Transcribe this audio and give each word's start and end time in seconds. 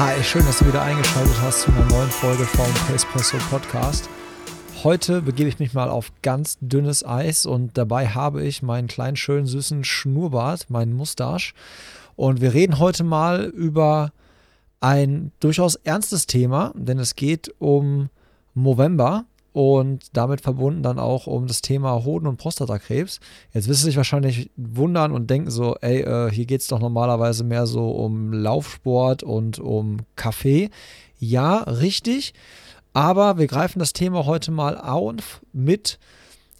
Hi, 0.00 0.24
schön, 0.24 0.46
dass 0.46 0.60
du 0.60 0.66
wieder 0.66 0.80
eingeschaltet 0.80 1.38
hast 1.42 1.60
zu 1.60 1.70
einer 1.70 1.84
neuen 1.84 2.08
Folge 2.08 2.46
vom 2.46 2.64
Pacepresso 2.88 3.36
Podcast. 3.50 4.08
Heute 4.82 5.20
begebe 5.20 5.50
ich 5.50 5.58
mich 5.58 5.74
mal 5.74 5.90
auf 5.90 6.10
ganz 6.22 6.56
dünnes 6.62 7.04
Eis 7.04 7.44
und 7.44 7.76
dabei 7.76 8.08
habe 8.08 8.42
ich 8.42 8.62
meinen 8.62 8.88
kleinen, 8.88 9.16
schönen, 9.16 9.44
süßen 9.44 9.84
Schnurrbart, 9.84 10.70
meinen 10.70 10.94
Mustache. 10.94 11.52
Und 12.16 12.40
wir 12.40 12.54
reden 12.54 12.78
heute 12.78 13.04
mal 13.04 13.44
über 13.44 14.10
ein 14.80 15.32
durchaus 15.38 15.74
ernstes 15.74 16.26
Thema, 16.26 16.72
denn 16.74 16.98
es 16.98 17.14
geht 17.14 17.54
um 17.58 18.08
November 18.54 19.26
und 19.52 20.04
damit 20.12 20.40
verbunden 20.40 20.82
dann 20.82 20.98
auch 20.98 21.26
um 21.26 21.46
das 21.46 21.62
Thema 21.62 22.04
Hoden- 22.04 22.26
und 22.26 22.36
Prostatakrebs. 22.36 23.20
Jetzt 23.52 23.68
wirst 23.68 23.82
du 23.82 23.86
dich 23.86 23.96
wahrscheinlich 23.96 24.50
wundern 24.56 25.12
und 25.12 25.30
denken 25.30 25.50
so, 25.50 25.76
ey, 25.80 26.00
äh, 26.00 26.30
hier 26.30 26.46
geht 26.46 26.60
es 26.60 26.68
doch 26.68 26.78
normalerweise 26.78 27.44
mehr 27.44 27.66
so 27.66 27.90
um 27.90 28.32
Laufsport 28.32 29.22
und 29.22 29.58
um 29.58 29.98
Kaffee. 30.16 30.70
Ja, 31.18 31.58
richtig. 31.58 32.34
Aber 32.92 33.38
wir 33.38 33.46
greifen 33.46 33.78
das 33.78 33.92
Thema 33.92 34.26
heute 34.26 34.50
mal 34.50 34.78
auf 34.78 35.40
mit 35.52 35.98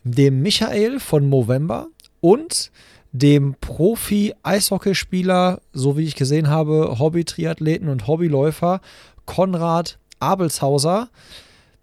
dem 0.04 0.42
Michael 0.42 1.00
von 1.00 1.28
Movember 1.28 1.88
und 2.20 2.70
dem 3.12 3.56
Profi-Eishockeyspieler, 3.60 5.60
so 5.72 5.96
wie 5.96 6.04
ich 6.04 6.14
gesehen 6.14 6.48
habe, 6.48 6.96
Hobby-Triathleten 6.98 7.88
und 7.88 8.06
Hobbyläufer 8.06 8.80
Konrad 9.26 9.98
Abelshauser 10.20 11.08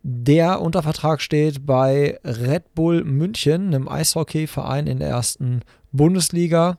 der 0.09 0.61
unter 0.61 0.83
Vertrag 0.83 1.19
steht 1.19 1.65
bei 1.65 2.17
Red 2.23 2.73
Bull 2.73 3.03
München, 3.03 3.67
einem 3.67 3.89
Eishockeyverein 3.89 4.87
in 4.87 4.99
der 4.99 5.09
ersten 5.09 5.63
Bundesliga. 5.91 6.77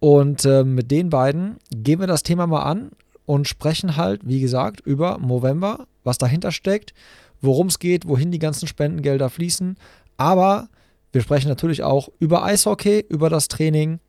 Und 0.00 0.44
äh, 0.44 0.64
mit 0.64 0.90
den 0.90 1.08
beiden 1.08 1.58
gehen 1.70 2.00
wir 2.00 2.08
das 2.08 2.24
Thema 2.24 2.48
mal 2.48 2.64
an 2.64 2.90
und 3.24 3.46
sprechen 3.46 3.96
halt, 3.96 4.22
wie 4.26 4.40
gesagt, 4.40 4.80
über 4.80 5.18
November, 5.18 5.86
was 6.02 6.18
dahinter 6.18 6.50
steckt, 6.50 6.92
worum 7.40 7.68
es 7.68 7.78
geht, 7.78 8.08
wohin 8.08 8.32
die 8.32 8.40
ganzen 8.40 8.66
Spendengelder 8.66 9.30
fließen. 9.30 9.76
Aber 10.16 10.68
wir 11.12 11.20
sprechen 11.20 11.48
natürlich 11.48 11.84
auch 11.84 12.08
über 12.18 12.42
Eishockey, 12.42 13.06
über 13.08 13.30
das 13.30 13.46
Training, 13.46 14.00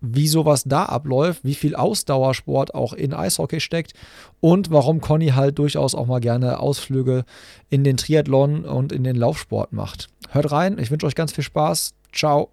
wie 0.00 0.28
sowas 0.28 0.64
da 0.64 0.84
abläuft, 0.84 1.44
wie 1.44 1.54
viel 1.54 1.74
Ausdauersport 1.74 2.74
auch 2.74 2.92
in 2.92 3.14
Eishockey 3.14 3.60
steckt 3.60 3.92
und 4.40 4.70
warum 4.70 5.00
Conny 5.00 5.28
halt 5.28 5.58
durchaus 5.58 5.94
auch 5.94 6.06
mal 6.06 6.20
gerne 6.20 6.60
Ausflüge 6.60 7.24
in 7.70 7.84
den 7.84 7.96
Triathlon 7.96 8.64
und 8.64 8.92
in 8.92 9.04
den 9.04 9.16
Laufsport 9.16 9.72
macht. 9.72 10.08
Hört 10.30 10.52
rein, 10.52 10.78
ich 10.78 10.90
wünsche 10.90 11.06
euch 11.06 11.14
ganz 11.14 11.32
viel 11.32 11.44
Spaß. 11.44 11.94
Ciao. 12.12 12.50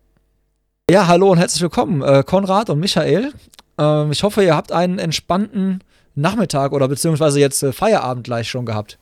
Ja, 0.90 1.08
hallo 1.08 1.32
und 1.32 1.38
herzlich 1.38 1.62
willkommen, 1.62 2.02
äh, 2.02 2.24
Konrad 2.26 2.70
und 2.70 2.80
Michael. 2.80 3.32
Ähm, 3.78 4.12
ich 4.12 4.24
hoffe, 4.24 4.44
ihr 4.44 4.56
habt 4.56 4.72
einen 4.72 5.00
entspannten 5.00 5.84
Nachmittag 6.16 6.74
oder 6.74 6.88
beziehungsweise 6.88 7.40
jetzt 7.40 7.64
äh, 7.64 7.72
Feierabend 7.72 8.26
gleich 8.26 8.50
schon 8.50 8.66
gehabt. 8.66 9.00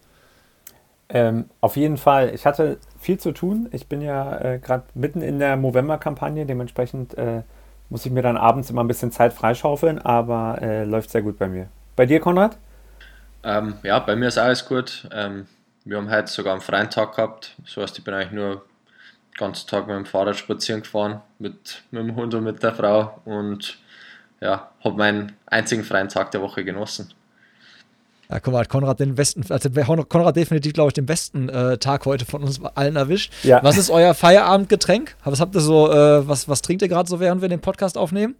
Ähm, 1.09 1.45
auf 1.59 1.75
jeden 1.75 1.97
Fall. 1.97 2.33
Ich 2.33 2.45
hatte 2.45 2.77
viel 2.97 3.19
zu 3.19 3.33
tun. 3.33 3.67
Ich 3.71 3.87
bin 3.87 4.01
ja 4.01 4.37
äh, 4.39 4.59
gerade 4.59 4.83
mitten 4.93 5.21
in 5.21 5.39
der 5.39 5.57
Movember-Kampagne, 5.57 6.45
dementsprechend 6.45 7.17
äh, 7.17 7.41
muss 7.91 8.05
ich 8.05 8.11
mir 8.11 8.21
dann 8.21 8.37
abends 8.37 8.69
immer 8.69 8.83
ein 8.83 8.87
bisschen 8.87 9.11
Zeit 9.11 9.33
freischaufeln, 9.33 9.99
aber 9.99 10.59
äh, 10.61 10.85
läuft 10.85 11.11
sehr 11.11 11.21
gut 11.21 11.37
bei 11.37 11.49
mir. 11.49 11.67
Bei 11.97 12.05
dir, 12.05 12.21
Konrad? 12.21 12.57
Ähm, 13.43 13.75
ja, 13.83 13.99
bei 13.99 14.15
mir 14.15 14.29
ist 14.29 14.37
alles 14.37 14.65
gut. 14.65 15.09
Ähm, 15.11 15.45
wir 15.83 15.97
haben 15.97 16.09
heute 16.09 16.31
sogar 16.31 16.53
einen 16.53 16.61
freien 16.61 16.89
Tag 16.89 17.17
gehabt. 17.17 17.53
So 17.65 17.81
heißt, 17.81 17.97
ich 17.97 18.03
bin 18.05 18.13
eigentlich 18.13 18.31
nur 18.31 18.55
den 18.55 19.37
ganzen 19.37 19.67
Tag 19.67 19.87
mit 19.87 19.97
dem 19.97 20.05
Fahrrad 20.05 20.37
spazieren 20.37 20.83
gefahren, 20.83 21.19
mit, 21.37 21.83
mit 21.91 22.01
dem 22.01 22.15
Hund 22.15 22.33
und 22.33 22.45
mit 22.45 22.63
der 22.63 22.73
Frau 22.73 23.19
und 23.25 23.77
ja, 24.39 24.71
habe 24.83 24.97
meinen 24.97 25.33
einzigen 25.47 25.83
freien 25.83 26.07
Tag 26.07 26.31
der 26.31 26.41
Woche 26.41 26.63
genossen. 26.63 27.13
Ja, 28.31 28.39
guck 28.39 28.53
mal, 28.53 28.61
hat 28.61 28.69
Konrad 28.69 29.01
den 29.01 29.15
besten, 29.15 29.43
also 29.49 29.69
Konrad 30.05 30.37
definitiv, 30.37 30.71
glaube 30.71 30.87
ich, 30.87 30.93
den 30.93 31.05
besten 31.05 31.49
äh, 31.49 31.77
Tag 31.77 32.05
heute 32.05 32.25
von 32.25 32.41
uns 32.41 32.63
allen 32.63 32.95
erwischt. 32.95 33.33
Ja. 33.43 33.61
Was 33.61 33.77
ist 33.77 33.89
euer 33.89 34.13
Feierabendgetränk? 34.13 35.17
Was 35.25 35.41
habt 35.41 35.53
ihr 35.53 35.59
so, 35.59 35.91
äh, 35.91 36.25
was, 36.25 36.47
was 36.47 36.61
trinkt 36.61 36.81
ihr 36.81 36.87
gerade 36.87 37.09
so, 37.09 37.19
während 37.19 37.41
wir 37.41 37.49
den 37.49 37.59
Podcast 37.59 37.97
aufnehmen? 37.97 38.35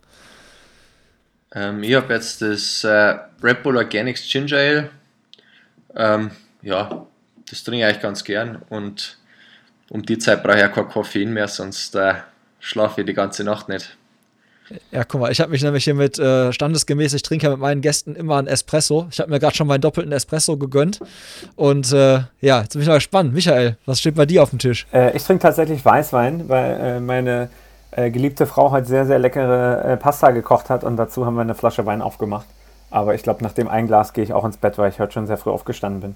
Ähm, 1.53 1.83
ich 1.83 1.93
habe 1.93 2.13
jetzt 2.13 2.41
das 2.41 2.85
äh, 2.85 3.17
Red 3.43 3.63
Bull 3.63 3.75
Organics 3.75 4.23
Ginger 4.31 4.57
Ale. 4.57 4.89
Ähm, 5.93 6.31
ja, 6.61 7.05
das 7.49 7.61
trinke 7.65 7.79
ich 7.79 7.85
eigentlich 7.85 8.01
ganz 8.01 8.23
gern 8.23 8.61
und 8.69 9.17
um 9.89 10.03
die 10.03 10.17
Zeit 10.17 10.41
brauche 10.41 10.55
ich 10.55 10.61
ja 10.61 10.69
kein 10.69 10.87
Koffein 10.87 11.33
mehr, 11.33 11.49
sonst 11.49 11.95
äh, 11.95 12.13
schlafe 12.61 13.01
ich 13.01 13.07
die 13.07 13.13
ganze 13.13 13.43
Nacht 13.43 13.67
nicht. 13.67 13.97
Ja, 14.91 15.03
guck 15.03 15.21
mal, 15.21 15.31
ich 15.31 15.39
habe 15.39 15.51
mich 15.51 15.63
nämlich 15.63 15.83
hier 15.83 15.93
mit 15.93 16.19
äh, 16.19 16.51
standesgemäß, 16.51 17.13
ich 17.13 17.23
trinke 17.23 17.45
ja 17.45 17.51
mit 17.51 17.59
meinen 17.59 17.81
Gästen 17.81 18.15
immer 18.15 18.37
einen 18.37 18.47
Espresso. 18.47 19.07
Ich 19.11 19.19
habe 19.19 19.29
mir 19.29 19.39
gerade 19.39 19.55
schon 19.55 19.67
meinen 19.67 19.81
doppelten 19.81 20.11
Espresso 20.11 20.57
gegönnt. 20.57 20.99
Und 21.55 21.91
äh, 21.91 22.21
ja, 22.41 22.61
jetzt 22.61 22.73
bin 22.73 22.81
ich 22.81 22.87
mal 22.87 22.95
gespannt. 22.95 23.33
Michael, 23.33 23.77
was 23.85 23.99
steht 23.99 24.15
bei 24.15 24.25
dir 24.25 24.43
auf 24.43 24.49
dem 24.51 24.59
Tisch? 24.59 24.87
Äh, 24.93 25.15
ich 25.15 25.23
trinke 25.23 25.41
tatsächlich 25.41 25.83
Weißwein, 25.83 26.49
weil 26.49 26.79
äh, 26.79 26.99
meine 26.99 27.49
äh, 27.91 28.09
geliebte 28.09 28.45
Frau 28.45 28.71
heute 28.71 28.87
sehr, 28.87 29.05
sehr 29.05 29.19
leckere 29.19 29.83
äh, 29.85 29.97
Pasta 29.97 30.31
gekocht 30.31 30.69
hat 30.69 30.83
und 30.83 30.97
dazu 30.97 31.25
haben 31.25 31.35
wir 31.35 31.41
eine 31.41 31.55
Flasche 31.55 31.85
Wein 31.85 32.01
aufgemacht. 32.01 32.45
Aber 32.89 33.15
ich 33.15 33.23
glaube, 33.23 33.43
nach 33.43 33.53
dem 33.53 33.67
einen 33.67 33.87
Glas 33.87 34.13
gehe 34.13 34.23
ich 34.23 34.33
auch 34.33 34.45
ins 34.45 34.57
Bett, 34.57 34.77
weil 34.77 34.89
ich 34.89 34.99
heute 34.99 35.13
schon 35.13 35.27
sehr 35.27 35.37
früh 35.37 35.49
aufgestanden 35.49 36.01
bin. 36.01 36.15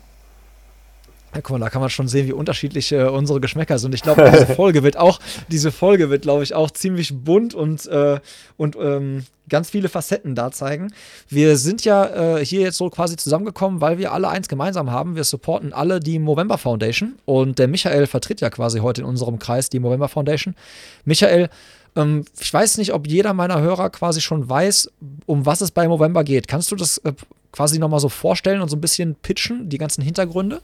Ja, 1.35 1.41
guck 1.41 1.59
mal, 1.59 1.65
da 1.65 1.69
kann 1.69 1.81
man 1.81 1.89
schon 1.89 2.07
sehen, 2.07 2.27
wie 2.27 2.31
unterschiedlich 2.31 2.93
äh, 2.93 3.03
unsere 3.03 3.41
Geschmäcker 3.41 3.77
sind. 3.77 3.93
Ich 3.93 4.01
glaube, 4.01 4.31
diese 4.31 4.47
Folge 4.55 4.83
wird 4.83 4.95
auch, 4.95 5.19
diese 5.49 5.73
Folge 5.73 6.09
wird, 6.09 6.21
glaube 6.21 6.43
ich, 6.43 6.55
auch 6.55 6.71
ziemlich 6.71 7.13
bunt 7.13 7.53
und, 7.53 7.85
äh, 7.87 8.21
und 8.55 8.77
ähm, 8.79 9.25
ganz 9.49 9.69
viele 9.69 9.89
Facetten 9.89 10.33
da 10.33 10.51
zeigen. 10.51 10.93
Wir 11.27 11.57
sind 11.57 11.83
ja 11.83 12.37
äh, 12.37 12.45
hier 12.45 12.61
jetzt 12.61 12.77
so 12.77 12.89
quasi 12.89 13.17
zusammengekommen, 13.17 13.81
weil 13.81 13.97
wir 13.97 14.13
alle 14.13 14.29
eins 14.29 14.47
gemeinsam 14.47 14.91
haben. 14.91 15.17
Wir 15.17 15.25
supporten 15.25 15.73
alle 15.73 15.99
die 15.99 16.19
Movember 16.19 16.57
Foundation 16.57 17.15
und 17.25 17.59
der 17.59 17.67
Michael 17.67 18.07
vertritt 18.07 18.39
ja 18.39 18.49
quasi 18.49 18.79
heute 18.79 19.01
in 19.01 19.07
unserem 19.07 19.37
Kreis 19.37 19.69
die 19.69 19.79
Movember 19.79 20.07
Foundation. 20.07 20.55
Michael, 21.03 21.49
ähm, 21.97 22.23
ich 22.39 22.53
weiß 22.53 22.77
nicht, 22.77 22.93
ob 22.93 23.07
jeder 23.07 23.33
meiner 23.33 23.59
Hörer 23.59 23.89
quasi 23.89 24.21
schon 24.21 24.49
weiß, 24.49 24.89
um 25.25 25.45
was 25.45 25.59
es 25.59 25.71
bei 25.71 25.85
Movember 25.85 26.23
geht. 26.23 26.47
Kannst 26.47 26.71
du 26.71 26.77
das 26.77 26.99
äh, 26.99 27.11
quasi 27.51 27.77
nochmal 27.77 27.99
so 27.99 28.07
vorstellen 28.07 28.61
und 28.61 28.69
so 28.69 28.77
ein 28.77 28.81
bisschen 28.81 29.15
pitchen, 29.15 29.67
die 29.67 29.77
ganzen 29.77 30.01
Hintergründe? 30.01 30.61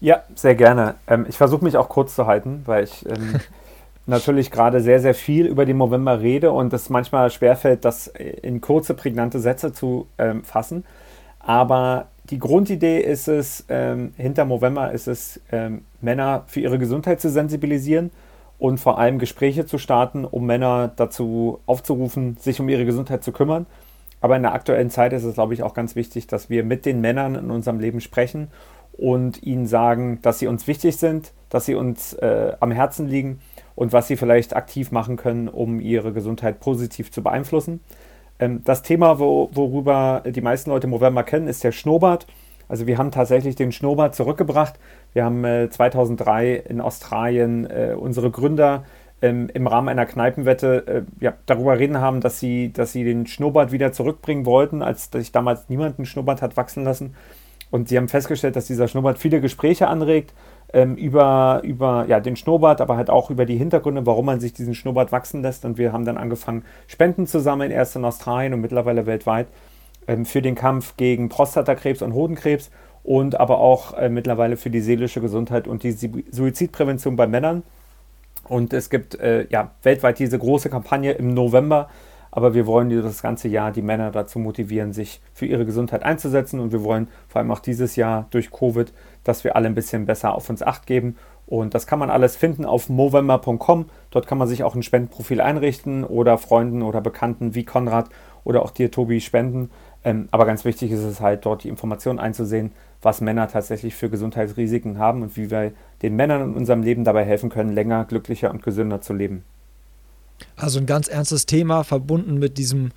Ja, 0.00 0.22
sehr 0.34 0.54
gerne. 0.54 0.94
Ähm, 1.08 1.26
ich 1.28 1.36
versuche 1.36 1.64
mich 1.64 1.76
auch 1.76 1.88
kurz 1.88 2.14
zu 2.14 2.26
halten, 2.26 2.62
weil 2.66 2.84
ich 2.84 3.04
ähm, 3.06 3.40
natürlich 4.06 4.50
gerade 4.50 4.80
sehr, 4.80 5.00
sehr 5.00 5.14
viel 5.14 5.46
über 5.46 5.64
die 5.64 5.74
Movember 5.74 6.20
rede 6.20 6.52
und 6.52 6.72
es 6.72 6.88
manchmal 6.88 7.30
schwerfällt, 7.30 7.84
das 7.84 8.06
in 8.06 8.60
kurze, 8.60 8.94
prägnante 8.94 9.40
Sätze 9.40 9.72
zu 9.72 10.06
ähm, 10.18 10.44
fassen. 10.44 10.84
Aber 11.40 12.06
die 12.30 12.38
Grundidee 12.38 13.00
ist 13.00 13.26
es, 13.26 13.64
ähm, 13.68 14.12
hinter 14.16 14.44
Movember 14.44 14.92
ist 14.92 15.08
es, 15.08 15.40
ähm, 15.50 15.84
Männer 16.00 16.44
für 16.46 16.60
ihre 16.60 16.78
Gesundheit 16.78 17.20
zu 17.20 17.30
sensibilisieren 17.30 18.10
und 18.58 18.78
vor 18.78 18.98
allem 18.98 19.18
Gespräche 19.18 19.66
zu 19.66 19.78
starten, 19.78 20.24
um 20.24 20.46
Männer 20.46 20.92
dazu 20.94 21.60
aufzurufen, 21.66 22.36
sich 22.38 22.60
um 22.60 22.68
ihre 22.68 22.84
Gesundheit 22.84 23.24
zu 23.24 23.32
kümmern. 23.32 23.66
Aber 24.20 24.36
in 24.36 24.42
der 24.42 24.52
aktuellen 24.52 24.90
Zeit 24.90 25.12
ist 25.12 25.24
es, 25.24 25.34
glaube 25.34 25.54
ich, 25.54 25.62
auch 25.62 25.74
ganz 25.74 25.94
wichtig, 25.94 26.26
dass 26.26 26.50
wir 26.50 26.64
mit 26.64 26.86
den 26.86 27.00
Männern 27.00 27.34
in 27.34 27.50
unserem 27.50 27.78
Leben 27.78 28.00
sprechen 28.00 28.48
und 28.98 29.42
ihnen 29.42 29.66
sagen, 29.66 30.18
dass 30.22 30.40
sie 30.40 30.48
uns 30.48 30.66
wichtig 30.66 30.96
sind, 30.96 31.32
dass 31.48 31.64
sie 31.64 31.74
uns 31.74 32.12
äh, 32.14 32.52
am 32.60 32.70
Herzen 32.70 33.08
liegen 33.08 33.40
und 33.74 33.92
was 33.92 34.08
sie 34.08 34.16
vielleicht 34.16 34.56
aktiv 34.56 34.90
machen 34.90 35.16
können, 35.16 35.48
um 35.48 35.80
ihre 35.80 36.12
Gesundheit 36.12 36.60
positiv 36.60 37.10
zu 37.12 37.22
beeinflussen. 37.22 37.80
Ähm, 38.38 38.62
das 38.64 38.82
Thema, 38.82 39.18
wo, 39.18 39.50
worüber 39.52 40.22
die 40.26 40.40
meisten 40.40 40.70
Leute 40.70 40.88
Movember 40.88 41.22
kennen, 41.22 41.48
ist 41.48 41.64
der 41.64 41.72
Schnurrbart. 41.72 42.26
Also 42.68 42.86
wir 42.86 42.98
haben 42.98 43.12
tatsächlich 43.12 43.56
den 43.56 43.72
Schnurrbart 43.72 44.14
zurückgebracht. 44.14 44.74
Wir 45.12 45.24
haben 45.24 45.44
äh, 45.44 45.70
2003 45.70 46.54
in 46.54 46.80
Australien 46.80 47.70
äh, 47.70 47.94
unsere 47.98 48.30
Gründer 48.30 48.84
ähm, 49.22 49.48
im 49.52 49.66
Rahmen 49.66 49.88
einer 49.88 50.06
Kneipenwette 50.06 50.86
äh, 50.86 51.24
ja, 51.24 51.34
darüber 51.46 51.78
reden 51.78 52.00
haben, 52.00 52.20
dass 52.20 52.38
sie, 52.38 52.72
dass 52.72 52.92
sie 52.92 53.04
den 53.04 53.26
Schnurrbart 53.26 53.72
wieder 53.72 53.92
zurückbringen 53.92 54.44
wollten, 54.44 54.82
als 54.82 55.10
sich 55.10 55.32
damals 55.32 55.68
niemand 55.68 55.98
einen 55.98 56.06
Schnurrbart 56.06 56.42
hat 56.42 56.56
wachsen 56.56 56.84
lassen. 56.84 57.14
Und 57.70 57.88
sie 57.88 57.96
haben 57.96 58.08
festgestellt, 58.08 58.56
dass 58.56 58.66
dieser 58.66 58.88
Schnurrbart 58.88 59.18
viele 59.18 59.40
Gespräche 59.40 59.88
anregt, 59.88 60.32
ähm, 60.72 60.96
über, 60.96 61.60
über 61.64 62.06
ja, 62.08 62.20
den 62.20 62.36
Schnurrbart, 62.36 62.80
aber 62.80 62.96
halt 62.96 63.10
auch 63.10 63.30
über 63.30 63.46
die 63.46 63.56
Hintergründe, 63.56 64.06
warum 64.06 64.26
man 64.26 64.40
sich 64.40 64.52
diesen 64.52 64.74
Schnurrbart 64.74 65.12
wachsen 65.12 65.42
lässt. 65.42 65.64
Und 65.64 65.78
wir 65.78 65.92
haben 65.92 66.04
dann 66.04 66.16
angefangen, 66.16 66.64
Spenden 66.86 67.26
zu 67.26 67.40
sammeln, 67.40 67.70
erst 67.70 67.96
in 67.96 68.04
Australien 68.04 68.54
und 68.54 68.60
mittlerweile 68.60 69.06
weltweit, 69.06 69.48
ähm, 70.06 70.24
für 70.24 70.42
den 70.42 70.54
Kampf 70.54 70.96
gegen 70.96 71.28
Prostatakrebs 71.28 72.02
und 72.02 72.14
Hodenkrebs 72.14 72.70
und 73.04 73.38
aber 73.38 73.58
auch 73.58 73.94
äh, 73.94 74.08
mittlerweile 74.08 74.56
für 74.56 74.70
die 74.70 74.80
seelische 74.80 75.20
Gesundheit 75.20 75.66
und 75.66 75.82
die 75.82 75.92
Suizidprävention 75.92 77.16
bei 77.16 77.26
Männern. 77.26 77.62
Und 78.44 78.72
es 78.72 78.90
gibt 78.90 79.18
äh, 79.20 79.46
ja 79.50 79.72
weltweit 79.82 80.18
diese 80.18 80.38
große 80.38 80.70
Kampagne 80.70 81.12
im 81.12 81.34
November, 81.34 81.88
aber 82.30 82.54
wir 82.54 82.66
wollen 82.66 82.90
das 83.02 83.22
ganze 83.22 83.48
Jahr 83.48 83.72
die 83.72 83.82
Männer 83.82 84.10
dazu 84.10 84.38
motivieren, 84.38 84.92
sich 84.92 85.20
für 85.32 85.46
ihre 85.46 85.64
Gesundheit 85.64 86.02
einzusetzen 86.02 86.60
und 86.60 86.72
wir 86.72 86.82
wollen 86.84 87.08
vor 87.28 87.40
allem 87.40 87.50
auch 87.50 87.60
dieses 87.60 87.96
Jahr 87.96 88.26
durch 88.30 88.50
Covid, 88.50 88.92
dass 89.24 89.44
wir 89.44 89.56
alle 89.56 89.66
ein 89.66 89.74
bisschen 89.74 90.06
besser 90.06 90.34
auf 90.34 90.48
uns 90.50 90.62
acht 90.62 90.86
geben 90.86 91.16
und 91.48 91.74
das 91.74 91.86
kann 91.86 91.98
man 91.98 92.10
alles 92.10 92.36
finden 92.36 92.66
auf 92.66 92.90
movember.com. 92.90 93.86
Dort 94.10 94.26
kann 94.26 94.36
man 94.36 94.48
sich 94.48 94.64
auch 94.64 94.74
ein 94.74 94.82
Spendenprofil 94.82 95.40
einrichten 95.40 96.04
oder 96.04 96.36
Freunden 96.36 96.82
oder 96.82 97.00
Bekannten 97.00 97.54
wie 97.54 97.64
Konrad 97.64 98.10
oder 98.44 98.62
auch 98.62 98.70
dir, 98.70 98.90
Tobi, 98.90 99.22
spenden. 99.22 99.70
Ähm, 100.04 100.28
aber 100.30 100.44
ganz 100.44 100.66
wichtig 100.66 100.92
ist 100.92 101.02
es 101.02 101.22
halt, 101.22 101.46
dort 101.46 101.64
die 101.64 101.70
Informationen 101.70 102.18
einzusehen, 102.18 102.72
was 103.00 103.22
Männer 103.22 103.48
tatsächlich 103.48 103.94
für 103.94 104.10
Gesundheitsrisiken 104.10 104.98
haben 104.98 105.22
und 105.22 105.38
wie 105.38 105.50
wir 105.50 105.72
den 106.02 106.16
Männern 106.16 106.42
in 106.42 106.54
unserem 106.54 106.82
Leben 106.82 107.04
dabei 107.04 107.24
helfen 107.24 107.48
können, 107.48 107.72
länger, 107.72 108.04
glücklicher 108.04 108.50
und 108.50 108.62
gesünder 108.62 109.00
zu 109.00 109.14
leben. 109.14 109.42
Also 110.56 110.78
ein 110.78 110.86
ganz 110.86 111.08
ernstes 111.08 111.46
Thema, 111.46 111.84
verbunden 111.84 112.38
mit 112.38 112.58
diesem 112.58 112.90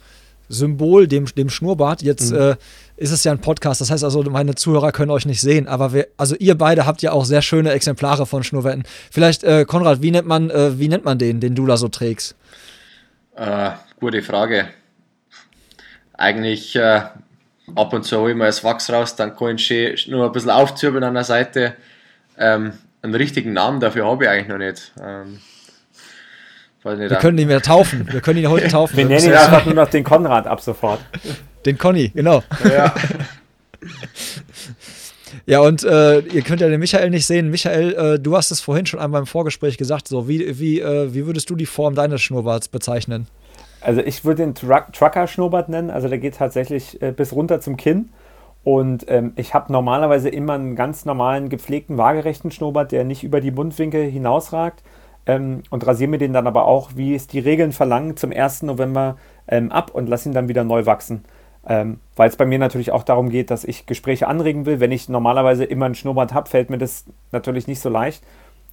Symbol, 0.51 1.07
dem, 1.07 1.25
dem 1.25 1.49
Schnurrbart. 1.49 2.01
Jetzt 2.01 2.31
mhm. 2.31 2.39
äh, 2.39 2.55
ist 2.97 3.11
es 3.11 3.23
ja 3.23 3.31
ein 3.31 3.39
Podcast, 3.39 3.81
das 3.81 3.89
heißt 3.89 4.03
also, 4.03 4.21
meine 4.23 4.55
Zuhörer 4.55 4.91
können 4.91 5.11
euch 5.11 5.25
nicht 5.25 5.41
sehen, 5.41 5.67
aber 5.67 5.93
wir, 5.93 6.07
also 6.17 6.35
ihr 6.37 6.57
beide 6.57 6.85
habt 6.85 7.01
ja 7.01 7.11
auch 7.13 7.25
sehr 7.25 7.41
schöne 7.41 7.71
Exemplare 7.71 8.25
von 8.25 8.43
Schnurrwetten. 8.43 8.83
Vielleicht, 9.09 9.43
äh, 9.43 9.65
Konrad, 9.65 10.01
wie 10.01 10.11
nennt 10.11 10.27
man, 10.27 10.49
äh, 10.49 10.77
wie 10.77 10.87
nennt 10.87 11.05
man 11.05 11.17
den, 11.17 11.39
den 11.39 11.55
du 11.55 11.65
da 11.65 11.77
so 11.77 11.87
trägst? 11.87 12.35
Äh, 13.35 13.71
gute 13.99 14.21
Frage. 14.21 14.67
Eigentlich 16.13 16.75
äh, 16.75 17.01
ab 17.75 17.93
und 17.93 18.03
zu 18.03 18.19
hole 18.19 18.31
ich 18.31 18.37
mal 18.37 18.45
das 18.45 18.63
Wachs 18.63 18.89
raus, 18.91 19.15
dann 19.15 19.35
kann 19.35 19.55
ich 19.55 20.07
nur 20.07 20.25
ein 20.25 20.31
bisschen 20.31 20.51
aufzürbeln 20.51 21.03
an 21.03 21.13
der 21.13 21.23
Seite. 21.23 21.75
Ähm, 22.37 22.73
einen 23.01 23.15
richtigen 23.15 23.53
Namen 23.53 23.79
dafür 23.79 24.05
habe 24.05 24.25
ich 24.25 24.29
eigentlich 24.29 24.47
noch 24.47 24.57
nicht. 24.57 24.91
Ähm, 25.01 25.39
wir 26.83 27.09
können 27.17 27.37
ihn 27.37 27.47
wieder 27.47 27.61
taufen. 27.61 28.07
Wir 28.11 28.21
können 28.21 28.39
ihn 28.39 28.49
heute 28.49 28.67
taufen. 28.69 28.97
Wir 28.97 29.05
nennen 29.05 29.25
ihn 29.25 29.33
einfach 29.33 29.65
nur 29.65 29.75
noch 29.75 29.89
den 29.89 30.03
Konrad 30.03 30.47
ab 30.47 30.61
sofort. 30.61 30.99
Den 31.65 31.77
Conny, 31.77 32.09
genau. 32.09 32.41
Ja. 32.63 32.93
Ja, 35.45 35.61
und 35.61 35.83
äh, 35.83 36.19
ihr 36.19 36.41
könnt 36.41 36.61
ja 36.61 36.67
den 36.67 36.79
Michael 36.79 37.09
nicht 37.09 37.25
sehen. 37.25 37.49
Michael, 37.49 37.93
äh, 37.93 38.19
du 38.19 38.35
hast 38.35 38.51
es 38.51 38.59
vorhin 38.59 38.85
schon 38.85 38.99
einmal 38.99 39.21
im 39.21 39.25
Vorgespräch 39.25 39.77
gesagt. 39.77 40.07
So, 40.07 40.27
wie, 40.27 40.59
wie, 40.59 40.81
äh, 40.81 41.13
wie 41.13 41.25
würdest 41.25 41.49
du 41.49 41.55
die 41.55 41.65
Form 41.65 41.95
deines 41.95 42.21
Schnurrbarts 42.21 42.67
bezeichnen? 42.67 43.27
Also 43.79 44.01
ich 44.01 44.23
würde 44.23 44.43
den 44.43 44.55
Truck 44.55 44.93
Trucker-Schnurrbart 44.93 45.69
nennen. 45.69 45.89
Also 45.89 46.09
der 46.09 46.19
geht 46.19 46.35
tatsächlich 46.35 47.01
äh, 47.01 47.11
bis 47.11 47.33
runter 47.33 47.61
zum 47.61 47.77
Kinn. 47.77 48.09
Und 48.63 49.05
ähm, 49.07 49.33
ich 49.35 49.53
habe 49.53 49.71
normalerweise 49.71 50.29
immer 50.29 50.53
einen 50.53 50.75
ganz 50.75 51.05
normalen, 51.05 51.49
gepflegten, 51.49 51.97
waagerechten 51.97 52.51
Schnurrbart, 52.51 52.91
der 52.91 53.05
nicht 53.05 53.23
über 53.23 53.41
die 53.41 53.51
Mundwinkel 53.51 54.03
hinausragt. 54.03 54.83
Ähm, 55.25 55.63
und 55.69 55.85
rasiere 55.85 56.09
mir 56.09 56.17
den 56.17 56.33
dann 56.33 56.47
aber 56.47 56.65
auch, 56.65 56.91
wie 56.95 57.13
es 57.15 57.27
die 57.27 57.39
Regeln 57.39 57.71
verlangen, 57.71 58.17
zum 58.17 58.31
1. 58.31 58.63
November 58.63 59.17
ähm, 59.47 59.71
ab 59.71 59.91
und 59.93 60.09
lasse 60.09 60.29
ihn 60.29 60.33
dann 60.33 60.47
wieder 60.47 60.63
neu 60.63 60.85
wachsen. 60.85 61.23
Ähm, 61.67 61.99
Weil 62.15 62.29
es 62.29 62.37
bei 62.37 62.45
mir 62.45 62.57
natürlich 62.57 62.91
auch 62.91 63.03
darum 63.03 63.29
geht, 63.29 63.51
dass 63.51 63.63
ich 63.63 63.85
Gespräche 63.85 64.27
anregen 64.27 64.65
will. 64.65 64.79
Wenn 64.79 64.91
ich 64.91 65.09
normalerweise 65.09 65.63
immer 65.63 65.85
einen 65.85 65.95
Schnurrbart 65.95 66.33
habe, 66.33 66.49
fällt 66.49 66.69
mir 66.69 66.79
das 66.79 67.05
natürlich 67.31 67.67
nicht 67.67 67.81
so 67.81 67.89
leicht. 67.89 68.23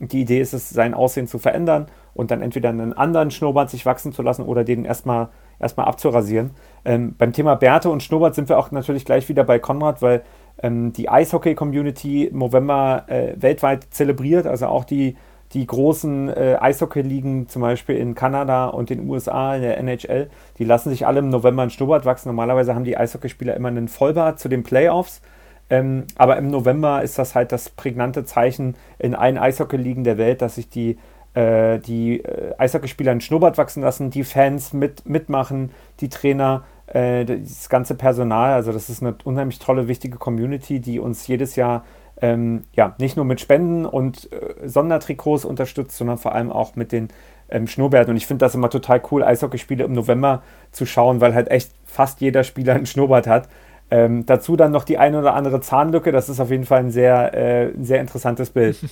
Die 0.00 0.20
Idee 0.20 0.40
ist 0.40 0.54
es, 0.54 0.70
sein 0.70 0.94
Aussehen 0.94 1.26
zu 1.26 1.38
verändern 1.38 1.86
und 2.14 2.30
dann 2.30 2.40
entweder 2.40 2.68
einen 2.68 2.92
anderen 2.92 3.30
Schnurrbart 3.30 3.68
sich 3.68 3.84
wachsen 3.84 4.12
zu 4.12 4.22
lassen 4.22 4.42
oder 4.42 4.64
den 4.64 4.84
erstmal 4.84 5.28
erstmal 5.58 5.86
abzurasieren. 5.86 6.52
Ähm, 6.84 7.14
beim 7.18 7.32
Thema 7.32 7.56
Bärte 7.56 7.90
und 7.90 8.02
Schnurrbart 8.02 8.34
sind 8.34 8.48
wir 8.48 8.58
auch 8.58 8.70
natürlich 8.70 9.04
gleich 9.04 9.28
wieder 9.28 9.44
bei 9.44 9.58
Konrad, 9.58 10.02
weil 10.02 10.22
ähm, 10.62 10.92
die 10.92 11.08
Eishockey-Community 11.08 12.30
November 12.32 13.04
äh, 13.08 13.34
weltweit 13.36 13.88
zelebriert, 13.90 14.46
also 14.46 14.66
auch 14.66 14.84
die, 14.84 15.16
die 15.52 15.66
großen 15.66 16.28
äh, 16.28 16.56
Eishockey-Ligen, 16.60 17.48
zum 17.48 17.62
Beispiel 17.62 17.96
in 17.96 18.14
Kanada 18.14 18.66
und 18.66 18.90
den 18.90 19.08
USA, 19.08 19.54
in 19.54 19.62
der 19.62 19.78
NHL, 19.78 20.28
die 20.58 20.64
lassen 20.64 20.90
sich 20.90 21.06
alle 21.06 21.20
im 21.20 21.30
November 21.30 21.62
einen 21.62 21.70
Schnurrbart 21.70 22.04
wachsen. 22.04 22.28
Normalerweise 22.28 22.74
haben 22.74 22.84
die 22.84 22.96
Eishockeyspieler 22.96 23.54
immer 23.54 23.68
einen 23.68 23.88
Vollbart 23.88 24.38
zu 24.38 24.48
den 24.48 24.62
Playoffs. 24.62 25.22
Ähm, 25.70 26.04
aber 26.16 26.36
im 26.36 26.48
November 26.48 27.02
ist 27.02 27.18
das 27.18 27.34
halt 27.34 27.52
das 27.52 27.68
prägnante 27.68 28.24
Zeichen 28.24 28.74
in 28.98 29.14
allen 29.14 29.38
Eishockey-Ligen 29.38 30.04
der 30.04 30.18
Welt, 30.18 30.40
dass 30.40 30.54
sich 30.54 30.68
die 30.68 30.98
äh, 31.34 31.78
die 31.78 32.24
äh, 32.24 32.54
Eishockeyspieler 32.58 33.12
einen 33.12 33.20
Schnurrbart 33.20 33.58
wachsen 33.58 33.82
lassen, 33.82 34.10
die 34.10 34.24
Fans 34.24 34.72
mit, 34.72 35.08
mitmachen, 35.08 35.70
die 36.00 36.08
Trainer, 36.08 36.64
äh, 36.86 37.24
das 37.24 37.68
ganze 37.68 37.94
Personal. 37.94 38.54
Also 38.54 38.72
das 38.72 38.88
ist 38.88 39.02
eine 39.02 39.14
unheimlich 39.24 39.58
tolle, 39.58 39.88
wichtige 39.88 40.16
Community, 40.16 40.80
die 40.80 40.98
uns 40.98 41.26
jedes 41.26 41.54
Jahr 41.56 41.84
ähm, 42.20 42.64
ja, 42.72 42.94
nicht 42.98 43.16
nur 43.16 43.24
mit 43.24 43.40
Spenden 43.40 43.86
und 43.86 44.30
äh, 44.32 44.68
Sondertrikots 44.68 45.44
unterstützt, 45.44 45.96
sondern 45.96 46.18
vor 46.18 46.34
allem 46.34 46.50
auch 46.50 46.76
mit 46.76 46.92
den 46.92 47.08
ähm, 47.48 47.66
Schnurrbärten. 47.66 48.10
Und 48.10 48.16
ich 48.16 48.26
finde 48.26 48.44
das 48.44 48.54
immer 48.54 48.70
total 48.70 49.00
cool, 49.10 49.22
Eishockeyspiele 49.22 49.84
im 49.84 49.92
November 49.92 50.42
zu 50.72 50.86
schauen, 50.86 51.20
weil 51.20 51.34
halt 51.34 51.50
echt 51.50 51.72
fast 51.84 52.20
jeder 52.20 52.44
Spieler 52.44 52.74
einen 52.74 52.86
Schnurrbart 52.86 53.26
hat. 53.26 53.48
Ähm, 53.90 54.26
dazu 54.26 54.56
dann 54.56 54.72
noch 54.72 54.84
die 54.84 54.98
eine 54.98 55.18
oder 55.18 55.34
andere 55.34 55.60
Zahnlücke. 55.60 56.12
Das 56.12 56.28
ist 56.28 56.40
auf 56.40 56.50
jeden 56.50 56.64
Fall 56.66 56.80
ein 56.80 56.90
sehr, 56.90 57.34
äh, 57.34 57.72
sehr 57.80 58.00
interessantes 58.00 58.50
Bild. 58.50 58.78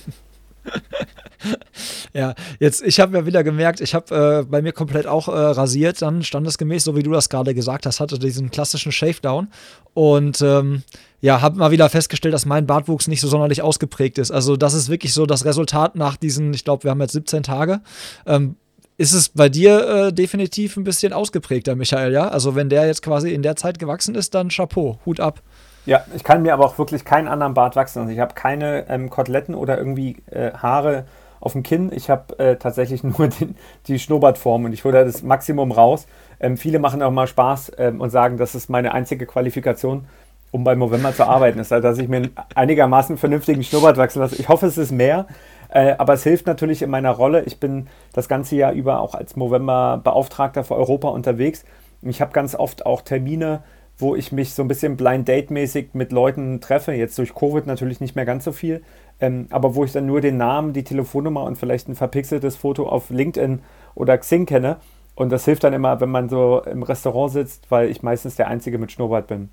ja, 2.13 2.33
jetzt, 2.59 2.83
ich 2.83 2.99
habe 2.99 3.17
ja 3.17 3.25
wieder 3.25 3.43
gemerkt, 3.43 3.81
ich 3.81 3.93
habe 3.93 4.43
äh, 4.43 4.49
bei 4.49 4.61
mir 4.61 4.73
komplett 4.73 5.07
auch 5.07 5.27
äh, 5.27 5.31
rasiert, 5.31 6.01
dann 6.01 6.23
standesgemäß, 6.23 6.83
so 6.83 6.95
wie 6.95 7.03
du 7.03 7.11
das 7.11 7.29
gerade 7.29 7.53
gesagt 7.53 7.85
hast, 7.85 7.99
hatte 7.99 8.19
diesen 8.19 8.51
klassischen 8.51 8.91
Shavedown 8.91 9.49
und 9.93 10.41
ähm, 10.41 10.83
ja, 11.21 11.41
habe 11.41 11.57
mal 11.57 11.71
wieder 11.71 11.89
festgestellt, 11.89 12.33
dass 12.33 12.45
mein 12.45 12.67
Bartwuchs 12.67 13.07
nicht 13.07 13.21
so 13.21 13.27
sonderlich 13.27 13.61
ausgeprägt 13.61 14.17
ist. 14.17 14.31
Also 14.31 14.55
das 14.55 14.73
ist 14.73 14.89
wirklich 14.89 15.13
so 15.13 15.25
das 15.25 15.45
Resultat 15.45 15.95
nach 15.95 16.17
diesen, 16.17 16.53
ich 16.53 16.63
glaube, 16.63 16.83
wir 16.83 16.91
haben 16.91 17.01
jetzt 17.01 17.13
17 17.13 17.43
Tage. 17.43 17.81
Ähm, 18.25 18.55
ist 18.97 19.13
es 19.13 19.29
bei 19.29 19.47
dir 19.47 19.87
äh, 19.87 20.13
definitiv 20.13 20.75
ein 20.75 20.83
bisschen 20.83 21.13
ausgeprägter, 21.13 21.75
Michael, 21.75 22.13
ja? 22.13 22.27
Also 22.29 22.55
wenn 22.55 22.69
der 22.69 22.87
jetzt 22.87 23.03
quasi 23.03 23.31
in 23.31 23.43
der 23.43 23.55
Zeit 23.55 23.77
gewachsen 23.77 24.15
ist, 24.15 24.33
dann 24.33 24.49
Chapeau, 24.49 24.99
Hut 25.05 25.19
ab. 25.19 25.43
Ja, 25.87 26.03
ich 26.13 26.25
kann 26.25 26.41
mir 26.41 26.53
aber 26.53 26.65
auch 26.65 26.77
wirklich 26.77 27.05
keinen 27.05 27.29
anderen 27.29 27.53
Bart 27.53 27.77
wachsen. 27.77 27.99
Also 27.99 28.11
ich 28.11 28.19
habe 28.19 28.33
keine 28.33 28.89
ähm, 28.89 29.09
Koteletten 29.09 29.55
oder 29.55 29.77
irgendwie 29.77 30.17
äh, 30.29 30.51
Haare 30.51 31.05
auf 31.39 31.53
dem 31.53 31.63
Kinn. 31.63 31.93
Ich 31.95 32.09
habe 32.09 32.37
äh, 32.39 32.57
tatsächlich 32.57 33.03
nur 33.05 33.29
den, 33.29 33.55
die 33.87 33.97
Schnurrbartform 33.97 34.65
und 34.65 34.73
ich 34.73 34.83
hole 34.83 35.05
das 35.05 35.23
Maximum 35.23 35.71
raus. 35.71 36.05
Ähm, 36.41 36.57
viele 36.57 36.79
machen 36.79 37.01
auch 37.01 37.11
mal 37.11 37.25
Spaß 37.25 37.71
ähm, 37.77 38.01
und 38.01 38.09
sagen, 38.09 38.35
das 38.35 38.53
ist 38.53 38.69
meine 38.69 38.93
einzige 38.93 39.25
Qualifikation, 39.25 40.09
um 40.51 40.65
bei 40.65 40.75
Movember 40.75 41.13
zu 41.13 41.25
arbeiten. 41.25 41.57
ist, 41.57 41.71
dass 41.71 41.97
ich 41.99 42.09
mir 42.09 42.17
einen 42.17 42.31
einigermaßen 42.53 43.17
vernünftigen 43.17 43.63
Schnurrbart 43.63 43.95
wachsen 43.95 44.19
lasse. 44.19 44.35
Ich 44.35 44.49
hoffe, 44.49 44.65
es 44.65 44.77
ist 44.77 44.91
mehr. 44.91 45.25
Äh, 45.69 45.95
aber 45.97 46.13
es 46.13 46.23
hilft 46.23 46.47
natürlich 46.47 46.81
in 46.81 46.89
meiner 46.89 47.11
Rolle. 47.11 47.43
Ich 47.43 47.61
bin 47.61 47.87
das 48.11 48.27
ganze 48.27 48.57
Jahr 48.57 48.73
über 48.73 48.99
auch 48.99 49.15
als 49.15 49.37
Movember-Beauftragter 49.37 50.65
für 50.65 50.75
Europa 50.75 51.07
unterwegs. 51.07 51.63
Ich 52.01 52.19
habe 52.19 52.33
ganz 52.33 52.55
oft 52.55 52.85
auch 52.85 53.01
Termine 53.01 53.61
wo 53.97 54.15
ich 54.15 54.31
mich 54.31 54.53
so 54.53 54.61
ein 54.61 54.67
bisschen 54.67 54.97
Blind 54.97 55.27
Date-mäßig 55.27 55.89
mit 55.93 56.11
Leuten 56.11 56.61
treffe. 56.61 56.93
Jetzt 56.93 57.17
durch 57.17 57.33
Covid 57.33 57.65
natürlich 57.65 57.99
nicht 57.99 58.15
mehr 58.15 58.25
ganz 58.25 58.45
so 58.45 58.51
viel, 58.51 58.83
ähm, 59.19 59.47
aber 59.49 59.75
wo 59.75 59.83
ich 59.83 59.91
dann 59.91 60.05
nur 60.05 60.21
den 60.21 60.37
Namen, 60.37 60.73
die 60.73 60.83
Telefonnummer 60.83 61.43
und 61.43 61.57
vielleicht 61.57 61.87
ein 61.87 61.95
verpixeltes 61.95 62.55
Foto 62.55 62.87
auf 62.87 63.09
LinkedIn 63.09 63.59
oder 63.95 64.17
Xing 64.17 64.45
kenne. 64.45 64.77
Und 65.15 65.31
das 65.31 65.45
hilft 65.45 65.63
dann 65.63 65.73
immer, 65.73 65.99
wenn 65.99 66.09
man 66.09 66.29
so 66.29 66.61
im 66.61 66.83
Restaurant 66.83 67.33
sitzt, 67.33 67.71
weil 67.71 67.89
ich 67.89 68.03
meistens 68.03 68.35
der 68.35 68.47
Einzige 68.47 68.77
mit 68.77 68.91
Schnurrbart 68.91 69.25
bin. 69.25 69.49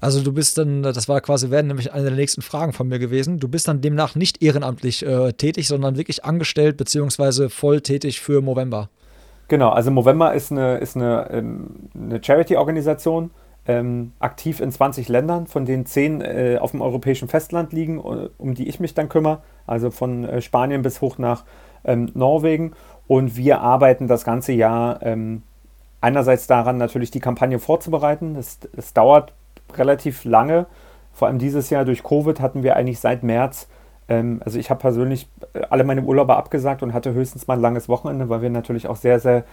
Also 0.00 0.22
du 0.22 0.32
bist 0.32 0.58
dann, 0.58 0.82
das 0.82 1.08
war 1.08 1.20
quasi, 1.20 1.50
werden 1.50 1.66
nämlich 1.66 1.92
eine 1.92 2.04
der 2.04 2.14
nächsten 2.14 2.42
Fragen 2.42 2.72
von 2.72 2.86
mir 2.86 3.00
gewesen. 3.00 3.40
Du 3.40 3.48
bist 3.48 3.66
dann 3.66 3.80
demnach 3.80 4.14
nicht 4.14 4.42
ehrenamtlich 4.42 5.04
äh, 5.04 5.32
tätig, 5.32 5.66
sondern 5.66 5.96
wirklich 5.96 6.24
angestellt 6.24 6.76
bzw. 6.76 7.48
voll 7.48 7.80
tätig 7.80 8.20
für 8.20 8.40
Movember. 8.40 8.88
Genau, 9.48 9.70
also 9.70 9.90
Movember 9.90 10.34
ist 10.34 10.50
eine, 10.50 10.78
ist 10.78 10.96
eine, 10.96 11.28
ähm, 11.30 11.88
eine 11.94 12.22
Charity-Organisation, 12.22 13.30
ähm, 13.68 14.12
aktiv 14.18 14.60
in 14.60 14.70
20 14.70 15.08
Ländern, 15.08 15.46
von 15.46 15.64
denen 15.64 15.86
10 15.86 16.20
äh, 16.20 16.58
auf 16.60 16.72
dem 16.72 16.82
europäischen 16.82 17.28
Festland 17.28 17.72
liegen, 17.72 17.98
äh, 17.98 18.28
um 18.38 18.54
die 18.54 18.68
ich 18.68 18.80
mich 18.80 18.94
dann 18.94 19.08
kümmere, 19.08 19.42
also 19.66 19.90
von 19.90 20.24
äh, 20.24 20.40
Spanien 20.40 20.82
bis 20.82 21.00
hoch 21.00 21.18
nach 21.18 21.44
ähm, 21.84 22.10
Norwegen. 22.14 22.72
Und 23.06 23.36
wir 23.36 23.60
arbeiten 23.60 24.08
das 24.08 24.24
ganze 24.24 24.52
Jahr 24.52 25.02
ähm, 25.02 25.42
einerseits 26.00 26.46
daran, 26.46 26.76
natürlich 26.76 27.10
die 27.10 27.20
Kampagne 27.20 27.58
vorzubereiten. 27.58 28.36
Es 28.36 28.92
dauert 28.94 29.32
relativ 29.76 30.24
lange. 30.24 30.66
Vor 31.12 31.28
allem 31.28 31.38
dieses 31.38 31.70
Jahr 31.70 31.84
durch 31.84 32.02
Covid 32.02 32.40
hatten 32.40 32.62
wir 32.62 32.76
eigentlich 32.76 33.00
seit 33.00 33.22
März 33.22 33.68
ähm, 34.08 34.40
also 34.44 34.58
ich 34.58 34.70
habe 34.70 34.80
persönlich 34.80 35.28
äh, 35.54 35.62
alle 35.70 35.84
meine 35.84 36.02
Urlaube 36.02 36.36
abgesagt 36.36 36.82
und 36.82 36.92
hatte 36.92 37.12
höchstens 37.14 37.46
mal 37.46 37.54
ein 37.54 37.60
langes 37.60 37.88
Wochenende, 37.88 38.28
weil 38.28 38.42
wir 38.42 38.50
natürlich 38.50 38.86
auch 38.86 38.96
sehr, 38.96 39.20
sehr 39.20 39.44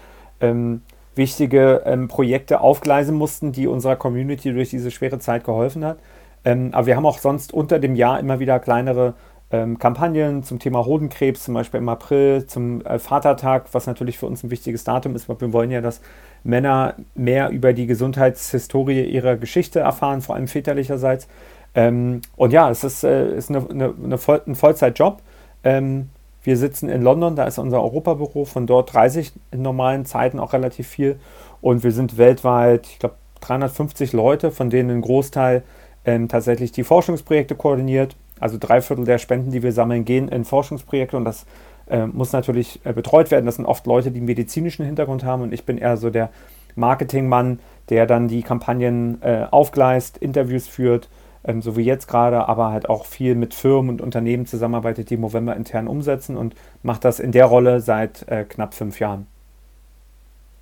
ähm, 0.42 0.82
wichtige 1.16 1.84
ähm, 1.86 2.08
Projekte 2.08 2.62
aufgleisen 2.62 3.16
mussten, 3.16 3.52
die 3.52 3.68
unserer 3.68 3.96
Community 3.96 4.52
durch 4.54 4.70
diese 4.70 4.92
schwere 4.92 5.20
Zeit 5.20 5.44
geholfen 5.44 5.86
hat. 5.86 6.00
Ähm, 6.46 6.70
aber 6.74 6.88
wir 6.88 6.96
haben 6.96 7.06
auch 7.06 7.20
sonst 7.20 7.54
unter 7.54 7.80
dem 7.80 7.96
Jahr 7.96 8.20
immer 8.20 8.40
wieder 8.40 8.60
kleinere 8.60 9.14
ähm, 9.52 9.78
Kampagnen 9.78 10.44
zum 10.44 10.60
Thema 10.60 10.86
Hodenkrebs, 10.86 11.44
zum 11.44 11.54
Beispiel 11.54 11.80
im 11.80 11.88
April, 11.88 12.48
zum 12.48 12.84
äh, 12.86 13.00
Vatertag, 13.00 13.68
was 13.72 13.86
natürlich 13.86 14.18
für 14.18 14.26
uns 14.26 14.44
ein 14.44 14.52
wichtiges 14.52 14.84
Datum 14.84 15.16
ist, 15.16 15.30
weil 15.30 15.40
wir 15.40 15.54
wollen 15.54 15.72
ja, 15.72 15.80
dass 15.80 16.02
Männer 16.44 16.96
mehr 17.16 17.50
über 17.50 17.72
die 17.72 17.86
Gesundheitshistorie 17.86 19.04
ihrer 19.04 19.38
Geschichte 19.38 19.80
erfahren, 19.80 20.22
vor 20.22 20.36
allem 20.36 20.48
väterlicherseits. 20.48 21.28
Ähm, 21.75 22.22
und 22.36 22.53
ja, 22.53 22.70
es 22.70 22.84
ist, 22.84 23.03
äh, 23.03 23.36
ist 23.36 23.50
eine, 23.50 23.68
eine, 23.70 23.94
eine 24.03 24.18
Voll 24.18 24.42
ein 24.46 24.56
Vollzeitjob. 24.56 25.22
Ähm, 25.63 26.10
wir 26.44 26.58
sitzen 26.58 26.89
in 26.89 27.01
London, 27.01 27.36
da 27.36 27.46
ist 27.46 27.58
unser 27.58 27.82
Europabüro, 27.82 28.46
von 28.46 28.68
dort 28.68 28.94
reise 28.96 29.22
ich 29.22 29.32
in 29.51 29.62
normalen 29.62 30.06
Zeiten 30.06 30.39
auch 30.39 30.53
relativ 30.53 30.88
viel. 30.88 31.20
Und 31.62 31.84
wir 31.84 31.92
sind 31.92 32.18
weltweit, 32.18 32.86
ich 32.88 33.00
glaube, 33.00 33.15
350 33.42 34.13
Leute, 34.13 34.51
von 34.51 34.70
denen 34.70 34.89
ein 34.89 35.01
Großteil 35.01 35.63
ähm, 36.06 36.27
tatsächlich 36.27 36.72
die 36.72 36.84
Forschungsprojekte 36.84 37.56
koordiniert. 37.56 38.15
Also 38.39 38.58
drei 38.60 38.82
Viertel 38.82 39.06
der 39.06 39.20
Spenden, 39.20 39.51
die 39.51 39.63
wir 39.63 39.72
sammeln, 39.72 40.03
gehen 40.03 40.27
in 40.27 40.44
Forschungsprojekte 40.44 41.15
und 41.15 41.24
das 41.24 41.46
äh, 41.89 42.06
muss 42.08 42.34
natürlich 42.34 42.82
äh, 42.84 42.92
betreut 42.92 43.32
werden. 43.32 43.46
Das 43.46 43.56
sind 43.56 43.65
oft 43.65 43.86
Leute, 43.86 44.12
die 44.12 44.18
einen 44.18 44.25
medizinischen 44.25 44.86
Hintergrund 44.86 45.24
haben 45.24 45.44
und 45.44 45.53
ich 45.53 45.65
bin 45.65 45.77
eher 45.77 45.96
so 45.96 46.10
der 46.10 46.30
Marketingmann, 46.75 47.60
der 47.89 48.06
dann 48.06 48.27
die 48.27 48.42
Kampagnen 48.42 49.22
äh, 49.22 49.46
aufgleist, 49.50 50.18
Interviews 50.18 50.68
führt, 50.68 51.10
ähm, 51.44 51.62
so 51.62 51.76
wie 51.76 51.84
jetzt 51.84 52.08
gerade, 52.08 52.48
aber 52.48 52.72
halt 52.72 52.90
auch 52.90 53.06
viel 53.06 53.36
mit 53.36 53.54
Firmen 53.54 53.90
und 53.90 54.02
Unternehmen 54.02 54.46
zusammenarbeitet, 54.46 55.10
die 55.10 55.18
Movember 55.18 55.56
intern 55.56 55.88
umsetzen 55.88 56.38
und 56.38 56.56
macht 56.82 57.06
das 57.06 57.20
in 57.20 57.32
der 57.32 57.46
Rolle 57.46 57.82
seit 57.82 58.28
äh, 58.28 58.44
knapp 58.44 58.74
fünf 58.74 59.00
Jahren. 59.00 59.28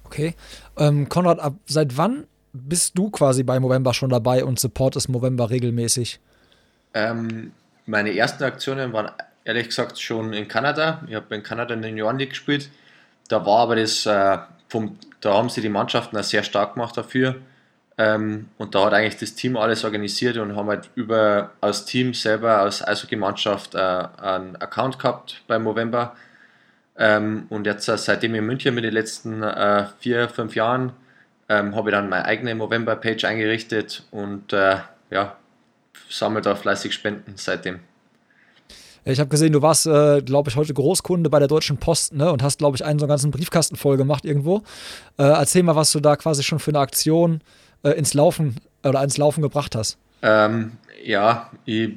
Okay. 0.06 0.36
Ähm, 0.78 1.08
Konrad, 1.08 1.40
ab 1.40 1.54
seit 1.66 1.98
wann 1.98 2.26
bist 2.54 2.98
du 2.98 3.10
quasi 3.10 3.44
bei 3.44 3.60
Movember 3.60 3.94
schon 3.94 4.10
dabei 4.10 4.44
und 4.44 4.60
supportest 4.60 5.10
Movember 5.10 5.50
regelmäßig? 5.50 6.20
Ähm, 6.94 7.54
meine 7.86 8.16
ersten 8.16 8.44
Aktionen 8.44 8.92
waren 8.92 9.12
ehrlich 9.46 9.68
gesagt 9.68 10.00
schon 10.00 10.34
in 10.34 10.48
Kanada. 10.48 11.02
Ich 11.08 11.16
habe 11.16 11.34
in 11.34 11.44
Kanada 11.44 11.74
in 11.74 11.82
der 11.82 11.92
Junioren 11.92 12.20
League 12.20 12.32
gespielt. 12.32 12.70
Da 13.30 13.46
war 13.46 13.60
aber 13.60 13.78
das, 13.78 14.06
äh, 14.06 14.38
vom, 14.68 14.98
da 15.22 15.34
haben 15.34 15.50
sie 15.50 15.62
die 15.62 15.70
Mannschaften 15.70 16.18
auch 16.18 16.24
sehr 16.24 16.44
stark 16.44 16.74
gemacht 16.74 16.98
dafür. 16.98 17.38
Ähm, 17.98 18.48
und 18.58 18.74
da 18.74 18.86
hat 18.86 18.94
eigentlich 18.94 19.18
das 19.18 19.36
Team 19.36 19.58
alles 19.58 19.84
organisiert 19.84 20.38
und 20.38 20.56
haben 20.56 20.70
halt 20.70 20.90
über 20.96 21.52
als 21.62 21.86
Team 21.86 22.14
selber, 22.14 22.60
als 22.60 22.86
Eishockey-Mannschaft 22.86 23.76
äh, 23.76 23.78
einen 23.78 24.56
Account 24.56 24.98
gehabt 24.98 25.44
bei 25.48 25.60
Movember. 25.60 26.16
Ähm, 26.98 27.46
und 27.50 27.66
jetzt 27.66 27.88
äh, 27.88 27.98
seitdem 27.98 28.36
in 28.36 28.46
München 28.46 28.76
mit 28.76 28.84
den 28.84 28.94
letzten 28.94 29.44
äh, 29.44 29.86
vier, 30.00 30.30
fünf 30.30 30.56
Jahren 30.56 30.94
ähm, 31.50 31.76
habe 31.76 31.90
ich 31.90 31.96
dann 31.96 32.10
meine 32.10 32.26
eigene 32.26 32.56
Movember-Page 32.56 33.26
eingerichtet 33.26 34.04
und 34.12 34.54
äh, 34.54 34.78
ja, 35.10 35.36
sammle 36.10 36.42
da 36.42 36.56
fleißig 36.56 36.94
Spenden 36.94 37.34
seitdem. 37.36 37.80
Ich 39.04 39.20
habe 39.20 39.30
gesehen, 39.30 39.52
du 39.52 39.62
warst, 39.62 39.88
äh, 39.88 40.22
glaube 40.22 40.50
ich, 40.50 40.56
heute 40.56 40.74
Großkunde 40.74 41.30
bei 41.30 41.40
der 41.40 41.48
Deutschen 41.48 41.78
Post 41.78 42.14
ne? 42.14 42.32
und 42.32 42.44
hast, 42.44 42.60
glaube 42.60 42.78
ich, 42.78 42.86
einen 42.86 43.00
so 43.00 43.06
einen 43.06 43.10
ganzen 43.10 43.32
Briefkasten 43.32 43.76
voll 43.76 43.98
gemacht 43.98 44.26
irgendwo. 44.26 44.58
Äh, 45.18 45.24
erzähl 45.24 45.64
mal, 45.64 45.76
was 45.76 45.92
du 45.92 46.00
da 46.00 46.16
quasi 46.16 46.44
schon 46.44 46.60
für 46.60 46.72
eine 46.72 46.80
Aktion 46.80 47.42
äh, 47.84 47.92
ins 47.92 48.14
Laufen 48.14 48.58
oder 48.84 49.04
ins 49.04 49.18
Laufen 49.18 49.42
gebracht 49.42 49.76
hast. 49.76 49.98
Ähm, 50.22 50.74
ja, 51.04 51.50
ich 51.66 51.92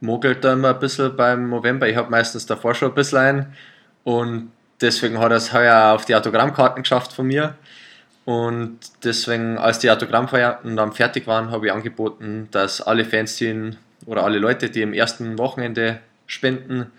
mogelt 0.00 0.44
da 0.44 0.54
immer 0.54 0.70
ein 0.70 0.78
bisschen 0.78 1.14
beim 1.16 1.50
November. 1.50 1.88
Ich 1.88 1.96
habe 1.96 2.10
meistens 2.10 2.46
davor 2.46 2.74
schon 2.74 2.88
ein 2.90 2.94
bisschen 2.94 3.18
ein 3.18 3.56
und 4.04 4.50
deswegen 4.80 5.18
hat 5.18 5.30
er 5.30 5.36
es 5.36 5.52
heuer 5.52 5.92
auf 5.92 6.04
die 6.04 6.14
Autogrammkarten 6.14 6.82
geschafft 6.82 7.12
von 7.12 7.26
mir. 7.26 7.54
Und 8.24 8.78
deswegen, 9.02 9.58
als 9.58 9.78
die 9.78 9.90
Autogrammfeierten 9.90 10.76
dann 10.76 10.92
fertig 10.92 11.26
waren, 11.26 11.50
habe 11.50 11.66
ich 11.66 11.72
angeboten, 11.72 12.48
dass 12.50 12.80
alle 12.80 13.04
Fans, 13.04 13.36
die 13.36 13.72
oder 14.06 14.24
alle 14.24 14.38
Leute, 14.38 14.70
die 14.70 14.82
im 14.82 14.92
ersten 14.92 15.38
Wochenende 15.38 16.00
spenden. 16.26 16.90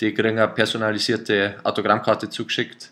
Die 0.00 0.14
kriegen 0.14 0.38
eine 0.38 0.48
personalisierte 0.48 1.56
Autogrammkarte 1.64 2.30
zugeschickt 2.30 2.90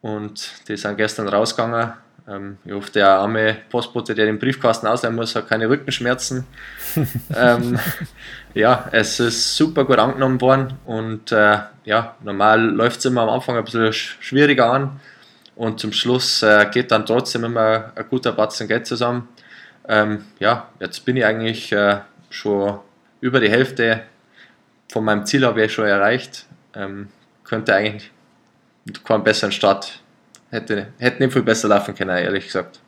und 0.00 0.52
die 0.68 0.76
sind 0.76 0.96
gestern 0.96 1.28
rausgegangen. 1.28 1.92
Ähm, 2.28 2.58
ich 2.64 2.72
hoffe, 2.72 2.92
der 2.92 3.08
arme 3.10 3.56
Postbote, 3.70 4.14
der 4.14 4.26
den 4.26 4.38
Briefkasten 4.38 4.86
ausleihen 4.86 5.16
muss, 5.16 5.34
hat 5.34 5.48
keine 5.48 5.68
Rückenschmerzen. 5.68 6.44
ähm, 7.36 7.78
ja, 8.54 8.88
es 8.92 9.20
ist 9.20 9.56
super 9.56 9.84
gut 9.84 9.98
angenommen 9.98 10.40
worden 10.40 10.74
und 10.84 11.32
äh, 11.32 11.58
ja, 11.84 12.16
normal 12.22 12.60
läuft 12.60 12.98
es 12.98 13.04
immer 13.06 13.22
am 13.22 13.30
Anfang 13.30 13.56
ein 13.56 13.64
bisschen 13.64 13.92
schwieriger 13.92 14.70
an 14.70 15.00
und 15.56 15.80
zum 15.80 15.92
Schluss 15.92 16.42
äh, 16.42 16.66
geht 16.70 16.90
dann 16.90 17.06
trotzdem 17.06 17.44
immer 17.44 17.92
ein 17.94 18.04
guter 18.08 18.32
Batzen 18.32 18.68
Geld 18.68 18.86
zusammen. 18.86 19.28
Ähm, 19.88 20.24
ja, 20.38 20.68
jetzt 20.80 21.04
bin 21.04 21.16
ich 21.16 21.24
eigentlich 21.24 21.72
äh, 21.72 22.00
schon 22.30 22.78
über 23.20 23.40
die 23.40 23.50
Hälfte 23.50 24.02
von 24.90 25.04
meinem 25.04 25.26
Ziel 25.26 25.44
habe 25.44 25.64
ich 25.64 25.72
schon 25.72 25.86
erreicht. 25.86 26.46
Ähm, 26.74 27.08
könnte 27.44 27.74
eigentlich 27.74 28.10
keinen 29.04 29.24
besseren 29.24 29.52
Start, 29.52 30.00
hätte, 30.50 30.88
hätte 30.98 31.22
nicht 31.22 31.32
viel 31.32 31.42
besser 31.42 31.68
laufen 31.68 31.94
können, 31.94 32.16
ehrlich 32.16 32.46
gesagt. 32.46 32.80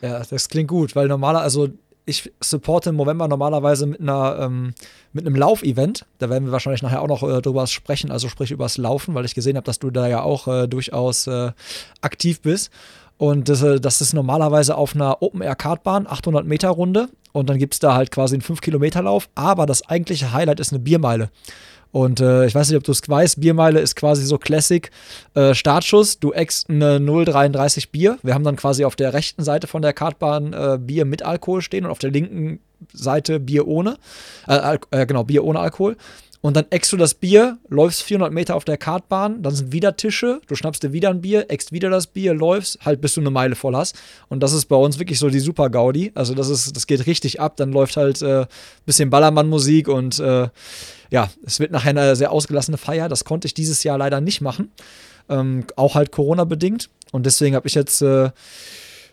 Ja, 0.00 0.22
das 0.28 0.48
klingt 0.48 0.68
gut, 0.68 0.94
weil 0.94 1.08
normaler, 1.08 1.40
also 1.40 1.68
ich 2.08 2.32
supporte 2.40 2.90
im 2.90 2.96
November 2.96 3.28
normalerweise 3.28 3.86
mit 3.86 4.00
einer 4.00 4.38
ähm, 4.40 4.74
mit 5.12 5.26
einem 5.26 5.36
Laufevent. 5.36 6.06
Da 6.18 6.30
werden 6.30 6.46
wir 6.46 6.52
wahrscheinlich 6.52 6.82
nachher 6.82 7.02
auch 7.02 7.08
noch 7.08 7.22
äh, 7.22 7.42
drüber 7.42 7.66
sprechen, 7.66 8.10
also 8.10 8.28
sprich 8.28 8.50
übers 8.50 8.78
Laufen, 8.78 9.14
weil 9.14 9.26
ich 9.26 9.34
gesehen 9.34 9.56
habe, 9.56 9.64
dass 9.64 9.78
du 9.78 9.90
da 9.90 10.08
ja 10.08 10.22
auch 10.22 10.48
äh, 10.48 10.66
durchaus 10.68 11.26
äh, 11.26 11.52
aktiv 12.00 12.40
bist. 12.40 12.70
Und 13.18 13.48
das, 13.48 13.62
äh, 13.62 13.80
das 13.80 14.00
ist 14.00 14.14
normalerweise 14.14 14.76
auf 14.76 14.94
einer 14.94 15.22
Open-Air-Kartbahn, 15.22 16.06
800 16.06 16.46
Meter 16.46 16.70
Runde. 16.70 17.08
Und 17.32 17.50
dann 17.50 17.58
gibt 17.58 17.74
es 17.74 17.80
da 17.80 17.94
halt 17.94 18.10
quasi 18.10 18.36
einen 18.36 18.42
5-Kilometer-Lauf. 18.42 19.28
Aber 19.34 19.66
das 19.66 19.86
eigentliche 19.86 20.32
Highlight 20.32 20.60
ist 20.60 20.72
eine 20.72 20.78
Biermeile. 20.78 21.28
Und 21.90 22.20
äh, 22.20 22.46
ich 22.46 22.54
weiß 22.54 22.68
nicht, 22.68 22.76
ob 22.76 22.84
du 22.84 22.92
es 22.92 23.02
weißt, 23.06 23.40
Biermeile 23.40 23.80
ist 23.80 23.96
quasi 23.96 24.24
so 24.24 24.38
Classic 24.38 24.90
äh, 25.34 25.54
Startschuss. 25.54 26.18
Du 26.20 26.32
eckst 26.32 26.68
eine 26.68 26.98
0,33 26.98 27.90
Bier. 27.90 28.18
Wir 28.22 28.34
haben 28.34 28.44
dann 28.44 28.56
quasi 28.56 28.84
auf 28.84 28.96
der 28.96 29.14
rechten 29.14 29.42
Seite 29.42 29.66
von 29.66 29.82
der 29.82 29.92
Kartbahn 29.92 30.52
äh, 30.52 30.78
Bier 30.78 31.04
mit 31.04 31.22
Alkohol 31.22 31.62
stehen 31.62 31.86
und 31.86 31.90
auf 31.90 31.98
der 31.98 32.10
linken 32.10 32.60
Seite 32.92 33.40
Bier 33.40 33.66
ohne. 33.66 33.98
Äh, 34.46 34.78
äh, 34.90 35.06
genau, 35.06 35.24
Bier 35.24 35.44
ohne 35.44 35.60
Alkohol. 35.60 35.96
Und 36.40 36.56
dann 36.56 36.66
eckst 36.70 36.92
du 36.92 36.96
das 36.96 37.14
Bier, 37.14 37.58
läufst 37.68 38.02
400 38.02 38.32
Meter 38.32 38.54
auf 38.54 38.64
der 38.64 38.76
Kartbahn, 38.76 39.42
dann 39.42 39.54
sind 39.54 39.72
wieder 39.72 39.96
Tische, 39.96 40.40
du 40.46 40.54
schnappst 40.54 40.82
dir 40.82 40.92
wieder 40.92 41.10
ein 41.10 41.20
Bier, 41.20 41.46
eckst 41.48 41.72
wieder 41.72 41.90
das 41.90 42.06
Bier, 42.06 42.32
läufst, 42.32 42.78
halt 42.84 43.00
bis 43.00 43.14
du 43.14 43.20
eine 43.20 43.30
Meile 43.30 43.56
voll 43.56 43.74
hast. 43.74 43.96
Und 44.28 44.40
das 44.40 44.52
ist 44.52 44.66
bei 44.66 44.76
uns 44.76 45.00
wirklich 45.00 45.18
so 45.18 45.30
die 45.30 45.40
super 45.40 45.68
Gaudi. 45.68 46.12
Also 46.14 46.34
das 46.34 46.48
ist, 46.48 46.76
das 46.76 46.86
geht 46.86 47.06
richtig 47.06 47.40
ab. 47.40 47.56
Dann 47.56 47.72
läuft 47.72 47.96
halt 47.96 48.22
äh, 48.22 48.46
bisschen 48.86 49.10
Ballermann-Musik 49.10 49.88
und 49.88 50.20
äh, 50.20 50.48
ja, 51.10 51.30
es 51.44 51.58
wird 51.58 51.72
nachher 51.72 51.90
eine 51.90 52.14
sehr 52.14 52.30
ausgelassene 52.30 52.76
Feier. 52.76 53.08
Das 53.08 53.24
konnte 53.24 53.46
ich 53.46 53.54
dieses 53.54 53.82
Jahr 53.82 53.98
leider 53.98 54.20
nicht 54.20 54.40
machen. 54.40 54.70
Ähm, 55.28 55.64
auch 55.76 55.94
halt 55.96 56.12
Corona-bedingt. 56.12 56.88
Und 57.10 57.26
deswegen 57.26 57.56
habe 57.56 57.66
ich 57.66 57.74
jetzt 57.74 58.00
äh, 58.02 58.30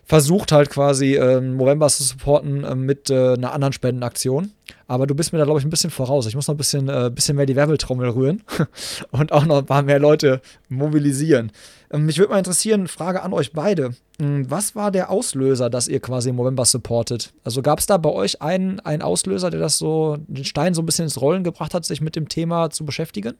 versucht 0.06 0.52
halt 0.52 0.70
quasi 0.70 1.16
äh, 1.16 1.40
November 1.40 1.88
zu 1.88 2.04
supporten 2.04 2.64
äh, 2.64 2.74
mit 2.74 3.10
äh, 3.10 3.34
einer 3.34 3.52
anderen 3.52 3.72
Spendenaktion. 3.72 4.52
Aber 4.86 5.06
du 5.08 5.16
bist 5.16 5.32
mir 5.32 5.40
da, 5.40 5.44
glaube 5.44 5.58
ich, 5.58 5.66
ein 5.66 5.70
bisschen 5.70 5.90
voraus. 5.90 6.26
Ich 6.26 6.36
muss 6.36 6.46
noch 6.46 6.54
ein 6.54 6.58
bisschen, 6.58 6.88
äh, 6.88 7.10
bisschen 7.12 7.36
mehr 7.36 7.46
die 7.46 7.56
Werbeltrommel 7.56 8.10
rühren 8.10 8.42
und 9.10 9.32
auch 9.32 9.44
noch 9.44 9.58
ein 9.58 9.66
paar 9.66 9.82
mehr 9.82 9.98
Leute 9.98 10.40
mobilisieren. 10.68 11.50
Ähm, 11.90 12.06
mich 12.06 12.18
würde 12.18 12.30
mal 12.30 12.38
interessieren, 12.38 12.86
Frage 12.86 13.22
an 13.22 13.32
euch 13.32 13.52
beide. 13.52 13.94
Ähm, 14.20 14.48
was 14.48 14.76
war 14.76 14.92
der 14.92 15.10
Auslöser, 15.10 15.70
dass 15.70 15.88
ihr 15.88 15.98
quasi 15.98 16.30
im 16.30 16.36
November 16.36 16.64
supportet? 16.64 17.32
Also 17.42 17.60
gab 17.60 17.80
es 17.80 17.86
da 17.86 17.96
bei 17.96 18.10
euch 18.10 18.40
einen, 18.40 18.78
einen 18.80 19.02
Auslöser, 19.02 19.50
der 19.50 19.60
das 19.60 19.76
so, 19.76 20.18
den 20.28 20.44
Stein 20.44 20.74
so 20.74 20.82
ein 20.82 20.86
bisschen 20.86 21.06
ins 21.06 21.20
Rollen 21.20 21.42
gebracht 21.42 21.74
hat, 21.74 21.84
sich 21.84 22.00
mit 22.00 22.14
dem 22.14 22.28
Thema 22.28 22.70
zu 22.70 22.84
beschäftigen? 22.84 23.34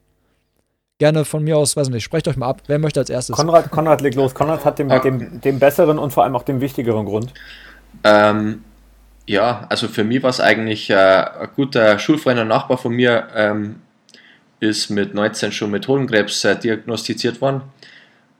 Gerne 0.98 1.24
von 1.24 1.44
mir 1.44 1.56
aus, 1.56 1.76
weiß 1.76 1.88
nicht, 1.90 2.04
sprecht 2.04 2.26
euch 2.28 2.36
mal 2.36 2.48
ab. 2.48 2.62
Wer 2.66 2.78
möchte 2.78 3.00
als 3.00 3.10
erstes? 3.10 3.36
Konrad, 3.36 3.70
Konrad 3.70 4.00
legt 4.00 4.16
los. 4.16 4.34
Konrad 4.34 4.64
hat 4.64 4.78
den, 4.78 4.88
dem, 4.88 5.40
dem 5.40 5.58
besseren 5.58 5.98
und 5.98 6.12
vor 6.12 6.24
allem 6.24 6.34
auch 6.36 6.42
dem 6.42 6.60
wichtigeren 6.60 7.04
Grund. 7.04 7.32
Ähm, 8.04 8.64
ja, 9.26 9.66
also 9.68 9.88
für 9.88 10.04
mich 10.04 10.22
war 10.22 10.30
es 10.30 10.40
eigentlich 10.40 10.88
äh, 10.90 10.94
ein 10.94 11.48
guter 11.54 11.98
Schulfreund 11.98 12.40
und 12.40 12.48
Nachbar 12.48 12.78
von 12.78 12.92
mir, 12.92 13.28
ähm, 13.34 13.76
ist 14.60 14.88
mit 14.88 15.14
19 15.14 15.52
schon 15.52 15.70
mit 15.70 15.86
Hodenkrebs 15.86 16.44
äh, 16.44 16.56
diagnostiziert 16.56 17.40
worden. 17.40 17.62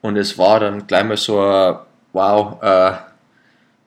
Und 0.01 0.17
es 0.17 0.39
war 0.39 0.61
dann 0.61 0.87
gleich 0.87 1.05
mal 1.05 1.17
so, 1.17 1.41
ein, 1.41 1.77
wow, 2.13 2.63
äh, 2.63 2.93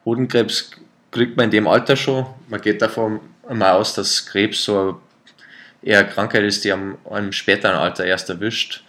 Hodenkrebs 0.05 0.71
kriegt 1.11 1.37
man 1.37 1.45
in 1.45 1.51
dem 1.51 1.67
Alter 1.67 1.95
schon. 1.95 2.25
Man 2.49 2.61
geht 2.61 2.81
davon 2.81 3.19
mal 3.51 3.71
aus, 3.71 3.95
dass 3.95 4.25
Krebs 4.27 4.63
so 4.63 5.01
eher 5.81 6.03
Krankheit 6.03 6.43
ist, 6.43 6.63
die 6.63 6.71
am, 6.71 6.97
am 7.09 7.31
späteren 7.31 7.75
Alter 7.75 8.05
erst 8.05 8.29
erwischt. 8.29 8.83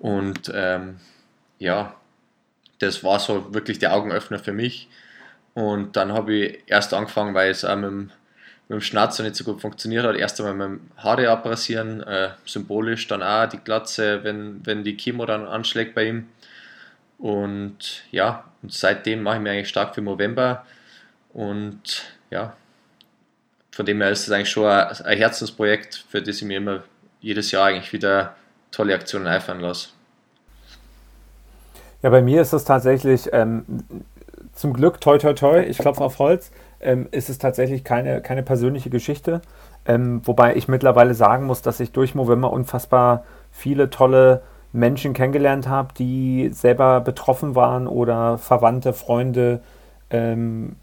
Und 0.00 0.50
ähm, 0.54 0.96
ja, 1.58 1.94
das 2.78 3.04
war 3.04 3.20
so 3.20 3.54
wirklich 3.54 3.78
der 3.78 3.94
Augenöffner 3.94 4.38
für 4.38 4.52
mich. 4.52 4.88
Und 5.54 5.96
dann 5.96 6.12
habe 6.12 6.34
ich 6.34 6.62
erst 6.66 6.94
angefangen, 6.94 7.34
weil 7.34 7.50
es 7.50 7.64
auch 7.64 7.76
mit 7.76 7.84
dem, 7.84 8.10
mit 8.68 8.70
dem 8.70 8.80
Schnauzer 8.80 9.22
nicht 9.22 9.36
so 9.36 9.44
gut 9.44 9.60
funktioniert 9.60 10.04
hat, 10.04 10.16
erst 10.16 10.40
einmal 10.40 10.68
mit 10.68 10.80
dem 10.80 10.90
Haare 10.96 11.28
abrasieren, 11.30 12.02
äh, 12.02 12.30
symbolisch, 12.44 13.06
dann 13.06 13.22
auch 13.22 13.48
die 13.48 13.58
Glatze, 13.58 14.24
wenn, 14.24 14.64
wenn 14.66 14.82
die 14.82 14.96
Chemo 14.96 15.26
dann 15.26 15.46
anschlägt 15.46 15.94
bei 15.94 16.06
ihm. 16.06 16.28
Und 17.18 18.02
ja, 18.10 18.44
und 18.62 18.72
seitdem 18.72 19.22
mache 19.22 19.36
ich 19.36 19.42
mich 19.42 19.52
eigentlich 19.52 19.68
stark 19.68 19.94
für 19.94 20.02
November. 20.02 20.66
Und 21.32 22.04
ja, 22.30 22.56
von 23.72 23.86
dem 23.86 24.00
her 24.00 24.10
ist 24.10 24.28
es 24.28 24.32
eigentlich 24.32 24.50
schon 24.50 24.66
ein, 24.66 25.16
Herzensprojekt, 25.16 26.04
für 26.08 26.22
das 26.22 26.36
ich 26.36 26.44
mich 26.44 26.56
immer 26.56 26.82
jedes 27.20 27.50
Jahr 27.50 27.66
eigentlich 27.66 27.92
wieder 27.92 28.34
tolle 28.70 28.94
Aktionen 28.94 29.26
einfallen 29.26 29.60
lasse. 29.60 29.88
Ja, 32.02 32.10
bei 32.10 32.20
mir 32.20 32.42
ist 32.42 32.52
es 32.52 32.64
tatsächlich 32.64 33.30
ähm, 33.32 33.64
zum 34.54 34.72
Glück, 34.74 35.00
toi, 35.00 35.18
toi, 35.18 35.32
toi, 35.32 35.62
ich 35.62 35.78
klopfe 35.78 36.02
auf 36.02 36.18
Holz, 36.18 36.50
ähm, 36.80 37.08
ist 37.12 37.30
es 37.30 37.38
tatsächlich 37.38 37.84
keine, 37.84 38.20
keine 38.20 38.42
persönliche 38.42 38.90
Geschichte. 38.90 39.40
Ähm, 39.86 40.20
wobei 40.24 40.56
ich 40.56 40.68
mittlerweile 40.68 41.14
sagen 41.14 41.46
muss, 41.46 41.62
dass 41.62 41.80
ich 41.80 41.92
durch 41.92 42.14
Movember 42.14 42.52
unfassbar 42.52 43.24
viele 43.50 43.88
tolle 43.88 44.42
Menschen 44.72 45.12
kennengelernt 45.12 45.68
habe, 45.68 45.94
die 45.98 46.50
selber 46.52 47.00
betroffen 47.00 47.54
waren 47.54 47.86
oder 47.86 48.38
Verwandte, 48.38 48.92
Freunde, 48.92 49.60
ähm, 50.10 50.76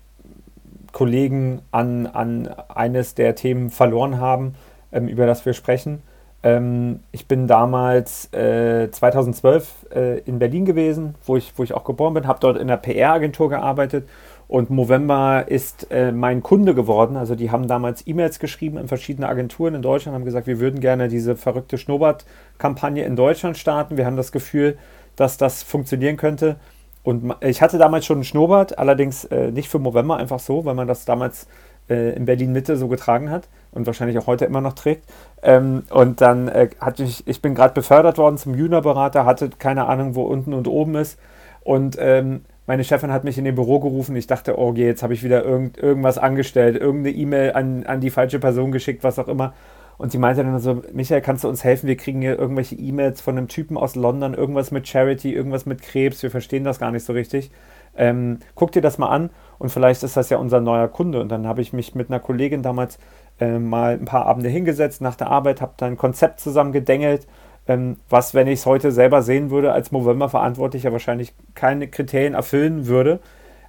Kollegen 0.92 1.62
an, 1.72 2.08
an 2.08 2.48
eines 2.48 3.16
der 3.16 3.36
Themen 3.36 3.70
verloren 3.70 4.20
haben, 4.20 4.56
ähm, 4.92 5.08
über 5.08 5.26
das 5.26 5.46
wir 5.46 5.54
sprechen. 5.54 6.02
Ähm, 6.42 7.02
ich 7.12 7.28
bin 7.28 7.48
damals 7.48 8.32
äh, 8.34 8.90
2012 8.90 9.88
äh, 9.94 10.20
in 10.20 10.40
Berlin 10.40 10.66
gewesen, 10.66 11.16
wo 11.26 11.36
ich, 11.36 11.54
wo 11.58 11.64
ich 11.64 11.74
auch 11.74 11.84
geboren 11.84 12.14
bin, 12.14 12.28
habe 12.28 12.40
dort 12.40 12.58
in 12.58 12.68
der 12.68 12.78
PR-Agentur 12.78 13.50
gearbeitet 13.50 14.08
und 14.50 14.72
Movember 14.72 15.46
ist 15.48 15.92
äh, 15.92 16.12
mein 16.12 16.42
Kunde 16.42 16.74
geworden. 16.74 17.18
Also 17.18 17.36
die 17.36 17.52
haben 17.52 17.68
damals 17.68 18.08
E-Mails 18.08 18.40
geschrieben 18.40 18.78
in 18.78 18.88
verschiedene 18.88 19.30
Agenturen 19.30 19.76
in 19.76 19.84
Deutschland, 19.84 20.16
haben 20.16 20.26
gesagt, 20.26 20.48
wir 20.48 20.60
würden 20.60 20.80
gerne 20.80 21.08
diese 21.08 21.36
verrückte 21.36 21.78
Schnurrbart-Kampagne 21.78 23.04
in 23.04 23.16
Deutschland 23.16 23.60
starten. 23.60 23.96
Wir 23.96 24.08
haben 24.08 24.18
das 24.18 24.32
Gefühl, 24.32 24.78
dass 25.16 25.38
das 25.38 25.62
funktionieren 25.62 26.18
könnte. 26.18 26.56
Und 27.04 27.36
ich 27.42 27.62
hatte 27.62 27.78
damals 27.78 28.06
schon 28.06 28.18
einen 28.18 28.24
Schnurrbart, 28.24 28.78
allerdings 28.78 29.26
äh, 29.26 29.52
nicht 29.52 29.70
für 29.70 29.80
Movember, 29.80 30.18
einfach 30.18 30.40
so, 30.40 30.66
weil 30.66 30.76
man 30.76 30.88
das 30.88 31.06
damals 31.06 31.48
äh, 31.90 32.16
in 32.16 32.26
Berlin 32.26 32.52
Mitte 32.52 32.78
so 32.78 32.88
getragen 32.88 33.30
hat 33.30 33.48
und 33.72 33.86
wahrscheinlich 33.86 34.18
auch 34.18 34.28
heute 34.28 34.46
immer 34.46 34.62
noch 34.62 34.74
trägt. 34.74 35.06
Ähm, 35.42 35.84
und 35.90 36.22
dann 36.22 36.48
äh, 36.48 36.70
hatte 36.80 37.04
ich, 37.04 37.26
ich 37.28 37.42
bin 37.42 37.56
gerade 37.56 37.74
befördert 37.74 38.18
worden 38.18 38.38
zum 38.38 38.54
Junior-Berater, 38.56 39.26
hatte 39.26 39.50
keine 39.58 39.88
Ahnung, 39.88 40.16
wo 40.16 40.24
unten 40.24 40.54
und 40.54 40.68
oben 40.68 40.96
ist. 40.96 41.18
Und 41.64 41.98
ähm, 42.00 42.46
meine 42.68 42.84
Chefin 42.84 43.12
hat 43.12 43.24
mich 43.24 43.38
in 43.38 43.46
dem 43.46 43.56
Büro 43.56 43.80
gerufen. 43.80 44.16
Ich 44.16 44.28
dachte, 44.28 44.60
oh 44.60 44.74
je, 44.74 44.86
jetzt 44.86 45.02
habe 45.02 45.14
ich 45.14 45.24
wieder 45.24 45.44
irgend, 45.44 45.78
irgendwas 45.78 46.18
angestellt, 46.18 46.76
irgendeine 46.76 47.16
E-Mail 47.16 47.54
an, 47.54 47.86
an 47.86 48.00
die 48.00 48.12
falsche 48.12 48.40
Person 48.40 48.72
geschickt, 48.72 49.04
was 49.04 49.18
auch 49.18 49.28
immer. 49.28 49.54
Und 50.00 50.14
sie 50.14 50.18
meinte 50.18 50.46
dann 50.46 50.58
so, 50.60 50.82
Michael, 50.94 51.20
kannst 51.20 51.44
du 51.44 51.50
uns 51.50 51.66
helfen? 51.66 51.88
Wir 51.88 51.98
kriegen 51.98 52.22
hier 52.22 52.40
irgendwelche 52.40 52.76
E-Mails 52.76 53.20
von 53.20 53.38
einem 53.38 53.50
Typen 53.50 53.78
aus 53.78 53.96
London, 53.96 54.34
irgendwas 54.34 54.72
mit 54.72 54.88
Charity, 54.88 55.34
irgendwas 55.34 55.66
mit 55.66 55.82
Krebs. 55.82 56.24
Wir 56.24 56.32
verstehen 56.32 56.64
das 56.64 56.80
gar 56.80 56.92
nicht 56.92 57.04
so 57.04 57.12
richtig. 57.12 57.52
Ähm, 57.98 58.40
guck 58.56 58.72
dir 58.72 58.82
das 58.82 58.98
mal 58.98 59.10
an 59.10 59.30
und 59.58 59.72
vielleicht 59.72 60.04
ist 60.04 60.16
das 60.16 60.30
ja 60.30 60.38
unser 60.38 60.62
neuer 60.62 60.88
Kunde. 60.88 61.20
Und 61.20 61.28
dann 61.28 61.46
habe 61.46 61.62
ich 61.62 61.74
mich 61.74 61.96
mit 61.96 62.10
einer 62.10 62.22
Kollegin 62.22 62.64
damals 62.64 62.98
äh, 63.42 63.60
mal 63.60 63.96
ein 63.96 64.06
paar 64.06 64.26
Abende 64.26 64.48
hingesetzt 64.48 65.02
nach 65.02 65.16
der 65.16 65.28
Arbeit, 65.28 65.60
habe 65.60 65.74
da 65.76 65.88
ein 65.88 65.98
Konzept 65.98 66.40
zusammen 66.40 66.72
gedengelt, 66.72 67.28
ähm, 67.68 67.98
was, 68.10 68.34
wenn 68.34 68.48
ich 68.48 68.60
es 68.60 68.66
heute 68.66 68.94
selber 68.94 69.22
sehen 69.22 69.50
würde, 69.50 69.74
als 69.74 69.92
Movember-Verantwortlicher 69.92 70.94
wahrscheinlich 70.94 71.34
keine 71.56 71.90
Kriterien 71.90 72.36
erfüllen 72.36 72.88
würde. 72.88 73.20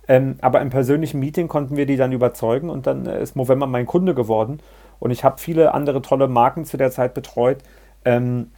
Ähm, 0.06 0.36
aber 0.42 0.60
im 0.60 0.70
persönlichen 0.70 1.18
Meeting 1.18 1.48
konnten 1.48 1.76
wir 1.76 1.86
die 1.86 1.96
dann 1.96 2.12
überzeugen 2.12 2.70
und 2.70 2.86
dann 2.86 3.06
äh, 3.06 3.20
ist 3.20 3.34
Movember 3.34 3.66
mein 3.66 3.86
Kunde 3.86 4.14
geworden. 4.14 4.60
Und 5.00 5.10
ich 5.10 5.24
habe 5.24 5.38
viele 5.38 5.74
andere 5.74 6.02
tolle 6.02 6.28
Marken 6.28 6.64
zu 6.64 6.76
der 6.76 6.92
Zeit 6.92 7.14
betreut. 7.14 7.58
Ähm, 8.04 8.52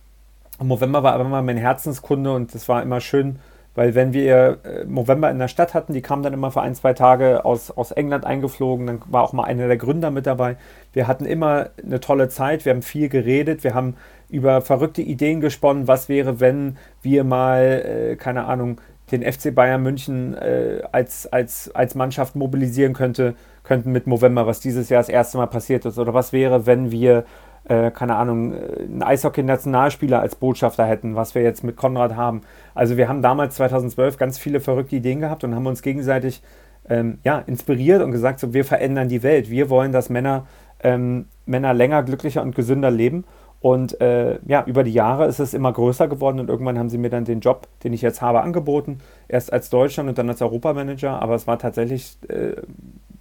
Movember 0.58 1.02
war 1.02 1.14
aber 1.14 1.24
immer 1.24 1.42
mein 1.42 1.56
Herzenskunde 1.56 2.32
und 2.32 2.54
es 2.54 2.68
war 2.68 2.82
immer 2.82 3.00
schön, 3.00 3.38
weil 3.74 3.94
wenn 3.94 4.12
wir 4.12 4.58
äh, 4.64 4.84
November 4.84 5.30
in 5.30 5.38
der 5.38 5.48
Stadt 5.48 5.72
hatten, 5.72 5.94
die 5.94 6.02
kamen 6.02 6.22
dann 6.22 6.34
immer 6.34 6.50
für 6.50 6.60
ein, 6.60 6.74
zwei 6.74 6.92
Tage 6.92 7.44
aus, 7.44 7.70
aus 7.70 7.90
England 7.90 8.26
eingeflogen, 8.26 8.86
dann 8.86 9.00
war 9.06 9.22
auch 9.22 9.32
mal 9.32 9.44
einer 9.44 9.66
der 9.66 9.78
Gründer 9.78 10.10
mit 10.10 10.26
dabei. 10.26 10.56
Wir 10.92 11.08
hatten 11.08 11.24
immer 11.24 11.70
eine 11.82 12.00
tolle 12.00 12.28
Zeit, 12.28 12.64
wir 12.64 12.74
haben 12.74 12.82
viel 12.82 13.08
geredet, 13.08 13.64
wir 13.64 13.74
haben 13.74 13.96
über 14.28 14.60
verrückte 14.60 15.02
Ideen 15.02 15.40
gesponnen, 15.40 15.88
was 15.88 16.08
wäre, 16.08 16.40
wenn 16.40 16.76
wir 17.00 17.24
mal, 17.24 18.12
äh, 18.12 18.16
keine 18.16 18.44
Ahnung, 18.44 18.80
den 19.10 19.22
FC 19.22 19.54
Bayern 19.54 19.82
München 19.82 20.34
äh, 20.34 20.82
als, 20.92 21.26
als, 21.32 21.74
als 21.74 21.94
Mannschaft 21.94 22.36
mobilisieren 22.36 22.92
könnte, 22.94 23.34
könnten 23.62 23.92
mit 23.92 24.06
November, 24.06 24.46
was 24.46 24.60
dieses 24.60 24.88
Jahr 24.88 25.00
das 25.00 25.08
erste 25.08 25.38
Mal 25.38 25.46
passiert 25.46 25.84
ist. 25.84 25.98
Oder 25.98 26.14
was 26.14 26.32
wäre, 26.32 26.66
wenn 26.66 26.90
wir 26.90 27.24
äh, 27.64 27.90
keine 27.90 28.16
Ahnung, 28.16 28.52
äh, 28.52 28.82
einen 28.82 29.02
Eishockey-Nationalspieler 29.02 30.20
als 30.20 30.34
Botschafter 30.34 30.84
hätten, 30.84 31.14
was 31.14 31.34
wir 31.34 31.42
jetzt 31.42 31.62
mit 31.62 31.76
Konrad 31.76 32.16
haben. 32.16 32.42
Also 32.74 32.96
wir 32.96 33.08
haben 33.08 33.22
damals 33.22 33.56
2012 33.56 34.16
ganz 34.16 34.38
viele 34.38 34.60
verrückte 34.60 34.96
Ideen 34.96 35.20
gehabt 35.20 35.44
und 35.44 35.54
haben 35.54 35.66
uns 35.66 35.82
gegenseitig 35.82 36.42
ähm, 36.88 37.18
ja, 37.24 37.38
inspiriert 37.38 38.02
und 38.02 38.10
gesagt, 38.10 38.40
so, 38.40 38.52
wir 38.52 38.64
verändern 38.64 39.08
die 39.08 39.22
Welt. 39.22 39.48
Wir 39.50 39.70
wollen, 39.70 39.92
dass 39.92 40.10
Männer, 40.10 40.46
ähm, 40.82 41.26
Männer 41.46 41.72
länger, 41.74 42.02
glücklicher 42.02 42.42
und 42.42 42.54
gesünder 42.54 42.90
leben. 42.90 43.24
Und 43.62 44.00
äh, 44.00 44.40
ja, 44.44 44.64
über 44.66 44.82
die 44.82 44.92
Jahre 44.92 45.26
ist 45.26 45.38
es 45.38 45.54
immer 45.54 45.72
größer 45.72 46.08
geworden 46.08 46.40
und 46.40 46.50
irgendwann 46.50 46.80
haben 46.80 46.88
sie 46.88 46.98
mir 46.98 47.10
dann 47.10 47.24
den 47.24 47.38
Job, 47.38 47.68
den 47.84 47.92
ich 47.92 48.02
jetzt 48.02 48.20
habe, 48.20 48.42
angeboten. 48.42 48.98
Erst 49.28 49.52
als 49.52 49.70
Deutschland 49.70 50.08
und 50.08 50.18
dann 50.18 50.28
als 50.28 50.42
Europamanager. 50.42 51.22
Aber 51.22 51.36
es 51.36 51.46
war 51.46 51.60
tatsächlich 51.60 52.16
äh, 52.28 52.56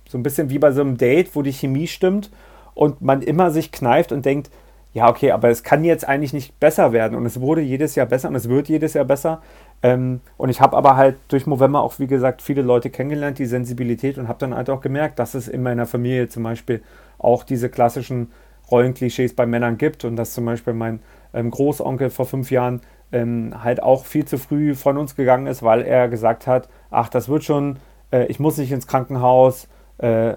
so 0.09 0.17
ein 0.17 0.23
bisschen 0.23 0.49
wie 0.49 0.57
bei 0.57 0.71
so 0.71 0.81
einem 0.81 0.97
Date, 0.97 1.35
wo 1.35 1.43
die 1.43 1.53
Chemie 1.53 1.85
stimmt 1.85 2.31
und 2.73 3.03
man 3.03 3.21
immer 3.21 3.51
sich 3.51 3.71
kneift 3.71 4.11
und 4.11 4.25
denkt, 4.25 4.49
ja, 4.93 5.09
okay, 5.09 5.31
aber 5.31 5.49
es 5.49 5.61
kann 5.61 5.83
jetzt 5.83 6.07
eigentlich 6.07 6.33
nicht 6.33 6.59
besser 6.59 6.91
werden. 6.91 7.15
Und 7.15 7.27
es 7.27 7.39
wurde 7.39 7.61
jedes 7.61 7.93
Jahr 7.93 8.07
besser 8.07 8.27
und 8.27 8.35
es 8.35 8.49
wird 8.49 8.67
jedes 8.67 8.95
Jahr 8.95 9.05
besser. 9.05 9.43
Ähm, 9.83 10.21
und 10.37 10.49
ich 10.49 10.59
habe 10.59 10.75
aber 10.75 10.95
halt 10.95 11.17
durch 11.27 11.45
Movember 11.45 11.81
auch, 11.81 11.99
wie 11.99 12.07
gesagt, 12.07 12.41
viele 12.41 12.63
Leute 12.63 12.89
kennengelernt, 12.89 13.37
die 13.37 13.45
Sensibilität 13.45 14.17
und 14.17 14.27
habe 14.27 14.39
dann 14.39 14.55
halt 14.55 14.71
auch 14.71 14.81
gemerkt, 14.81 15.19
dass 15.19 15.35
es 15.35 15.47
in 15.47 15.61
meiner 15.61 15.85
Familie 15.85 16.29
zum 16.29 16.41
Beispiel 16.41 16.81
auch 17.19 17.43
diese 17.43 17.69
klassischen 17.69 18.31
Rollenklischees 18.71 19.35
bei 19.35 19.45
Männern 19.45 19.77
gibt 19.77 20.05
und 20.05 20.15
dass 20.15 20.33
zum 20.33 20.45
Beispiel 20.45 20.73
mein 20.73 20.99
ähm, 21.33 21.51
Großonkel 21.51 22.09
vor 22.09 22.25
fünf 22.25 22.51
Jahren 22.51 22.81
ähm, 23.11 23.53
halt 23.63 23.83
auch 23.83 24.05
viel 24.05 24.25
zu 24.25 24.37
früh 24.37 24.75
von 24.75 24.97
uns 24.97 25.15
gegangen 25.15 25.47
ist, 25.47 25.63
weil 25.63 25.81
er 25.81 26.07
gesagt 26.07 26.47
hat, 26.47 26.69
ach, 26.89 27.09
das 27.09 27.29
wird 27.29 27.43
schon, 27.43 27.77
äh, 28.11 28.25
ich 28.27 28.39
muss 28.39 28.57
nicht 28.57 28.71
ins 28.71 28.87
Krankenhaus, 28.87 29.67
äh, 29.97 30.35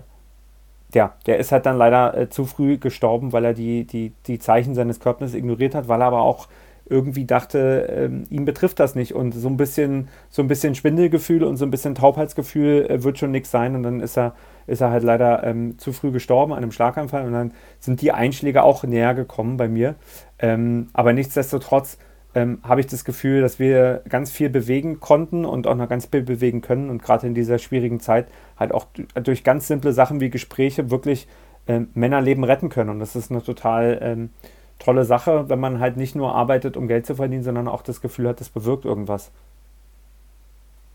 ja, 0.92 1.14
der 1.26 1.38
ist 1.38 1.52
halt 1.52 1.66
dann 1.66 1.76
leider 1.76 2.16
äh, 2.16 2.28
zu 2.30 2.44
früh 2.44 2.78
gestorben, 2.78 3.32
weil 3.32 3.44
er 3.44 3.54
die, 3.54 3.84
die, 3.84 4.12
die 4.26 4.38
Zeichen 4.38 4.74
seines 4.74 5.00
Körpers 5.00 5.34
ignoriert 5.34 5.74
hat, 5.74 5.88
weil 5.88 6.00
er 6.00 6.06
aber 6.06 6.22
auch 6.22 6.48
irgendwie 6.86 7.24
dachte, 7.24 7.88
ähm, 7.90 8.24
ihn 8.30 8.44
betrifft 8.44 8.78
das 8.78 8.94
nicht. 8.94 9.14
Und 9.14 9.32
so 9.32 9.48
ein 9.48 9.56
bisschen, 9.56 10.08
so 10.28 10.42
ein 10.42 10.48
bisschen 10.48 10.74
Schwindelgefühl 10.74 11.42
und 11.42 11.56
so 11.56 11.64
ein 11.64 11.70
bisschen 11.70 11.94
Taubheitsgefühl 11.94 12.86
äh, 12.90 13.02
wird 13.02 13.18
schon 13.18 13.30
nichts 13.30 13.50
sein. 13.50 13.74
Und 13.74 13.82
dann 13.84 14.00
ist 14.00 14.18
er, 14.18 14.34
ist 14.66 14.80
er 14.80 14.90
halt 14.90 15.02
leider 15.02 15.44
ähm, 15.44 15.78
zu 15.78 15.92
früh 15.92 16.10
gestorben 16.10 16.52
an 16.52 16.58
einem 16.58 16.72
Schlaganfall. 16.72 17.26
Und 17.26 17.32
dann 17.32 17.52
sind 17.80 18.00
die 18.00 18.12
Einschläge 18.12 18.62
auch 18.62 18.84
näher 18.84 19.14
gekommen 19.14 19.56
bei 19.56 19.68
mir. 19.68 19.94
Ähm, 20.38 20.88
aber 20.92 21.12
nichtsdestotrotz 21.12 21.98
ähm, 22.34 22.58
habe 22.62 22.80
ich 22.80 22.86
das 22.86 23.04
Gefühl, 23.04 23.40
dass 23.40 23.58
wir 23.58 24.02
ganz 24.08 24.30
viel 24.30 24.50
bewegen 24.50 25.00
konnten 25.00 25.44
und 25.44 25.66
auch 25.66 25.76
noch 25.76 25.88
ganz 25.88 26.06
viel 26.06 26.22
bewegen 26.22 26.60
können 26.60 26.90
und 26.90 27.02
gerade 27.02 27.26
in 27.26 27.34
dieser 27.34 27.58
schwierigen 27.58 28.00
Zeit 28.00 28.26
halt 28.58 28.72
auch 28.72 28.86
durch 29.22 29.44
ganz 29.44 29.68
simple 29.68 29.92
Sachen 29.92 30.20
wie 30.20 30.30
Gespräche 30.30 30.90
wirklich 30.90 31.28
ähm, 31.66 31.88
Männerleben 31.94 32.44
retten 32.44 32.68
können. 32.68 32.90
Und 32.90 32.98
das 32.98 33.16
ist 33.16 33.30
eine 33.30 33.42
total 33.42 33.98
ähm, 34.02 34.30
tolle 34.78 35.04
Sache, 35.04 35.48
wenn 35.48 35.60
man 35.60 35.80
halt 35.80 35.96
nicht 35.96 36.14
nur 36.14 36.34
arbeitet, 36.34 36.76
um 36.76 36.88
Geld 36.88 37.06
zu 37.06 37.14
verdienen, 37.14 37.44
sondern 37.44 37.68
auch 37.68 37.82
das 37.82 38.00
Gefühl 38.00 38.28
hat, 38.28 38.40
das 38.40 38.48
bewirkt 38.48 38.84
irgendwas. 38.84 39.30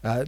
Ja, 0.03 0.23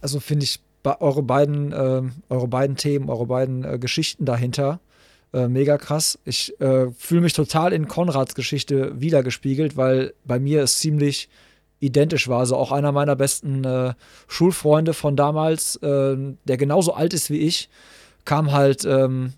also 0.00 0.20
finde 0.20 0.44
ich 0.44 0.60
eure 0.84 1.22
beiden, 1.22 1.72
äh, 1.72 2.02
eure 2.28 2.48
beiden 2.48 2.76
Themen, 2.76 3.08
eure 3.10 3.26
beiden 3.26 3.64
äh, 3.64 3.78
Geschichten 3.78 4.24
dahinter 4.24 4.80
äh, 5.34 5.48
mega 5.48 5.78
krass. 5.78 6.18
Ich 6.24 6.58
äh, 6.60 6.90
fühle 6.96 7.22
mich 7.22 7.32
total 7.32 7.72
in 7.72 7.88
Konrads 7.88 8.34
Geschichte 8.34 9.00
wiedergespiegelt, 9.00 9.76
weil 9.76 10.14
bei 10.24 10.38
mir 10.38 10.62
es 10.62 10.78
ziemlich 10.78 11.28
identisch 11.80 12.28
war. 12.28 12.38
Also 12.38 12.56
auch 12.56 12.72
einer 12.72 12.92
meiner 12.92 13.16
besten 13.16 13.64
äh, 13.64 13.94
Schulfreunde 14.28 14.94
von 14.94 15.16
damals, 15.16 15.76
äh, 15.76 16.16
der 16.44 16.56
genauso 16.56 16.94
alt 16.94 17.12
ist 17.12 17.30
wie 17.30 17.38
ich, 17.38 17.68
kam 18.24 18.52
halt 18.52 18.84
ähm, 18.84 19.34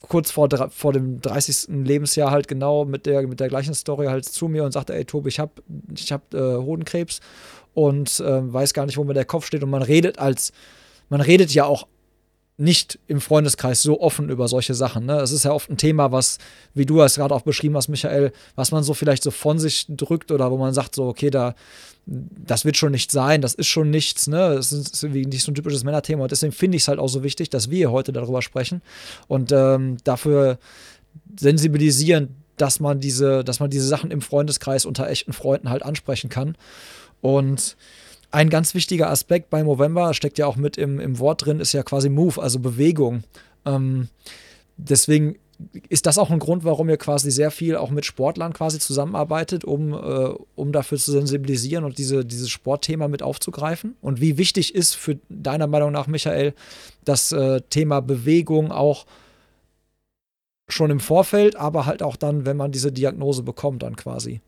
kurz 0.00 0.30
vor, 0.30 0.48
vor 0.70 0.92
dem 0.92 1.20
30. 1.20 1.68
Lebensjahr 1.84 2.30
halt 2.30 2.48
genau 2.48 2.84
mit 2.84 3.06
der, 3.06 3.26
mit 3.26 3.38
der 3.40 3.48
gleichen 3.48 3.74
Story 3.74 4.06
halt 4.06 4.24
zu 4.24 4.48
mir 4.48 4.64
und 4.64 4.72
sagte, 4.72 4.94
ey 4.94 5.04
Tobi, 5.04 5.28
ich 5.28 5.38
habe 5.38 5.52
ich 5.94 6.10
hab, 6.10 6.32
äh, 6.34 6.56
Hodenkrebs 6.56 7.20
und 7.78 8.18
äh, 8.18 8.52
weiß 8.52 8.74
gar 8.74 8.86
nicht, 8.86 8.96
wo 8.96 9.04
mir 9.04 9.14
der 9.14 9.24
Kopf 9.24 9.46
steht. 9.46 9.62
Und 9.62 9.70
man 9.70 9.82
redet 9.82 10.18
als, 10.18 10.52
man 11.10 11.20
redet 11.20 11.54
ja 11.54 11.64
auch 11.64 11.86
nicht 12.56 12.98
im 13.06 13.20
Freundeskreis 13.20 13.82
so 13.82 14.00
offen 14.00 14.30
über 14.30 14.48
solche 14.48 14.74
Sachen. 14.74 15.06
Ne? 15.06 15.20
Es 15.20 15.30
ist 15.30 15.44
ja 15.44 15.52
oft 15.52 15.70
ein 15.70 15.76
Thema, 15.76 16.10
was, 16.10 16.38
wie 16.74 16.86
du 16.86 17.00
es 17.02 17.14
gerade 17.14 17.32
auch 17.32 17.42
beschrieben 17.42 17.76
hast, 17.76 17.86
Michael, 17.86 18.32
was 18.56 18.72
man 18.72 18.82
so 18.82 18.94
vielleicht 18.94 19.22
so 19.22 19.30
von 19.30 19.60
sich 19.60 19.86
drückt 19.88 20.32
oder 20.32 20.50
wo 20.50 20.56
man 20.56 20.74
sagt, 20.74 20.96
so, 20.96 21.06
okay, 21.06 21.30
da, 21.30 21.54
das 22.04 22.64
wird 22.64 22.76
schon 22.76 22.90
nicht 22.90 23.12
sein, 23.12 23.42
das 23.42 23.54
ist 23.54 23.68
schon 23.68 23.90
nichts, 23.90 24.26
ne? 24.26 24.56
Das 24.56 24.72
ist 24.72 25.00
irgendwie 25.04 25.26
nicht 25.26 25.44
so 25.44 25.52
ein 25.52 25.54
typisches 25.54 25.84
Männerthema. 25.84 26.24
Und 26.24 26.32
deswegen 26.32 26.52
finde 26.52 26.78
ich 26.78 26.82
es 26.82 26.88
halt 26.88 26.98
auch 26.98 27.06
so 27.06 27.22
wichtig, 27.22 27.48
dass 27.48 27.70
wir 27.70 27.92
heute 27.92 28.12
darüber 28.12 28.42
sprechen 28.42 28.82
und 29.28 29.52
ähm, 29.52 29.98
dafür 30.02 30.58
sensibilisieren, 31.38 32.34
dass 32.56 32.80
man 32.80 32.98
diese, 32.98 33.44
dass 33.44 33.60
man 33.60 33.70
diese 33.70 33.86
Sachen 33.86 34.10
im 34.10 34.20
Freundeskreis 34.20 34.84
unter 34.84 35.08
echten 35.08 35.32
Freunden 35.32 35.70
halt 35.70 35.84
ansprechen 35.84 36.28
kann. 36.28 36.56
Und 37.20 37.76
ein 38.30 38.50
ganz 38.50 38.74
wichtiger 38.74 39.10
Aspekt 39.10 39.50
bei 39.50 39.64
Movember, 39.64 40.12
steckt 40.14 40.38
ja 40.38 40.46
auch 40.46 40.56
mit 40.56 40.76
im, 40.76 41.00
im 41.00 41.18
Wort 41.18 41.46
drin, 41.46 41.60
ist 41.60 41.72
ja 41.72 41.82
quasi 41.82 42.08
Move, 42.08 42.40
also 42.40 42.58
Bewegung. 42.58 43.24
Ähm, 43.64 44.08
deswegen 44.76 45.36
ist 45.88 46.06
das 46.06 46.18
auch 46.18 46.30
ein 46.30 46.38
Grund, 46.38 46.64
warum 46.64 46.88
ihr 46.88 46.98
quasi 46.98 47.30
sehr 47.30 47.50
viel 47.50 47.76
auch 47.76 47.90
mit 47.90 48.04
Sportlern 48.06 48.52
quasi 48.52 48.78
zusammenarbeitet, 48.78 49.64
um, 49.64 49.92
äh, 49.92 50.34
um 50.54 50.72
dafür 50.72 50.98
zu 50.98 51.10
sensibilisieren 51.10 51.84
und 51.84 51.98
diese, 51.98 52.24
dieses 52.24 52.48
Sportthema 52.48 53.08
mit 53.08 53.22
aufzugreifen? 53.22 53.96
Und 54.00 54.20
wie 54.20 54.38
wichtig 54.38 54.74
ist 54.74 54.94
für 54.94 55.18
deiner 55.28 55.66
Meinung 55.66 55.90
nach, 55.90 56.06
Michael, 56.06 56.54
das 57.04 57.32
äh, 57.32 57.60
Thema 57.70 58.00
Bewegung 58.00 58.70
auch 58.70 59.06
schon 60.68 60.90
im 60.90 61.00
Vorfeld, 61.00 61.56
aber 61.56 61.86
halt 61.86 62.02
auch 62.02 62.16
dann, 62.16 62.46
wenn 62.46 62.56
man 62.56 62.70
diese 62.70 62.92
Diagnose 62.92 63.42
bekommt, 63.42 63.82
dann 63.82 63.96
quasi? 63.96 64.40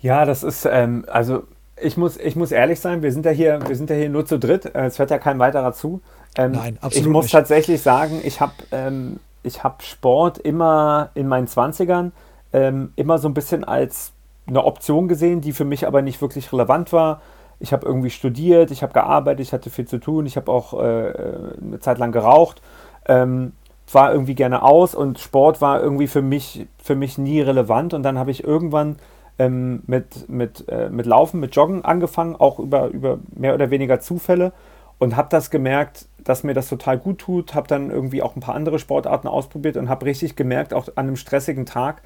Ja, 0.00 0.24
das 0.24 0.42
ist, 0.42 0.66
ähm, 0.70 1.04
also 1.08 1.42
ich 1.80 1.96
muss, 1.96 2.16
ich 2.16 2.36
muss 2.36 2.52
ehrlich 2.52 2.80
sein, 2.80 3.02
wir 3.02 3.12
sind 3.12 3.24
ja 3.24 3.32
hier, 3.32 3.60
wir 3.66 3.76
sind 3.76 3.90
ja 3.90 3.96
hier 3.96 4.08
nur 4.08 4.26
zu 4.26 4.38
dritt, 4.38 4.66
äh, 4.66 4.86
es 4.86 4.98
hört 4.98 5.10
ja 5.10 5.18
kein 5.18 5.38
weiterer 5.38 5.72
zu. 5.72 6.00
Ähm, 6.36 6.52
Nein, 6.52 6.78
absolut. 6.80 7.06
Ich 7.06 7.12
muss 7.12 7.24
nicht. 7.26 7.32
tatsächlich 7.32 7.82
sagen, 7.82 8.20
ich 8.22 8.40
habe 8.40 8.52
ähm, 8.72 9.20
hab 9.44 9.82
Sport 9.82 10.38
immer 10.38 11.10
in 11.14 11.28
meinen 11.28 11.46
20ern 11.46 12.12
ähm, 12.52 12.92
immer 12.96 13.18
so 13.18 13.28
ein 13.28 13.34
bisschen 13.34 13.64
als 13.64 14.12
eine 14.46 14.64
Option 14.64 15.08
gesehen, 15.08 15.40
die 15.40 15.52
für 15.52 15.64
mich 15.64 15.86
aber 15.86 16.02
nicht 16.02 16.20
wirklich 16.20 16.52
relevant 16.52 16.92
war. 16.92 17.20
Ich 17.60 17.72
habe 17.72 17.86
irgendwie 17.86 18.10
studiert, 18.10 18.70
ich 18.70 18.82
habe 18.82 18.92
gearbeitet, 18.92 19.40
ich 19.40 19.52
hatte 19.52 19.68
viel 19.68 19.86
zu 19.86 19.98
tun, 19.98 20.26
ich 20.26 20.36
habe 20.36 20.50
auch 20.50 20.74
äh, 20.74 21.12
eine 21.60 21.80
Zeit 21.80 21.98
lang 21.98 22.12
geraucht, 22.12 22.62
ähm, 23.06 23.52
war 23.92 24.12
irgendwie 24.12 24.34
gerne 24.34 24.62
aus 24.62 24.94
und 24.94 25.18
Sport 25.18 25.60
war 25.60 25.82
irgendwie 25.82 26.06
für 26.06 26.22
mich, 26.22 26.66
für 26.82 26.94
mich 26.94 27.18
nie 27.18 27.40
relevant. 27.40 27.94
Und 27.94 28.02
dann 28.02 28.18
habe 28.18 28.30
ich 28.30 28.44
irgendwann 28.44 28.96
ähm, 29.38 29.82
mit, 29.86 30.28
mit, 30.28 30.68
äh, 30.68 30.90
mit 30.90 31.06
Laufen, 31.06 31.40
mit 31.40 31.54
Joggen 31.54 31.84
angefangen, 31.84 32.36
auch 32.36 32.58
über, 32.58 32.88
über 32.88 33.18
mehr 33.34 33.54
oder 33.54 33.70
weniger 33.70 34.00
Zufälle 34.00 34.52
und 34.98 35.16
habe 35.16 35.28
das 35.30 35.50
gemerkt, 35.50 36.06
dass 36.18 36.42
mir 36.44 36.54
das 36.54 36.68
total 36.68 36.98
gut 36.98 37.18
tut, 37.18 37.54
habe 37.54 37.68
dann 37.68 37.90
irgendwie 37.90 38.22
auch 38.22 38.36
ein 38.36 38.40
paar 38.40 38.54
andere 38.54 38.78
Sportarten 38.78 39.28
ausprobiert 39.28 39.76
und 39.76 39.88
habe 39.88 40.06
richtig 40.06 40.36
gemerkt, 40.36 40.74
auch 40.74 40.88
an 40.96 41.06
einem 41.06 41.16
stressigen 41.16 41.66
Tag, 41.66 42.02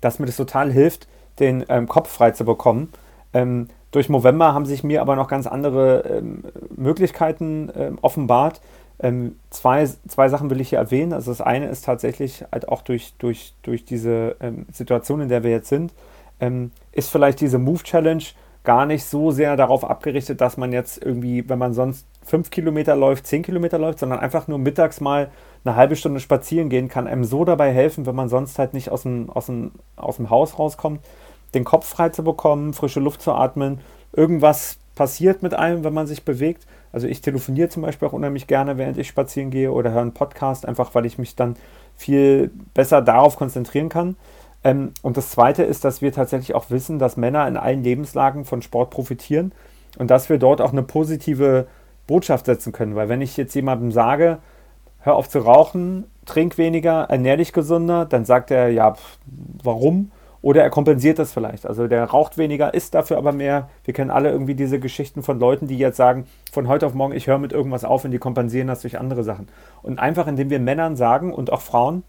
dass 0.00 0.18
mir 0.18 0.26
das 0.26 0.36
total 0.36 0.72
hilft, 0.72 1.08
den 1.40 1.64
ähm, 1.68 1.88
Kopf 1.88 2.10
frei 2.10 2.30
zu 2.30 2.44
bekommen. 2.44 2.92
Ähm, 3.34 3.68
durch 3.90 4.08
November 4.08 4.54
haben 4.54 4.66
sich 4.66 4.84
mir 4.84 5.00
aber 5.00 5.16
noch 5.16 5.28
ganz 5.28 5.46
andere 5.46 6.00
ähm, 6.00 6.44
Möglichkeiten 6.74 7.70
ähm, 7.76 7.98
offenbart. 8.02 8.60
Ähm, 8.98 9.36
zwei, 9.50 9.86
zwei 10.08 10.28
Sachen 10.28 10.48
will 10.48 10.60
ich 10.60 10.70
hier 10.70 10.78
erwähnen. 10.78 11.12
Also 11.12 11.30
das 11.30 11.40
eine 11.40 11.68
ist 11.68 11.84
tatsächlich 11.84 12.44
halt 12.50 12.68
auch 12.68 12.82
durch, 12.82 13.14
durch, 13.18 13.54
durch 13.62 13.84
diese 13.84 14.36
ähm, 14.40 14.66
Situation, 14.72 15.20
in 15.20 15.28
der 15.28 15.42
wir 15.44 15.50
jetzt 15.50 15.68
sind, 15.68 15.92
ist 16.92 17.10
vielleicht 17.10 17.40
diese 17.40 17.58
Move 17.58 17.82
Challenge 17.82 18.22
gar 18.64 18.84
nicht 18.84 19.04
so 19.04 19.30
sehr 19.30 19.56
darauf 19.56 19.84
abgerichtet, 19.88 20.40
dass 20.40 20.56
man 20.56 20.72
jetzt 20.72 21.02
irgendwie, 21.02 21.48
wenn 21.48 21.58
man 21.58 21.72
sonst 21.72 22.06
fünf 22.22 22.50
Kilometer 22.50 22.96
läuft, 22.96 23.26
zehn 23.26 23.42
Kilometer 23.42 23.78
läuft, 23.78 24.00
sondern 24.00 24.18
einfach 24.18 24.48
nur 24.48 24.58
mittags 24.58 25.00
mal 25.00 25.30
eine 25.64 25.76
halbe 25.76 25.96
Stunde 25.96 26.20
spazieren 26.20 26.68
gehen, 26.68 26.88
kann 26.88 27.06
einem 27.06 27.24
so 27.24 27.44
dabei 27.44 27.72
helfen, 27.72 28.06
wenn 28.06 28.16
man 28.16 28.28
sonst 28.28 28.58
halt 28.58 28.74
nicht 28.74 28.90
aus 28.90 29.02
dem, 29.02 29.30
aus 29.30 29.46
dem, 29.46 29.72
aus 29.94 30.16
dem 30.16 30.30
Haus 30.30 30.58
rauskommt, 30.58 31.00
den 31.54 31.64
Kopf 31.64 31.86
frei 31.86 32.08
zu 32.08 32.24
bekommen, 32.24 32.74
frische 32.74 33.00
Luft 33.00 33.22
zu 33.22 33.32
atmen. 33.32 33.80
Irgendwas 34.12 34.78
passiert 34.96 35.42
mit 35.42 35.54
einem, 35.54 35.84
wenn 35.84 35.94
man 35.94 36.08
sich 36.08 36.24
bewegt. 36.24 36.66
Also 36.92 37.06
ich 37.06 37.20
telefoniere 37.20 37.68
zum 37.68 37.82
Beispiel 37.82 38.08
auch 38.08 38.12
unheimlich 38.12 38.48
gerne, 38.48 38.78
während 38.78 38.98
ich 38.98 39.06
spazieren 39.06 39.50
gehe 39.50 39.70
oder 39.70 39.92
höre 39.92 40.02
einen 40.02 40.14
Podcast, 40.14 40.66
einfach 40.66 40.94
weil 40.94 41.06
ich 41.06 41.18
mich 41.18 41.36
dann 41.36 41.56
viel 41.94 42.50
besser 42.74 43.00
darauf 43.02 43.36
konzentrieren 43.36 43.88
kann. 43.88 44.16
Ähm, 44.66 44.90
und 45.02 45.16
das 45.16 45.30
Zweite 45.30 45.62
ist, 45.62 45.84
dass 45.84 46.02
wir 46.02 46.12
tatsächlich 46.12 46.56
auch 46.56 46.70
wissen, 46.70 46.98
dass 46.98 47.16
Männer 47.16 47.46
in 47.46 47.56
allen 47.56 47.84
Lebenslagen 47.84 48.44
von 48.44 48.62
Sport 48.62 48.90
profitieren 48.90 49.52
und 49.96 50.10
dass 50.10 50.28
wir 50.28 50.38
dort 50.38 50.60
auch 50.60 50.72
eine 50.72 50.82
positive 50.82 51.68
Botschaft 52.08 52.46
setzen 52.46 52.72
können. 52.72 52.96
Weil 52.96 53.08
wenn 53.08 53.20
ich 53.20 53.36
jetzt 53.36 53.54
jemandem 53.54 53.92
sage, 53.92 54.38
hör 54.98 55.14
auf 55.14 55.28
zu 55.28 55.38
rauchen, 55.38 56.06
trink 56.24 56.58
weniger, 56.58 57.04
ernähr 57.04 57.36
dich 57.36 57.52
gesünder, 57.52 58.06
dann 58.06 58.24
sagt 58.24 58.50
er, 58.50 58.68
ja, 58.70 58.94
pff, 58.94 59.18
warum? 59.62 60.10
Oder 60.42 60.62
er 60.62 60.70
kompensiert 60.70 61.20
das 61.20 61.32
vielleicht. 61.32 61.64
Also 61.64 61.86
der 61.86 62.04
raucht 62.04 62.36
weniger, 62.36 62.74
isst 62.74 62.94
dafür 62.94 63.18
aber 63.18 63.30
mehr. 63.30 63.68
Wir 63.84 63.94
kennen 63.94 64.10
alle 64.10 64.30
irgendwie 64.30 64.56
diese 64.56 64.80
Geschichten 64.80 65.22
von 65.22 65.38
Leuten, 65.38 65.68
die 65.68 65.78
jetzt 65.78 65.96
sagen, 65.96 66.26
von 66.52 66.66
heute 66.66 66.86
auf 66.86 66.94
morgen, 66.94 67.14
ich 67.14 67.28
höre 67.28 67.38
mit 67.38 67.52
irgendwas 67.52 67.84
auf 67.84 68.04
und 68.04 68.10
die 68.10 68.18
kompensieren 68.18 68.66
das 68.66 68.82
durch 68.82 68.98
andere 68.98 69.22
Sachen. 69.22 69.46
Und 69.82 70.00
einfach 70.00 70.26
indem 70.26 70.50
wir 70.50 70.58
Männern 70.58 70.96
sagen 70.96 71.32
und 71.32 71.52
auch 71.52 71.60
Frauen, 71.60 72.02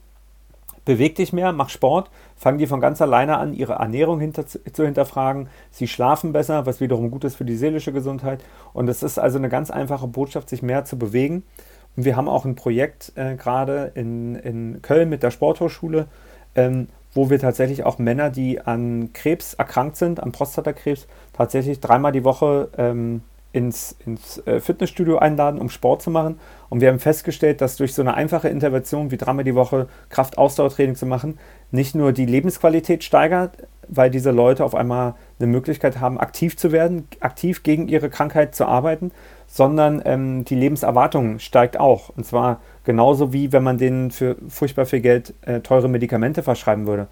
beweg 0.87 1.15
dich 1.15 1.33
mehr, 1.33 1.51
mach 1.51 1.69
Sport, 1.69 2.09
fangen 2.37 2.57
die 2.57 2.65
von 2.65 2.79
ganz 2.79 3.01
alleine 3.01 3.37
an, 3.37 3.53
ihre 3.53 3.73
Ernährung 3.73 4.21
hinter, 4.21 4.47
zu 4.47 4.85
hinterfragen. 4.85 5.49
Sie 5.69 5.87
schlafen 5.87 6.31
besser, 6.31 6.65
was 6.65 6.79
wiederum 6.79 7.11
gut 7.11 7.25
ist 7.25 7.35
für 7.35 7.43
die 7.43 7.57
seelische 7.57 7.91
Gesundheit. 7.91 8.41
Und 8.73 8.87
es 8.87 9.03
ist 9.03 9.19
also 9.19 9.37
eine 9.37 9.49
ganz 9.49 9.69
einfache 9.69 10.07
Botschaft, 10.07 10.49
sich 10.49 10.61
mehr 10.61 10.85
zu 10.85 10.97
bewegen. 10.97 11.43
Und 11.97 12.05
wir 12.05 12.15
haben 12.15 12.29
auch 12.29 12.45
ein 12.45 12.55
Projekt 12.55 13.11
äh, 13.15 13.35
gerade 13.35 13.91
in, 13.95 14.35
in 14.35 14.81
Köln 14.81 15.09
mit 15.09 15.23
der 15.23 15.31
Sporthochschule, 15.31 16.07
ähm, 16.55 16.87
wo 17.13 17.29
wir 17.29 17.39
tatsächlich 17.39 17.83
auch 17.83 17.99
Männer, 17.99 18.29
die 18.29 18.61
an 18.61 19.11
Krebs 19.11 19.55
erkrankt 19.55 19.97
sind, 19.97 20.23
an 20.23 20.31
Prostatakrebs, 20.31 21.05
tatsächlich 21.33 21.81
dreimal 21.81 22.13
die 22.13 22.23
Woche 22.23 22.69
ähm, 22.77 23.23
ins, 23.53 23.95
ins 24.05 24.45
äh, 24.45 24.59
Fitnessstudio 24.59 25.17
einladen, 25.17 25.59
um 25.59 25.69
Sport 25.69 26.01
zu 26.01 26.11
machen. 26.11 26.39
Und 26.69 26.81
wir 26.81 26.89
haben 26.89 26.99
festgestellt, 26.99 27.61
dass 27.61 27.77
durch 27.77 27.93
so 27.93 28.01
eine 28.01 28.13
einfache 28.13 28.49
Intervention 28.49 29.11
wie 29.11 29.17
dreimal 29.17 29.43
die 29.45 29.55
Woche 29.55 29.87
Kraft-Ausdauertraining 30.09 30.95
zu 30.95 31.05
machen, 31.05 31.39
nicht 31.71 31.95
nur 31.95 32.11
die 32.11 32.25
Lebensqualität 32.25 33.03
steigert, 33.03 33.51
weil 33.87 34.09
diese 34.09 34.31
Leute 34.31 34.65
auf 34.65 34.75
einmal 34.75 35.15
eine 35.39 35.47
Möglichkeit 35.47 35.99
haben, 35.99 36.19
aktiv 36.19 36.57
zu 36.57 36.71
werden, 36.71 37.07
aktiv 37.21 37.63
gegen 37.63 37.87
ihre 37.87 38.09
Krankheit 38.09 38.53
zu 38.53 38.65
arbeiten, 38.65 39.11
sondern 39.47 40.01
ähm, 40.05 40.43
die 40.43 40.55
Lebenserwartung 40.55 41.39
steigt 41.39 41.79
auch. 41.79 42.09
Und 42.09 42.25
zwar 42.25 42.59
genauso 42.83 43.31
wie 43.31 43.53
wenn 43.53 43.63
man 43.63 43.77
denen 43.77 44.11
für 44.11 44.35
furchtbar 44.49 44.85
viel 44.85 44.99
Geld 44.99 45.33
äh, 45.41 45.61
teure 45.61 45.87
Medikamente 45.87 46.43
verschreiben 46.43 46.85
würde. 46.85 47.07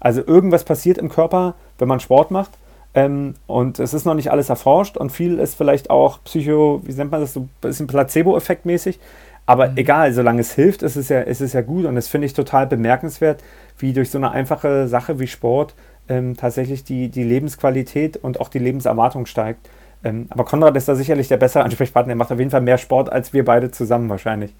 Also 0.00 0.22
irgendwas 0.24 0.64
passiert 0.64 0.98
im 0.98 1.08
Körper, 1.08 1.54
wenn 1.78 1.88
man 1.88 2.00
Sport 2.00 2.30
macht 2.30 2.50
ähm, 2.98 3.34
und 3.46 3.78
es 3.78 3.94
ist 3.94 4.06
noch 4.06 4.14
nicht 4.14 4.32
alles 4.32 4.48
erforscht 4.48 4.96
und 4.96 5.12
viel 5.12 5.38
ist 5.38 5.54
vielleicht 5.54 5.88
auch 5.88 6.18
Psycho, 6.24 6.82
wie 6.84 6.92
nennt 6.94 7.12
man 7.12 7.20
das, 7.20 7.32
so 7.32 7.40
ein 7.42 7.50
bisschen 7.60 7.86
Placebo-Effekt 7.86 8.66
mäßig. 8.66 8.98
Aber 9.46 9.68
mhm. 9.68 9.76
egal, 9.76 10.12
solange 10.12 10.40
es 10.40 10.52
hilft, 10.52 10.82
ist 10.82 10.96
es 10.96 11.08
ja, 11.08 11.20
ist 11.20 11.40
es 11.40 11.52
ja 11.52 11.60
gut. 11.60 11.84
Und 11.84 11.94
das 11.94 12.08
finde 12.08 12.26
ich 12.26 12.32
total 12.32 12.66
bemerkenswert, 12.66 13.40
wie 13.78 13.92
durch 13.92 14.10
so 14.10 14.18
eine 14.18 14.32
einfache 14.32 14.88
Sache 14.88 15.20
wie 15.20 15.28
Sport 15.28 15.76
ähm, 16.08 16.36
tatsächlich 16.36 16.82
die, 16.82 17.08
die 17.08 17.22
Lebensqualität 17.22 18.16
und 18.16 18.40
auch 18.40 18.48
die 18.48 18.58
Lebenserwartung 18.58 19.26
steigt. 19.26 19.68
Ähm, 20.02 20.26
aber 20.30 20.44
Konrad 20.44 20.76
ist 20.76 20.88
da 20.88 20.96
sicherlich 20.96 21.28
der 21.28 21.36
bessere 21.36 21.62
Ansprechpartner. 21.62 22.14
Er 22.14 22.16
macht 22.16 22.32
auf 22.32 22.38
jeden 22.40 22.50
Fall 22.50 22.62
mehr 22.62 22.78
Sport 22.78 23.12
als 23.12 23.32
wir 23.32 23.44
beide 23.44 23.70
zusammen 23.70 24.08
wahrscheinlich. 24.08 24.52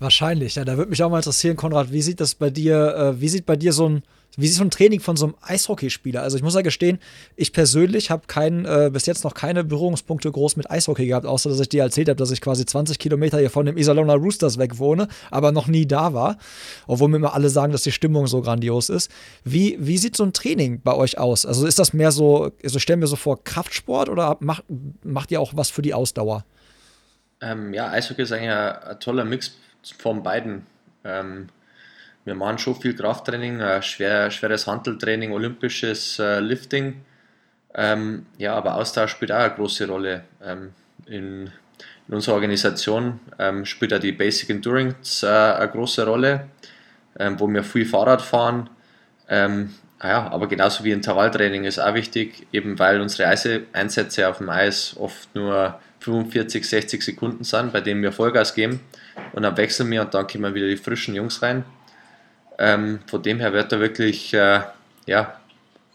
Wahrscheinlich, 0.00 0.54
ja. 0.54 0.64
Da 0.64 0.78
würde 0.78 0.90
mich 0.90 1.02
auch 1.02 1.10
mal 1.10 1.18
interessieren, 1.18 1.56
Konrad, 1.56 1.92
wie 1.92 2.02
sieht 2.02 2.20
das 2.20 2.34
bei 2.34 2.48
dir, 2.48 2.94
äh, 2.96 3.20
wie 3.20 3.28
sieht 3.28 3.44
bei 3.44 3.56
dir 3.56 3.74
so 3.74 3.90
ein 3.90 4.02
wie 4.36 4.46
sieht 4.46 4.56
so 4.56 4.64
ein 4.64 4.70
Training 4.70 5.00
von 5.00 5.16
so 5.16 5.26
einem 5.26 5.34
Eishockeyspieler? 5.42 6.22
Also 6.22 6.36
ich 6.36 6.42
muss 6.44 6.54
ja 6.54 6.60
gestehen, 6.60 6.98
ich 7.34 7.52
persönlich 7.52 8.10
habe 8.10 8.22
äh, 8.36 8.90
bis 8.90 9.06
jetzt 9.06 9.24
noch 9.24 9.34
keine 9.34 9.64
Berührungspunkte 9.64 10.30
groß 10.30 10.56
mit 10.56 10.70
Eishockey 10.70 11.06
gehabt, 11.06 11.26
außer 11.26 11.50
dass 11.50 11.58
ich 11.58 11.68
dir 11.68 11.82
erzählt 11.82 12.08
habe, 12.08 12.16
dass 12.16 12.30
ich 12.30 12.40
quasi 12.40 12.64
20 12.64 12.98
Kilometer 12.98 13.38
hier 13.38 13.50
von 13.50 13.66
dem 13.66 13.76
Iserlohner 13.76 14.14
Roosters 14.14 14.58
weg 14.58 14.78
wohne, 14.78 15.08
aber 15.30 15.50
noch 15.50 15.66
nie 15.66 15.86
da 15.86 16.14
war. 16.14 16.38
Obwohl 16.86 17.08
mir 17.08 17.16
immer 17.16 17.34
alle 17.34 17.50
sagen, 17.50 17.72
dass 17.72 17.82
die 17.82 17.90
Stimmung 17.90 18.28
so 18.28 18.40
grandios 18.40 18.90
ist. 18.90 19.10
Wie, 19.44 19.76
wie 19.80 19.98
sieht 19.98 20.16
so 20.16 20.24
ein 20.24 20.32
Training 20.32 20.82
bei 20.82 20.94
euch 20.94 21.18
aus? 21.18 21.44
Also 21.44 21.66
ist 21.66 21.78
das 21.78 21.92
mehr 21.92 22.12
so, 22.12 22.52
also 22.62 22.78
stellen 22.78 23.00
wir 23.00 23.08
so 23.08 23.16
vor 23.16 23.42
Kraftsport 23.42 24.08
oder 24.08 24.36
macht, 24.40 24.64
macht 25.02 25.32
ihr 25.32 25.40
auch 25.40 25.52
was 25.56 25.70
für 25.70 25.82
die 25.82 25.94
Ausdauer? 25.94 26.44
Ähm, 27.40 27.74
ja, 27.74 27.90
Eishockey 27.90 28.22
ist 28.22 28.32
eigentlich 28.32 28.50
ein, 28.50 28.76
ein 28.82 29.00
toller 29.00 29.24
Mix 29.24 29.56
von 29.98 30.22
beiden. 30.22 30.66
Ähm, 31.04 31.48
wir 32.24 32.34
machen 32.34 32.58
schon 32.58 32.74
viel 32.74 32.94
Krafttraining, 32.94 33.60
äh, 33.60 33.82
schwer, 33.82 34.30
schweres 34.30 34.66
Handeltraining, 34.66 35.32
olympisches 35.32 36.18
äh, 36.18 36.40
Lifting. 36.40 37.02
Ähm, 37.74 38.26
ja, 38.38 38.54
aber 38.54 38.74
Austausch 38.74 39.10
spielt 39.12 39.32
auch 39.32 39.38
eine 39.38 39.54
große 39.54 39.86
Rolle. 39.88 40.24
Ähm, 40.42 40.72
in, 41.06 41.50
in, 42.08 42.14
unserer 42.14 42.34
Organisation 42.34 43.20
ähm, 43.38 43.64
spielt 43.64 43.94
auch 43.94 44.00
die 44.00 44.12
Basic 44.12 44.50
Endurance 44.50 45.26
äh, 45.26 45.30
eine 45.30 45.70
große 45.70 46.04
Rolle, 46.06 46.48
ähm, 47.18 47.38
wo 47.38 47.48
wir 47.48 47.62
viel 47.62 47.86
Fahrrad 47.86 48.22
fahren. 48.22 48.68
Ähm, 49.28 49.74
ja, 50.02 50.30
aber 50.30 50.46
genauso 50.48 50.84
wie 50.84 50.92
Intervalltraining 50.92 51.64
ist 51.64 51.78
auch 51.78 51.94
wichtig, 51.94 52.46
eben 52.52 52.78
weil 52.78 53.00
unsere 53.00 53.28
Einsätze 53.72 54.28
auf 54.28 54.38
dem 54.38 54.48
Eis 54.48 54.96
oft 54.98 55.34
nur 55.34 55.78
45, 56.00 56.68
60 56.68 57.02
Sekunden 57.02 57.44
sind, 57.44 57.72
bei 57.72 57.80
denen 57.80 58.02
wir 58.02 58.12
Vollgas 58.12 58.54
geben. 58.54 58.80
Und 59.32 59.42
dann 59.42 59.56
wechseln 59.56 59.90
wir 59.90 60.02
und 60.02 60.14
dann 60.14 60.26
kommen 60.26 60.54
wieder 60.54 60.68
die 60.68 60.76
frischen 60.76 61.14
Jungs 61.14 61.42
rein. 61.42 61.64
Ähm, 62.58 63.00
von 63.06 63.22
dem 63.22 63.40
her 63.40 63.52
wird 63.52 63.72
da 63.72 63.78
wirklich 63.78 64.34
äh, 64.34 64.60
ja, 65.06 65.38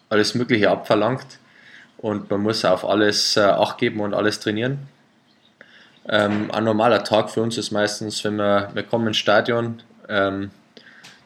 alles 0.10 0.34
Mögliche 0.36 0.70
abverlangt 0.70 1.40
und 1.98 2.30
man 2.30 2.42
muss 2.42 2.64
auf 2.66 2.86
alles 2.86 3.38
äh, 3.38 3.42
Acht 3.42 3.78
geben 3.78 4.00
und 4.00 4.14
alles 4.14 4.40
trainieren. 4.40 4.80
Ähm, 6.08 6.52
ein 6.52 6.64
normaler 6.64 7.04
Tag 7.04 7.30
für 7.30 7.42
uns 7.42 7.58
ist 7.58 7.72
meistens, 7.72 8.24
wenn 8.24 8.36
wir, 8.36 8.70
wir 8.74 8.84
kommen 8.84 9.08
ins 9.08 9.18
Stadion, 9.18 9.82
ähm, 10.10 10.52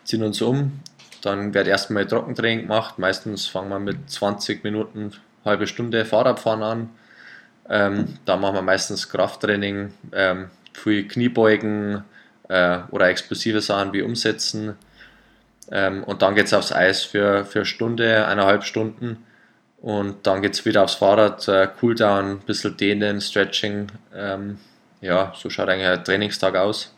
ziehen 0.03 0.23
uns 0.23 0.41
um, 0.41 0.79
dann 1.21 1.53
wird 1.53 1.67
erstmal 1.67 2.05
Trockentraining 2.05 2.61
gemacht. 2.61 2.99
Meistens 2.99 3.47
fangen 3.47 3.69
wir 3.69 3.79
mit 3.79 4.09
20 4.09 4.63
Minuten, 4.63 5.13
halbe 5.43 5.67
Stunde 5.67 6.05
Fahrradfahren 6.05 6.63
an. 6.63 6.89
Ähm, 7.69 8.17
da 8.25 8.37
machen 8.37 8.55
wir 8.55 8.61
meistens 8.61 9.09
Krafttraining, 9.09 9.93
ähm, 10.13 10.49
viel 10.73 11.07
Kniebeugen 11.07 12.03
äh, 12.47 12.79
oder 12.91 13.09
explosive 13.09 13.61
Sachen 13.61 13.93
wie 13.93 14.03
Umsetzen 14.03 14.77
Ähm, 15.71 16.03
und 16.03 16.21
dann 16.21 16.35
geht 16.35 16.45
es 16.45 16.53
aufs 16.53 16.71
Eis 16.71 17.03
für, 17.03 17.45
für 17.45 17.59
eine 17.59 17.65
Stunde, 17.65 18.25
eineinhalb 18.25 18.63
Stunden. 18.63 19.25
Und 19.81 20.25
dann 20.25 20.41
geht 20.41 20.53
es 20.53 20.65
wieder 20.65 20.83
aufs 20.83 20.95
Fahrrad, 20.95 21.47
äh, 21.47 21.67
Cooldown, 21.79 22.31
ein 22.31 22.39
bisschen 22.39 22.77
dehnen, 22.77 23.21
Stretching. 23.21 23.87
Ähm, 24.15 24.59
ja, 25.01 25.33
so 25.35 25.49
schaut 25.49 25.69
eigentlich 25.69 25.87
ein 25.87 26.03
Trainingstag 26.03 26.55
aus. 26.55 26.93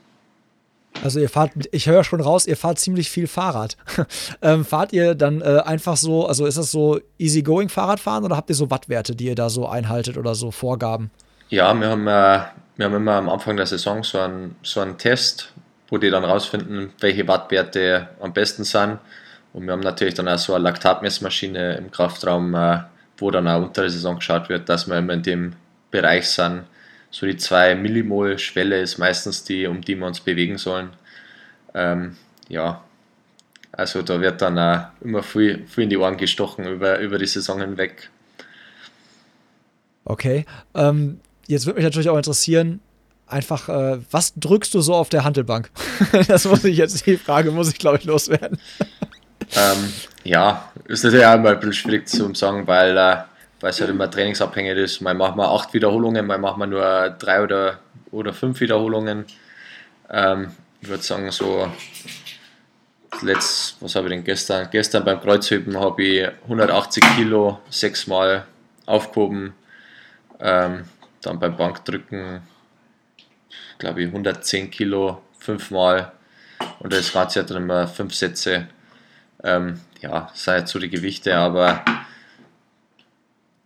Also 1.04 1.20
ihr 1.20 1.30
fahrt, 1.30 1.52
ich 1.72 1.88
höre 1.88 2.04
schon 2.04 2.20
raus, 2.20 2.48
ihr 2.48 2.58
fahrt 2.58 2.80
ziemlich 2.80 3.10
viel 3.10 3.28
Fahrrad. 3.28 3.78
ähm, 4.42 4.66
fahrt 4.66 4.92
ihr 4.92 5.16
dann 5.16 5.42
äh, 5.42 5.62
einfach 5.66 5.98
so, 5.98 6.26
also 6.26 6.46
ist 6.46 6.58
das 6.58 6.72
so 6.72 7.00
easygoing 7.18 7.70
Fahrradfahren 7.70 8.26
oder 8.26 8.36
habt 8.36 8.50
ihr 8.50 8.56
so 8.56 8.70
Wattwerte, 8.70 9.16
die 9.16 9.26
ihr 9.26 9.36
da 9.36 9.50
so 9.50 9.68
einhaltet 9.68 10.18
oder 10.18 10.36
so 10.36 10.52
Vorgaben? 10.52 11.12
Ja, 11.50 11.74
wir 11.74 11.90
haben, 11.90 12.08
äh, 12.08 12.42
wir 12.76 12.86
haben 12.86 12.96
immer 12.96 13.14
am 13.14 13.30
Anfang 13.30 13.56
der 13.56 13.66
Saison 13.66 14.04
so 14.04 14.20
einen, 14.20 14.56
so 14.64 14.82
einen 14.82 14.98
Test, 14.98 15.54
wo 15.90 15.98
die 15.98 16.10
dann 16.10 16.24
rausfinden, 16.24 16.92
welche 17.00 17.28
Wattwerte 17.28 18.10
am 18.20 18.34
besten 18.34 18.64
sind. 18.64 19.00
Und 19.54 19.66
wir 19.66 19.74
haben 19.74 19.80
natürlich 19.80 20.14
dann 20.14 20.28
auch 20.28 20.38
so 20.38 20.54
eine 20.54 20.64
Laktatmessmaschine 20.66 21.76
im 21.78 21.92
Kraftraum, 21.92 22.54
äh, 22.54 22.80
wo 23.18 23.32
dann 23.32 23.48
auch 23.48 23.64
unter 23.64 23.82
der 23.82 23.90
Saison 23.90 24.18
geschaut 24.18 24.50
wird, 24.50 24.70
dass 24.70 24.88
wir 24.88 24.98
immer 24.98 25.14
in 25.14 25.24
dem 25.24 25.54
Bereich 25.92 26.30
sind, 26.30 26.64
so 27.12 27.26
die 27.26 27.38
2 27.38 27.76
Millimol 27.76 28.38
Schwelle 28.38 28.80
ist 28.80 28.98
meistens 29.00 29.44
die, 29.44 29.66
um 29.66 29.82
die 29.82 29.96
wir 29.96 30.06
uns 30.06 30.20
bewegen 30.20 30.58
sollen. 30.58 30.92
Ähm, 31.74 32.16
ja, 32.48 32.84
also 33.72 34.02
da 34.02 34.22
wird 34.22 34.42
dann 34.42 34.60
auch 34.60 34.90
immer 35.02 35.24
viel, 35.24 35.66
viel 35.68 35.86
in 35.86 35.90
die 35.90 35.98
Ohren 35.98 36.18
gestochen 36.18 36.66
über, 36.66 37.00
über 37.00 37.18
die 37.18 37.26
Saison 37.26 37.60
hinweg. 37.60 38.10
Okay. 40.06 40.46
Ähm, 40.76 41.20
jetzt 41.48 41.66
würde 41.66 41.78
mich 41.78 41.86
natürlich 41.86 42.10
auch 42.10 42.18
interessieren, 42.18 42.80
einfach, 43.30 43.70
äh, 43.70 44.00
was 44.12 44.34
drückst 44.36 44.74
du 44.74 44.82
so 44.82 44.96
auf 44.96 45.10
der 45.10 45.24
Handelbank? 45.24 45.70
das 46.28 46.46
muss 46.46 46.64
ich 46.64 46.78
jetzt, 46.78 47.06
die 47.06 47.18
Frage 47.18 47.52
muss 47.52 47.70
ich, 47.72 47.78
glaube 47.78 47.98
ich, 47.98 48.06
loswerden. 48.06 48.60
ähm, 49.56 49.94
ja, 50.24 50.72
ist 50.86 51.04
natürlich 51.04 51.26
auch 51.26 51.36
immer 51.36 51.50
ein 51.50 51.60
bisschen 51.60 51.74
schwierig 51.74 52.08
zu 52.08 52.34
sagen, 52.34 52.68
weil 52.68 52.98
äh, 52.98 53.18
es 53.62 53.80
halt 53.80 53.90
immer 53.90 54.10
trainingsabhängig 54.10 54.78
ist. 54.78 55.02
Mal 55.02 55.14
machen 55.14 55.38
wir 55.38 55.50
acht 55.50 55.74
Wiederholungen, 55.74 56.26
mal 56.26 56.38
machen 56.38 56.60
wir 56.60 56.68
nur 56.68 57.10
drei 57.12 57.44
oder, 57.44 57.80
oder 58.12 58.34
fünf 58.34 58.60
Wiederholungen. 58.60 59.26
Ähm, 60.10 60.52
ich 60.82 60.88
würde 60.88 61.04
sagen, 61.04 61.30
so, 61.32 61.70
letzt, 63.22 63.78
was 63.82 63.96
habe 63.96 64.08
ich 64.08 64.14
denn 64.14 64.24
gestern? 64.24 64.70
Gestern 64.72 65.04
beim 65.04 65.20
Kreuzhüben 65.20 65.80
habe 65.80 66.04
ich 66.04 66.28
180 66.44 67.04
Kilo 67.16 67.60
sechsmal 67.70 68.46
aufgehoben. 68.86 69.54
Ähm, 70.40 70.86
dann 71.22 71.40
beim 71.40 71.58
Bankdrücken, 71.58 72.42
glaube 73.80 74.04
ich, 74.04 74.08
110 74.08 74.70
Kilo 74.70 75.24
fünfmal. 75.40 76.12
Und 76.80 76.94
das 76.94 77.12
Ganze 77.12 77.40
hat 77.40 77.50
dann 77.50 77.64
immer 77.64 77.88
fünf 77.88 78.14
Sätze. 78.14 78.68
Ähm, 79.44 79.80
ja, 80.02 80.30
sei 80.34 80.60
jetzt 80.60 80.72
so 80.72 80.80
die 80.80 80.90
Gewichte, 80.90 81.36
aber 81.36 81.84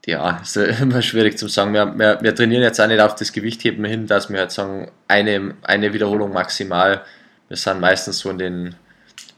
ja, 0.06 0.40
ist 0.42 0.56
immer 0.56 1.02
schwierig 1.02 1.38
zu 1.38 1.48
sagen. 1.48 1.74
Wir, 1.74 1.98
wir, 1.98 2.20
wir, 2.22 2.36
trainieren 2.36 2.64
jetzt 2.64 2.80
auch 2.80 2.88
nicht 2.88 3.02
auf 3.02 3.16
das 3.16 3.32
Gewichtheben 3.32 3.84
hin, 3.86 4.08
dass 4.08 4.30
wir 4.30 4.40
halt 4.40 4.52
sagen, 4.52 4.92
eine, 5.08 5.56
eine 5.64 5.94
Wiederholung 5.94 6.32
maximal. 6.32 7.04
Wir 7.48 7.58
sind 7.58 7.80
meistens 7.80 8.20
so 8.20 8.30
in 8.30 8.38
den 8.38 8.76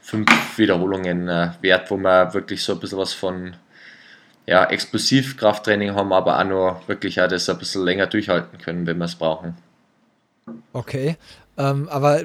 fünf 0.00 0.30
Wiederholungen 0.58 1.28
äh, 1.28 1.50
wert, 1.62 1.90
wo 1.90 1.96
wir 1.96 2.32
wirklich 2.34 2.62
so 2.62 2.74
ein 2.74 2.80
bisschen 2.80 2.98
was 2.98 3.12
von 3.12 3.56
ja, 4.46 4.64
Explosivkrafttraining 4.64 5.94
haben, 5.94 6.12
aber 6.12 6.38
auch 6.38 6.44
nur 6.44 6.82
wirklich 6.86 7.20
auch 7.20 7.28
das 7.28 7.48
ein 7.48 7.58
bisschen 7.58 7.84
länger 7.84 8.06
durchhalten 8.06 8.58
können, 8.58 8.86
wenn 8.86 8.98
wir 8.98 9.06
es 9.06 9.16
brauchen. 9.16 9.56
Okay. 10.72 11.16
Ähm, 11.58 11.88
aber 11.88 12.22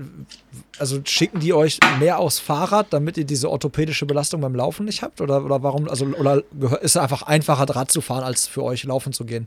also 0.77 0.99
schicken 1.05 1.39
die 1.39 1.53
euch 1.53 1.79
mehr 1.99 2.19
aufs 2.19 2.39
Fahrrad, 2.39 2.88
damit 2.91 3.17
ihr 3.17 3.23
diese 3.23 3.49
orthopädische 3.49 4.05
Belastung 4.05 4.41
beim 4.41 4.55
Laufen 4.55 4.86
nicht 4.86 5.01
habt? 5.01 5.21
Oder, 5.21 5.43
oder 5.45 5.63
warum, 5.63 5.88
also 5.88 6.05
oder 6.05 6.43
ist 6.81 6.95
es 6.95 6.97
einfach 6.97 7.23
einfacher, 7.23 7.63
Rad 7.73 7.91
zu 7.91 8.01
fahren, 8.01 8.23
als 8.23 8.47
für 8.47 8.63
euch 8.63 8.84
laufen 8.84 9.13
zu 9.13 9.25
gehen? 9.25 9.45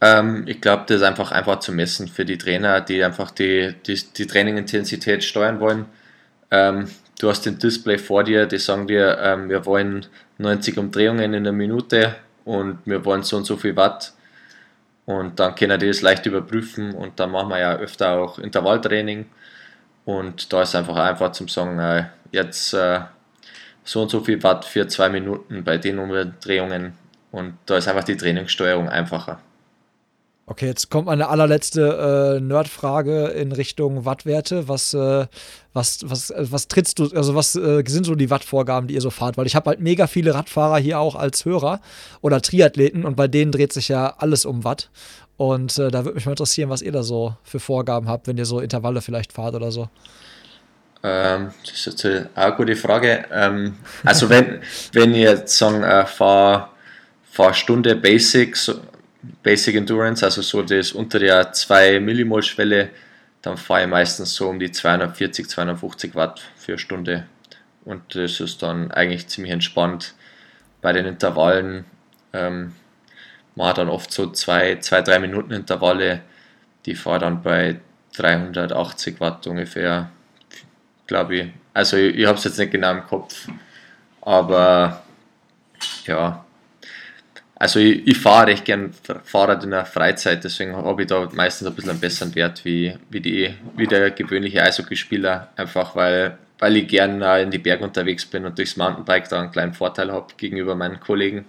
Ähm, 0.00 0.44
ich 0.46 0.60
glaube, 0.60 0.84
das 0.86 0.98
ist 0.98 1.02
einfach 1.02 1.32
einfach 1.32 1.60
zu 1.60 1.72
messen 1.72 2.08
für 2.08 2.24
die 2.24 2.38
Trainer, 2.38 2.80
die 2.80 3.04
einfach 3.04 3.30
die, 3.30 3.74
die, 3.86 4.00
die 4.16 4.26
Trainingintensität 4.26 5.22
steuern 5.22 5.60
wollen. 5.60 5.84
Ähm, 6.50 6.88
du 7.20 7.28
hast 7.28 7.44
den 7.44 7.58
Display 7.58 7.98
vor 7.98 8.24
dir, 8.24 8.46
die 8.46 8.58
sagen 8.58 8.86
dir, 8.86 9.18
ähm, 9.20 9.48
wir 9.50 9.66
wollen 9.66 10.06
90 10.38 10.78
Umdrehungen 10.78 11.34
in 11.34 11.44
der 11.44 11.52
Minute 11.52 12.16
und 12.44 12.78
wir 12.86 13.04
wollen 13.04 13.22
so 13.22 13.36
und 13.36 13.44
so 13.44 13.56
viel 13.56 13.76
Watt 13.76 14.14
und 15.06 15.38
dann 15.38 15.54
können 15.54 15.78
die 15.78 15.88
das 15.88 16.02
leicht 16.02 16.26
überprüfen 16.26 16.94
und 16.94 17.20
dann 17.20 17.30
machen 17.30 17.50
wir 17.50 17.58
ja 17.58 17.76
öfter 17.76 18.12
auch 18.12 18.38
Intervalltraining. 18.38 19.26
Und 20.04 20.52
da 20.52 20.62
ist 20.62 20.74
einfach 20.74 20.96
einfach 20.96 21.32
zum 21.32 21.48
sagen, 21.48 21.78
äh, 21.78 22.04
jetzt 22.30 22.74
äh, 22.74 23.00
so 23.84 24.02
und 24.02 24.10
so 24.10 24.20
viel 24.20 24.42
Watt 24.42 24.64
für 24.64 24.86
zwei 24.88 25.08
Minuten 25.08 25.64
bei 25.64 25.78
den 25.78 25.98
Umdrehungen. 25.98 26.94
Und 27.30 27.56
da 27.66 27.76
ist 27.76 27.88
einfach 27.88 28.04
die 28.04 28.16
Trainingssteuerung 28.16 28.88
einfacher. 28.88 29.40
Okay, 30.46 30.66
jetzt 30.66 30.90
kommt 30.90 31.06
meine 31.06 31.30
allerletzte 31.30 32.36
äh, 32.36 32.40
Nerdfrage 32.40 33.28
in 33.28 33.50
Richtung 33.52 34.04
Wattwerte. 34.04 34.68
Was, 34.68 34.92
äh, 34.92 35.26
was, 35.72 36.00
was, 36.04 36.28
äh, 36.28 36.44
was 36.50 36.68
trittst 36.68 36.98
du, 36.98 37.08
also 37.14 37.34
was 37.34 37.56
äh, 37.56 37.82
sind 37.86 38.04
so 38.04 38.14
die 38.14 38.28
Wattvorgaben, 38.28 38.86
die 38.86 38.94
ihr 38.94 39.00
so 39.00 39.08
fahrt? 39.08 39.38
Weil 39.38 39.46
ich 39.46 39.56
habe 39.56 39.70
halt 39.70 39.80
mega 39.80 40.06
viele 40.06 40.34
Radfahrer 40.34 40.76
hier 40.76 40.98
auch 40.98 41.14
als 41.14 41.46
Hörer 41.46 41.80
oder 42.20 42.42
Triathleten 42.42 43.06
und 43.06 43.16
bei 43.16 43.26
denen 43.26 43.52
dreht 43.52 43.72
sich 43.72 43.88
ja 43.88 44.16
alles 44.18 44.44
um 44.44 44.64
Watt. 44.64 44.90
Und 45.38 45.78
äh, 45.78 45.90
da 45.90 46.04
würde 46.04 46.14
mich 46.14 46.26
mal 46.26 46.32
interessieren, 46.32 46.68
was 46.68 46.82
ihr 46.82 46.92
da 46.92 47.02
so 47.02 47.34
für 47.42 47.58
Vorgaben 47.58 48.06
habt, 48.08 48.26
wenn 48.26 48.36
ihr 48.36 48.44
so 48.44 48.60
Intervalle 48.60 49.00
vielleicht 49.00 49.32
fahrt 49.32 49.54
oder 49.54 49.72
so. 49.72 49.88
Ähm, 51.02 51.52
das 51.62 51.86
ist 51.86 51.86
jetzt 51.86 52.28
auch 52.34 52.42
eine 52.42 52.54
gute 52.54 52.76
Frage. 52.76 53.24
Ähm, 53.32 53.76
also 54.04 54.28
wenn, 54.28 54.60
wenn 54.92 55.14
ihr 55.14 55.30
jetzt 55.30 55.56
sagen, 55.56 55.82
äh, 55.82 56.04
fahr, 56.04 56.74
fahr 57.30 57.54
Stunde 57.54 57.96
Basics, 57.96 58.70
Basic 59.42 59.76
Endurance, 59.76 60.24
also 60.24 60.42
so 60.42 60.62
das 60.62 60.92
unter 60.92 61.18
der 61.18 61.52
2 61.52 62.00
Millimol 62.00 62.42
Schwelle, 62.42 62.90
dann 63.42 63.56
fahre 63.56 63.82
ich 63.82 63.88
meistens 63.88 64.34
so 64.34 64.48
um 64.48 64.58
die 64.58 64.70
240, 64.70 65.48
250 65.48 66.14
Watt 66.14 66.40
für 66.56 66.72
eine 66.72 66.78
Stunde. 66.78 67.26
Und 67.84 68.14
das 68.14 68.40
ist 68.40 68.62
dann 68.62 68.90
eigentlich 68.90 69.28
ziemlich 69.28 69.52
entspannt. 69.52 70.14
Bei 70.80 70.92
den 70.92 71.06
Intervallen 71.06 71.84
ähm, 72.32 72.72
man 73.54 73.74
dann 73.74 73.88
oft 73.88 74.12
so 74.12 74.30
2, 74.30 74.76
3 74.76 75.18
Minuten 75.18 75.52
Intervalle, 75.52 76.22
die 76.86 76.94
fahre 76.94 77.20
dann 77.20 77.42
bei 77.42 77.80
380 78.16 79.20
Watt 79.20 79.46
ungefähr, 79.46 80.10
glaube 81.06 81.36
ich. 81.36 81.52
Also 81.72 81.96
ich, 81.96 82.16
ich 82.16 82.26
habe 82.26 82.38
es 82.38 82.44
jetzt 82.44 82.58
nicht 82.58 82.72
genau 82.72 82.92
im 82.92 83.06
Kopf, 83.06 83.48
aber 84.22 85.02
ja, 86.06 86.43
also 87.56 87.78
ich, 87.78 88.06
ich 88.06 88.18
fahre 88.18 88.48
recht 88.48 88.64
gern 88.64 88.92
Fahrrad 89.24 89.64
in 89.64 89.70
der 89.70 89.86
Freizeit, 89.86 90.42
deswegen 90.44 90.74
habe 90.74 91.02
ich 91.02 91.08
da 91.08 91.28
meistens 91.32 91.68
ein 91.68 91.74
bisschen 91.74 91.90
einen 91.90 92.00
besseren 92.00 92.34
Wert 92.34 92.64
wie, 92.64 92.96
wie, 93.10 93.20
die, 93.20 93.54
wie 93.76 93.86
der 93.86 94.10
gewöhnliche 94.10 94.62
Eishockeyspieler, 94.62 95.48
einfach 95.56 95.94
weil, 95.94 96.38
weil 96.58 96.76
ich 96.76 96.88
gern 96.88 97.22
in 97.22 97.50
die 97.50 97.58
Berge 97.58 97.84
unterwegs 97.84 98.26
bin 98.26 98.44
und 98.44 98.58
durchs 98.58 98.76
Mountainbike 98.76 99.28
da 99.28 99.40
einen 99.40 99.52
kleinen 99.52 99.74
Vorteil 99.74 100.10
habe 100.10 100.26
gegenüber 100.36 100.74
meinen 100.74 101.00
Kollegen. 101.00 101.44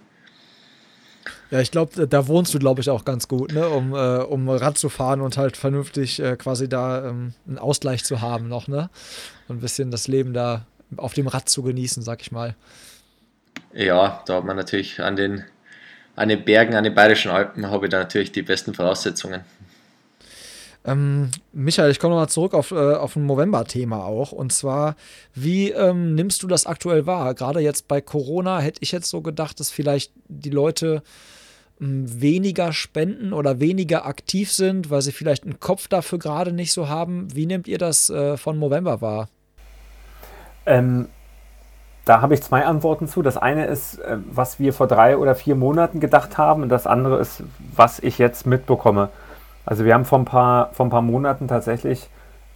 Ja, 1.52 1.60
ich 1.60 1.72
glaube, 1.72 2.08
da 2.08 2.28
wohnst 2.28 2.54
du, 2.54 2.60
glaube 2.60 2.82
ich, 2.82 2.90
auch 2.90 3.06
ganz 3.06 3.28
gut, 3.28 3.54
ne? 3.54 3.68
um, 3.70 3.94
äh, 3.94 4.18
um 4.18 4.50
Rad 4.50 4.78
zu 4.78 4.90
fahren 4.90 5.22
und 5.22 5.38
halt 5.38 5.58
vernünftig 5.58 6.20
äh, 6.20 6.36
quasi 6.38 6.68
da 6.68 7.08
ähm, 7.08 7.34
einen 7.48 7.60
Ausgleich 7.60 8.04
zu 8.04 8.22
haben 8.22 8.48
noch, 8.48 8.68
ne? 8.68 8.90
Und 9.48 9.58
ein 9.58 9.62
bisschen 9.62 9.92
das 9.92 10.08
Leben 10.08 10.34
da 10.34 10.66
auf 10.98 11.14
dem 11.14 11.28
Rad 11.28 11.48
zu 11.48 11.62
genießen, 11.62 12.02
sag 12.04 12.22
ich 12.22 12.32
mal. 12.32 12.56
Ja, 13.74 14.24
da 14.26 14.38
hat 14.38 14.46
man 14.46 14.56
natürlich 14.56 15.02
an 15.02 15.16
den 15.16 15.44
an 16.16 16.30
den 16.30 16.44
Bergen, 16.46 16.76
an 16.76 16.84
den 16.84 16.96
Bayerischen 16.96 17.32
Alpen 17.32 17.70
habe 17.70 17.86
ich 17.86 17.92
da 17.92 18.00
natürlich 18.00 18.32
die 18.32 18.42
besten 18.42 18.74
Voraussetzungen. 18.74 19.42
Ähm, 20.86 21.32
Michael, 21.52 21.90
ich 21.90 22.00
komme 22.00 22.14
nochmal 22.14 22.30
zurück 22.30 22.54
auf, 22.54 22.72
äh, 22.72 22.76
auf 22.76 23.16
ein 23.16 23.26
November-Thema 23.26 24.06
auch. 24.06 24.32
Und 24.32 24.54
zwar, 24.54 24.96
wie 25.34 25.72
ähm, 25.72 26.14
nimmst 26.14 26.44
du 26.44 26.48
das 26.48 26.68
aktuell 26.68 27.08
wahr? 27.08 27.34
Gerade 27.34 27.60
jetzt 27.60 27.88
bei 27.88 28.02
Corona 28.02 28.60
hätte 28.60 28.82
ich 28.84 28.92
jetzt 28.92 29.10
so 29.10 29.22
gedacht, 29.22 29.60
dass 29.60 29.72
vielleicht 29.72 30.12
die 30.28 30.52
Leute 30.52 31.02
ähm, 31.82 32.22
weniger 32.22 32.72
spenden 32.72 33.34
oder 33.34 33.60
weniger 33.60 34.06
aktiv 34.06 34.52
sind, 34.52 34.92
weil 34.92 35.02
sie 35.02 35.12
vielleicht 35.12 35.44
einen 35.44 35.60
Kopf 35.60 35.88
dafür 35.88 36.20
gerade 36.20 36.52
nicht 36.52 36.72
so 36.72 36.88
haben. 36.88 37.34
Wie 37.34 37.48
nehmt 37.48 37.68
ihr 37.68 37.80
das 37.80 38.12
äh, 38.12 38.38
von 38.38 38.60
November 38.60 39.02
wahr? 39.02 39.30
Ähm, 40.68 41.08
da 42.06 42.22
habe 42.22 42.36
ich 42.36 42.44
zwei 42.44 42.66
Antworten 42.66 43.08
zu. 43.08 43.22
Das 43.22 43.36
eine 43.36 43.66
ist, 43.66 44.00
äh, 44.00 44.18
was 44.32 44.60
wir 44.60 44.74
vor 44.74 44.88
drei 44.88 45.18
oder 45.18 45.36
vier 45.36 45.56
Monaten 45.56 46.00
gedacht 46.00 46.38
haben, 46.38 46.64
und 46.64 46.70
das 46.70 46.88
andere 46.88 47.20
ist, 47.20 47.44
was 47.76 48.00
ich 48.00 48.20
jetzt 48.20 48.46
mitbekomme. 48.46 49.10
Also 49.66 49.84
wir 49.84 49.96
haben 49.96 50.06
vor 50.06 50.20
ein 50.20 50.26
paar, 50.26 50.70
vor 50.74 50.86
ein 50.86 50.92
paar 50.92 51.02
Monaten 51.02 51.48
tatsächlich, 51.48 52.08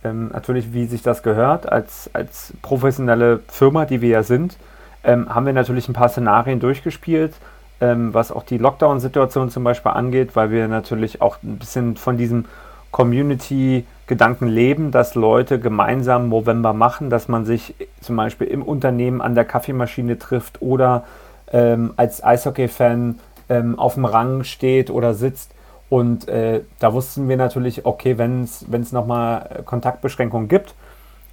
ähm, 0.04 0.30
natürlich 0.32 0.72
wie 0.74 0.86
sich 0.86 1.02
das 1.02 1.24
gehört, 1.24 1.70
als, 1.70 2.10
als 2.14 2.54
professionelle 2.62 3.40
Firma, 3.48 3.86
die 3.86 4.02
wir 4.02 4.10
ja 4.10 4.24
sind, 4.24 4.58
ähm, 5.04 5.34
haben 5.34 5.46
wir 5.48 5.54
natürlich 5.54 5.90
ein 5.90 5.94
paar 5.94 6.10
Szenarien 6.10 6.60
durchgespielt, 6.60 7.34
ähm, 7.82 8.14
was 8.14 8.32
auch 8.32 8.44
die 8.44 8.58
Lockdown-Situation 8.60 9.50
zum 9.50 9.64
Beispiel 9.64 9.92
angeht, 9.92 10.36
weil 10.36 10.52
wir 10.52 10.68
natürlich 10.68 11.22
auch 11.22 11.38
ein 11.42 11.58
bisschen 11.58 11.98
von 11.98 12.18
diesem 12.18 12.46
Community-Gedanken 12.91 14.47
leben, 14.47 14.91
dass 14.91 15.15
Leute 15.15 15.60
gemeinsam 15.60 16.28
Movember 16.28 16.73
machen, 16.73 17.10
dass 17.10 17.28
man 17.28 17.45
sich 17.45 17.75
zum 18.02 18.15
Beispiel 18.15 18.47
im 18.47 18.63
Unternehmen 18.63 19.21
an 19.21 19.36
der 19.36 19.45
Kaffeemaschine 19.45 20.17
trifft 20.17 20.62
oder 20.62 21.04
ähm, 21.52 21.93
als 21.97 22.23
Eishockey-Fan 22.23 23.19
ähm, 23.49 23.78
auf 23.78 23.95
dem 23.95 24.06
Rang 24.06 24.43
steht 24.43 24.89
oder 24.89 25.13
sitzt. 25.13 25.52
Und 25.89 26.28
äh, 26.28 26.62
da 26.80 26.93
wussten 26.93 27.30
wir 27.30 27.38
natürlich, 27.38 27.86
okay, 27.86 28.17
wenn 28.17 28.43
es 28.43 28.91
nochmal 28.91 29.63
Kontaktbeschränkungen 29.65 30.47
gibt, 30.47 30.75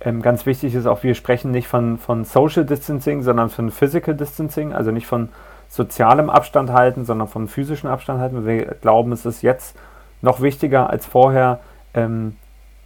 ähm, 0.01 0.23
ganz 0.23 0.47
wichtig 0.47 0.75
ist 0.75 0.87
auch, 0.87 1.03
wir 1.03 1.15
sprechen 1.15 1.51
nicht 1.51 1.69
von, 1.69 1.99
von 1.99 2.25
Social 2.25 2.65
Distancing, 2.65 3.23
sondern 3.23 3.49
von 3.49 3.71
Physical 3.71 4.15
Distancing, 4.15 4.73
also 4.73 4.91
nicht 4.91 5.07
von 5.07 5.31
sozialem 5.69 6.31
Abstand 6.31 6.71
halten, 6.71 7.05
sondern 7.05 7.29
vom 7.29 7.49
physischen 7.49 7.89
Abstand 7.89 8.21
halten. 8.21 8.47
Wir 8.47 8.67
glauben, 8.81 9.13
es 9.13 9.27
ist 9.27 9.43
jetzt 9.43 9.77
noch 10.23 10.41
wichtiger 10.41 10.91
als 10.91 11.07
vorher, 11.07 11.61
ähm, 11.95 12.37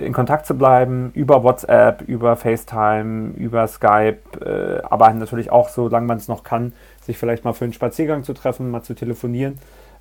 in 0.00 0.12
Kontakt 0.12 0.46
zu 0.46 0.56
bleiben 0.56 1.10
über 1.14 1.42
WhatsApp, 1.42 2.02
über 2.02 2.36
FaceTime, 2.36 3.32
über 3.36 3.66
Skype, 3.68 4.18
äh, 4.40 4.82
aber 4.88 5.12
natürlich 5.12 5.52
auch, 5.52 5.68
solange 5.68 6.06
man 6.06 6.16
es 6.16 6.28
noch 6.28 6.42
kann, 6.42 6.72
sich 7.02 7.18
vielleicht 7.18 7.44
mal 7.44 7.52
für 7.52 7.64
einen 7.64 7.74
Spaziergang 7.74 8.24
zu 8.24 8.32
treffen, 8.32 8.70
mal 8.70 8.82
zu 8.82 8.94
telefonieren. 8.94 9.58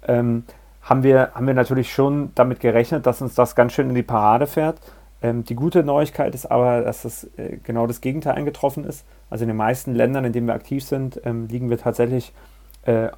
Ähm, 0.08 0.44
haben, 0.82 1.04
wir, 1.04 1.32
haben 1.34 1.48
wir 1.48 1.54
natürlich 1.54 1.92
schon 1.94 2.32
damit 2.36 2.60
gerechnet, 2.60 3.06
dass 3.06 3.22
uns 3.22 3.36
das 3.36 3.56
ganz 3.56 3.74
schön 3.74 3.90
in 3.90 3.96
die 3.96 4.04
Parade 4.04 4.48
fährt. 4.48 4.80
Ähm, 5.22 5.44
die 5.44 5.56
gute 5.56 5.84
Neuigkeit 5.84 6.34
ist 6.34 6.50
aber, 6.50 6.82
dass 6.82 7.02
das 7.02 7.26
äh, 7.38 7.58
genau 7.64 7.86
das 7.86 8.02
Gegenteil 8.02 8.36
eingetroffen 8.36 8.86
ist. 8.86 9.06
Also 9.30 9.44
in 9.44 9.50
den 9.50 9.58
meisten 9.58 9.94
Ländern, 9.94 10.26
in 10.26 10.34
denen 10.34 10.48
wir 10.48 10.54
aktiv 10.54 10.84
sind, 10.84 11.20
ähm, 11.26 11.48
liegen 11.48 11.70
wir 11.70 11.78
tatsächlich 11.78 12.32
äh, 12.84 13.10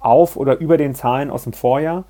auf 0.00 0.36
oder 0.36 0.58
über 0.58 0.76
den 0.76 0.94
Zahlen 0.94 1.30
aus 1.30 1.44
dem 1.44 1.52
Vorjahr. 1.52 2.04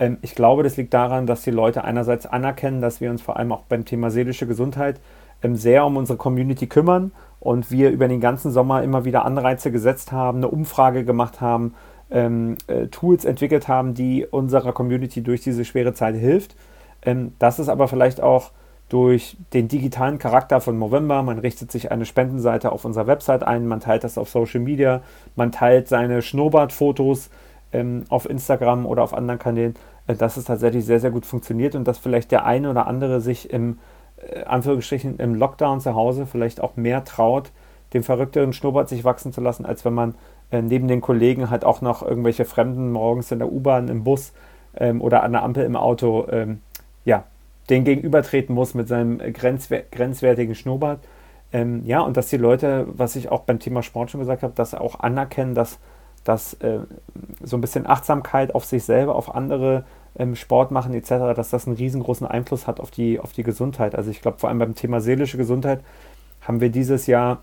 Ähm, 0.00 0.18
ich 0.22 0.34
glaube, 0.34 0.64
das 0.64 0.76
liegt 0.76 0.92
daran, 0.92 1.26
dass 1.26 1.42
die 1.42 1.52
Leute 1.52 1.84
einerseits 1.84 2.26
anerkennen, 2.26 2.80
dass 2.80 3.00
wir 3.00 3.10
uns 3.10 3.22
vor 3.22 3.36
allem 3.36 3.52
auch 3.52 3.62
beim 3.62 3.84
Thema 3.84 4.10
seelische 4.10 4.48
Gesundheit 4.48 4.98
ähm, 5.42 5.54
sehr 5.54 5.86
um 5.86 5.96
unsere 5.96 6.18
Community 6.18 6.66
kümmern 6.66 7.12
und 7.38 7.70
wir 7.70 7.90
über 7.90 8.08
den 8.08 8.20
ganzen 8.20 8.50
Sommer 8.50 8.82
immer 8.82 9.04
wieder 9.04 9.24
Anreize 9.24 9.70
gesetzt 9.70 10.10
haben, 10.10 10.38
eine 10.38 10.48
Umfrage 10.48 11.04
gemacht 11.04 11.40
haben, 11.40 11.74
ähm, 12.10 12.56
äh, 12.66 12.88
Tools 12.88 13.24
entwickelt 13.24 13.68
haben, 13.68 13.94
die 13.94 14.26
unserer 14.26 14.72
Community 14.72 15.22
durch 15.22 15.42
diese 15.42 15.64
schwere 15.64 15.94
Zeit 15.94 16.16
hilft. 16.16 16.56
Ähm, 17.02 17.34
das 17.38 17.58
ist 17.58 17.68
aber 17.68 17.86
vielleicht 17.86 18.20
auch 18.20 18.50
durch 18.88 19.36
den 19.52 19.68
digitalen 19.68 20.18
Charakter 20.18 20.60
von 20.60 20.76
Movember. 20.76 21.22
Man 21.22 21.38
richtet 21.38 21.70
sich 21.70 21.92
eine 21.92 22.04
Spendenseite 22.04 22.72
auf 22.72 22.84
unserer 22.84 23.06
Website 23.06 23.44
ein, 23.44 23.68
man 23.68 23.78
teilt 23.78 24.02
das 24.02 24.18
auf 24.18 24.28
Social 24.28 24.60
Media, 24.60 25.02
man 25.36 25.52
teilt 25.52 25.86
seine 25.86 26.22
Schnurrbartfotos 26.22 27.30
ähm, 27.72 28.04
auf 28.08 28.28
Instagram 28.28 28.86
oder 28.86 29.04
auf 29.04 29.14
anderen 29.14 29.38
Kanälen, 29.38 29.76
dass 30.06 30.36
es 30.36 30.44
tatsächlich 30.44 30.84
sehr, 30.84 31.00
sehr 31.00 31.10
gut 31.10 31.26
funktioniert 31.26 31.74
und 31.74 31.86
dass 31.86 31.98
vielleicht 31.98 32.30
der 32.32 32.44
eine 32.44 32.70
oder 32.70 32.86
andere 32.86 33.20
sich 33.20 33.50
im 33.50 33.78
äh, 34.16 34.44
Anführungsstrichen 34.44 35.18
im 35.18 35.34
Lockdown 35.34 35.80
zu 35.80 35.94
Hause 35.94 36.26
vielleicht 36.26 36.60
auch 36.60 36.76
mehr 36.76 37.04
traut, 37.04 37.52
den 37.92 38.02
verrückteren 38.02 38.52
Schnurrbart 38.52 38.88
sich 38.88 39.04
wachsen 39.04 39.32
zu 39.32 39.40
lassen, 39.40 39.66
als 39.66 39.84
wenn 39.84 39.94
man 39.94 40.14
äh, 40.50 40.62
neben 40.62 40.88
den 40.88 41.00
Kollegen 41.00 41.50
halt 41.50 41.64
auch 41.64 41.80
noch 41.80 42.02
irgendwelche 42.02 42.44
Fremden 42.44 42.92
morgens 42.92 43.30
in 43.30 43.38
der 43.38 43.52
U-Bahn, 43.52 43.88
im 43.88 44.04
Bus 44.04 44.32
ähm, 44.76 45.00
oder 45.00 45.22
an 45.22 45.32
der 45.32 45.42
Ampel 45.42 45.64
im 45.64 45.76
Auto 45.76 46.26
ähm, 46.30 46.60
ja, 47.04 47.24
den 47.68 47.84
gegenübertreten 47.84 48.54
muss 48.54 48.74
mit 48.74 48.88
seinem 48.88 49.18
grenzwer 49.32 49.82
grenzwertigen 49.90 50.54
Schnurrbart. 50.54 51.00
Ähm, 51.52 51.82
ja, 51.84 52.00
und 52.00 52.16
dass 52.16 52.28
die 52.28 52.36
Leute, 52.36 52.86
was 52.88 53.16
ich 53.16 53.30
auch 53.30 53.42
beim 53.42 53.58
Thema 53.58 53.82
Sport 53.82 54.10
schon 54.10 54.20
gesagt 54.20 54.42
habe, 54.42 54.54
dass 54.54 54.74
auch 54.74 55.00
anerkennen, 55.00 55.54
dass, 55.54 55.78
dass 56.24 56.54
äh, 56.54 56.80
so 57.42 57.56
ein 57.56 57.60
bisschen 57.60 57.86
Achtsamkeit 57.86 58.54
auf 58.54 58.64
sich 58.64 58.84
selber, 58.84 59.14
auf 59.14 59.34
andere 59.34 59.84
ähm, 60.18 60.36
Sport 60.36 60.70
machen 60.70 60.92
etc., 60.94 61.34
dass 61.34 61.50
das 61.50 61.66
einen 61.66 61.76
riesengroßen 61.76 62.26
Einfluss 62.26 62.66
hat 62.66 62.80
auf 62.80 62.90
die, 62.90 63.18
auf 63.18 63.32
die 63.32 63.42
Gesundheit. 63.42 63.94
Also 63.94 64.10
ich 64.10 64.20
glaube, 64.20 64.38
vor 64.38 64.48
allem 64.48 64.58
beim 64.58 64.74
Thema 64.74 65.00
seelische 65.00 65.36
Gesundheit 65.36 65.80
haben 66.42 66.60
wir 66.60 66.70
dieses 66.70 67.06
Jahr 67.06 67.42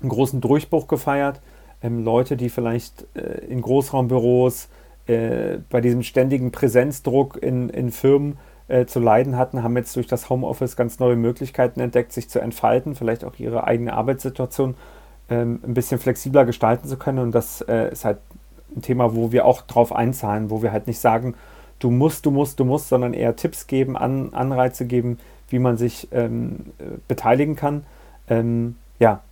einen 0.00 0.10
großen 0.10 0.40
Durchbruch 0.40 0.88
gefeiert. 0.88 1.40
Ähm, 1.82 2.04
Leute, 2.04 2.36
die 2.36 2.50
vielleicht 2.50 3.06
äh, 3.14 3.44
in 3.46 3.62
Großraumbüros 3.62 4.68
äh, 5.06 5.58
bei 5.70 5.80
diesem 5.80 6.02
ständigen 6.02 6.50
Präsenzdruck 6.50 7.36
in, 7.42 7.68
in 7.68 7.90
Firmen 7.90 8.38
äh, 8.68 8.86
zu 8.86 9.00
leiden 9.00 9.36
hatten, 9.36 9.62
haben 9.62 9.76
jetzt 9.76 9.94
durch 9.96 10.06
das 10.06 10.30
Homeoffice 10.30 10.76
ganz 10.76 10.98
neue 10.98 11.16
Möglichkeiten 11.16 11.80
entdeckt, 11.80 12.12
sich 12.12 12.28
zu 12.28 12.40
entfalten, 12.40 12.94
vielleicht 12.94 13.24
auch 13.24 13.38
ihre 13.38 13.64
eigene 13.64 13.92
Arbeitssituation 13.92 14.74
ähm, 15.30 15.60
ein 15.64 15.74
bisschen 15.74 15.98
flexibler 15.98 16.44
gestalten 16.44 16.88
zu 16.88 16.96
können. 16.96 17.18
Und 17.18 17.32
das 17.32 17.60
äh, 17.62 17.90
ist 17.92 18.04
halt 18.04 18.18
ein 18.76 18.82
Thema, 18.82 19.14
wo 19.14 19.32
wir 19.32 19.44
auch 19.44 19.62
drauf 19.62 19.94
einzahlen, 19.94 20.50
wo 20.50 20.62
wir 20.62 20.72
halt 20.72 20.86
nicht 20.86 20.98
sagen, 20.98 21.34
du 21.78 21.90
musst, 21.90 22.26
du 22.26 22.30
musst, 22.30 22.60
du 22.60 22.64
musst, 22.64 22.88
sondern 22.88 23.14
eher 23.14 23.36
Tipps 23.36 23.66
geben, 23.66 23.96
An 23.96 24.32
Anreize 24.32 24.86
geben, 24.86 25.18
wie 25.48 25.58
man 25.58 25.76
sich 25.76 26.08
ähm, 26.12 26.72
äh, 26.78 26.98
beteiligen 27.08 27.56
kann. 27.56 27.84
Ähm, 28.28 28.76
ja, 28.98 29.22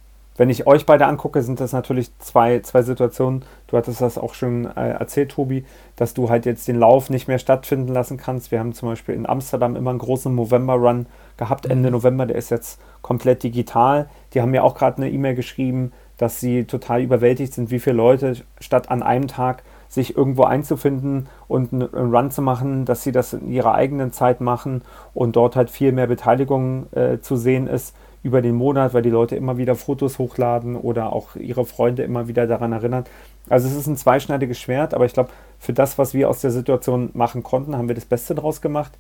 wenn 0.43 0.51
ich 0.51 0.67
euch 0.67 0.87
beide 0.87 1.07
angucke, 1.07 1.41
sind 1.41 1.61
das 1.61 1.73
natürlich 1.73 2.19
zwei, 2.19 2.59
zwei 2.63 2.83
Situationen. 2.83 3.45
Du 3.69 3.77
hattest 3.77 4.01
das 4.01 4.19
auch 4.19 4.35
schon 4.35 4.65
äh, 4.77 4.91
erzählt, 4.91 5.31
Tobi, 5.31 5.65
dass 5.95 6.15
du 6.15 6.31
halt 6.31 6.47
jetzt 6.47 6.67
den 6.67 6.81
Lauf 6.81 7.11
nicht 7.11 7.29
mehr 7.29 7.39
stattfinden 7.39 7.93
lassen 7.93 8.17
kannst. 8.17 8.51
Wir 8.51 8.59
haben 8.59 8.73
zum 8.73 8.89
Beispiel 8.89 9.15
in 9.15 9.29
Amsterdam 9.29 9.77
immer 9.77 9.91
einen 9.91 10.01
großen 10.01 10.35
November-Run 10.35 11.07
gehabt, 11.37 11.67
Ende 11.67 11.91
mhm. 11.91 11.93
November. 11.93 12.27
Der 12.27 12.35
ist 12.35 12.51
jetzt 12.51 12.81
komplett 13.03 13.45
digital. 13.45 14.09
Die 14.35 14.43
haben 14.43 14.51
mir 14.51 14.65
auch 14.65 14.75
gerade 14.75 14.97
eine 14.97 15.13
E-Mail 15.13 15.37
geschrieben, 15.37 15.93
dass 16.17 16.41
sie 16.41 16.65
total 16.65 17.03
überwältigt 17.03 17.55
sind, 17.55 17.71
wie 17.71 17.79
viele 17.79 17.95
Leute 17.95 18.35
statt 18.59 18.91
an 18.91 19.05
einem 19.05 19.29
Tag 19.29 19.63
sich 19.89 20.17
irgendwo 20.17 20.43
einzufinden 20.43 21.29
und 21.47 21.73
einen 21.73 21.85
Run 21.85 22.33
zu 22.33 22.43
machen, 22.43 22.85
dass 22.85 23.05
sie 23.05 23.13
das 23.13 23.33
in 23.33 23.49
ihrer 23.49 23.77
eigenen 23.77 24.11
Zeit 24.11 24.41
machen 24.41 24.83
und 25.15 25.37
dort 25.37 25.55
halt 25.55 25.71
viel 25.71 25.93
mehr 25.93 26.09
Beteiligung 26.09 26.93
äh, 26.95 27.21
zu 27.21 27.37
sehen 27.37 27.69
ist 27.69 27.95
über 28.23 28.41
den 28.41 28.55
Monat, 28.55 28.95
weil 28.95 29.03
die 29.03 29.11
Leute 29.11 29.37
immer 29.37 29.57
wieder 29.57 29.75
Fotos 29.75 30.19
hochladen 30.19 30.77
oder 30.77 31.13
auch 31.13 31.35
ihre 31.37 31.65
Freunde 31.65 32.03
immer 32.05 32.29
wieder 32.29 32.47
daran 32.47 32.73
erinnern. 32.73 33.05
Also 33.49 33.67
es 33.67 33.75
ist 33.75 33.87
ein 33.87 33.97
zweischneidiges 33.97 34.61
Schwert, 34.61 34.95
aber 34.95 35.05
ich 35.05 35.13
glaube, 35.13 35.31
für 35.59 35.73
das, 35.73 35.99
was 35.99 36.15
wir 36.15 36.29
aus 36.29 36.41
der 36.41 36.53
Situation 36.53 37.11
machen 37.15 37.43
konnten, 37.43 37.77
haben 37.77 37.89
wir 37.89 37.95
das 37.95 38.05
Beste 38.05 38.35
draus 38.35 38.61
gemacht 38.61 38.93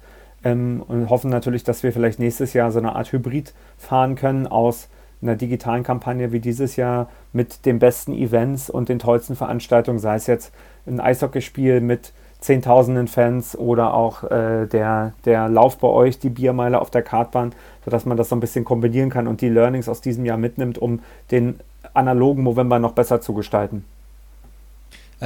ähm, 0.43 0.83
und 0.87 1.09
hoffen 1.09 1.31
natürlich, 1.31 1.63
dass 1.63 1.83
wir 1.83 1.93
vielleicht 1.93 2.19
nächstes 2.19 2.53
Jahr 2.53 2.73
so 2.73 2.79
eine 2.79 2.97
Art 2.97 3.13
Hybrid 3.13 3.55
fahren 3.79 4.17
können 4.17 4.47
aus 4.47 4.89
einer 5.23 5.37
digitalen 5.37 5.85
Kampagne 5.85 6.33
wie 6.33 6.41
dieses 6.41 6.75
Jahr 6.75 7.09
mit 7.33 7.65
den 7.65 7.79
besten 7.79 8.13
Events 8.13 8.69
und 8.69 8.89
den 8.89 8.99
tollsten 8.99 9.37
Veranstaltungen, 9.37 10.01
sei 10.01 10.17
es 10.17 10.27
jetzt 10.27 10.53
ein 10.85 10.99
Eishockeyspiel 10.99 11.81
mit 11.81 12.13
Zehntausenden 12.43 13.09
Fans 13.09 13.57
oder 13.57 13.95
auch 13.95 14.25
äh, 14.25 14.67
der, 14.67 15.15
der 15.25 15.49
Lauf 15.49 15.79
bei 15.79 15.89
euch, 15.89 16.19
die 16.19 16.29
Biermeile 16.29 16.81
auf 16.81 16.91
der 16.91 17.03
Kartbahn, 17.03 17.55
sodass 17.85 18.05
man 18.05 18.17
das 18.17 18.29
so 18.29 18.37
ein 18.37 18.41
bisschen 18.41 18.65
kombinieren 18.65 19.11
kann 19.11 19.27
und 19.27 19.41
die 19.41 19.49
Learnings 19.49 19.89
aus 19.89 20.01
diesem 20.01 20.25
Jahr 20.25 20.39
mitnimmt, 20.39 20.77
um 20.77 21.01
den 21.31 21.61
analogen 21.95 22.43
November 22.43 22.79
noch 22.79 22.93
besser 22.93 23.21
zu 23.21 23.33
gestalten. 23.33 23.85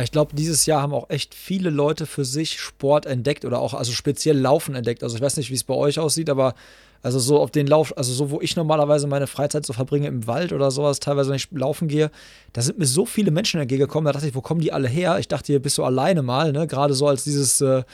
Ich 0.02 0.12
glaube, 0.12 0.36
dieses 0.36 0.66
Jahr 0.66 0.82
haben 0.82 0.92
auch 0.92 1.08
echt 1.08 1.34
viele 1.34 1.70
Leute 1.70 2.04
für 2.04 2.26
sich 2.26 2.60
Sport 2.60 3.06
entdeckt 3.06 3.46
oder 3.46 3.60
auch 3.60 3.72
also 3.72 3.92
speziell 3.92 4.38
Laufen 4.38 4.74
entdeckt. 4.74 5.02
Also 5.02 5.16
ich 5.16 5.22
weiß 5.22 5.38
nicht, 5.38 5.50
wie 5.50 5.54
es 5.54 5.64
bei 5.64 5.74
euch 5.74 5.98
aussieht, 5.98 6.28
aber 6.28 6.54
also 7.06 7.20
so 7.20 7.38
auf 7.38 7.52
den 7.52 7.68
Lauf, 7.68 7.96
also 7.96 8.12
so, 8.12 8.32
wo 8.32 8.40
ich 8.40 8.56
normalerweise 8.56 9.06
meine 9.06 9.28
Freizeit 9.28 9.64
so 9.64 9.72
verbringe 9.72 10.08
im 10.08 10.26
Wald 10.26 10.52
oder 10.52 10.72
sowas, 10.72 10.98
teilweise 10.98 11.30
wenn 11.30 11.36
ich 11.36 11.46
laufen 11.52 11.86
gehe, 11.86 12.10
da 12.52 12.62
sind 12.62 12.80
mir 12.80 12.86
so 12.86 13.06
viele 13.06 13.30
Menschen 13.30 13.60
entgegengekommen, 13.60 14.06
da 14.06 14.12
dachte 14.12 14.26
ich, 14.26 14.34
wo 14.34 14.40
kommen 14.40 14.60
die 14.60 14.72
alle 14.72 14.88
her? 14.88 15.16
Ich 15.20 15.28
dachte, 15.28 15.52
hier 15.52 15.62
bist 15.62 15.78
du 15.78 15.84
alleine 15.84 16.22
mal, 16.22 16.50
ne? 16.50 16.66
Gerade 16.66 16.94
so 16.94 17.06
als 17.06 17.22
dieses, 17.22 17.60
äh, 17.60 17.84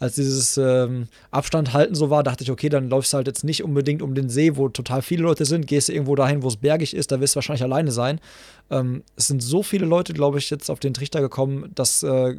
als 0.00 0.16
dieses 0.16 0.58
ähm, 0.58 1.06
Abstand 1.30 1.74
halten 1.74 1.94
so 1.94 2.10
war, 2.10 2.24
dachte 2.24 2.42
ich, 2.42 2.50
okay, 2.50 2.68
dann 2.68 2.88
läufst 2.88 3.12
du 3.12 3.18
halt 3.18 3.28
jetzt 3.28 3.44
nicht 3.44 3.62
unbedingt 3.62 4.02
um 4.02 4.16
den 4.16 4.28
See, 4.28 4.56
wo 4.56 4.68
total 4.68 5.00
viele 5.00 5.22
Leute 5.22 5.44
sind, 5.44 5.68
gehst 5.68 5.88
du 5.88 5.92
irgendwo 5.92 6.16
dahin, 6.16 6.42
wo 6.42 6.48
es 6.48 6.56
bergig 6.56 6.92
ist, 6.96 7.12
da 7.12 7.20
wirst 7.20 7.34
du 7.34 7.36
wahrscheinlich 7.36 7.62
alleine 7.62 7.92
sein. 7.92 8.18
Ähm, 8.68 9.04
es 9.14 9.28
sind 9.28 9.44
so 9.44 9.62
viele 9.62 9.86
Leute, 9.86 10.12
glaube 10.12 10.38
ich, 10.38 10.50
jetzt 10.50 10.72
auf 10.72 10.80
den 10.80 10.92
Trichter 10.92 11.20
gekommen, 11.20 11.70
das 11.76 12.02
äh, 12.02 12.34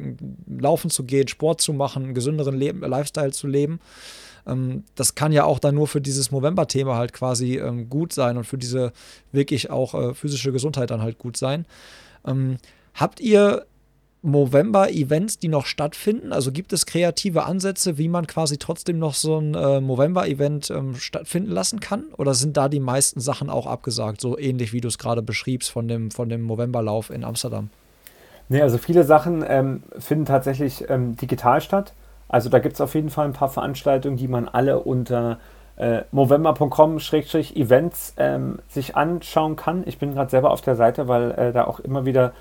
Laufen 0.46 0.90
zu 0.90 1.04
gehen, 1.04 1.26
Sport 1.26 1.62
zu 1.62 1.72
machen, 1.72 2.04
einen 2.04 2.14
gesünderen 2.14 2.58
Leben, 2.58 2.80
Lifestyle 2.80 3.32
zu 3.32 3.46
leben 3.46 3.80
ähm, 4.48 4.84
das 4.94 5.14
kann 5.14 5.32
ja 5.32 5.44
auch 5.44 5.58
dann 5.58 5.74
nur 5.74 5.86
für 5.86 6.00
dieses 6.00 6.30
Movember-Thema 6.30 6.96
halt 6.96 7.12
quasi 7.12 7.58
ähm, 7.58 7.88
gut 7.88 8.12
sein 8.12 8.36
und 8.36 8.44
für 8.44 8.58
diese 8.58 8.92
wirklich 9.32 9.70
auch 9.70 9.94
äh, 9.94 10.14
physische 10.14 10.52
Gesundheit 10.52 10.90
dann 10.90 11.02
halt 11.02 11.18
gut 11.18 11.36
sein. 11.36 11.66
Ähm, 12.26 12.58
habt 12.94 13.20
ihr 13.20 13.66
Movember-Events, 14.22 15.38
die 15.38 15.48
noch 15.48 15.66
stattfinden? 15.66 16.32
Also 16.32 16.50
gibt 16.50 16.72
es 16.72 16.86
kreative 16.86 17.44
Ansätze, 17.44 17.98
wie 17.98 18.08
man 18.08 18.26
quasi 18.26 18.58
trotzdem 18.58 18.98
noch 18.98 19.14
so 19.14 19.38
ein 19.38 19.54
äh, 19.54 19.80
Movember-Event 19.80 20.70
ähm, 20.70 20.96
stattfinden 20.96 21.50
lassen 21.50 21.80
kann? 21.80 22.04
Oder 22.16 22.34
sind 22.34 22.56
da 22.56 22.68
die 22.68 22.80
meisten 22.80 23.20
Sachen 23.20 23.48
auch 23.48 23.66
abgesagt, 23.66 24.20
so 24.20 24.36
ähnlich 24.36 24.72
wie 24.72 24.80
du 24.80 24.88
es 24.88 24.98
gerade 24.98 25.22
beschriebst 25.22 25.70
von 25.70 25.86
dem, 25.86 26.10
von 26.10 26.28
dem 26.28 26.42
Movember-Lauf 26.42 27.10
in 27.10 27.24
Amsterdam? 27.24 27.70
Nee, 28.48 28.62
also 28.62 28.78
viele 28.78 29.04
Sachen 29.04 29.44
ähm, 29.46 29.82
finden 29.98 30.24
tatsächlich 30.24 30.88
ähm, 30.88 31.16
digital 31.16 31.60
statt. 31.60 31.92
Also 32.28 32.50
da 32.50 32.58
gibt 32.58 32.74
es 32.74 32.80
auf 32.80 32.94
jeden 32.94 33.10
Fall 33.10 33.26
ein 33.26 33.32
paar 33.32 33.48
Veranstaltungen, 33.48 34.16
die 34.16 34.28
man 34.28 34.48
alle 34.48 34.80
unter 34.80 35.38
äh, 35.76 36.02
movember.com-events 36.12 38.14
ähm, 38.16 38.58
sich 38.68 38.96
anschauen 38.96 39.56
kann. 39.56 39.82
Ich 39.86 39.98
bin 39.98 40.14
gerade 40.14 40.30
selber 40.30 40.50
auf 40.50 40.60
der 40.60 40.76
Seite, 40.76 41.08
weil 41.08 41.30
äh, 41.32 41.52
da 41.52 41.64
auch 41.64 41.80
immer 41.80 42.04
wieder 42.04 42.32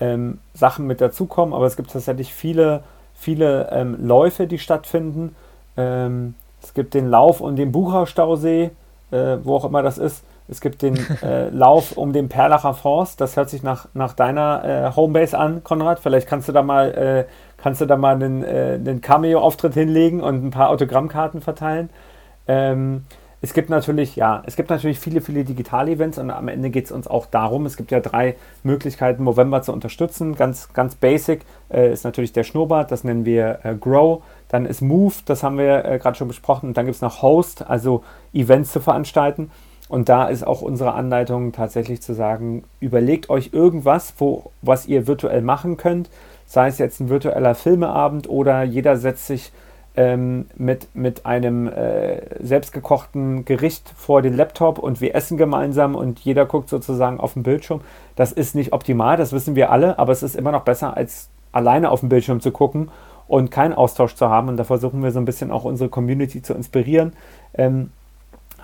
ähm, 0.00 0.38
Sachen 0.54 0.86
mit 0.86 1.00
dazukommen, 1.00 1.54
aber 1.54 1.66
es 1.66 1.76
gibt 1.76 1.90
tatsächlich 1.90 2.34
viele, 2.34 2.82
viele 3.14 3.68
ähm, 3.70 3.96
Läufe, 4.04 4.46
die 4.46 4.58
stattfinden. 4.58 5.34
Ähm, 5.76 6.34
Es 6.62 6.74
gibt 6.74 6.94
den 6.94 7.08
Lauf 7.08 7.40
um 7.40 7.54
den 7.54 7.70
Bucherstausee, 7.70 8.70
äh, 9.10 9.36
wo 9.42 9.56
auch 9.56 9.64
immer 9.64 9.82
das 9.82 9.98
ist. 9.98 10.24
Es 10.48 10.60
gibt 10.60 10.82
den 10.82 10.96
äh, 11.22 11.48
Lauf 11.50 11.96
um 11.96 12.12
den 12.12 12.28
Perlacher 12.28 12.74
Forst. 12.74 13.20
Das 13.20 13.36
hört 13.36 13.50
sich 13.50 13.62
nach, 13.62 13.88
nach 13.94 14.14
deiner 14.14 14.64
äh, 14.64 14.96
Homebase 14.96 15.38
an, 15.38 15.62
Konrad. 15.64 16.00
Vielleicht 16.00 16.28
kannst 16.28 16.48
du 16.48 16.52
da 16.52 16.62
mal, 16.62 16.90
äh, 16.92 17.24
kannst 17.66 17.80
du 17.80 17.86
da 17.86 17.96
mal 17.96 18.14
einen, 18.14 18.44
äh, 18.44 18.78
einen 18.78 19.00
Cameo-Auftritt 19.00 19.74
hinlegen 19.74 20.20
und 20.20 20.44
ein 20.44 20.50
paar 20.52 20.70
Autogrammkarten 20.70 21.40
verteilen. 21.40 21.90
Ähm, 22.46 23.02
es 23.40 23.54
gibt 23.54 23.70
natürlich, 23.70 24.14
ja, 24.14 24.44
es 24.46 24.54
gibt 24.54 24.70
natürlich 24.70 25.00
viele, 25.00 25.20
viele 25.20 25.42
Digital-Events 25.42 26.18
und 26.18 26.30
am 26.30 26.46
Ende 26.46 26.70
geht 26.70 26.84
es 26.84 26.92
uns 26.92 27.08
auch 27.08 27.26
darum, 27.26 27.66
es 27.66 27.76
gibt 27.76 27.90
ja 27.90 27.98
drei 27.98 28.36
Möglichkeiten, 28.62 29.24
Movember 29.24 29.62
zu 29.62 29.72
unterstützen. 29.72 30.36
Ganz, 30.36 30.72
ganz 30.74 30.94
basic 30.94 31.40
äh, 31.68 31.92
ist 31.92 32.04
natürlich 32.04 32.32
der 32.32 32.44
Schnurrbart, 32.44 32.92
das 32.92 33.02
nennen 33.02 33.24
wir 33.24 33.58
äh, 33.64 33.74
Grow. 33.74 34.22
Dann 34.46 34.64
ist 34.64 34.80
Move, 34.80 35.14
das 35.24 35.42
haben 35.42 35.58
wir 35.58 35.84
äh, 35.86 35.98
gerade 35.98 36.16
schon 36.16 36.28
besprochen. 36.28 36.68
Und 36.68 36.76
dann 36.76 36.86
gibt 36.86 36.94
es 36.94 37.02
noch 37.02 37.20
Host, 37.22 37.68
also 37.68 38.04
Events 38.32 38.70
zu 38.70 38.78
veranstalten. 38.78 39.50
Und 39.88 40.08
da 40.08 40.28
ist 40.28 40.46
auch 40.46 40.62
unsere 40.62 40.94
Anleitung 40.94 41.50
tatsächlich 41.50 42.00
zu 42.00 42.14
sagen, 42.14 42.62
überlegt 42.78 43.28
euch 43.28 43.50
irgendwas, 43.52 44.14
wo, 44.18 44.52
was 44.62 44.86
ihr 44.86 45.08
virtuell 45.08 45.42
machen 45.42 45.76
könnt. 45.76 46.10
Sei 46.46 46.68
es 46.68 46.78
jetzt 46.78 47.00
ein 47.00 47.08
virtueller 47.08 47.54
Filmeabend 47.54 48.28
oder 48.28 48.62
jeder 48.62 48.96
setzt 48.96 49.26
sich 49.26 49.52
ähm, 49.96 50.46
mit, 50.56 50.94
mit 50.94 51.26
einem 51.26 51.68
äh, 51.68 52.44
selbstgekochten 52.44 53.44
Gericht 53.44 53.92
vor 53.96 54.22
den 54.22 54.36
Laptop 54.36 54.78
und 54.78 55.00
wir 55.00 55.14
essen 55.14 55.38
gemeinsam 55.38 55.94
und 55.94 56.20
jeder 56.20 56.44
guckt 56.44 56.68
sozusagen 56.68 57.18
auf 57.18 57.32
den 57.32 57.42
Bildschirm. 57.42 57.80
Das 58.14 58.32
ist 58.32 58.54
nicht 58.54 58.72
optimal, 58.72 59.16
das 59.16 59.32
wissen 59.32 59.56
wir 59.56 59.70
alle, 59.72 59.98
aber 59.98 60.12
es 60.12 60.22
ist 60.22 60.36
immer 60.36 60.52
noch 60.52 60.64
besser, 60.64 60.96
als 60.96 61.30
alleine 61.52 61.90
auf 61.90 62.00
dem 62.00 62.10
Bildschirm 62.10 62.40
zu 62.40 62.50
gucken 62.50 62.90
und 63.26 63.50
keinen 63.50 63.72
Austausch 63.72 64.14
zu 64.14 64.28
haben. 64.28 64.48
Und 64.48 64.58
da 64.58 64.64
versuchen 64.64 65.02
wir 65.02 65.10
so 65.10 65.18
ein 65.18 65.24
bisschen 65.24 65.50
auch 65.50 65.64
unsere 65.64 65.88
Community 65.88 66.42
zu 66.42 66.54
inspirieren. 66.54 67.14
Ähm, 67.54 67.90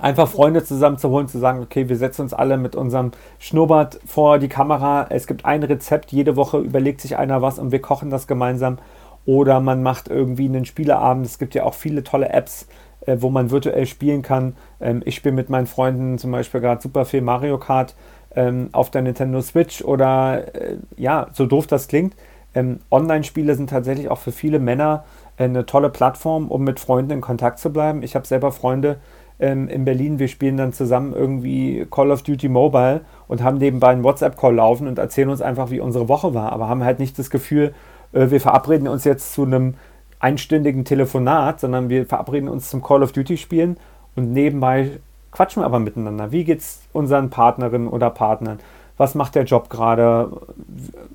einfach 0.01 0.29
Freunde 0.29 0.65
zusammenzuholen, 0.65 1.29
zu 1.29 1.39
sagen, 1.39 1.61
okay, 1.63 1.89
wir 1.89 1.97
setzen 1.97 2.23
uns 2.23 2.35
alle 2.35 2.57
mit 2.57 2.75
unserem 2.77 3.13
Schnurrbart 3.39 4.01
vor 4.07 4.39
die 4.39 4.49
Kamera. 4.49 5.07
Es 5.11 5.27
gibt 5.27 5.45
ein 5.45 5.63
Rezept, 5.63 6.13
jede 6.13 6.37
Woche 6.37 6.59
überlegt 6.59 7.01
sich 7.01 7.17
einer 7.17 7.43
was 7.43 7.59
und 7.59 7.73
wir 7.73 7.81
kochen 7.81 8.11
das 8.11 8.27
gemeinsam. 8.27 8.79
Oder 9.25 9.61
man 9.61 9.83
macht 9.83 10.09
irgendwie 10.09 10.47
einen 10.47 10.65
Spieleabend. 10.65 11.27
Es 11.27 11.39
gibt 11.39 11.55
ja 11.55 11.63
auch 11.65 11.75
viele 11.75 12.03
tolle 12.03 12.31
Apps, 12.31 12.67
äh, 13.07 13.19
wo 13.21 13.31
man 13.31 13.51
virtuell 13.51 13.87
spielen 13.87 14.23
kann. 14.23 14.57
Ähm, 14.81 15.03
ich 15.05 15.15
spiele 15.15 15.35
mit 15.35 15.49
meinen 15.49 15.67
Freunden 15.67 16.19
zum 16.19 16.33
Beispiel 16.33 16.61
gerade 16.61 16.83
super 16.83 17.05
viel 17.05 17.21
Mario 17.21 17.59
Kart 17.59 17.95
ähm, 18.35 18.71
auf 18.73 18.91
der 18.91 19.03
Nintendo 19.03 19.41
Switch 19.41 19.83
oder 19.83 20.55
äh, 20.55 20.77
ja, 20.97 21.29
so 21.33 21.47
doof 21.47 21.67
das 21.67 21.89
klingt. 21.89 22.15
Ähm, 22.55 22.81
Online-Spiele 22.91 23.55
sind 23.55 23.71
tatsächlich 23.71 24.11
auch 24.11 24.19
für 24.19 24.33
viele 24.33 24.59
Männer 24.59 25.05
äh, 25.37 25.45
eine 25.45 25.67
tolle 25.67 25.91
Plattform, 25.91 26.49
um 26.49 26.65
mit 26.65 26.81
Freunden 26.81 27.13
in 27.13 27.21
Kontakt 27.21 27.59
zu 27.59 27.73
bleiben. 27.73 28.03
Ich 28.03 28.15
habe 28.15 28.27
selber 28.27 28.53
Freunde 28.53 28.99
ähm, 29.43 29.69
in 29.69 29.85
Berlin, 29.85 30.21
wir 30.21 30.29
spielen 30.29 30.57
dann 30.57 30.73
zusammen 30.73 31.13
irgendwie 31.13 31.85
Call 31.91 32.13
of 32.13 32.23
Duty 32.23 32.49
Mobile 32.49 33.03
und 33.27 33.43
haben 33.43 33.59
nebenbei 33.59 33.89
einen 33.89 34.05
WhatsApp-Call 34.05 34.55
laufen 34.55 34.87
und 34.87 34.99
erzählen 34.99 35.29
uns 35.29 35.43
einfach, 35.43 35.71
wie 35.71 35.81
unsere 35.81 36.09
Woche 36.09 36.33
war, 36.33 36.53
aber 36.53 36.69
haben 36.69 36.85
halt 36.85 37.01
nicht 37.01 37.19
das 37.19 37.29
Gefühl, 37.29 37.75
äh, 38.13 38.31
wir 38.31 38.41
verabreden 38.41 38.87
uns 38.87 39.05
jetzt 39.05 39.35
zu 39.35 39.45
einem 39.45 39.75
einstündigen 40.21 40.85
Telefonat, 40.85 41.59
sondern 41.59 41.89
wir 41.89 42.07
verabreden 42.07 42.49
uns 42.49 42.71
zum 42.71 42.83
Call 42.83 43.03
of 43.03 43.11
Duty 43.11 43.37
spielen 43.37 43.77
und 44.15 44.33
nebenbei 44.33 44.93
quatschen 45.33 45.63
wir 45.63 45.67
aber 45.67 45.81
miteinander. 45.81 46.31
Wie 46.31 46.45
geht 46.45 46.61
es 46.61 46.83
unseren 46.93 47.29
Partnerinnen 47.29 47.89
oder 47.89 48.11
Partnern? 48.11 48.61
Was 48.97 49.17
macht 49.17 49.35
der 49.35 49.45
Job 49.45 49.69
gerade? 49.71 50.31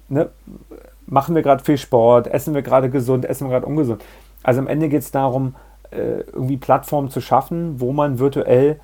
Ne? 0.10 0.30
Machen 1.06 1.36
wir 1.36 1.44
gerade 1.44 1.64
viel 1.64 1.78
Sport? 1.78 2.28
Essen 2.28 2.54
wir 2.54 2.62
gerade 2.62 2.90
gesund? 2.90 3.24
Essen 3.24 3.48
wir 3.48 3.52
gerade 3.52 3.68
ungesund? 3.68 4.04
Also 4.44 4.60
am 4.60 4.68
Ende 4.68 4.90
geht 4.90 5.04
es 5.04 5.12
darum, 5.12 5.56
äh, 5.92 6.22
irgendwie 6.32 6.58
Plattformen 6.58 7.10
zu 7.10 7.22
schaffen, 7.22 7.80
wo 7.80 7.94
man 7.94 8.20
virtuell 8.20 8.80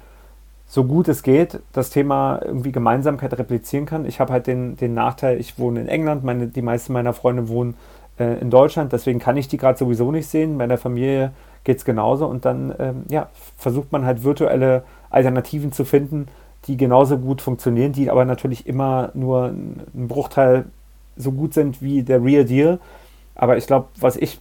so 0.74 0.86
gut 0.86 1.08
es 1.08 1.22
geht 1.22 1.60
das 1.74 1.92
Thema 1.92 2.42
irgendwie 2.44 2.72
Gemeinsamkeit 2.72 3.38
replizieren 3.38 3.86
kann. 3.86 4.06
Ich 4.06 4.20
habe 4.20 4.34
halt 4.34 4.48
den, 4.48 4.76
den 4.76 4.94
Nachteil, 4.94 5.40
ich 5.40 5.60
wohne 5.60 5.82
in 5.82 5.88
England, 5.88 6.24
meine, 6.24 6.48
die 6.48 6.62
meisten 6.64 6.94
meiner 6.94 7.14
Freunde 7.14 7.48
wohnen 7.48 7.76
äh, 8.18 8.40
in 8.40 8.50
Deutschland, 8.50 8.92
deswegen 8.92 9.20
kann 9.20 9.38
ich 9.38 9.48
die 9.48 9.58
gerade 9.58 9.78
sowieso 9.78 10.12
nicht 10.12 10.28
sehen. 10.28 10.58
Bei 10.58 10.66
der 10.66 10.80
Familie 10.80 11.32
geht 11.64 11.78
es 11.78 11.86
genauso 11.86 12.26
und 12.26 12.46
dann 12.46 12.74
ähm, 12.80 13.04
ja, 13.10 13.30
versucht 13.58 13.92
man 13.92 14.06
halt 14.06 14.24
virtuelle 14.24 14.84
Alternativen 15.10 15.72
zu 15.72 15.86
finden, 15.86 16.28
die 16.66 16.78
genauso 16.78 17.18
gut 17.18 17.42
funktionieren, 17.42 17.92
die 17.92 18.10
aber 18.10 18.26
natürlich 18.26 18.66
immer 18.66 19.12
nur 19.14 19.50
ein 19.50 20.08
Bruchteil 20.08 20.66
so 21.16 21.32
gut 21.32 21.54
sind 21.54 21.82
wie 21.82 22.02
der 22.02 22.24
Real 22.24 22.46
Deal. 22.46 22.80
Aber 23.36 23.58
ich 23.58 23.68
glaube, 23.68 23.90
was 24.00 24.16
ich 24.16 24.40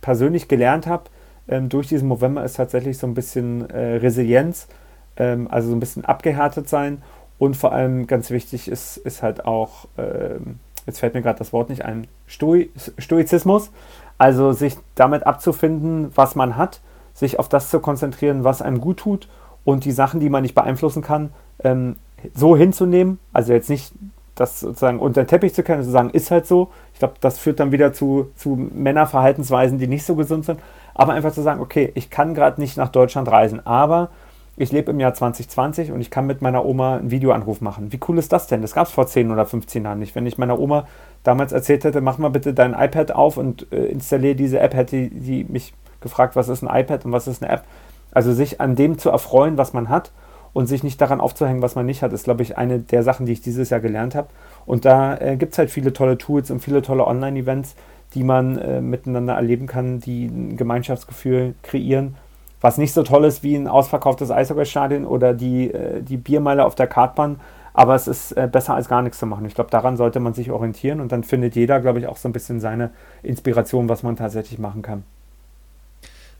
persönlich 0.00 0.48
gelernt 0.48 0.86
habe 0.86 1.04
ähm, 1.48 1.68
durch 1.68 1.88
diesen 1.88 2.08
November 2.08 2.44
ist 2.44 2.56
tatsächlich 2.56 2.98
so 2.98 3.06
ein 3.06 3.14
bisschen 3.14 3.68
äh, 3.70 3.96
Resilienz, 3.96 4.68
ähm, 5.16 5.48
also 5.50 5.68
so 5.70 5.76
ein 5.76 5.80
bisschen 5.80 6.04
abgehärtet 6.04 6.68
sein 6.68 7.02
und 7.38 7.56
vor 7.56 7.72
allem 7.72 8.06
ganz 8.06 8.30
wichtig 8.30 8.68
ist, 8.68 8.96
ist 8.96 9.22
halt 9.22 9.44
auch 9.44 9.86
ähm, 9.98 10.58
jetzt 10.86 11.00
fällt 11.00 11.14
mir 11.14 11.22
gerade 11.22 11.38
das 11.38 11.52
Wort 11.52 11.68
nicht 11.68 11.84
ein, 11.84 12.06
Stoi 12.26 12.70
Stoizismus, 12.98 13.70
also 14.18 14.52
sich 14.52 14.76
damit 14.94 15.26
abzufinden, 15.26 16.10
was 16.14 16.34
man 16.34 16.56
hat, 16.56 16.80
sich 17.12 17.38
auf 17.38 17.48
das 17.48 17.70
zu 17.70 17.80
konzentrieren, 17.80 18.44
was 18.44 18.62
einem 18.62 18.80
gut 18.80 18.98
tut 18.98 19.28
und 19.64 19.84
die 19.84 19.92
Sachen, 19.92 20.20
die 20.20 20.30
man 20.30 20.42
nicht 20.42 20.54
beeinflussen 20.54 21.02
kann, 21.02 21.30
ähm, 21.62 21.96
so 22.34 22.56
hinzunehmen, 22.56 23.18
also 23.32 23.52
jetzt 23.52 23.68
nicht 23.68 23.92
das 24.34 24.60
sozusagen 24.60 25.00
unter 25.00 25.22
den 25.22 25.28
Teppich 25.28 25.54
zu 25.54 25.62
kennen, 25.62 25.82
zu 25.82 25.90
sagen, 25.90 26.10
ist 26.10 26.30
halt 26.30 26.46
so. 26.46 26.70
Ich 26.92 26.98
glaube, 26.98 27.14
das 27.20 27.38
führt 27.38 27.58
dann 27.58 27.72
wieder 27.72 27.94
zu, 27.94 28.30
zu 28.36 28.54
Männerverhaltensweisen, 28.54 29.78
die 29.78 29.86
nicht 29.86 30.04
so 30.04 30.14
gesund 30.14 30.44
sind. 30.44 30.60
Aber 30.98 31.12
einfach 31.12 31.32
zu 31.32 31.42
sagen, 31.42 31.60
okay, 31.60 31.92
ich 31.94 32.08
kann 32.08 32.34
gerade 32.34 32.58
nicht 32.58 32.78
nach 32.78 32.88
Deutschland 32.88 33.30
reisen, 33.30 33.64
aber 33.66 34.08
ich 34.56 34.72
lebe 34.72 34.90
im 34.90 34.98
Jahr 34.98 35.12
2020 35.12 35.92
und 35.92 36.00
ich 36.00 36.10
kann 36.10 36.26
mit 36.26 36.40
meiner 36.40 36.64
Oma 36.64 36.96
einen 36.96 37.10
Videoanruf 37.10 37.60
machen. 37.60 37.92
Wie 37.92 38.00
cool 38.08 38.16
ist 38.16 38.32
das 38.32 38.46
denn? 38.46 38.62
Das 38.62 38.72
gab 38.72 38.86
es 38.86 38.92
vor 38.94 39.06
10 39.06 39.30
oder 39.30 39.44
15 39.44 39.84
Jahren 39.84 39.98
nicht. 39.98 40.14
Wenn 40.14 40.24
ich 40.24 40.38
meiner 40.38 40.58
Oma 40.58 40.86
damals 41.22 41.52
erzählt 41.52 41.84
hätte, 41.84 42.00
mach 42.00 42.16
mal 42.16 42.30
bitte 42.30 42.54
dein 42.54 42.72
iPad 42.72 43.12
auf 43.12 43.36
und 43.36 43.70
äh, 43.70 43.84
installiere 43.84 44.34
diese 44.34 44.58
App, 44.58 44.72
hätte 44.72 45.08
die 45.08 45.44
mich 45.44 45.74
gefragt, 46.00 46.34
was 46.34 46.48
ist 46.48 46.62
ein 46.62 46.74
iPad 46.74 47.04
und 47.04 47.12
was 47.12 47.28
ist 47.28 47.42
eine 47.42 47.52
App. 47.52 47.64
Also 48.12 48.32
sich 48.32 48.62
an 48.62 48.74
dem 48.74 48.96
zu 48.96 49.10
erfreuen, 49.10 49.58
was 49.58 49.74
man 49.74 49.90
hat 49.90 50.12
und 50.54 50.66
sich 50.66 50.82
nicht 50.82 50.98
daran 51.02 51.20
aufzuhängen, 51.20 51.60
was 51.60 51.74
man 51.74 51.84
nicht 51.84 52.02
hat, 52.02 52.14
ist, 52.14 52.24
glaube 52.24 52.42
ich, 52.42 52.56
eine 52.56 52.78
der 52.78 53.02
Sachen, 53.02 53.26
die 53.26 53.32
ich 53.32 53.42
dieses 53.42 53.68
Jahr 53.68 53.80
gelernt 53.80 54.14
habe. 54.14 54.28
Und 54.64 54.86
da 54.86 55.18
äh, 55.18 55.36
gibt 55.36 55.52
es 55.52 55.58
halt 55.58 55.70
viele 55.70 55.92
tolle 55.92 56.16
Tools 56.16 56.50
und 56.50 56.60
viele 56.60 56.80
tolle 56.80 57.06
Online-Events, 57.06 57.74
die 58.16 58.24
man 58.24 58.58
äh, 58.58 58.80
miteinander 58.80 59.34
erleben 59.34 59.68
kann, 59.68 60.00
die 60.00 60.26
ein 60.26 60.56
Gemeinschaftsgefühl 60.56 61.54
kreieren 61.62 62.16
was 62.60 62.78
nicht 62.78 62.92
so 62.92 63.02
toll 63.02 63.24
ist 63.24 63.42
wie 63.42 63.54
ein 63.54 63.68
ausverkauftes 63.68 64.30
Eishockeystadion 64.30 65.04
oder 65.04 65.34
die, 65.34 65.70
äh, 65.70 66.02
die 66.02 66.16
Biermeile 66.16 66.64
auf 66.64 66.74
der 66.74 66.86
Kartbahn. 66.86 67.40
Aber 67.74 67.94
es 67.94 68.08
ist 68.08 68.32
äh, 68.32 68.48
besser 68.50 68.74
als 68.74 68.88
gar 68.88 69.02
nichts 69.02 69.18
zu 69.18 69.26
machen. 69.26 69.44
Ich 69.44 69.54
glaube, 69.54 69.70
daran 69.70 69.96
sollte 69.96 70.18
man 70.18 70.32
sich 70.32 70.50
orientieren 70.50 71.00
und 71.00 71.12
dann 71.12 71.22
findet 71.22 71.54
jeder, 71.54 71.80
glaube 71.80 71.98
ich, 71.98 72.06
auch 72.06 72.16
so 72.16 72.28
ein 72.28 72.32
bisschen 72.32 72.58
seine 72.58 72.90
Inspiration, 73.22 73.88
was 73.88 74.02
man 74.02 74.16
tatsächlich 74.16 74.58
machen 74.58 74.80
kann. 74.80 75.04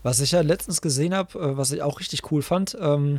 Was 0.03 0.21
ich 0.21 0.33
ja 0.33 0.41
letztens 0.41 0.81
gesehen 0.81 1.15
habe, 1.15 1.39
äh, 1.39 1.57
was 1.57 1.73
ich 1.73 1.83
auch 1.83 2.01
richtig 2.01 2.33
cool 2.33 2.41
fand, 2.41 2.77
ähm, 2.81 3.19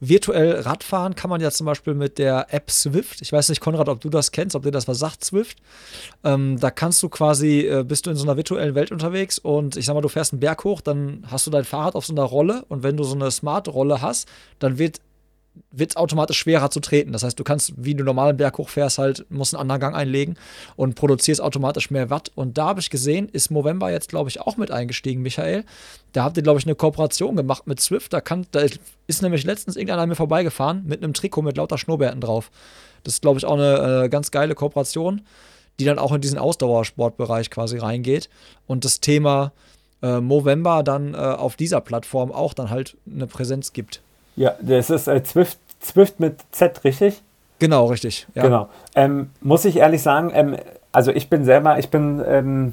virtuell 0.00 0.60
Radfahren 0.60 1.14
kann 1.14 1.30
man 1.30 1.40
ja 1.40 1.50
zum 1.50 1.66
Beispiel 1.66 1.94
mit 1.94 2.18
der 2.18 2.52
App 2.54 2.70
Swift. 2.70 3.20
Ich 3.22 3.32
weiß 3.32 3.48
nicht, 3.48 3.60
Konrad, 3.60 3.88
ob 3.88 4.00
du 4.00 4.08
das 4.08 4.32
kennst, 4.32 4.54
ob 4.54 4.62
dir 4.62 4.70
das 4.70 4.88
was 4.88 4.98
sagt, 4.98 5.24
Swift. 5.24 5.58
Ähm, 6.24 6.58
da 6.60 6.70
kannst 6.70 7.02
du 7.02 7.08
quasi, 7.08 7.60
äh, 7.60 7.84
bist 7.84 8.06
du 8.06 8.10
in 8.10 8.16
so 8.16 8.24
einer 8.24 8.36
virtuellen 8.36 8.74
Welt 8.74 8.92
unterwegs 8.92 9.38
und 9.38 9.76
ich 9.76 9.86
sag 9.86 9.94
mal, 9.94 10.00
du 10.00 10.08
fährst 10.08 10.32
einen 10.32 10.40
Berg 10.40 10.64
hoch, 10.64 10.80
dann 10.80 11.24
hast 11.30 11.46
du 11.46 11.50
dein 11.50 11.64
Fahrrad 11.64 11.94
auf 11.94 12.06
so 12.06 12.12
einer 12.12 12.22
Rolle 12.22 12.64
und 12.68 12.82
wenn 12.82 12.96
du 12.96 13.04
so 13.04 13.14
eine 13.14 13.30
Smart-Rolle 13.30 14.00
hast, 14.00 14.28
dann 14.58 14.78
wird 14.78 15.00
wird 15.70 15.90
es 15.90 15.96
automatisch 15.96 16.38
schwerer 16.38 16.70
zu 16.70 16.80
treten. 16.80 17.12
Das 17.12 17.22
heißt, 17.22 17.38
du 17.38 17.44
kannst, 17.44 17.72
wie 17.76 17.94
du 17.94 18.04
normalen 18.04 18.36
Berg 18.36 18.58
hochfährst, 18.58 18.98
halt, 18.98 19.26
musst 19.30 19.54
einen 19.54 19.62
anderen 19.62 19.80
Gang 19.80 19.96
einlegen 19.96 20.36
und 20.76 20.94
produzierst 20.94 21.40
automatisch 21.40 21.90
mehr 21.90 22.10
Watt. 22.10 22.30
Und 22.34 22.58
da 22.58 22.66
habe 22.66 22.80
ich 22.80 22.90
gesehen, 22.90 23.28
ist 23.28 23.50
Movember 23.50 23.90
jetzt, 23.90 24.08
glaube 24.08 24.30
ich, 24.30 24.40
auch 24.40 24.56
mit 24.56 24.70
eingestiegen, 24.70 25.22
Michael. 25.22 25.64
Da 26.12 26.24
habt 26.24 26.36
ihr, 26.36 26.42
glaube 26.42 26.58
ich, 26.58 26.66
eine 26.66 26.74
Kooperation 26.74 27.36
gemacht 27.36 27.66
mit 27.66 27.80
Swift. 27.80 28.12
Da, 28.12 28.20
kann, 28.20 28.46
da 28.50 28.64
ist 29.06 29.22
nämlich 29.22 29.44
letztens 29.44 29.76
irgendeiner 29.76 30.06
mir 30.06 30.16
vorbeigefahren 30.16 30.84
mit 30.86 31.02
einem 31.02 31.14
Trikot 31.14 31.42
mit 31.42 31.56
lauter 31.56 31.78
Schnurrbärten 31.78 32.20
drauf. 32.20 32.50
Das 33.04 33.14
ist, 33.14 33.22
glaube 33.22 33.38
ich, 33.38 33.44
auch 33.44 33.54
eine 33.54 34.04
äh, 34.04 34.08
ganz 34.08 34.30
geile 34.30 34.54
Kooperation, 34.54 35.22
die 35.78 35.84
dann 35.84 35.98
auch 35.98 36.12
in 36.12 36.20
diesen 36.20 36.38
Ausdauersportbereich 36.38 37.50
quasi 37.50 37.78
reingeht. 37.78 38.28
Und 38.66 38.84
das 38.84 39.00
Thema 39.00 39.52
äh, 40.02 40.20
Movember 40.20 40.82
dann 40.82 41.14
äh, 41.14 41.18
auf 41.18 41.56
dieser 41.56 41.80
Plattform 41.80 42.32
auch 42.32 42.54
dann 42.54 42.70
halt 42.70 42.96
eine 43.06 43.26
Präsenz 43.26 43.72
gibt. 43.72 44.02
Ja, 44.38 44.54
das 44.60 44.88
ist 44.88 45.08
äh, 45.08 45.22
Zwift, 45.24 45.58
Zwift 45.80 46.20
mit 46.20 46.36
Z, 46.52 46.84
richtig? 46.84 47.22
Genau, 47.58 47.86
richtig. 47.86 48.28
Ja. 48.34 48.42
Genau. 48.42 48.68
Ähm, 48.94 49.30
muss 49.40 49.64
ich 49.64 49.76
ehrlich 49.76 50.00
sagen, 50.00 50.30
ähm, 50.32 50.56
also 50.92 51.10
ich 51.10 51.28
bin 51.28 51.44
selber, 51.44 51.78
ich 51.78 51.90
bin, 51.90 52.22
ähm, 52.24 52.72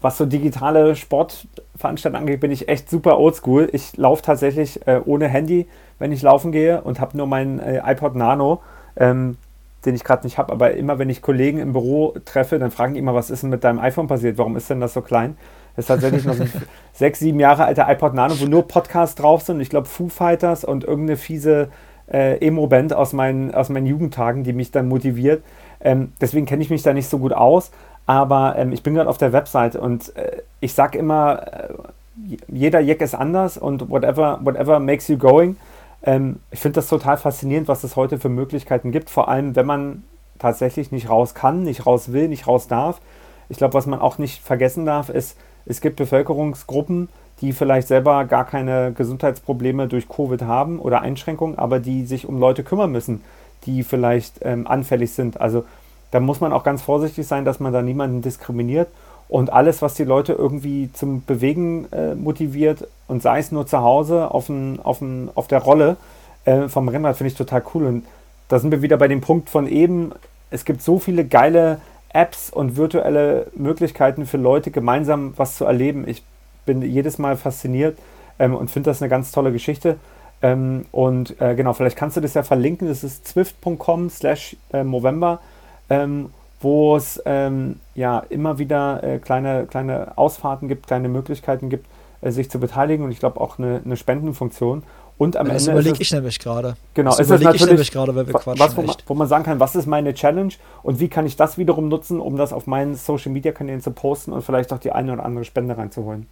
was 0.00 0.16
so 0.16 0.24
digitale 0.24 0.96
Sportveranstaltungen 0.96 2.22
angeht, 2.22 2.40
bin 2.40 2.50
ich 2.50 2.68
echt 2.68 2.88
super 2.88 3.18
oldschool. 3.18 3.68
Ich 3.72 3.96
laufe 3.98 4.22
tatsächlich 4.22 4.86
äh, 4.86 5.00
ohne 5.04 5.28
Handy, 5.28 5.68
wenn 5.98 6.12
ich 6.12 6.22
laufen 6.22 6.50
gehe 6.50 6.80
und 6.80 6.98
habe 6.98 7.16
nur 7.16 7.26
mein 7.26 7.60
äh, 7.60 7.82
iPod 7.84 8.16
Nano. 8.16 8.62
Ähm, 8.96 9.36
den 9.84 9.94
ich 9.94 10.04
gerade 10.04 10.24
nicht 10.24 10.38
habe. 10.38 10.52
Aber 10.52 10.74
immer, 10.74 10.98
wenn 10.98 11.10
ich 11.10 11.22
Kollegen 11.22 11.58
im 11.58 11.72
Büro 11.72 12.14
treffe, 12.24 12.58
dann 12.58 12.70
fragen 12.70 12.94
die 12.94 13.00
immer, 13.00 13.14
was 13.14 13.30
ist 13.30 13.42
denn 13.42 13.50
mit 13.50 13.64
deinem 13.64 13.80
iPhone 13.80 14.06
passiert? 14.06 14.38
Warum 14.38 14.56
ist 14.56 14.70
denn 14.70 14.80
das 14.80 14.94
so 14.94 15.00
klein? 15.00 15.36
Das 15.76 15.84
ist 15.84 15.88
tatsächlich 15.88 16.24
noch 16.24 16.38
ein 16.38 16.50
sechs, 16.92 17.20
sieben 17.20 17.40
Jahre 17.40 17.64
alter 17.64 17.88
iPod 17.88 18.14
Nano, 18.14 18.38
wo 18.38 18.46
nur 18.46 18.66
Podcasts 18.68 19.14
drauf 19.14 19.42
sind. 19.42 19.60
Ich 19.60 19.70
glaube, 19.70 19.88
Foo 19.88 20.08
Fighters 20.08 20.64
und 20.64 20.84
irgendeine 20.84 21.16
fiese 21.16 21.68
äh, 22.12 22.46
Emo-Band 22.46 22.92
aus 22.92 23.12
meinen, 23.12 23.54
aus 23.54 23.68
meinen 23.68 23.86
Jugendtagen, 23.86 24.44
die 24.44 24.52
mich 24.52 24.70
dann 24.70 24.88
motiviert. 24.88 25.42
Ähm, 25.80 26.12
deswegen 26.20 26.46
kenne 26.46 26.62
ich 26.62 26.70
mich 26.70 26.82
da 26.82 26.92
nicht 26.92 27.08
so 27.08 27.18
gut 27.18 27.32
aus. 27.32 27.70
Aber 28.06 28.56
ähm, 28.58 28.72
ich 28.72 28.82
bin 28.82 28.94
gerade 28.94 29.08
auf 29.08 29.18
der 29.18 29.32
Website 29.32 29.76
und 29.76 30.14
äh, 30.16 30.42
ich 30.60 30.74
sage 30.74 30.98
immer, 30.98 31.42
äh, 31.46 31.68
jeder 32.48 32.80
Jack 32.80 33.00
ist 33.00 33.14
anders 33.14 33.56
und 33.56 33.88
whatever, 33.90 34.40
whatever 34.42 34.80
makes 34.80 35.08
you 35.08 35.16
going. 35.16 35.56
Ähm, 36.02 36.40
ich 36.50 36.60
finde 36.60 36.76
das 36.76 36.88
total 36.88 37.16
faszinierend, 37.16 37.68
was 37.68 37.84
es 37.84 37.96
heute 37.96 38.18
für 38.18 38.28
Möglichkeiten 38.28 38.90
gibt, 38.90 39.08
vor 39.08 39.28
allem 39.28 39.54
wenn 39.54 39.66
man 39.66 40.02
tatsächlich 40.38 40.90
nicht 40.90 41.08
raus 41.08 41.34
kann, 41.34 41.62
nicht 41.62 41.86
raus 41.86 42.12
will, 42.12 42.28
nicht 42.28 42.48
raus 42.48 42.66
darf. 42.66 43.00
Ich 43.48 43.56
glaube, 43.56 43.74
was 43.74 43.86
man 43.86 44.00
auch 44.00 44.18
nicht 44.18 44.42
vergessen 44.42 44.84
darf, 44.84 45.08
ist, 45.08 45.36
es 45.66 45.80
gibt 45.80 45.96
Bevölkerungsgruppen, 45.96 47.08
die 47.40 47.52
vielleicht 47.52 47.88
selber 47.88 48.24
gar 48.24 48.44
keine 48.44 48.92
Gesundheitsprobleme 48.92 49.88
durch 49.88 50.08
Covid 50.08 50.42
haben 50.42 50.78
oder 50.78 51.00
Einschränkungen, 51.00 51.58
aber 51.58 51.80
die 51.80 52.04
sich 52.04 52.28
um 52.28 52.38
Leute 52.38 52.62
kümmern 52.62 52.92
müssen, 52.92 53.22
die 53.64 53.82
vielleicht 53.82 54.36
ähm, 54.42 54.66
anfällig 54.66 55.12
sind. 55.12 55.40
Also 55.40 55.64
da 56.12 56.20
muss 56.20 56.40
man 56.40 56.52
auch 56.52 56.62
ganz 56.62 56.82
vorsichtig 56.82 57.26
sein, 57.26 57.44
dass 57.44 57.58
man 57.58 57.72
da 57.72 57.82
niemanden 57.82 58.22
diskriminiert 58.22 58.88
und 59.28 59.52
alles, 59.52 59.82
was 59.82 59.94
die 59.94 60.04
Leute 60.04 60.34
irgendwie 60.34 60.90
zum 60.92 61.24
Bewegen 61.24 61.90
äh, 61.90 62.14
motiviert 62.14 62.86
und 63.08 63.22
sei 63.22 63.38
es 63.38 63.50
nur 63.50 63.66
zu 63.66 63.78
Hause 63.78 64.30
auf, 64.30 64.48
ein, 64.48 64.78
auf, 64.80 65.00
ein, 65.00 65.30
auf 65.34 65.48
der 65.48 65.60
Rolle 65.60 65.96
äh, 66.44 66.68
vom 66.68 66.88
Rennrad, 66.88 67.16
finde 67.16 67.32
ich 67.32 67.38
total 67.38 67.62
cool. 67.74 67.86
Und 67.86 68.04
da 68.48 68.58
sind 68.58 68.70
wir 68.70 68.82
wieder 68.82 68.98
bei 68.98 69.08
dem 69.08 69.22
Punkt 69.22 69.48
von 69.48 69.66
eben, 69.66 70.12
es 70.50 70.66
gibt 70.66 70.82
so 70.82 70.98
viele 70.98 71.24
geile 71.24 71.80
Apps 72.12 72.50
und 72.50 72.76
virtuelle 72.76 73.46
Möglichkeiten 73.56 74.26
für 74.26 74.36
Leute, 74.36 74.70
gemeinsam 74.70 75.34
was 75.36 75.56
zu 75.56 75.64
erleben. 75.64 76.06
Ich 76.06 76.22
bin 76.66 76.82
jedes 76.82 77.18
Mal 77.18 77.36
fasziniert 77.36 77.98
ähm, 78.38 78.54
und 78.54 78.70
finde 78.70 78.90
das 78.90 79.02
eine 79.02 79.08
ganz 79.08 79.32
tolle 79.32 79.52
Geschichte. 79.52 79.96
Ähm, 80.42 80.86
und 80.90 81.40
äh, 81.40 81.54
genau, 81.54 81.72
vielleicht 81.72 81.96
kannst 81.96 82.16
du 82.16 82.20
das 82.20 82.34
ja 82.34 82.42
verlinken. 82.42 82.88
Das 82.88 83.04
ist 83.04 83.26
zwift.com 83.28 84.10
slash 84.10 84.56
äh, 84.72 84.84
November, 84.84 85.40
ähm, 85.88 86.30
wo 86.60 86.96
es 86.96 87.22
ähm, 87.24 87.80
ja 87.94 88.22
immer 88.28 88.58
wieder 88.58 89.02
äh, 89.02 89.18
kleine, 89.18 89.66
kleine 89.66 90.16
Ausfahrten 90.16 90.68
gibt, 90.68 90.88
kleine 90.88 91.08
Möglichkeiten 91.08 91.70
gibt, 91.70 91.86
äh, 92.20 92.30
sich 92.30 92.50
zu 92.50 92.58
beteiligen 92.58 93.04
und 93.04 93.12
ich 93.12 93.20
glaube 93.20 93.40
auch 93.40 93.58
eine, 93.58 93.80
eine 93.84 93.96
Spendenfunktion. 93.96 94.82
Und 95.22 95.36
am 95.36 95.46
das 95.46 95.68
Ende. 95.68 95.76
Das 95.76 95.84
überlege 95.84 96.02
ich 96.02 96.12
nämlich 96.12 96.38
gerade. 96.40 96.74
Genau, 96.94 97.10
das 97.10 97.20
überlege 97.20 97.54
ich 97.54 97.64
nämlich 97.64 97.92
gerade, 97.92 98.12
weil 98.16 98.26
wir 98.26 98.34
quatschen. 98.34 98.58
Was, 98.58 98.76
wo, 98.76 98.82
man, 98.82 98.96
wo 99.06 99.14
man 99.14 99.28
sagen 99.28 99.44
kann, 99.44 99.60
was 99.60 99.76
ist 99.76 99.86
meine 99.86 100.14
Challenge 100.14 100.52
und 100.82 100.98
wie 100.98 101.06
kann 101.06 101.26
ich 101.26 101.36
das 101.36 101.58
wiederum 101.58 101.88
nutzen, 101.88 102.18
um 102.18 102.36
das 102.36 102.52
auf 102.52 102.66
meinen 102.66 102.96
Social 102.96 103.30
Media 103.30 103.52
Kanälen 103.52 103.80
zu 103.80 103.92
posten 103.92 104.32
und 104.32 104.42
vielleicht 104.42 104.72
auch 104.72 104.80
die 104.80 104.90
eine 104.90 105.12
oder 105.12 105.24
andere 105.24 105.44
Spende 105.44 105.78
reinzuholen. 105.78 106.26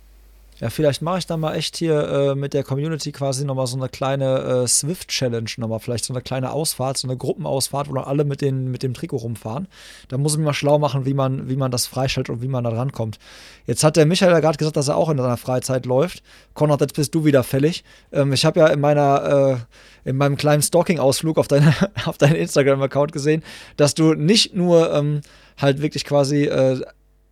Ja, 0.60 0.68
vielleicht 0.68 1.00
mache 1.00 1.18
ich 1.18 1.26
da 1.26 1.38
mal 1.38 1.54
echt 1.54 1.76
hier 1.76 2.06
äh, 2.08 2.34
mit 2.34 2.52
der 2.52 2.64
Community 2.64 3.12
quasi 3.12 3.46
nochmal 3.46 3.66
so 3.66 3.78
eine 3.78 3.88
kleine 3.88 4.40
äh, 4.64 4.68
Swift-Challenge 4.68 5.50
nochmal. 5.56 5.80
Vielleicht 5.80 6.04
so 6.04 6.12
eine 6.12 6.22
kleine 6.22 6.52
Ausfahrt, 6.52 6.98
so 6.98 7.08
eine 7.08 7.16
Gruppenausfahrt, 7.16 7.88
wo 7.88 7.94
dann 7.94 8.04
alle 8.04 8.24
mit, 8.24 8.42
den, 8.42 8.70
mit 8.70 8.82
dem 8.82 8.92
Trikot 8.92 9.16
rumfahren. 9.16 9.68
Da 10.08 10.18
muss 10.18 10.32
ich 10.32 10.38
mir 10.38 10.44
mal 10.44 10.52
schlau 10.52 10.78
machen, 10.78 11.06
wie 11.06 11.14
man, 11.14 11.48
wie 11.48 11.56
man 11.56 11.70
das 11.70 11.86
freischaltet 11.86 12.34
und 12.34 12.42
wie 12.42 12.48
man 12.48 12.64
da 12.64 12.70
rankommt. 12.70 13.18
Jetzt 13.66 13.82
hat 13.84 13.96
der 13.96 14.04
Michael 14.04 14.32
ja 14.32 14.40
gerade 14.40 14.58
gesagt, 14.58 14.76
dass 14.76 14.88
er 14.88 14.98
auch 14.98 15.08
in 15.08 15.16
seiner 15.16 15.38
Freizeit 15.38 15.86
läuft. 15.86 16.22
Konrad, 16.52 16.82
jetzt 16.82 16.94
bist 16.94 17.14
du 17.14 17.24
wieder 17.24 17.42
fällig. 17.42 17.82
Ähm, 18.12 18.34
ich 18.34 18.44
habe 18.44 18.60
ja 18.60 18.66
in 18.66 18.80
meiner 18.80 19.56
äh, 19.56 20.08
in 20.08 20.16
meinem 20.16 20.36
kleinen 20.36 20.62
Stalking-Ausflug 20.62 21.38
auf, 21.38 21.48
deine, 21.48 21.74
auf 22.04 22.18
deinen 22.18 22.36
Instagram-Account 22.36 23.12
gesehen, 23.12 23.42
dass 23.76 23.94
du 23.94 24.14
nicht 24.14 24.54
nur 24.54 24.92
ähm, 24.92 25.20
halt 25.58 25.80
wirklich 25.80 26.04
quasi 26.04 26.44
äh, 26.44 26.80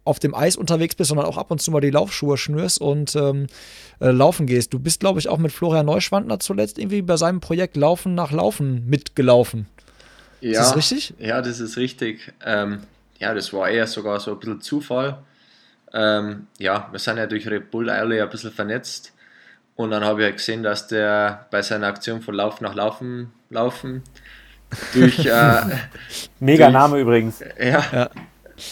auf 0.08 0.18
dem 0.18 0.34
Eis 0.34 0.56
unterwegs 0.56 0.94
bist, 0.94 1.08
sondern 1.08 1.26
auch 1.26 1.36
ab 1.36 1.50
und 1.50 1.60
zu 1.60 1.70
mal 1.70 1.80
die 1.80 1.90
Laufschuhe 1.90 2.38
schnürst 2.38 2.80
und 2.80 3.14
ähm, 3.14 3.46
äh, 4.00 4.10
laufen 4.10 4.46
gehst. 4.46 4.72
Du 4.72 4.78
bist, 4.78 5.00
glaube 5.00 5.20
ich, 5.20 5.28
auch 5.28 5.36
mit 5.36 5.52
Florian 5.52 5.84
Neuschwandner 5.84 6.40
zuletzt 6.40 6.78
irgendwie 6.78 7.02
bei 7.02 7.16
seinem 7.18 7.40
Projekt 7.40 7.76
Laufen 7.76 8.14
nach 8.14 8.32
Laufen 8.32 8.88
mitgelaufen. 8.88 9.66
Ja, 10.40 10.52
ist 10.52 10.58
das 10.58 10.76
richtig? 10.76 11.14
Ja, 11.18 11.42
das 11.42 11.60
ist 11.60 11.76
richtig. 11.76 12.32
Ähm, 12.44 12.80
ja, 13.18 13.34
das 13.34 13.52
war 13.52 13.68
eher 13.68 13.86
sogar 13.86 14.18
so 14.18 14.32
ein 14.32 14.38
bisschen 14.38 14.60
Zufall. 14.62 15.18
Ähm, 15.92 16.46
ja, 16.58 16.88
wir 16.90 16.98
sind 16.98 17.18
ja 17.18 17.26
durch 17.26 17.46
Red 17.46 17.70
Bull 17.70 17.90
alle 17.90 18.22
ein 18.22 18.30
bisschen 18.30 18.52
vernetzt. 18.52 19.12
Und 19.76 19.90
dann 19.90 20.04
habe 20.04 20.26
ich 20.26 20.36
gesehen, 20.36 20.62
dass 20.62 20.88
der 20.88 21.46
bei 21.50 21.60
seiner 21.60 21.86
Aktion 21.86 22.22
von 22.22 22.34
Lauf 22.34 22.62
nach 22.62 22.74
Laufen 22.74 23.30
laufen 23.50 24.02
durch. 24.94 25.26
Äh, 25.26 25.62
Mega 26.40 26.64
durch, 26.64 26.72
Name 26.72 26.98
übrigens. 26.98 27.40
Ja, 27.58 27.84
ja 27.92 28.10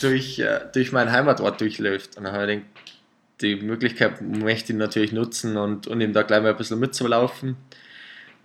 durch, 0.00 0.38
äh, 0.38 0.60
durch 0.72 0.92
meinen 0.92 1.12
Heimatort 1.12 1.60
durchläuft. 1.60 2.16
Und 2.16 2.24
dann 2.24 2.32
habe 2.32 2.52
ich 2.52 2.58
gedacht, 2.58 2.70
die 3.40 3.56
Möglichkeit 3.56 4.22
möchte 4.22 4.72
ich 4.72 4.78
natürlich 4.78 5.12
nutzen 5.12 5.56
und, 5.56 5.86
und 5.86 6.00
ihm 6.00 6.12
da 6.12 6.22
gleich 6.22 6.42
mal 6.42 6.50
ein 6.50 6.56
bisschen 6.56 6.78
mitzulaufen. 6.78 7.56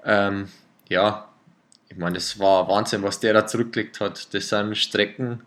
Ähm, 0.04 0.50
ja, 0.90 1.30
ich 1.90 1.98
meine, 1.98 2.16
das 2.16 2.40
war 2.40 2.68
Wahnsinn, 2.68 3.04
was 3.04 3.20
der 3.20 3.34
da 3.34 3.48
zurückgelegt 3.48 4.00
hat. 4.02 4.34
Das 4.34 4.50
sind 4.50 4.78
Strecken, 4.78 5.42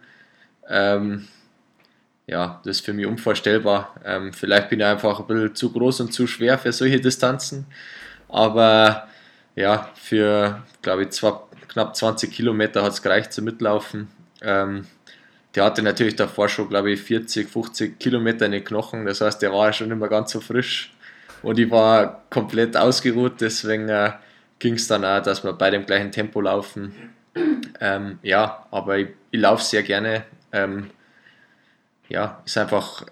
ähm, 0.69 1.29
ja, 2.27 2.61
das 2.65 2.79
ist 2.79 2.85
für 2.85 2.93
mich 2.93 3.07
unvorstellbar. 3.07 3.95
Ähm, 4.05 4.33
vielleicht 4.33 4.71
bin 4.71 4.81
ich 4.81 4.87
einfach 4.87 5.21
ein 5.21 5.27
bisschen 5.27 5.55
zu 5.55 5.73
groß 5.73 6.01
und 6.01 6.13
zu 6.13 6.27
schwer 6.27 6.59
für 6.59 6.73
solche 6.73 7.01
Distanzen, 7.01 7.67
aber 8.29 9.09
ja, 9.57 9.91
für, 9.95 10.63
glaube 10.83 11.05
ich, 11.05 11.11
zwei, 11.11 11.33
knapp 11.69 11.95
20 11.95 12.33
Kilometer 12.33 12.83
hat 12.83 12.93
es 12.93 13.03
gereicht 13.03 13.33
zum 13.33 13.45
Mitlaufen. 13.45 14.09
Ähm, 14.41 14.87
der 15.55 15.65
hatte 15.65 15.83
natürlich 15.83 16.17
davor 16.17 16.49
schon, 16.49 16.69
glaube 16.69 16.91
ich, 16.91 17.01
40, 17.01 17.49
50 17.49 17.99
Kilometer 17.99 18.47
in 18.47 18.53
den 18.53 18.65
Knochen. 18.65 19.05
Das 19.05 19.21
heißt, 19.21 19.41
der 19.41 19.53
war 19.53 19.73
schon 19.73 19.91
immer 19.91 20.09
ganz 20.09 20.33
so 20.33 20.41
frisch. 20.41 20.93
Und 21.43 21.59
ich 21.59 21.71
war 21.71 22.23
komplett 22.31 22.77
ausgeruht, 22.77 23.41
deswegen 23.41 23.89
äh, 23.89 24.13
ging 24.59 24.75
es 24.75 24.89
dann 24.89 25.05
auch, 25.05 25.23
dass 25.23 25.45
wir 25.45 25.53
beide 25.53 25.77
im 25.77 25.87
gleichen 25.87 26.11
Tempo 26.11 26.41
laufen. 26.41 26.95
Ähm, 27.81 28.19
ja, 28.23 28.67
aber 28.71 28.99
ich, 28.99 29.09
ich 29.31 29.41
laufe 29.41 29.63
sehr 29.63 29.83
gerne. 29.83 30.25
Ähm, 30.53 30.91
ja, 32.09 32.43
ist 32.45 32.57
einfach 32.57 33.05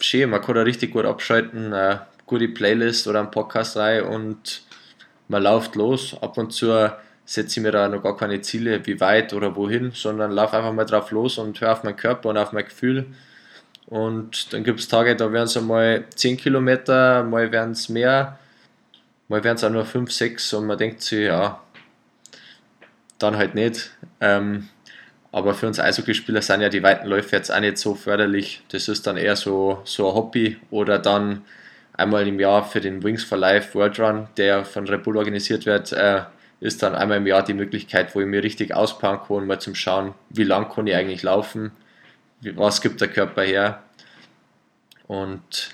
schön. 0.00 0.30
Man 0.30 0.42
kann 0.42 0.56
da 0.56 0.62
richtig 0.62 0.92
gut 0.92 1.04
abschalten, 1.04 1.72
äh, 1.72 1.98
gute 2.26 2.48
Playlist 2.48 3.08
oder 3.08 3.20
ein 3.20 3.30
Podcast 3.30 3.76
rein 3.76 4.04
und 4.04 4.62
man 5.28 5.42
läuft 5.42 5.74
los. 5.74 6.16
Ab 6.20 6.36
und 6.36 6.52
zu 6.52 6.92
setze 7.30 7.60
ich 7.60 7.62
mir 7.62 7.70
da 7.70 7.88
noch 7.88 8.02
gar 8.02 8.16
keine 8.16 8.40
Ziele, 8.40 8.84
wie 8.86 8.98
weit 8.98 9.32
oder 9.34 9.54
wohin, 9.54 9.92
sondern 9.94 10.32
laufe 10.32 10.56
einfach 10.56 10.72
mal 10.72 10.84
drauf 10.84 11.12
los 11.12 11.38
und 11.38 11.60
höre 11.60 11.70
auf 11.70 11.84
meinen 11.84 11.94
Körper 11.94 12.30
und 12.30 12.36
auf 12.36 12.50
mein 12.50 12.64
Gefühl. 12.64 13.06
Und 13.86 14.52
dann 14.52 14.64
gibt 14.64 14.80
es 14.80 14.88
Tage, 14.88 15.14
da 15.14 15.32
werden 15.32 15.44
es 15.44 15.56
einmal 15.56 16.06
10 16.12 16.38
Kilometer, 16.38 17.22
mal 17.22 17.52
werden 17.52 17.70
es 17.70 17.88
mehr, 17.88 18.36
mal 19.28 19.44
werden 19.44 19.54
es 19.54 19.62
auch 19.62 19.70
nur 19.70 19.84
5, 19.84 20.10
6 20.10 20.54
und 20.54 20.66
man 20.66 20.76
denkt 20.76 21.02
sich, 21.02 21.26
ja, 21.26 21.60
dann 23.20 23.36
halt 23.36 23.54
nicht. 23.54 23.92
Ähm, 24.20 24.68
aber 25.30 25.54
für 25.54 25.68
uns 25.68 25.78
Eishockeyspieler 25.78 26.42
sind 26.42 26.62
ja 26.62 26.68
die 26.68 26.82
weiten 26.82 27.06
Läufe 27.06 27.36
jetzt 27.36 27.52
auch 27.52 27.60
nicht 27.60 27.78
so 27.78 27.94
förderlich. 27.94 28.64
Das 28.70 28.88
ist 28.88 29.06
dann 29.06 29.16
eher 29.16 29.36
so, 29.36 29.82
so 29.84 30.08
ein 30.08 30.14
Hobby 30.16 30.56
oder 30.72 30.98
dann 30.98 31.44
einmal 31.92 32.26
im 32.26 32.40
Jahr 32.40 32.64
für 32.68 32.80
den 32.80 33.04
Wings 33.04 33.22
for 33.22 33.38
Life 33.38 33.72
World 33.74 34.00
Run, 34.00 34.28
der 34.36 34.64
von 34.64 34.88
Red 34.88 35.04
Bull 35.04 35.16
organisiert 35.16 35.64
wird, 35.64 35.92
äh, 35.92 36.22
ist 36.60 36.82
dann 36.82 36.94
einmal 36.94 37.18
im 37.18 37.26
Jahr 37.26 37.42
die 37.42 37.54
Möglichkeit, 37.54 38.14
wo 38.14 38.20
ich 38.20 38.26
mir 38.26 38.42
richtig 38.42 38.74
auspacken 38.74 39.26
kann, 39.26 39.46
mal 39.46 39.60
zum 39.60 39.74
Schauen, 39.74 40.14
wie 40.28 40.44
lang 40.44 40.70
kann 40.70 40.86
ich 40.86 40.94
eigentlich 40.94 41.22
laufen, 41.22 41.72
was 42.42 42.80
gibt 42.80 43.00
der 43.00 43.08
Körper 43.08 43.42
her. 43.42 43.82
Und 45.06 45.70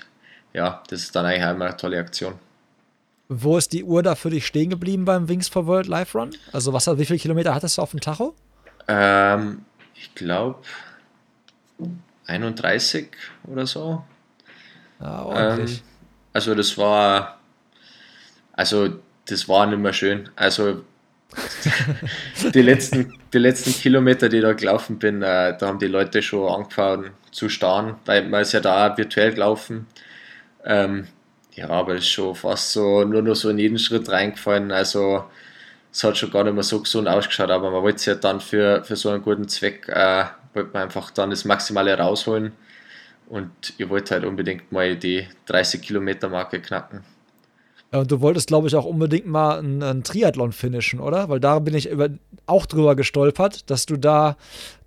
ja, 0.53 0.81
das 0.89 1.01
ist 1.01 1.15
dann 1.15 1.25
eigentlich 1.25 1.43
einmal 1.43 1.67
eine 1.69 1.77
tolle 1.77 1.99
Aktion. 1.99 2.33
Wo 3.29 3.57
ist 3.57 3.73
die 3.73 3.83
Uhr 3.83 4.01
da 4.03 4.15
für 4.15 4.29
dich 4.29 4.47
stehen 4.47 4.69
geblieben 4.69 5.03
beim 5.03 5.27
Wings 5.27 5.49
for 5.49 5.67
World 5.67 5.87
Live 5.87 6.15
Run? 6.15 6.31
Also 6.53 6.71
was, 6.71 6.87
wie 6.97 7.05
viele 7.05 7.19
Kilometer 7.19 7.53
hattest 7.53 7.77
du 7.77 7.81
auf 7.81 7.91
dem 7.91 7.99
Tacho? 7.99 8.33
Ähm, 8.87 9.65
ich 9.93 10.15
glaube 10.15 10.61
31 12.25 13.09
oder 13.45 13.67
so. 13.67 14.03
Ja, 15.01 15.23
ordentlich. 15.23 15.79
Ähm, 15.79 15.83
also 16.31 16.55
das 16.55 16.77
war, 16.77 17.39
also 18.53 18.99
das 19.27 19.47
war 19.47 19.65
nicht 19.65 19.79
mehr 19.79 19.93
schön. 19.93 20.29
Also 20.35 20.83
die, 22.53 22.61
letzten, 22.61 23.13
die 23.33 23.37
letzten 23.37 23.71
Kilometer, 23.71 24.29
die 24.29 24.37
ich 24.37 24.43
da 24.43 24.53
gelaufen 24.53 24.97
bin, 24.99 25.21
äh, 25.21 25.57
da 25.57 25.67
haben 25.67 25.79
die 25.79 25.87
Leute 25.87 26.21
schon 26.21 26.49
angefangen 26.49 27.11
zu 27.31 27.49
starren, 27.49 27.95
weil 28.05 28.27
man 28.27 28.41
ist 28.41 28.53
ja 28.53 28.59
da 28.59 28.97
virtuell 28.97 29.33
gelaufen. 29.33 29.87
Ähm, 30.65 31.07
ja, 31.53 31.69
aber 31.69 31.95
es 31.95 32.03
ist 32.03 32.09
schon 32.09 32.35
fast 32.35 32.73
so 32.73 33.03
nur 33.03 33.21
noch 33.21 33.35
so 33.35 33.49
in 33.49 33.59
jeden 33.59 33.79
Schritt 33.79 34.09
reingefallen. 34.09 34.71
Also 34.71 35.25
es 35.91 36.03
hat 36.03 36.17
schon 36.17 36.31
gar 36.31 36.43
nicht 36.43 36.53
mehr 36.53 36.63
so 36.63 36.81
gesund 36.81 37.07
ausgeschaut, 37.07 37.49
aber 37.49 37.71
man 37.71 37.83
wollte 37.83 37.97
es 37.97 38.05
ja 38.05 38.15
dann 38.15 38.39
für, 38.41 38.83
für 38.83 38.95
so 38.95 39.09
einen 39.09 39.23
guten 39.23 39.47
Zweck, 39.47 39.87
äh, 39.89 40.25
wollte 40.53 40.71
man 40.73 40.83
einfach 40.83 41.11
dann 41.11 41.31
das 41.31 41.45
Maximale 41.45 41.97
rausholen. 41.97 42.53
Und 43.27 43.73
ich 43.77 43.89
wollte 43.89 44.15
halt 44.15 44.25
unbedingt 44.25 44.71
mal 44.71 44.95
die 44.95 45.27
30 45.47 45.81
Kilometer 45.81 46.29
Marke 46.29 46.61
knacken. 46.61 47.03
Und 47.91 48.11
du 48.11 48.19
wolltest, 48.19 48.47
glaube 48.47 48.67
ich, 48.67 48.75
auch 48.75 48.85
unbedingt 48.85 49.27
mal 49.27 49.59
einen, 49.59 49.81
einen, 49.81 50.03
Triathlon 50.03 50.51
finishen, 50.51 50.99
oder? 50.99 51.29
Weil 51.29 51.39
da 51.39 51.59
bin 51.59 51.73
ich 51.73 51.89
über, 51.89 52.09
auch 52.45 52.65
drüber 52.65 52.95
gestolpert, 52.95 53.69
dass 53.69 53.85
du 53.85 53.95
da 53.95 54.35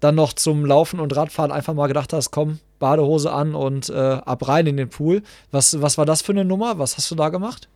dann 0.00 0.14
noch 0.16 0.34
zum 0.34 0.66
Laufen 0.66 1.00
und 1.00 1.16
Radfahren 1.16 1.50
einfach 1.50 1.72
mal 1.72 1.86
gedacht 1.86 2.12
hast, 2.12 2.30
komm, 2.30 2.58
Badehose 2.78 3.32
an 3.32 3.54
und 3.54 3.88
äh, 3.88 3.94
ab 3.94 4.46
rein 4.46 4.66
in 4.66 4.76
den 4.76 4.90
Pool. 4.90 5.22
Was, 5.50 5.80
was 5.80 5.96
war 5.96 6.04
das 6.04 6.20
für 6.20 6.32
eine 6.32 6.44
Nummer? 6.44 6.78
Was 6.78 6.98
hast 6.98 7.10
du 7.10 7.14
da 7.14 7.30
gemacht? 7.30 7.68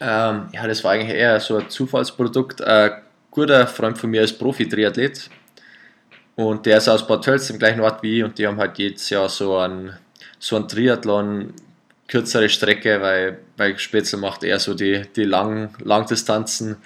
Ähm, 0.00 0.48
ja, 0.52 0.66
das 0.66 0.84
war 0.84 0.92
eigentlich 0.92 1.16
eher 1.16 1.40
so 1.40 1.56
ein 1.56 1.68
Zufallsprodukt. 1.68 2.62
Ein 2.62 2.92
guter 3.32 3.66
Freund 3.66 3.98
von 3.98 4.10
mir 4.10 4.22
ist 4.22 4.38
Profi-Triathlet 4.38 5.28
und 6.36 6.66
der 6.66 6.78
ist 6.78 6.88
aus 6.88 7.06
Bad 7.06 7.24
Tölz, 7.24 7.50
im 7.50 7.58
gleichen 7.58 7.80
Ort 7.80 8.02
wie 8.02 8.18
ich 8.18 8.24
und 8.24 8.38
die 8.38 8.46
haben 8.46 8.58
halt 8.58 8.78
jedes 8.78 9.10
Jahr 9.10 9.28
so 9.28 9.56
einen, 9.56 9.92
so 10.38 10.56
einen 10.56 10.68
Triathlon 10.68 11.52
kürzere 12.12 12.50
Strecke, 12.50 13.00
weil, 13.00 13.38
weil 13.56 13.78
Spätzle 13.78 14.18
macht 14.18 14.44
eher 14.44 14.58
so 14.58 14.74
die, 14.74 15.00
die 15.16 15.24
Lang, 15.24 15.74
Langdistanzen 15.82 16.76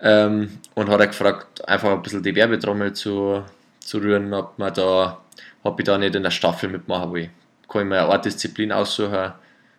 ähm, 0.00 0.60
und 0.76 0.88
hat 0.88 1.00
er 1.00 1.08
gefragt, 1.08 1.66
einfach 1.68 1.90
ein 1.90 2.02
bisschen 2.02 2.22
die 2.22 2.36
Werbetrommel 2.36 2.92
zu, 2.92 3.42
zu 3.80 3.98
rühren, 3.98 4.32
ob, 4.32 4.56
man 4.56 4.72
da, 4.72 5.18
ob 5.64 5.80
ich 5.80 5.86
da 5.86 5.98
nicht 5.98 6.14
in 6.14 6.22
der 6.22 6.30
Staffel 6.30 6.68
mitmachen 6.68 7.12
will. 7.12 7.30
Kann 7.68 7.82
ich 7.82 7.88
mir 7.88 7.98
eine 7.98 8.12
Art 8.12 8.26
Disziplin 8.26 8.70
aussuchen. 8.70 9.32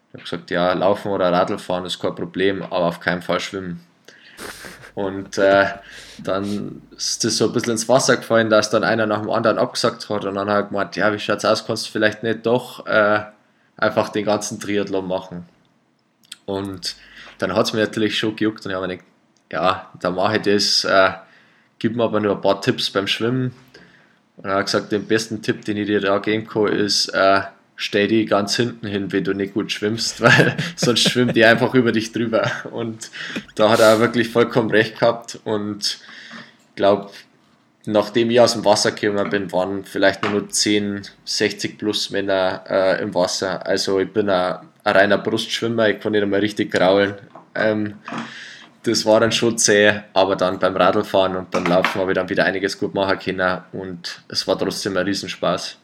Ich 0.09 0.13
habe 0.13 0.23
gesagt, 0.23 0.51
ja, 0.51 0.73
laufen 0.73 1.07
oder 1.07 1.31
Radl 1.31 1.57
fahren 1.57 1.85
ist 1.85 1.97
kein 1.97 2.15
Problem, 2.15 2.61
aber 2.61 2.87
auf 2.87 2.99
keinen 2.99 3.21
Fall 3.21 3.39
schwimmen. 3.39 3.79
Und 4.93 5.37
äh, 5.37 5.67
dann 6.21 6.81
ist 6.97 7.23
das 7.23 7.37
so 7.37 7.45
ein 7.45 7.53
bisschen 7.53 7.71
ins 7.71 7.87
Wasser 7.87 8.17
gefallen, 8.17 8.49
dass 8.49 8.69
dann 8.69 8.83
einer 8.83 9.05
nach 9.05 9.21
dem 9.21 9.29
anderen 9.29 9.57
abgesagt 9.57 10.09
hat 10.09 10.25
und 10.25 10.35
dann 10.35 10.49
hat 10.49 10.55
er 10.55 10.63
gemeint, 10.63 10.97
ja, 10.97 11.13
wie 11.13 11.19
schaut's 11.19 11.45
aus, 11.45 11.65
kannst 11.65 11.87
du 11.87 11.91
vielleicht 11.91 12.23
nicht 12.23 12.45
doch 12.45 12.85
äh, 12.87 13.21
einfach 13.79 14.09
den 14.09 14.25
ganzen 14.25 14.59
Triathlon 14.59 15.07
machen. 15.07 15.45
Und 16.45 16.95
dann 17.37 17.53
hat 17.55 17.67
es 17.67 17.73
mir 17.73 17.79
natürlich 17.79 18.17
schon 18.17 18.35
gejuckt 18.35 18.65
und 18.65 18.71
ich 18.71 18.75
habe 18.75 18.87
mir 18.87 18.97
gedacht, 18.97 19.07
ja, 19.51 19.91
dann 19.99 20.15
mache 20.15 20.37
ich 20.37 20.43
das, 20.43 20.83
äh, 20.83 21.11
gib 21.79 21.95
mir 21.95 22.03
aber 22.03 22.19
nur 22.19 22.35
ein 22.35 22.41
paar 22.41 22.61
Tipps 22.61 22.89
beim 22.89 23.07
Schwimmen. 23.07 23.53
Und 24.37 24.45
er 24.45 24.55
hat 24.55 24.65
gesagt, 24.65 24.91
den 24.91 25.07
besten 25.07 25.41
Tipp, 25.41 25.65
den 25.65 25.77
ich 25.77 25.87
dir 25.87 26.01
da 26.01 26.19
geben 26.19 26.47
kann, 26.47 26.67
ist, 26.67 27.09
äh, 27.09 27.41
stell 27.75 28.07
die 28.07 28.25
ganz 28.25 28.57
hinten 28.57 28.87
hin, 28.87 29.11
wenn 29.11 29.23
du 29.23 29.33
nicht 29.33 29.53
gut 29.53 29.71
schwimmst, 29.71 30.21
weil 30.21 30.57
sonst 30.75 31.09
schwimmt 31.09 31.35
die 31.35 31.45
einfach 31.45 31.73
über 31.73 31.91
dich 31.91 32.11
drüber. 32.11 32.51
Und 32.71 33.09
da 33.55 33.69
hat 33.69 33.79
er 33.79 33.99
wirklich 33.99 34.29
vollkommen 34.29 34.69
recht 34.69 34.99
gehabt 34.99 35.39
und 35.45 35.99
ich 36.69 36.75
glaube, 36.75 37.09
nachdem 37.91 38.29
ich 38.29 38.39
aus 38.39 38.53
dem 38.53 38.65
Wasser 38.65 38.91
gekommen 38.91 39.29
bin, 39.29 39.51
waren 39.51 39.83
vielleicht 39.83 40.23
nur 40.23 40.49
10, 40.49 41.01
60 41.25 41.77
plus 41.77 42.09
Männer 42.09 42.63
äh, 42.69 43.01
im 43.01 43.13
Wasser. 43.13 43.65
Also 43.65 43.99
ich 43.99 44.11
bin 44.11 44.29
ein, 44.29 44.57
ein, 44.83 44.95
reiner 44.95 45.17
Brustschwimmer, 45.17 45.89
ich 45.89 45.99
kann 45.99 46.11
nicht 46.11 46.23
einmal 46.23 46.39
richtig 46.39 46.71
kraulen. 46.71 47.15
Ähm, 47.55 47.95
das 48.83 49.05
war 49.05 49.19
dann 49.19 49.31
schon 49.31 49.57
zäh, 49.57 50.01
aber 50.13 50.35
dann 50.35 50.59
beim 50.59 50.75
Radlfahren 50.75 51.35
und 51.35 51.51
beim 51.51 51.65
Laufen 51.65 51.99
habe 51.99 52.11
ich 52.11 52.15
dann 52.15 52.29
wieder 52.29 52.45
einiges 52.45 52.77
gut 52.79 52.93
machen 52.93 53.19
können 53.19 53.61
und 53.73 54.21
es 54.29 54.47
war 54.47 54.57
trotzdem 54.57 54.95
ein 54.95 55.05
Riesenspaß. 55.05 55.77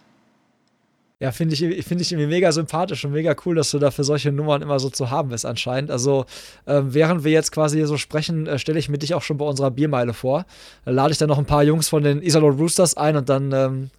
Ja, 1.26 1.32
finde 1.32 1.56
ich, 1.56 1.84
find 1.88 2.02
ich 2.02 2.12
irgendwie 2.12 2.28
mega 2.28 2.52
sympathisch 2.52 3.04
und 3.04 3.12
mega 3.12 3.36
cool, 3.48 3.56
dass 3.56 3.72
du 3.72 3.80
da 3.80 3.90
für 3.90 4.04
solche 4.04 4.32
Nummern 4.32 4.62
immer 4.62 4.78
so 4.80 4.92
zu 4.92 5.10
haben 5.10 5.30
bist 5.30 5.44
anscheinend. 5.44 5.90
Also 5.90 6.28
äh, 6.68 6.82
während 6.84 7.24
wir 7.24 7.32
jetzt 7.32 7.52
quasi 7.52 7.78
hier 7.78 7.88
so 7.88 7.98
sprechen, 7.98 8.46
äh, 8.46 8.60
stelle 8.60 8.78
ich 8.78 8.90
mir 8.90 9.00
dich 9.00 9.16
auch 9.16 9.24
schon 9.24 9.40
bei 9.40 9.46
unserer 9.46 9.72
Biermeile 9.72 10.14
vor. 10.14 10.46
Da 10.86 10.92
lade 10.92 11.14
ich 11.14 11.18
dann 11.18 11.30
noch 11.30 11.40
ein 11.40 11.48
paar 11.48 11.64
Jungs 11.64 11.90
von 11.90 12.04
den 12.04 12.22
Iserlohn 12.22 12.60
Roosters 12.60 12.96
ein 12.96 13.16
und 13.16 13.28
dann 13.28 13.52
ähm, 13.54 13.90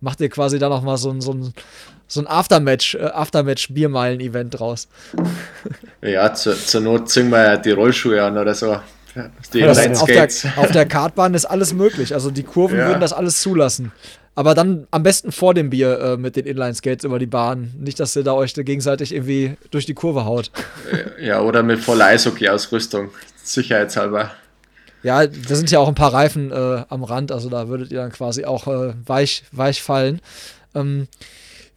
macht 0.00 0.20
ihr 0.20 0.28
quasi 0.28 0.58
da 0.58 0.68
noch 0.68 0.82
mal 0.82 0.96
so 0.96 1.10
ein, 1.10 1.20
so 1.20 1.34
ein, 1.34 1.54
so 2.08 2.18
ein 2.18 2.26
Aftermatch, 2.26 2.96
äh, 2.96 3.04
Aftermatch-Biermeilen-Event 3.04 4.58
draus. 4.58 4.88
Ja, 6.02 6.34
zur, 6.34 6.56
zur 6.56 6.80
Not 6.80 7.10
ziehen 7.10 7.30
wir 7.30 7.44
ja 7.44 7.56
die 7.58 7.70
Rollschuhe 7.70 8.20
an 8.20 8.36
oder 8.36 8.56
so. 8.56 8.76
Die 9.54 9.60
ja, 9.60 9.70
auf, 9.70 10.04
der, 10.06 10.28
auf 10.56 10.70
der 10.72 10.86
Kartbahn 10.86 11.34
ist 11.34 11.44
alles 11.44 11.74
möglich. 11.74 12.12
Also 12.12 12.32
die 12.32 12.42
Kurven 12.42 12.78
ja. 12.78 12.88
würden 12.88 13.00
das 13.00 13.12
alles 13.12 13.40
zulassen. 13.40 13.92
Aber 14.34 14.54
dann 14.54 14.86
am 14.90 15.02
besten 15.02 15.30
vor 15.30 15.52
dem 15.52 15.70
Bier 15.70 16.00
äh, 16.00 16.16
mit 16.16 16.36
den 16.36 16.46
Inline-Skates 16.46 17.04
über 17.04 17.18
die 17.18 17.26
Bahn. 17.26 17.72
Nicht, 17.78 18.00
dass 18.00 18.16
ihr 18.16 18.24
da 18.24 18.32
euch 18.32 18.54
gegenseitig 18.54 19.14
irgendwie 19.14 19.56
durch 19.70 19.84
die 19.84 19.94
Kurve 19.94 20.24
haut. 20.24 20.50
Ja, 21.20 21.42
oder 21.42 21.62
mit 21.62 21.80
voller 21.80 22.06
Eishockey-Ausrüstung. 22.06 23.10
Sicherheitshalber. 23.42 24.30
Ja, 25.02 25.26
da 25.26 25.54
sind 25.54 25.70
ja 25.70 25.80
auch 25.80 25.88
ein 25.88 25.94
paar 25.94 26.14
Reifen 26.14 26.52
äh, 26.52 26.84
am 26.88 27.02
Rand, 27.02 27.32
also 27.32 27.50
da 27.50 27.68
würdet 27.68 27.90
ihr 27.90 27.98
dann 27.98 28.12
quasi 28.12 28.44
auch 28.44 28.68
äh, 28.68 28.94
weich, 29.04 29.42
weich 29.50 29.82
fallen. 29.82 30.20
Ähm, 30.74 31.08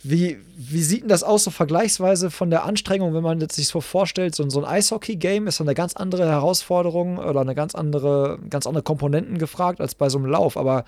wie, 0.08 0.38
wie 0.56 0.84
sieht 0.84 1.02
denn 1.02 1.10
das 1.10 1.24
aus, 1.24 1.44
so 1.46 1.50
vergleichsweise 1.50 2.30
von 2.30 2.52
der 2.52 2.64
Anstrengung, 2.64 3.16
wenn 3.16 3.24
man 3.24 3.50
sich 3.50 3.68
so 3.68 3.82
vorstellt, 3.82 4.36
so, 4.36 4.48
so 4.50 4.60
ein 4.60 4.66
Eishockey-Game 4.66 5.48
ist 5.48 5.60
eine 5.62 5.74
ganz 5.74 5.96
andere 5.96 6.28
Herausforderung 6.28 7.18
oder 7.18 7.42
eine 7.42 7.56
ganz 7.56 7.74
andere, 7.74 8.38
ganz 8.52 8.68
andere 8.68 8.84
Komponenten 8.84 9.40
gefragt 9.40 9.82
als 9.82 9.96
bei 9.96 10.10
so 10.10 10.20
einem 10.20 10.28
Lauf. 10.28 10.58
Aber 10.58 10.86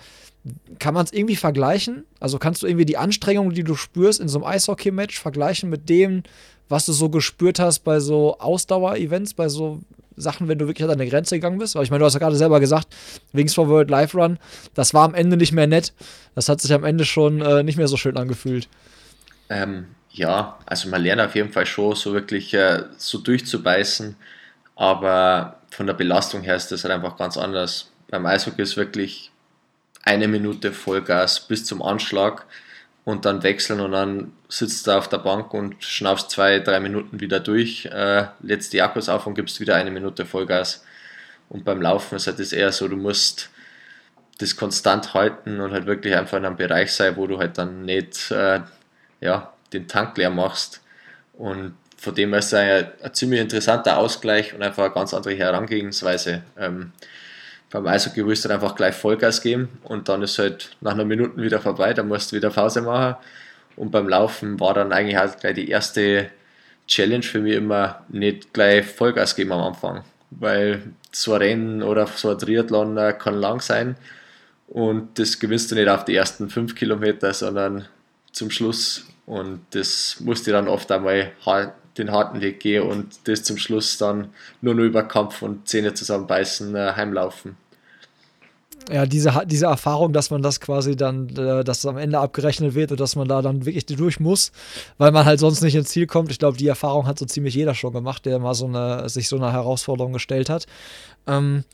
kann 0.78 0.93
man 0.93 1.03
es 1.03 1.13
irgendwie 1.13 1.36
vergleichen? 1.36 2.03
Also 2.20 2.38
kannst 2.38 2.61
du 2.61 2.68
irgendwie 2.68 2.86
die 2.86 2.97
Anstrengung, 2.97 3.53
die 3.53 3.63
du 3.63 3.74
spürst 3.74 4.20
in 4.20 4.28
so 4.28 4.38
einem 4.38 4.47
Eishockey-Match, 4.47 5.20
vergleichen 5.20 5.68
mit 5.72 5.89
dem, 5.89 6.22
was 6.70 6.86
du 6.86 6.93
so 6.93 7.09
gespürt 7.09 7.59
hast 7.59 7.80
bei 7.80 7.99
so 7.99 8.38
Ausdauer-Events, 8.38 9.34
bei 9.34 9.49
so 9.49 9.80
Sachen, 10.15 10.47
wenn 10.47 10.59
du 10.59 10.68
wirklich 10.68 10.88
an 10.88 10.95
deine 10.95 11.09
Grenze 11.09 11.36
gegangen 11.36 11.57
bist? 11.57 11.74
Weil 11.74 11.84
ich 11.84 11.89
meine, 11.89 12.01
du 12.01 12.05
hast 12.05 12.13
ja 12.13 12.20
gerade 12.20 12.36
selber 12.36 12.59
gesagt, 12.59 12.95
Wings 13.34 13.55
for 13.55 13.68
World 13.68 13.89
Live 13.89 14.13
Run, 14.13 14.38
das 14.76 14.93
war 14.93 15.05
am 15.05 15.15
Ende 15.15 15.38
nicht 15.38 15.53
mehr 15.53 15.68
nett. 15.68 15.93
Das 16.36 16.49
hat 16.49 16.61
sich 16.61 16.72
am 16.72 16.84
Ende 16.84 17.03
schon 17.03 17.41
äh, 17.41 17.63
nicht 17.63 17.78
mehr 17.78 17.88
so 17.88 17.97
schön 17.97 18.15
angefühlt. 18.15 18.68
Ähm, 19.49 19.87
ja, 20.11 20.57
also 20.65 20.89
man 20.89 21.03
lernt 21.03 21.21
auf 21.21 21.35
jeden 21.35 21.51
Fall 21.51 21.65
schon 21.65 21.95
so 21.95 22.13
wirklich 22.13 22.53
äh, 22.53 22.83
so 22.97 23.19
durchzubeißen, 23.19 24.15
aber 24.75 25.61
von 25.69 25.87
der 25.87 25.93
Belastung 25.93 26.41
her 26.41 26.55
ist 26.55 26.71
das 26.71 26.83
halt 26.83 26.93
einfach 26.93 27.17
ganz 27.17 27.37
anders. 27.37 27.91
Beim 28.09 28.25
Eishockey 28.25 28.61
ist 28.61 28.77
wirklich 28.77 29.31
eine 30.03 30.27
Minute 30.27 30.71
Vollgas 30.71 31.41
bis 31.41 31.65
zum 31.65 31.81
Anschlag 31.81 32.45
und 33.05 33.25
dann 33.25 33.43
wechseln 33.43 33.79
und 33.79 33.91
dann 33.91 34.33
sitzt 34.49 34.87
du 34.87 34.91
auf 34.91 35.07
der 35.09 35.19
Bank 35.19 35.53
und 35.53 35.83
schnaufst 35.83 36.31
zwei, 36.31 36.59
drei 36.59 36.79
Minuten 36.79 37.19
wieder 37.19 37.39
durch, 37.39 37.85
äh, 37.85 38.27
lädst 38.41 38.73
die 38.73 38.81
Akkus 38.81 39.09
auf 39.09 39.27
und 39.27 39.35
gibst 39.35 39.59
wieder 39.59 39.75
eine 39.75 39.91
Minute 39.91 40.25
Vollgas. 40.25 40.83
Und 41.49 41.63
beim 41.63 41.81
Laufen 41.81 42.15
ist 42.15 42.27
halt 42.27 42.39
das 42.39 42.51
eher 42.51 42.71
so, 42.71 42.87
du 42.87 42.97
musst 42.97 43.49
das 44.39 44.55
konstant 44.55 45.13
halten 45.13 45.59
und 45.59 45.71
halt 45.71 45.85
wirklich 45.85 46.15
einfach 46.15 46.37
in 46.37 46.45
einem 46.45 46.57
Bereich 46.57 46.91
sein, 46.93 47.15
wo 47.15 47.27
du 47.27 47.39
halt 47.39 47.57
dann 47.57 47.85
nicht 47.85 48.31
äh, 48.31 48.61
ja, 49.22 49.53
den 49.74 49.88
Tank 49.88 50.18
leer 50.18 50.30
machst. 50.30 50.82
Und 51.34 51.76
von 51.97 52.15
dem 52.15 52.30
her 52.30 52.39
ist 52.39 52.47
es 52.47 52.53
ein, 52.53 52.88
ein 53.03 53.13
ziemlich 53.13 53.41
interessanter 53.41 53.97
Ausgleich 53.97 54.53
und 54.53 54.61
einfach 54.61 54.86
eine 54.86 54.93
ganz 54.93 55.13
andere 55.13 55.36
Herangehensweise. 55.36 56.43
Ähm, 56.57 56.91
beim 57.70 57.86
Eishockey 57.86 58.26
willst 58.26 58.45
du 58.45 58.49
einfach 58.49 58.76
gleich 58.76 58.95
Vollgas 58.95 59.41
geben 59.41 59.80
und 59.84 60.07
dann 60.07 60.22
ist 60.22 60.39
halt 60.39 60.76
nach 60.80 60.93
einer 60.93 61.05
Minute 61.05 61.38
wieder 61.38 61.59
vorbei, 61.59 61.93
dann 61.93 62.07
musst 62.07 62.32
du 62.32 62.38
wieder 62.38 62.49
Pause 62.49 62.82
machen. 62.82 63.15
Und 63.76 63.91
beim 63.91 64.07
Laufen 64.07 64.59
war 64.59 64.74
dann 64.74 64.91
eigentlich 64.91 65.18
halt 65.18 65.39
gleich 65.39 65.55
die 65.55 65.70
erste 65.70 66.30
Challenge 66.88 67.24
für 67.24 67.39
mich 67.39 67.55
immer 67.55 68.03
nicht 68.07 68.53
gleich 68.53 68.86
Vollgas 68.86 69.36
geben 69.36 69.51
am 69.51 69.61
Anfang, 69.61 70.03
weil 70.32 70.82
so 71.11 71.34
ein 71.34 71.41
Rennen 71.41 71.84
oder 71.84 72.07
so 72.07 72.30
ein 72.30 72.38
Triathlon 72.38 72.97
äh, 72.97 73.13
kann 73.13 73.36
lang 73.36 73.61
sein 73.61 73.97
und 74.68 75.20
das 75.20 75.39
gewinnst 75.39 75.72
du 75.72 75.76
nicht 75.76 75.89
auf 75.89 76.05
die 76.05 76.15
ersten 76.15 76.49
fünf 76.49 76.76
Kilometer, 76.76 77.34
sondern 77.34 77.86
zum 78.38 78.51
Schluss. 78.51 79.05
Und 79.25 79.61
das 79.71 80.21
musste 80.21 80.51
dann 80.51 80.67
oft 80.67 80.89
einmal 80.91 81.33
den 81.97 82.11
harten 82.11 82.41
Weg 82.41 82.59
gehen 82.59 82.83
und 82.83 83.07
das 83.25 83.43
zum 83.43 83.57
Schluss 83.57 83.97
dann 83.97 84.29
nur 84.61 84.75
noch 84.75 84.83
über 84.83 85.03
Kampf 85.03 85.41
und 85.41 85.67
Zähne 85.67 85.93
zusammenbeißen 85.93 86.75
äh, 86.75 86.93
heimlaufen. 86.95 87.57
Ja, 88.89 89.05
diese, 89.05 89.33
diese 89.45 89.65
Erfahrung, 89.65 90.13
dass 90.13 90.29
man 90.29 90.41
das 90.41 90.61
quasi 90.61 90.95
dann, 90.95 91.27
äh, 91.35 91.63
dass 91.63 91.85
am 91.85 91.97
Ende 91.97 92.19
abgerechnet 92.19 92.73
wird 92.73 92.91
und 92.91 92.99
dass 92.99 93.17
man 93.17 93.27
da 93.27 93.41
dann 93.41 93.65
wirklich 93.65 93.85
durch 93.85 94.19
muss, 94.19 94.51
weil 94.97 95.11
man 95.11 95.25
halt 95.25 95.39
sonst 95.39 95.61
nicht 95.61 95.75
ins 95.75 95.89
Ziel 95.89 96.07
kommt. 96.07 96.31
Ich 96.31 96.39
glaube, 96.39 96.57
die 96.57 96.67
Erfahrung 96.67 97.05
hat 97.05 97.19
so 97.19 97.25
ziemlich 97.25 97.55
jeder 97.55 97.75
schon 97.75 97.91
gemacht, 97.91 98.25
der 98.25 98.39
mal 98.39 98.53
so 98.53 98.65
eine, 98.65 99.09
sich 99.09 99.27
so 99.27 99.35
eine 99.35 99.51
Herausforderung 99.51 100.13
gestellt 100.13 100.49
hat. 100.49 100.67
Ähm, 101.25 101.65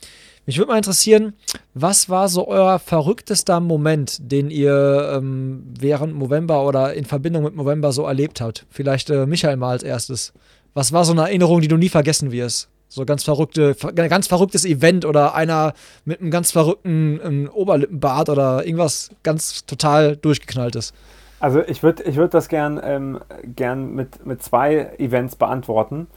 mich 0.46 0.58
würde 0.58 0.72
mal 0.72 0.78
interessieren, 0.78 1.34
was 1.74 2.10
war 2.10 2.28
so 2.28 2.48
euer 2.48 2.80
verrücktester 2.80 3.60
Moment, 3.60 4.32
den 4.32 4.50
ihr 4.50 5.14
ähm, 5.16 5.64
während 5.80 6.18
November 6.18 6.66
oder 6.66 6.94
in 6.94 7.06
Verbindung 7.06 7.44
mit 7.44 7.56
November 7.56 7.92
so 7.92 8.04
erlebt 8.04 8.42
habt? 8.42 8.66
Vielleicht 8.70 9.10
äh, 9.10 9.26
Michael 9.26 9.58
mal 9.58 9.72
als 9.72 9.84
erstes. 9.84 10.34
Was 10.74 10.92
war 10.92 11.06
so 11.06 11.14
eine 11.14 11.22
Erinnerung, 11.22 11.62
die 11.62 11.68
du 11.68 11.78
nie 11.78 11.90
vergessen 11.90 12.32
wirst? 12.32 12.70
So 12.90 13.06
ganz 13.06 13.24
verrückte, 13.24 13.76
ganz 13.96 14.28
verrücktes 14.28 14.66
Event 14.66 15.06
oder 15.06 15.34
einer 15.34 15.74
mit 16.06 16.22
einem 16.22 16.30
ganz 16.30 16.52
verrückten 16.52 17.20
ähm, 17.24 17.50
Oberlippenbart 17.52 18.30
oder 18.30 18.66
irgendwas 18.66 19.10
ganz 19.24 19.66
total 19.66 20.16
durchgeknalltes. 20.16 20.94
Also 21.40 21.62
ich 21.62 21.84
würde 21.84 22.04
ich 22.04 22.16
würd 22.16 22.34
das 22.34 22.50
gern, 22.50 22.80
ähm, 22.84 23.20
gern 23.44 23.96
mit, 23.96 24.26
mit 24.26 24.44
zwei 24.44 24.94
Events 24.98 25.36
beantworten, 25.36 26.08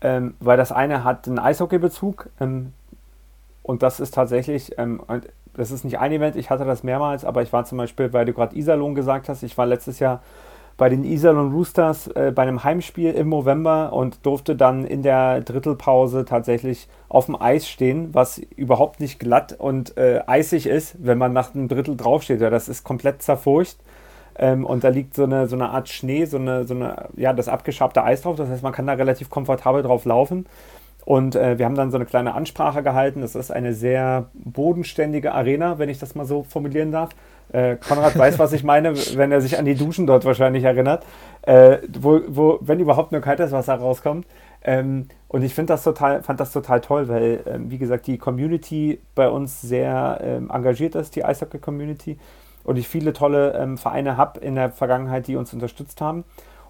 ähm, 0.00 0.34
weil 0.40 0.56
das 0.56 0.72
eine 0.72 1.04
hat 1.04 1.28
einen 1.28 1.38
Eishockey-Bezug. 1.38 2.28
Ähm, 2.40 2.72
und 3.64 3.82
das 3.82 3.98
ist 3.98 4.14
tatsächlich, 4.14 4.78
ähm, 4.78 5.02
das 5.54 5.70
ist 5.70 5.84
nicht 5.84 5.98
ein 5.98 6.12
Event, 6.12 6.36
ich 6.36 6.50
hatte 6.50 6.66
das 6.66 6.84
mehrmals, 6.84 7.24
aber 7.24 7.42
ich 7.42 7.52
war 7.52 7.64
zum 7.64 7.78
Beispiel, 7.78 8.12
weil 8.12 8.26
du 8.26 8.34
gerade 8.34 8.56
Iserlohn 8.56 8.94
gesagt 8.94 9.28
hast, 9.28 9.42
ich 9.42 9.56
war 9.56 9.64
letztes 9.64 9.98
Jahr 9.98 10.22
bei 10.76 10.90
den 10.90 11.02
Iserlohn 11.02 11.50
Roosters 11.50 12.08
äh, 12.08 12.30
bei 12.34 12.42
einem 12.42 12.62
Heimspiel 12.62 13.12
im 13.12 13.30
November 13.30 13.94
und 13.94 14.26
durfte 14.26 14.54
dann 14.54 14.84
in 14.84 15.02
der 15.02 15.40
Drittelpause 15.40 16.26
tatsächlich 16.26 16.88
auf 17.08 17.26
dem 17.26 17.40
Eis 17.40 17.66
stehen, 17.66 18.12
was 18.12 18.38
überhaupt 18.38 19.00
nicht 19.00 19.18
glatt 19.18 19.54
und 19.58 19.96
äh, 19.96 20.20
eisig 20.26 20.66
ist, 20.66 20.96
wenn 20.98 21.16
man 21.16 21.32
nach 21.32 21.54
einem 21.54 21.68
Drittel 21.68 21.96
draufsteht. 21.96 22.42
Ja, 22.42 22.50
das 22.50 22.68
ist 22.68 22.84
komplett 22.84 23.22
zerfurcht. 23.22 23.78
Ähm, 24.36 24.66
und 24.66 24.84
da 24.84 24.88
liegt 24.88 25.14
so 25.14 25.24
eine, 25.24 25.46
so 25.46 25.56
eine 25.56 25.70
Art 25.70 25.88
Schnee, 25.88 26.24
so 26.24 26.38
eine, 26.38 26.64
so 26.64 26.74
eine, 26.74 27.08
ja, 27.16 27.32
das 27.32 27.48
abgeschabte 27.48 28.02
Eis 28.02 28.22
drauf. 28.22 28.36
Das 28.36 28.48
heißt, 28.50 28.62
man 28.62 28.72
kann 28.72 28.86
da 28.86 28.94
relativ 28.94 29.30
komfortabel 29.30 29.82
drauf 29.82 30.04
laufen. 30.04 30.46
Und 31.04 31.36
äh, 31.36 31.58
wir 31.58 31.66
haben 31.66 31.74
dann 31.74 31.90
so 31.90 31.96
eine 31.96 32.06
kleine 32.06 32.34
Ansprache 32.34 32.82
gehalten. 32.82 33.20
Das 33.20 33.34
ist 33.34 33.50
eine 33.50 33.74
sehr 33.74 34.30
bodenständige 34.32 35.32
Arena, 35.32 35.78
wenn 35.78 35.88
ich 35.88 35.98
das 35.98 36.14
mal 36.14 36.24
so 36.24 36.44
formulieren 36.44 36.92
darf. 36.92 37.10
Äh, 37.52 37.76
Konrad 37.76 38.18
weiß, 38.18 38.38
was 38.38 38.52
ich 38.52 38.64
meine, 38.64 38.94
wenn 39.14 39.30
er 39.30 39.40
sich 39.40 39.58
an 39.58 39.66
die 39.66 39.74
Duschen 39.74 40.06
dort 40.06 40.24
wahrscheinlich 40.24 40.64
erinnert, 40.64 41.04
äh, 41.42 41.78
wo, 41.92 42.20
wo, 42.28 42.58
wenn 42.62 42.80
überhaupt 42.80 43.12
nur 43.12 43.20
kaltes 43.20 43.52
Wasser 43.52 43.74
rauskommt. 43.74 44.26
Ähm, 44.62 45.08
und 45.28 45.42
ich 45.42 45.54
das 45.54 45.84
total, 45.84 46.22
fand 46.22 46.40
das 46.40 46.52
total 46.52 46.80
toll, 46.80 47.08
weil, 47.08 47.40
ähm, 47.46 47.70
wie 47.70 47.78
gesagt, 47.78 48.06
die 48.06 48.16
Community 48.16 49.00
bei 49.14 49.28
uns 49.28 49.60
sehr 49.60 50.20
ähm, 50.22 50.50
engagiert 50.50 50.94
ist, 50.94 51.16
die 51.16 51.24
Eishockey-Community. 51.24 52.18
Und 52.64 52.76
ich 52.78 52.88
viele 52.88 53.12
tolle 53.12 53.52
ähm, 53.52 53.76
Vereine 53.76 54.16
habe 54.16 54.40
in 54.40 54.54
der 54.54 54.70
Vergangenheit, 54.70 55.26
die 55.26 55.36
uns 55.36 55.52
unterstützt 55.52 56.00
haben. 56.00 56.24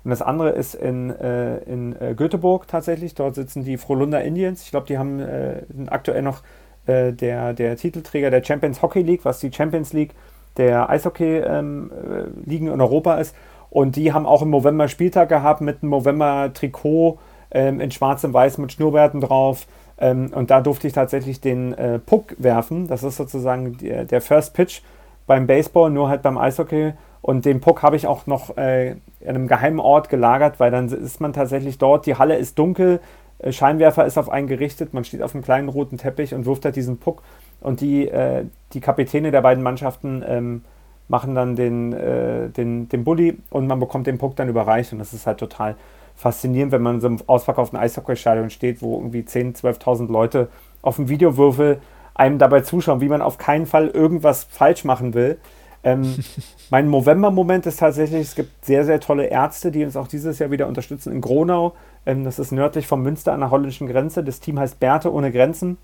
Und 0.04 0.10
das 0.10 0.20
andere 0.20 0.50
ist 0.50 0.74
in, 0.74 1.10
äh, 1.10 1.56
in 1.64 1.98
äh, 1.98 2.14
Göteborg 2.14 2.68
tatsächlich. 2.68 3.14
Dort 3.14 3.34
sitzen 3.34 3.64
die 3.64 3.78
Frohlunder 3.78 4.22
Indians. 4.22 4.62
Ich 4.62 4.70
glaube, 4.70 4.86
die 4.86 4.98
haben 4.98 5.18
äh, 5.18 5.64
sind 5.74 5.90
aktuell 5.90 6.22
noch 6.22 6.42
äh, 6.86 7.12
der, 7.12 7.54
der 7.54 7.76
Titelträger 7.76 8.30
der 8.30 8.44
Champions 8.44 8.82
Hockey 8.82 9.00
League, 9.00 9.24
was 9.24 9.40
die 9.40 9.50
Champions 9.52 9.92
League 9.94 10.14
der 10.56 10.88
Eishockey-Ligen 10.90 12.66
ähm, 12.66 12.72
in 12.72 12.80
Europa 12.80 13.14
ist. 13.16 13.34
Und 13.70 13.96
die 13.96 14.12
haben 14.12 14.26
auch 14.26 14.42
im 14.42 14.50
November 14.50 14.88
Spieltag 14.88 15.30
gehabt 15.30 15.60
mit 15.60 15.82
einem 15.82 15.90
November-Trikot 15.90 17.18
ähm, 17.50 17.80
in 17.80 17.90
schwarz 17.90 18.22
und 18.24 18.34
weiß 18.34 18.58
mit 18.58 18.72
Schnurrbärten 18.72 19.20
drauf. 19.20 19.66
Ähm, 19.98 20.30
und 20.34 20.50
da 20.50 20.60
durfte 20.60 20.86
ich 20.86 20.92
tatsächlich 20.92 21.40
den 21.40 21.72
äh, 21.72 21.98
Puck 21.98 22.36
werfen. 22.38 22.86
Das 22.86 23.02
ist 23.02 23.16
sozusagen 23.16 23.78
der, 23.78 24.04
der 24.04 24.20
First 24.20 24.54
Pitch 24.54 24.82
beim 25.26 25.46
Baseball, 25.46 25.90
nur 25.90 26.08
halt 26.08 26.22
beim 26.22 26.38
Eishockey. 26.38 26.92
Und 27.24 27.46
den 27.46 27.62
Puck 27.62 27.82
habe 27.82 27.96
ich 27.96 28.06
auch 28.06 28.26
noch 28.26 28.58
äh, 28.58 28.96
an 29.22 29.28
einem 29.28 29.48
geheimen 29.48 29.80
Ort 29.80 30.10
gelagert, 30.10 30.60
weil 30.60 30.70
dann 30.70 30.88
ist 30.88 31.22
man 31.22 31.32
tatsächlich 31.32 31.78
dort. 31.78 32.04
Die 32.04 32.16
Halle 32.16 32.36
ist 32.36 32.58
dunkel, 32.58 33.00
äh, 33.38 33.50
Scheinwerfer 33.50 34.04
ist 34.04 34.18
auf 34.18 34.28
einen 34.28 34.46
gerichtet, 34.46 34.92
man 34.92 35.04
steht 35.04 35.22
auf 35.22 35.34
einem 35.34 35.42
kleinen 35.42 35.70
roten 35.70 35.96
Teppich 35.96 36.34
und 36.34 36.44
wirft 36.44 36.66
halt 36.66 36.76
diesen 36.76 36.98
Puck. 36.98 37.22
Und 37.62 37.80
die, 37.80 38.08
äh, 38.08 38.44
die 38.74 38.80
Kapitäne 38.80 39.30
der 39.30 39.40
beiden 39.40 39.64
Mannschaften 39.64 40.22
ähm, 40.28 40.64
machen 41.08 41.34
dann 41.34 41.56
den, 41.56 41.94
äh, 41.94 42.50
den, 42.50 42.90
den 42.90 43.04
Bulli 43.04 43.38
und 43.48 43.68
man 43.68 43.80
bekommt 43.80 44.06
den 44.06 44.18
Puck 44.18 44.36
dann 44.36 44.50
überreicht. 44.50 44.92
Und 44.92 44.98
das 44.98 45.14
ist 45.14 45.26
halt 45.26 45.38
total 45.38 45.76
faszinierend, 46.14 46.72
wenn 46.72 46.82
man 46.82 46.96
in 46.96 47.00
so 47.00 47.06
einem 47.06 47.18
ausverkauften 47.26 47.78
Eishockeystadion 47.78 48.50
steht, 48.50 48.82
wo 48.82 48.98
irgendwie 48.98 49.22
10.000, 49.22 49.62
12.000 49.80 50.12
Leute 50.12 50.48
auf 50.82 50.96
dem 50.96 51.08
Videowürfel 51.08 51.80
einem 52.14 52.36
dabei 52.36 52.60
zuschauen, 52.60 53.00
wie 53.00 53.08
man 53.08 53.22
auf 53.22 53.38
keinen 53.38 53.64
Fall 53.64 53.88
irgendwas 53.88 54.44
falsch 54.44 54.84
machen 54.84 55.14
will. 55.14 55.38
Ähm, 55.84 56.16
mein 56.70 56.90
November-Moment 56.90 57.66
ist 57.66 57.78
tatsächlich, 57.78 58.22
es 58.22 58.34
gibt 58.34 58.64
sehr, 58.64 58.84
sehr 58.84 59.00
tolle 59.00 59.26
Ärzte, 59.26 59.70
die 59.70 59.84
uns 59.84 59.96
auch 59.96 60.08
dieses 60.08 60.38
Jahr 60.38 60.50
wieder 60.50 60.66
unterstützen 60.66 61.12
in 61.12 61.20
Gronau. 61.20 61.74
Ähm, 62.06 62.24
das 62.24 62.38
ist 62.38 62.50
nördlich 62.50 62.86
von 62.86 63.02
Münster 63.02 63.32
an 63.32 63.40
der 63.40 63.50
holländischen 63.50 63.86
Grenze. 63.86 64.24
Das 64.24 64.40
Team 64.40 64.58
heißt 64.58 64.80
Bärte 64.80 65.12
ohne 65.12 65.30
Grenzen 65.30 65.78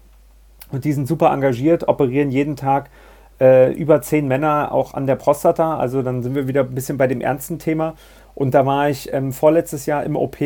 und 0.73 0.85
die 0.85 0.93
sind 0.93 1.07
super 1.07 1.31
engagiert, 1.33 1.89
operieren 1.89 2.31
jeden 2.31 2.57
Tag 2.57 2.91
äh, 3.41 3.73
über 3.73 4.03
zehn 4.03 4.29
Männer 4.29 4.73
auch 4.73 4.95
an 4.95 5.07
der 5.07 5.17
Prostata. 5.17 5.77
Also 5.77 6.03
dann 6.03 6.23
sind 6.23 6.35
wir 6.35 6.49
wieder 6.49 6.63
ein 6.63 6.75
bisschen 6.75 6.97
bei 6.99 7.07
dem 7.07 7.21
ernsten 7.21 7.59
Thema. 7.59 7.95
Und 8.35 8.55
da 8.55 8.65
war 8.67 8.89
ich 8.89 9.13
ähm, 9.13 9.33
vorletztes 9.33 9.87
Jahr 9.87 10.05
im 10.05 10.17
OP 10.17 10.37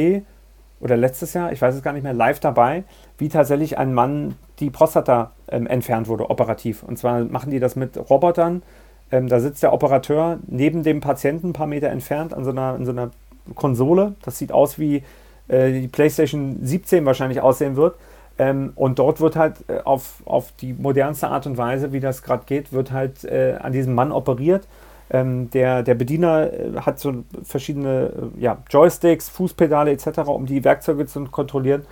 oder 0.80 0.96
letztes 0.96 1.34
Jahr, 1.34 1.52
ich 1.52 1.62
weiß 1.62 1.74
es 1.74 1.82
gar 1.82 1.92
nicht 1.92 2.02
mehr, 2.02 2.12
live 2.12 2.40
dabei, 2.40 2.84
wie 3.18 3.28
tatsächlich 3.28 3.78
ein 3.78 3.94
Mann 3.94 4.34
die 4.58 4.70
Prostata 4.70 5.32
ähm, 5.48 5.66
entfernt 5.66 6.08
wurde, 6.08 6.30
operativ. 6.30 6.82
Und 6.82 6.98
zwar 6.98 7.24
machen 7.24 7.50
die 7.50 7.60
das 7.60 7.76
mit 7.76 7.98
Robotern 8.10 8.62
ähm, 9.14 9.28
da 9.28 9.38
sitzt 9.38 9.62
der 9.62 9.72
Operateur 9.72 10.40
neben 10.48 10.82
dem 10.82 11.00
Patienten 11.00 11.50
ein 11.50 11.52
paar 11.52 11.68
Meter 11.68 11.88
entfernt 11.88 12.34
an 12.34 12.44
so 12.44 12.50
einer, 12.50 12.74
in 12.74 12.84
so 12.84 12.90
einer 12.90 13.10
Konsole. 13.54 14.14
Das 14.24 14.38
sieht 14.38 14.50
aus 14.50 14.78
wie 14.78 15.04
äh, 15.46 15.70
die 15.70 15.86
PlayStation 15.86 16.58
17 16.62 17.06
wahrscheinlich 17.06 17.40
aussehen 17.40 17.76
wird. 17.76 17.94
Ähm, 18.38 18.72
und 18.74 18.98
dort 18.98 19.20
wird 19.20 19.36
halt 19.36 19.58
äh, 19.68 19.78
auf, 19.84 20.22
auf 20.24 20.50
die 20.60 20.72
modernste 20.72 21.28
Art 21.28 21.46
und 21.46 21.56
Weise, 21.56 21.92
wie 21.92 22.00
das 22.00 22.24
gerade 22.24 22.42
geht, 22.46 22.72
wird 22.72 22.90
halt 22.90 23.22
äh, 23.24 23.56
an 23.60 23.72
diesem 23.72 23.94
Mann 23.94 24.10
operiert. 24.10 24.66
Ähm, 25.10 25.48
der, 25.50 25.84
der 25.84 25.94
Bediener 25.94 26.52
äh, 26.52 26.80
hat 26.80 26.98
so 26.98 27.22
verschiedene 27.44 28.10
äh, 28.36 28.40
ja, 28.40 28.58
Joysticks, 28.68 29.28
Fußpedale 29.28 29.92
etc., 29.92 30.26
um 30.26 30.46
die 30.46 30.64
Werkzeuge 30.64 31.06
zu 31.06 31.24
kontrollieren. 31.26 31.82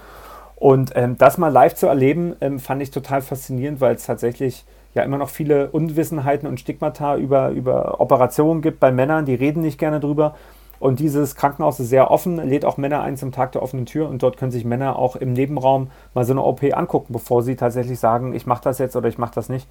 Und 0.56 0.90
ähm, 0.96 1.16
das 1.18 1.38
mal 1.38 1.52
live 1.52 1.76
zu 1.76 1.86
erleben, 1.86 2.34
ähm, 2.40 2.58
fand 2.58 2.82
ich 2.82 2.90
total 2.90 3.22
faszinierend, 3.22 3.80
weil 3.80 3.94
es 3.94 4.06
tatsächlich 4.06 4.64
ja 4.94 5.02
immer 5.02 5.18
noch 5.18 5.30
viele 5.30 5.70
Unwissenheiten 5.70 6.48
und 6.48 6.60
Stigmata 6.60 7.16
über, 7.16 7.50
über 7.50 8.00
Operationen 8.00 8.62
gibt 8.62 8.80
bei 8.80 8.92
Männern, 8.92 9.24
die 9.24 9.34
reden 9.34 9.62
nicht 9.62 9.78
gerne 9.78 10.00
drüber. 10.00 10.34
Und 10.78 10.98
dieses 10.98 11.36
Krankenhaus 11.36 11.78
ist 11.78 11.90
sehr 11.90 12.10
offen, 12.10 12.36
lädt 12.36 12.64
auch 12.64 12.76
Männer 12.76 13.02
ein 13.02 13.16
zum 13.16 13.30
Tag 13.30 13.52
der 13.52 13.62
offenen 13.62 13.86
Tür 13.86 14.08
und 14.08 14.22
dort 14.22 14.36
können 14.36 14.50
sich 14.50 14.64
Männer 14.64 14.98
auch 14.98 15.14
im 15.14 15.32
Nebenraum 15.32 15.90
mal 16.12 16.24
so 16.24 16.32
eine 16.32 16.42
OP 16.42 16.64
angucken, 16.72 17.12
bevor 17.12 17.44
sie 17.44 17.54
tatsächlich 17.54 18.00
sagen, 18.00 18.34
ich 18.34 18.46
mache 18.46 18.64
das 18.64 18.78
jetzt 18.78 18.96
oder 18.96 19.08
ich 19.08 19.16
mache 19.16 19.34
das 19.34 19.48
nicht. 19.48 19.68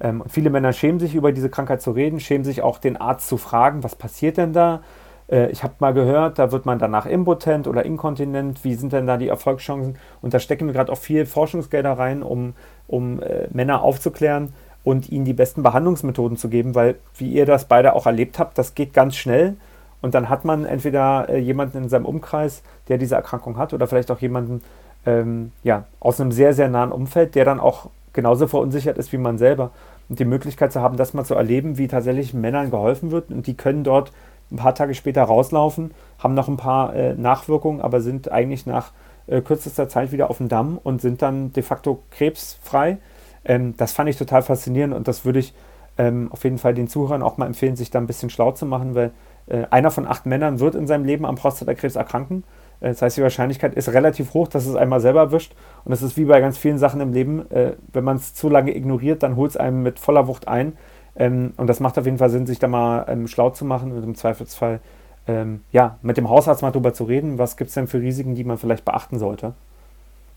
Ähm, 0.00 0.22
viele 0.28 0.50
Männer 0.50 0.72
schämen 0.72 1.00
sich 1.00 1.16
über 1.16 1.32
diese 1.32 1.50
Krankheit 1.50 1.82
zu 1.82 1.90
reden, 1.90 2.20
schämen 2.20 2.44
sich 2.44 2.62
auch 2.62 2.78
den 2.78 2.96
Arzt 2.96 3.28
zu 3.28 3.38
fragen, 3.38 3.82
was 3.82 3.96
passiert 3.96 4.36
denn 4.36 4.52
da? 4.52 4.82
Äh, 5.28 5.50
ich 5.50 5.64
habe 5.64 5.74
mal 5.80 5.94
gehört, 5.94 6.38
da 6.38 6.52
wird 6.52 6.64
man 6.64 6.78
danach 6.78 7.06
impotent 7.06 7.66
oder 7.66 7.84
inkontinent. 7.84 8.62
Wie 8.62 8.74
sind 8.74 8.92
denn 8.92 9.06
da 9.06 9.16
die 9.16 9.28
Erfolgschancen? 9.28 9.96
Und 10.20 10.34
da 10.34 10.38
stecken 10.38 10.66
wir 10.66 10.74
gerade 10.74 10.92
auch 10.92 10.98
viel 10.98 11.26
Forschungsgelder 11.26 11.92
rein, 11.98 12.22
um, 12.22 12.54
um 12.86 13.20
äh, 13.20 13.48
Männer 13.50 13.82
aufzuklären 13.82 14.52
und 14.84 15.10
ihnen 15.10 15.24
die 15.24 15.32
besten 15.32 15.62
Behandlungsmethoden 15.62 16.36
zu 16.36 16.48
geben, 16.48 16.74
weil, 16.74 16.96
wie 17.16 17.32
ihr 17.32 17.46
das 17.46 17.66
beide 17.66 17.94
auch 17.94 18.06
erlebt 18.06 18.38
habt, 18.38 18.58
das 18.58 18.74
geht 18.74 18.92
ganz 18.92 19.16
schnell. 19.16 19.56
Und 20.00 20.14
dann 20.14 20.28
hat 20.28 20.44
man 20.44 20.64
entweder 20.64 21.28
äh, 21.28 21.38
jemanden 21.38 21.78
in 21.78 21.88
seinem 21.88 22.06
Umkreis, 22.06 22.62
der 22.88 22.98
diese 22.98 23.14
Erkrankung 23.14 23.56
hat, 23.56 23.72
oder 23.72 23.86
vielleicht 23.86 24.10
auch 24.10 24.18
jemanden 24.18 24.60
ähm, 25.06 25.52
ja, 25.62 25.84
aus 26.00 26.20
einem 26.20 26.32
sehr, 26.32 26.54
sehr 26.54 26.68
nahen 26.68 26.90
Umfeld, 26.90 27.34
der 27.36 27.44
dann 27.44 27.60
auch 27.60 27.90
genauso 28.12 28.46
verunsichert 28.48 28.98
ist 28.98 29.12
wie 29.12 29.18
man 29.18 29.38
selber. 29.38 29.70
Und 30.08 30.18
die 30.18 30.24
Möglichkeit 30.24 30.72
zu 30.72 30.80
haben, 30.80 30.96
das 30.96 31.14
mal 31.14 31.24
zu 31.24 31.34
erleben, 31.34 31.78
wie 31.78 31.86
tatsächlich 31.86 32.34
Männern 32.34 32.70
geholfen 32.70 33.12
wird. 33.12 33.30
Und 33.30 33.46
die 33.46 33.56
können 33.56 33.84
dort 33.84 34.12
ein 34.50 34.56
paar 34.56 34.74
Tage 34.74 34.94
später 34.94 35.22
rauslaufen, 35.22 35.92
haben 36.18 36.34
noch 36.34 36.48
ein 36.48 36.56
paar 36.56 36.94
äh, 36.94 37.14
Nachwirkungen, 37.14 37.80
aber 37.80 38.00
sind 38.00 38.30
eigentlich 38.30 38.66
nach 38.66 38.90
äh, 39.26 39.40
kürzester 39.40 39.88
Zeit 39.88 40.12
wieder 40.12 40.28
auf 40.28 40.38
dem 40.38 40.48
Damm 40.48 40.78
und 40.82 41.00
sind 41.00 41.22
dann 41.22 41.52
de 41.52 41.62
facto 41.62 42.02
krebsfrei 42.10 42.98
ähm, 43.44 43.74
das 43.76 43.92
fand 43.92 44.08
ich 44.08 44.16
total 44.16 44.42
faszinierend 44.42 44.94
und 44.94 45.08
das 45.08 45.24
würde 45.24 45.38
ich 45.40 45.54
ähm, 45.98 46.28
auf 46.32 46.44
jeden 46.44 46.58
Fall 46.58 46.74
den 46.74 46.88
Zuhörern 46.88 47.22
auch 47.22 47.36
mal 47.36 47.46
empfehlen, 47.46 47.76
sich 47.76 47.90
da 47.90 47.98
ein 47.98 48.06
bisschen 48.06 48.30
schlau 48.30 48.52
zu 48.52 48.66
machen, 48.66 48.94
weil 48.94 49.12
äh, 49.46 49.64
einer 49.70 49.90
von 49.90 50.06
acht 50.06 50.26
Männern 50.26 50.60
wird 50.60 50.74
in 50.74 50.86
seinem 50.86 51.04
Leben 51.04 51.26
am 51.26 51.34
Prostatakrebs 51.34 51.96
erkranken. 51.96 52.44
Äh, 52.80 52.88
das 52.88 53.02
heißt, 53.02 53.16
die 53.16 53.22
Wahrscheinlichkeit 53.22 53.74
ist 53.74 53.90
relativ 53.90 54.34
hoch, 54.34 54.48
dass 54.48 54.66
es 54.66 54.74
einmal 54.74 55.00
selber 55.00 55.20
erwischt. 55.20 55.54
Und 55.84 55.90
das 55.90 56.02
ist 56.02 56.16
wie 56.16 56.24
bei 56.24 56.40
ganz 56.40 56.58
vielen 56.58 56.78
Sachen 56.78 57.00
im 57.00 57.12
Leben. 57.12 57.50
Äh, 57.50 57.72
wenn 57.92 58.04
man 58.04 58.16
es 58.16 58.34
zu 58.34 58.48
lange 58.48 58.74
ignoriert, 58.76 59.22
dann 59.22 59.36
holt 59.36 59.50
es 59.50 59.56
einem 59.56 59.82
mit 59.82 59.98
voller 59.98 60.26
Wucht 60.28 60.48
ein. 60.48 60.74
Ähm, 61.16 61.52
und 61.56 61.66
das 61.66 61.80
macht 61.80 61.98
auf 61.98 62.04
jeden 62.04 62.18
Fall 62.18 62.30
Sinn, 62.30 62.46
sich 62.46 62.58
da 62.58 62.68
mal 62.68 63.04
ähm, 63.08 63.28
schlau 63.28 63.50
zu 63.50 63.64
machen 63.64 63.92
und 63.92 64.02
im 64.02 64.14
Zweifelsfall 64.14 64.80
ähm, 65.26 65.60
ja, 65.70 65.98
mit 66.02 66.16
dem 66.16 66.28
Hausarzt 66.28 66.62
mal 66.62 66.70
drüber 66.70 66.94
zu 66.94 67.04
reden. 67.04 67.38
Was 67.38 67.56
gibt 67.56 67.68
es 67.68 67.74
denn 67.74 67.86
für 67.86 68.00
Risiken, 68.00 68.34
die 68.34 68.44
man 68.44 68.58
vielleicht 68.58 68.84
beachten 68.84 69.18
sollte? 69.18 69.54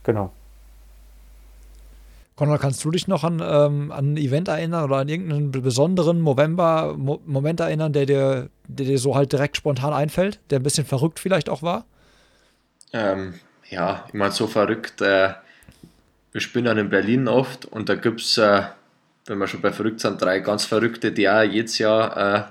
Genau. 0.03 0.31
Konrad, 2.35 2.59
kannst 2.59 2.83
du 2.83 2.91
dich 2.91 3.07
noch 3.07 3.23
an, 3.23 3.41
ähm, 3.41 3.91
an 3.91 4.13
ein 4.13 4.17
Event 4.17 4.49
erinnern 4.49 4.83
oder 4.83 4.97
an 4.97 5.07
irgendeinen 5.07 5.51
besonderen 5.51 6.21
November-Moment 6.21 7.61
erinnern, 7.61 7.93
der 7.93 8.05
dir, 8.05 8.49
der 8.67 8.85
dir 8.85 8.99
so 8.99 9.15
halt 9.15 9.31
direkt 9.31 9.55
spontan 9.55 9.93
einfällt, 9.93 10.39
der 10.49 10.59
ein 10.59 10.63
bisschen 10.63 10.85
verrückt 10.85 11.19
vielleicht 11.19 11.49
auch 11.49 11.63
war? 11.63 11.85
Ähm, 12.91 13.35
ja, 13.69 14.03
ich 14.07 14.13
meine, 14.13 14.31
so 14.31 14.47
verrückt. 14.47 15.01
Äh, 15.01 15.33
wir 16.33 16.41
spielen 16.41 16.65
dann 16.65 16.77
in 16.77 16.89
Berlin 16.89 17.29
oft 17.29 17.63
und 17.65 17.87
da 17.87 17.95
gibt 17.95 18.19
es, 18.19 18.37
äh, 18.37 18.63
wenn 19.27 19.37
wir 19.37 19.47
schon 19.47 19.61
bei 19.61 19.71
verrückt 19.71 20.01
sind, 20.01 20.21
drei 20.21 20.39
ganz 20.39 20.65
verrückte, 20.65 21.13
die 21.13 21.29
auch 21.29 21.41
jedes 21.41 21.77
Jahr 21.77 22.17
äh, 22.17 22.43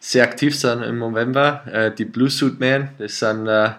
sehr 0.00 0.24
aktiv 0.24 0.58
sind 0.58 0.82
im 0.82 0.98
November. 0.98 1.64
Äh, 1.72 1.94
die 1.94 2.04
Blue 2.04 2.28
Suit 2.28 2.60
Man, 2.60 2.90
das 2.98 3.18
sind 3.18 3.46
äh, 3.46 3.70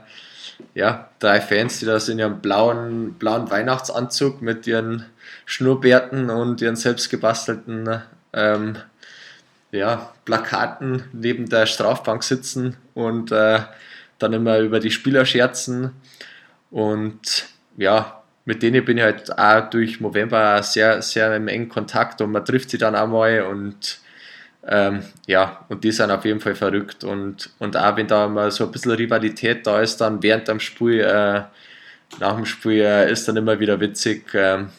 ja, 0.73 1.09
drei 1.19 1.41
Fans, 1.41 1.79
die 1.79 1.85
das 1.85 2.09
in 2.09 2.19
ihrem 2.19 2.41
blauen, 2.41 3.13
blauen 3.13 3.49
Weihnachtsanzug 3.49 4.41
mit 4.41 4.67
ihren 4.67 5.05
Schnurrbärten 5.45 6.29
und 6.29 6.61
ihren 6.61 6.75
selbst 6.75 7.09
gebastelten 7.09 8.01
ähm, 8.33 8.77
ja, 9.71 10.13
Plakaten 10.25 11.03
neben 11.13 11.49
der 11.49 11.65
Strafbank 11.65 12.23
sitzen 12.23 12.77
und 12.93 13.31
äh, 13.31 13.59
dann 14.19 14.33
immer 14.33 14.59
über 14.59 14.79
die 14.79 14.91
Spieler 14.91 15.25
scherzen. 15.25 15.91
Und 16.71 17.45
ja, 17.77 18.23
mit 18.45 18.63
denen 18.63 18.85
bin 18.85 18.97
ich 18.97 19.03
halt 19.03 19.37
auch 19.37 19.69
durch 19.69 19.99
November 19.99 20.61
sehr, 20.63 21.01
sehr 21.01 21.35
im 21.35 21.47
engen 21.47 21.69
Kontakt 21.69 22.21
und 22.21 22.31
man 22.31 22.45
trifft 22.45 22.69
sie 22.69 22.77
dann 22.77 22.95
auch 22.95 23.07
mal 23.07 23.41
und 23.41 23.99
Ähm, 24.67 25.03
ja, 25.27 25.63
und 25.69 25.83
die 25.83 25.91
sind 25.91 26.11
auf 26.11 26.25
jeden 26.25 26.39
Fall 26.39 26.55
verrückt. 26.55 27.03
Und, 27.03 27.51
und 27.59 27.77
auch 27.77 27.97
wenn 27.97 28.07
da 28.07 28.27
mal 28.27 28.51
so 28.51 28.65
ein 28.65 28.71
bisschen 28.71 28.91
Rivalität 28.91 29.65
da 29.67 29.81
ist, 29.81 29.97
dann 29.97 30.21
während 30.23 30.47
dem 30.47 30.59
Spiel, 30.59 31.01
äh, 31.01 31.43
nach 32.19 32.35
dem 32.35 32.45
Spiel 32.45 32.81
äh, 32.81 33.11
ist 33.11 33.27
dann 33.27 33.37
immer 33.37 33.59
wieder 33.59 33.79
witzig. 33.79 34.25
Ähm, 34.33 34.69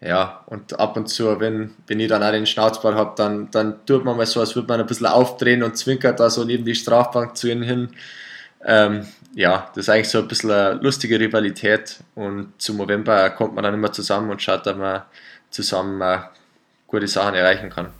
ja, 0.00 0.42
und 0.46 0.78
ab 0.78 0.96
und 0.96 1.08
zu, 1.08 1.40
wenn, 1.40 1.74
wenn 1.86 2.00
ich 2.00 2.08
dann 2.08 2.22
auch 2.22 2.30
den 2.30 2.46
Schnauzball 2.46 2.94
habe, 2.94 3.14
dann, 3.16 3.50
dann 3.50 3.84
tut 3.84 4.04
man 4.04 4.16
mal 4.16 4.26
so, 4.26 4.40
als 4.40 4.54
würde 4.54 4.68
man 4.68 4.80
ein 4.80 4.86
bisschen 4.86 5.06
aufdrehen 5.06 5.62
und 5.62 5.76
zwinkert 5.76 6.20
da 6.20 6.30
so 6.30 6.44
neben 6.44 6.64
die 6.64 6.74
Strafbank 6.74 7.36
zu 7.36 7.50
ihnen 7.50 7.62
hin. 7.62 7.88
Ähm, 8.64 9.08
ja, 9.34 9.70
das 9.74 9.84
ist 9.84 9.88
eigentlich 9.88 10.08
so 10.08 10.18
ein 10.18 10.28
bisschen 10.28 10.50
eine 10.50 10.74
lustige 10.74 11.18
Rivalität 11.18 11.98
und 12.14 12.52
zum 12.58 12.76
November 12.76 13.30
kommt 13.30 13.54
man 13.54 13.64
dann 13.64 13.74
immer 13.74 13.92
zusammen 13.92 14.30
und 14.30 14.42
schaut, 14.42 14.66
dass 14.66 14.76
man 14.76 15.02
zusammen 15.50 16.00
äh, 16.00 16.18
gute 16.86 17.08
Sachen 17.08 17.34
erreichen 17.34 17.70
kann. 17.70 17.97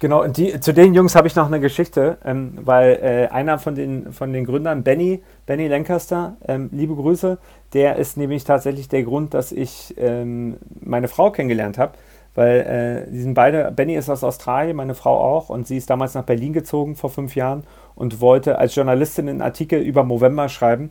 Genau, 0.00 0.22
und 0.22 0.36
die, 0.36 0.60
zu 0.60 0.72
den 0.72 0.94
Jungs 0.94 1.16
habe 1.16 1.26
ich 1.26 1.34
noch 1.34 1.46
eine 1.46 1.58
Geschichte, 1.58 2.18
ähm, 2.24 2.52
weil 2.62 3.00
äh, 3.02 3.34
einer 3.34 3.58
von 3.58 3.74
den, 3.74 4.12
von 4.12 4.32
den 4.32 4.44
Gründern, 4.44 4.84
Benny, 4.84 5.22
Benny 5.44 5.66
Lancaster, 5.66 6.36
ähm, 6.46 6.68
liebe 6.72 6.94
Grüße, 6.94 7.38
der 7.72 7.96
ist 7.96 8.16
nämlich 8.16 8.44
tatsächlich 8.44 8.88
der 8.88 9.02
Grund, 9.02 9.34
dass 9.34 9.50
ich 9.50 9.94
ähm, 9.98 10.58
meine 10.80 11.08
Frau 11.08 11.32
kennengelernt 11.32 11.78
habe, 11.78 11.94
weil 12.36 13.06
äh, 13.08 13.10
die 13.10 13.20
sind 13.22 13.34
beide, 13.34 13.72
Benny 13.72 13.96
ist 13.96 14.08
aus 14.08 14.22
Australien, 14.22 14.76
meine 14.76 14.94
Frau 14.94 15.18
auch, 15.18 15.48
und 15.48 15.66
sie 15.66 15.76
ist 15.76 15.90
damals 15.90 16.14
nach 16.14 16.22
Berlin 16.22 16.52
gezogen 16.52 16.94
vor 16.94 17.10
fünf 17.10 17.34
Jahren 17.34 17.64
und 17.96 18.20
wollte 18.20 18.58
als 18.58 18.76
Journalistin 18.76 19.28
einen 19.28 19.42
Artikel 19.42 19.80
über 19.80 20.04
November 20.04 20.48
schreiben. 20.48 20.90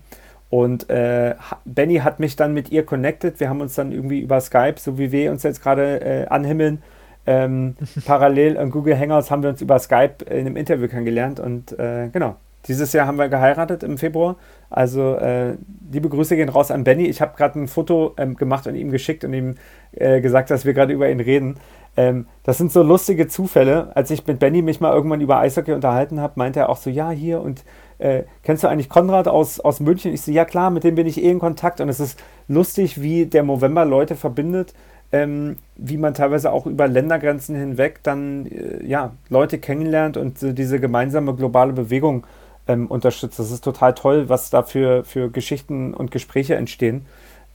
Und 0.49 0.89
äh, 0.89 1.35
Benny 1.63 1.97
hat 1.97 2.19
mich 2.19 2.35
dann 2.35 2.53
mit 2.53 2.71
ihr 2.71 2.85
connected. 2.85 3.39
Wir 3.39 3.49
haben 3.49 3.61
uns 3.61 3.75
dann 3.75 3.91
irgendwie 3.91 4.19
über 4.19 4.39
Skype, 4.41 4.75
so 4.77 4.97
wie 4.97 5.11
wir 5.13 5.31
uns 5.31 5.43
jetzt 5.43 5.61
gerade 5.61 6.01
äh, 6.01 6.27
anhimmeln, 6.27 6.81
ähm, 7.27 7.75
parallel 8.05 8.55
in 8.55 8.71
Google 8.71 8.97
Hangouts 8.97 9.29
haben 9.29 9.43
wir 9.43 9.49
uns 9.49 9.61
über 9.61 9.77
Skype 9.77 10.25
in 10.29 10.39
einem 10.39 10.55
Interview 10.55 10.87
kennengelernt. 10.87 11.39
Und 11.39 11.77
äh, 11.77 12.09
genau, 12.11 12.37
dieses 12.67 12.93
Jahr 12.93 13.05
haben 13.05 13.17
wir 13.17 13.29
geheiratet 13.29 13.83
im 13.83 13.97
Februar. 13.97 14.37
Also 14.69 15.15
äh, 15.15 15.55
liebe 15.91 16.09
Grüße 16.09 16.35
gehen 16.35 16.49
raus 16.49 16.71
an 16.71 16.83
Benny. 16.83 17.05
Ich 17.05 17.21
habe 17.21 17.37
gerade 17.37 17.59
ein 17.59 17.67
Foto 17.67 18.13
ähm, 18.17 18.35
gemacht 18.35 18.65
und 18.65 18.75
ihm 18.75 18.91
geschickt 18.91 19.23
und 19.23 19.33
ihm 19.33 19.55
äh, 19.91 20.21
gesagt, 20.21 20.49
dass 20.49 20.65
wir 20.65 20.73
gerade 20.73 20.93
über 20.93 21.09
ihn 21.09 21.19
reden. 21.19 21.57
Ähm, 21.97 22.27
das 22.43 22.57
sind 22.57 22.71
so 22.71 22.83
lustige 22.83 23.27
Zufälle. 23.27 23.91
Als 23.95 24.11
ich 24.11 24.25
mit 24.25 24.39
Benny 24.39 24.61
mich 24.61 24.79
mal 24.79 24.93
irgendwann 24.93 25.21
über 25.21 25.39
Eishockey 25.39 25.73
unterhalten 25.73 26.21
habe, 26.21 26.33
meinte 26.35 26.61
er 26.61 26.69
auch 26.69 26.77
so, 26.77 26.89
ja, 26.89 27.09
hier 27.09 27.41
und 27.41 27.63
äh, 27.99 28.23
kennst 28.43 28.63
du 28.63 28.67
eigentlich 28.67 28.89
Konrad 28.89 29.27
aus, 29.27 29.59
aus 29.59 29.79
München? 29.79 30.13
Ich 30.13 30.21
so, 30.21 30.31
ja 30.31 30.45
klar, 30.45 30.69
mit 30.69 30.83
dem 30.83 30.95
bin 30.95 31.07
ich 31.07 31.21
eh 31.21 31.29
in 31.29 31.39
Kontakt 31.39 31.81
und 31.81 31.89
es 31.89 31.99
ist 31.99 32.19
lustig, 32.47 33.01
wie 33.01 33.25
der 33.25 33.43
November 33.43 33.85
Leute 33.85 34.15
verbindet, 34.15 34.73
ähm, 35.11 35.57
wie 35.75 35.97
man 35.97 36.13
teilweise 36.13 36.51
auch 36.51 36.65
über 36.65 36.87
Ländergrenzen 36.87 37.55
hinweg 37.55 38.01
dann 38.03 38.45
äh, 38.47 38.85
ja, 38.85 39.13
Leute 39.29 39.57
kennenlernt 39.57 40.17
und 40.17 40.41
äh, 40.43 40.53
diese 40.53 40.79
gemeinsame 40.79 41.33
globale 41.33 41.73
Bewegung 41.73 42.25
ähm, 42.67 42.87
unterstützt. 42.87 43.39
Das 43.39 43.51
ist 43.51 43.63
total 43.63 43.93
toll, 43.93 44.29
was 44.29 44.49
da 44.49 44.63
für, 44.63 45.03
für 45.03 45.29
Geschichten 45.29 45.93
und 45.93 46.11
Gespräche 46.11 46.55
entstehen. 46.55 47.05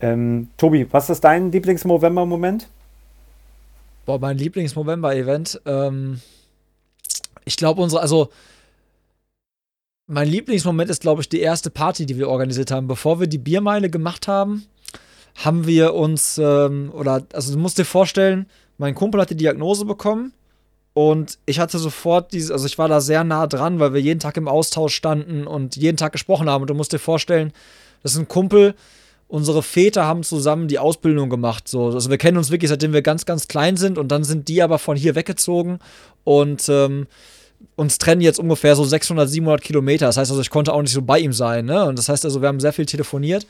Ähm, 0.01 0.49
Tobi, 0.57 0.87
was 0.91 1.11
ist 1.11 1.23
dein 1.23 1.53
Lieblings-November-Moment? 1.53 2.69
Boah, 4.07 4.19
mein 4.19 4.39
Lieblings-November-Event. 4.39 5.61
Ähm, 5.67 6.21
ich 7.45 7.57
glaube, 7.57 7.83
unsere, 7.83 8.01
also 8.01 8.31
mein 10.07 10.29
Lieblingsmoment 10.29 10.91
ist, 10.91 11.03
glaube 11.03 11.23
ich, 11.23 11.29
die 11.29 11.41
erste 11.41 11.71
Party, 11.71 12.07
die 12.07 12.19
wir 12.19 12.29
organisiert 12.29 12.71
haben. 12.71 12.89
Bevor 12.89 13.21
wir 13.21 13.27
die 13.27 13.39
Biermeile 13.39 13.91
gemacht 13.91 14.27
haben, 14.29 14.67
haben 15.35 15.67
wir 15.67 15.95
uns, 15.95 16.39
ähm, 16.39 16.91
oder, 16.95 17.25
also 17.33 17.53
du 17.53 17.59
musst 17.59 17.79
dir 17.79 17.85
vorstellen, 17.85 18.47
mein 18.79 18.95
Kumpel 18.95 19.21
hat 19.21 19.31
die 19.31 19.37
Diagnose 19.37 19.85
bekommen 19.85 20.33
und 20.95 21.39
ich 21.47 21.59
hatte 21.59 21.79
sofort 21.79 22.33
dieses, 22.33 22.51
also 22.51 22.67
ich 22.67 22.79
war 22.79 22.89
da 22.89 23.01
sehr 23.01 23.25
nah 23.25 23.47
dran, 23.47 23.81
weil 23.81 23.95
wir 23.95 24.01
jeden 24.01 24.21
Tag 24.21 24.37
im 24.37 24.49
Austausch 24.49 24.95
standen 24.95 25.47
und 25.47 25.77
jeden 25.77 25.97
Tag 25.97 26.13
gesprochen 26.13 26.51
haben. 26.51 26.63
Und 26.63 26.71
du 26.71 26.75
musst 26.75 26.93
dir 26.93 26.99
vorstellen, 26.99 27.53
das 28.03 28.13
ist 28.13 28.19
ein 28.19 28.29
Kumpel, 28.29 28.75
unsere 29.29 29.63
Väter 29.63 30.05
haben 30.05 30.23
zusammen 30.23 30.69
die 30.69 30.79
Ausbildung 30.79 31.31
gemacht. 31.31 31.67
So. 31.67 31.87
Also 31.87 32.11
wir 32.11 32.19
kennen 32.19 32.37
uns 32.37 32.51
wirklich, 32.51 32.69
seitdem 32.69 32.93
wir 32.93 33.01
ganz, 33.01 33.25
ganz 33.25 33.49
klein 33.49 33.79
sind 33.79 33.97
und 33.97 34.09
dann 34.09 34.25
sind 34.25 34.49
die 34.49 34.63
aber 34.63 34.79
von 34.79 34.97
hier 34.97 35.15
weggezogen 35.15 35.79
und 36.25 36.69
ähm, 36.69 37.07
uns 37.77 37.97
trennen 37.97 38.21
jetzt 38.21 38.39
ungefähr 38.39 38.77
so 38.77 38.85
600, 38.85 39.31
700 39.31 39.63
Kilometer. 39.63 40.07
Das 40.07 40.19
heißt 40.19 40.31
also, 40.31 40.43
ich 40.43 40.51
konnte 40.51 40.75
auch 40.75 40.83
nicht 40.83 40.93
so 40.93 41.01
bei 41.01 41.19
ihm 41.19 41.33
sein. 41.33 41.65
Ne? 41.65 41.85
Und 41.85 41.99
das 41.99 42.11
heißt 42.11 42.25
also, 42.27 42.43
wir 42.43 42.49
haben 42.49 42.61
sehr 42.61 42.73
viel 42.73 42.85
telefoniert. 42.85 43.47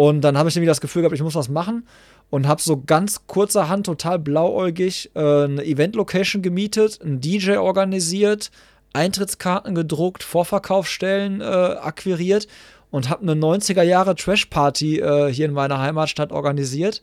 Und 0.00 0.22
dann 0.22 0.38
habe 0.38 0.48
ich 0.48 0.56
irgendwie 0.56 0.66
das 0.66 0.80
Gefühl 0.80 1.02
gehabt, 1.02 1.14
ich 1.14 1.22
muss 1.22 1.34
was 1.34 1.50
machen 1.50 1.86
und 2.30 2.48
habe 2.48 2.62
so 2.62 2.80
ganz 2.80 3.26
kurzerhand, 3.26 3.84
total 3.84 4.18
blauäugig, 4.18 5.10
äh, 5.14 5.18
eine 5.44 5.62
Event-Location 5.62 6.40
gemietet, 6.40 7.02
einen 7.02 7.20
DJ 7.20 7.58
organisiert, 7.58 8.50
Eintrittskarten 8.94 9.74
gedruckt, 9.74 10.22
Vorverkaufsstellen 10.22 11.42
äh, 11.42 11.44
akquiriert 11.44 12.48
und 12.90 13.10
habe 13.10 13.20
eine 13.20 13.34
90er 13.34 13.82
Jahre 13.82 14.14
Trash-Party 14.14 15.00
äh, 15.00 15.30
hier 15.30 15.44
in 15.44 15.52
meiner 15.52 15.80
Heimatstadt 15.80 16.32
organisiert. 16.32 17.02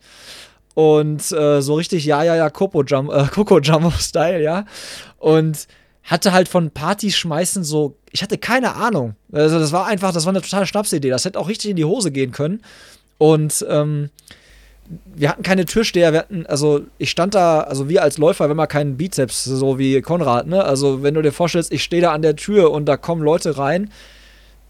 Und 0.74 1.32
äh, 1.32 1.62
so 1.62 1.76
richtig, 1.76 2.04
ja, 2.04 2.24
ja, 2.24 2.36
ja, 2.36 2.50
Coco 2.50 2.82
Jumbo, 2.82 3.14
äh, 3.14 4.42
ja. 4.44 4.66
Und 5.20 5.68
hatte 6.08 6.32
halt 6.32 6.48
von 6.48 6.72
Partys 6.72 7.16
schmeißen 7.18 7.64
so, 7.64 7.96
ich 8.12 8.24
hatte 8.24 8.38
keine 8.38 8.76
Ahnung. 8.76 9.16
Also 9.32 9.60
das 9.60 9.72
war 9.72 9.86
einfach, 9.86 10.14
das 10.14 10.26
war 10.26 10.32
eine 10.32 10.42
totale 10.42 10.66
Schnapsidee. 10.66 11.10
Das 11.10 11.26
hätte 11.26 11.40
auch 11.40 11.50
richtig 11.50 11.70
in 11.70 11.76
die 11.76 11.86
Hose 11.86 12.12
gehen 12.12 12.32
können. 12.32 12.62
Und 13.18 13.66
ähm, 13.70 14.10
wir 15.16 15.30
hatten 15.30 15.44
keine 15.44 15.66
Türsteher, 15.66 16.14
wir 16.14 16.20
hatten, 16.20 16.46
also 16.46 16.82
ich 16.98 17.12
stand 17.12 17.36
da, 17.36 17.62
also 17.62 17.90
wir 17.90 18.04
als 18.04 18.18
Läufer, 18.18 18.50
wenn 18.50 18.56
man 18.56 18.70
keinen 18.70 18.96
Bizeps, 18.96 19.44
so 19.44 19.78
wie 19.78 20.02
Konrad, 20.02 20.48
ne? 20.48 20.64
Also 20.64 21.04
wenn 21.04 21.14
du 21.14 21.22
dir 21.22 21.34
vorstellst, 21.34 21.74
ich 21.74 21.84
stehe 21.84 22.02
da 22.02 22.14
an 22.14 22.22
der 22.22 22.38
Tür 22.38 22.72
und 22.72 22.86
da 22.86 22.96
kommen 22.96 23.22
Leute 23.22 23.58
rein, 23.58 23.92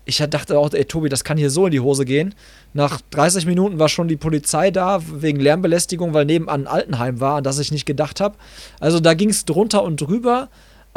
ich 0.05 0.17
dachte 0.17 0.57
auch, 0.57 0.71
ey 0.71 0.85
Tobi, 0.85 1.09
das 1.09 1.25
kann 1.25 1.37
hier 1.37 1.49
so 1.49 1.65
in 1.65 1.71
die 1.71 1.81
Hose 1.81 2.05
gehen. 2.05 2.33
Nach 2.73 3.01
30 3.11 3.45
Minuten 3.45 3.77
war 3.77 3.89
schon 3.89 4.07
die 4.07 4.15
Polizei 4.15 4.71
da 4.71 5.01
wegen 5.05 5.39
Lärmbelästigung, 5.39 6.13
weil 6.13 6.25
nebenan 6.25 6.61
ein 6.61 6.67
Altenheim 6.67 7.19
war, 7.19 7.37
an 7.37 7.43
das 7.43 7.59
ich 7.59 7.73
nicht 7.73 7.85
gedacht 7.85 8.21
habe. 8.21 8.37
Also 8.79 9.01
da 9.01 9.13
ging 9.13 9.29
es 9.29 9.43
drunter 9.43 9.83
und 9.83 9.99
drüber. 9.99 10.47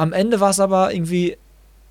Am 0.01 0.15
Ende 0.15 0.41
war 0.41 0.49
es 0.49 0.61
aber 0.61 0.95
irgendwie 0.95 1.37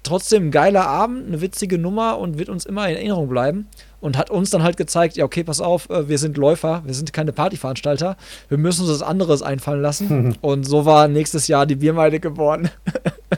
trotzdem 0.02 0.48
ein 0.48 0.52
geiler 0.52 0.88
Abend, 0.88 1.28
eine 1.28 1.42
witzige 1.42 1.78
Nummer 1.78 2.18
und 2.18 2.40
wird 2.40 2.50
uns 2.50 2.66
immer 2.66 2.90
in 2.90 2.96
Erinnerung 2.96 3.30
bleiben. 3.30 3.68
Und 4.02 4.18
hat 4.18 4.32
uns 4.32 4.50
dann 4.50 4.64
halt 4.64 4.78
gezeigt, 4.78 5.16
ja, 5.16 5.26
okay, 5.26 5.44
pass 5.44 5.62
auf, 5.62 5.90
äh, 5.92 6.10
wir 6.10 6.18
sind 6.18 6.38
Läufer, 6.38 6.82
wir 6.86 6.94
sind 6.96 7.14
keine 7.14 7.34
Partyveranstalter, 7.34 8.16
wir 8.48 8.58
müssen 8.58 8.82
uns 8.82 8.92
was 8.92 9.02
anderes 9.04 9.44
einfallen 9.44 9.82
lassen. 9.82 10.38
und 10.42 10.64
so 10.64 10.86
war 10.86 11.08
nächstes 11.08 11.48
Jahr 11.48 11.68
die 11.68 11.76
Biermeile 11.76 12.20
geboren. 12.20 12.70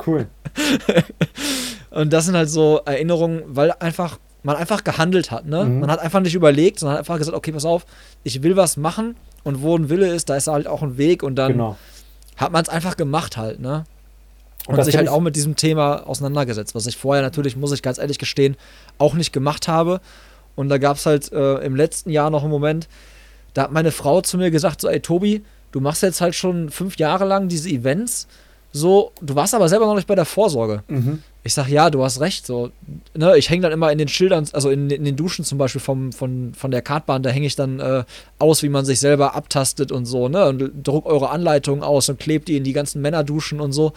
Cool. 0.08 0.28
Und 1.90 2.14
das 2.14 2.26
sind 2.26 2.38
halt 2.38 2.50
so 2.50 2.80
Erinnerungen, 2.86 3.44
weil 3.46 3.74
einfach 3.74 4.20
man 4.42 4.56
einfach 4.56 4.86
gehandelt 4.86 5.32
hat, 5.32 5.46
ne? 5.46 5.66
Mhm. 5.66 5.82
Man 5.82 5.92
hat 5.92 6.00
einfach 6.00 6.22
nicht 6.22 6.34
überlegt, 6.34 6.80
sondern 6.80 6.94
hat 6.94 7.02
einfach 7.02 7.18
gesagt, 7.18 7.36
okay, 7.36 7.52
pass 7.52 7.66
auf, 7.66 7.86
ich 8.24 8.42
will 8.42 8.56
was 8.56 8.78
machen 8.78 9.18
und 9.44 9.62
wo 9.62 9.76
ein 9.76 9.90
Wille 9.90 10.08
ist, 10.08 10.30
da 10.30 10.38
ist 10.38 10.48
halt 10.48 10.66
auch 10.66 10.82
ein 10.82 10.98
Weg 10.98 11.24
und 11.24 11.36
dann 11.36 11.52
genau. 11.52 11.78
hat 12.38 12.54
man 12.54 12.64
es 12.64 12.70
einfach 12.70 12.96
gemacht 12.96 13.36
halt, 13.36 13.60
ne? 13.60 13.84
Und, 14.68 14.78
und 14.78 14.84
sich 14.86 14.96
halt 14.96 15.10
auch 15.10 15.22
mit 15.22 15.36
diesem 15.36 15.56
Thema 15.56 16.08
auseinandergesetzt, 16.08 16.76
was 16.76 16.86
ich 16.86 16.96
vorher 16.96 17.24
natürlich, 17.24 17.58
muss 17.58 17.72
ich 17.72 17.82
ganz 17.82 17.98
ehrlich 17.98 18.20
gestehen, 18.20 18.56
auch 19.00 19.16
nicht 19.16 19.34
gemacht 19.34 19.68
habe. 19.68 20.02
Und 20.56 20.70
da 20.70 20.78
gab 20.78 20.98
es 20.98 21.06
halt 21.06 21.32
äh, 21.32 21.58
im 21.60 21.76
letzten 21.76 22.10
Jahr 22.12 22.30
noch 22.30 22.44
einen 22.44 22.52
Moment, 22.52 22.88
da 23.54 23.64
hat 23.64 23.72
meine 23.72 23.92
Frau 23.92 24.22
zu 24.22 24.38
mir 24.38 24.52
gesagt, 24.52 24.82
so, 24.82 24.88
ey 24.88 25.00
Tobi, 25.00 25.44
du 25.72 25.82
machst 25.82 26.04
jetzt 26.04 26.22
halt 26.22 26.36
schon 26.36 26.70
fünf 26.70 26.98
Jahre 26.98 27.26
lang 27.26 27.48
diese 27.48 27.70
Events, 27.70 28.28
so, 28.74 29.12
du 29.22 29.36
warst 29.36 29.54
aber 29.54 29.68
selber 29.68 29.86
noch 29.86 29.96
nicht 29.96 30.08
bei 30.08 30.16
der 30.16 30.26
Vorsorge. 30.26 30.84
Mhm. 30.88 31.22
Ich 31.44 31.54
sag, 31.54 31.68
ja, 31.68 31.90
du 31.90 32.04
hast 32.04 32.22
recht. 32.22 32.46
So, 32.46 32.72
ne, 33.14 33.38
ich 33.38 33.50
hänge 33.50 33.64
dann 33.64 33.72
immer 33.72 33.92
in 33.92 33.98
den 33.98 34.08
Schildern, 34.08 34.48
also 34.54 34.70
in, 34.70 34.90
in, 34.90 35.04
den 35.04 35.16
Duschen 35.16 35.44
zum 35.44 35.58
Beispiel 35.58 35.82
vom, 35.82 36.14
von, 36.14 36.54
von 36.54 36.72
der 36.72 36.82
Kartbahn, 36.82 37.24
da 37.24 37.32
hänge 37.32 37.48
ich 37.48 37.56
dann 37.56 37.80
äh, 37.80 38.04
aus, 38.40 38.64
wie 38.64 38.70
man 38.70 38.86
sich 38.86 39.00
selber 39.00 39.36
abtastet 39.36 39.92
und 39.92 40.06
so, 40.06 40.30
ne? 40.30 40.46
Und 40.46 40.88
druck 40.88 41.06
eure 41.06 41.32
Anleitungen 41.32 41.84
aus 41.84 42.08
und 42.08 42.20
klebt 42.20 42.48
die 42.48 42.56
in 42.56 42.64
die 42.64 42.74
ganzen 42.74 43.02
Männerduschen 43.02 43.60
und 43.60 43.74
so. 43.74 43.92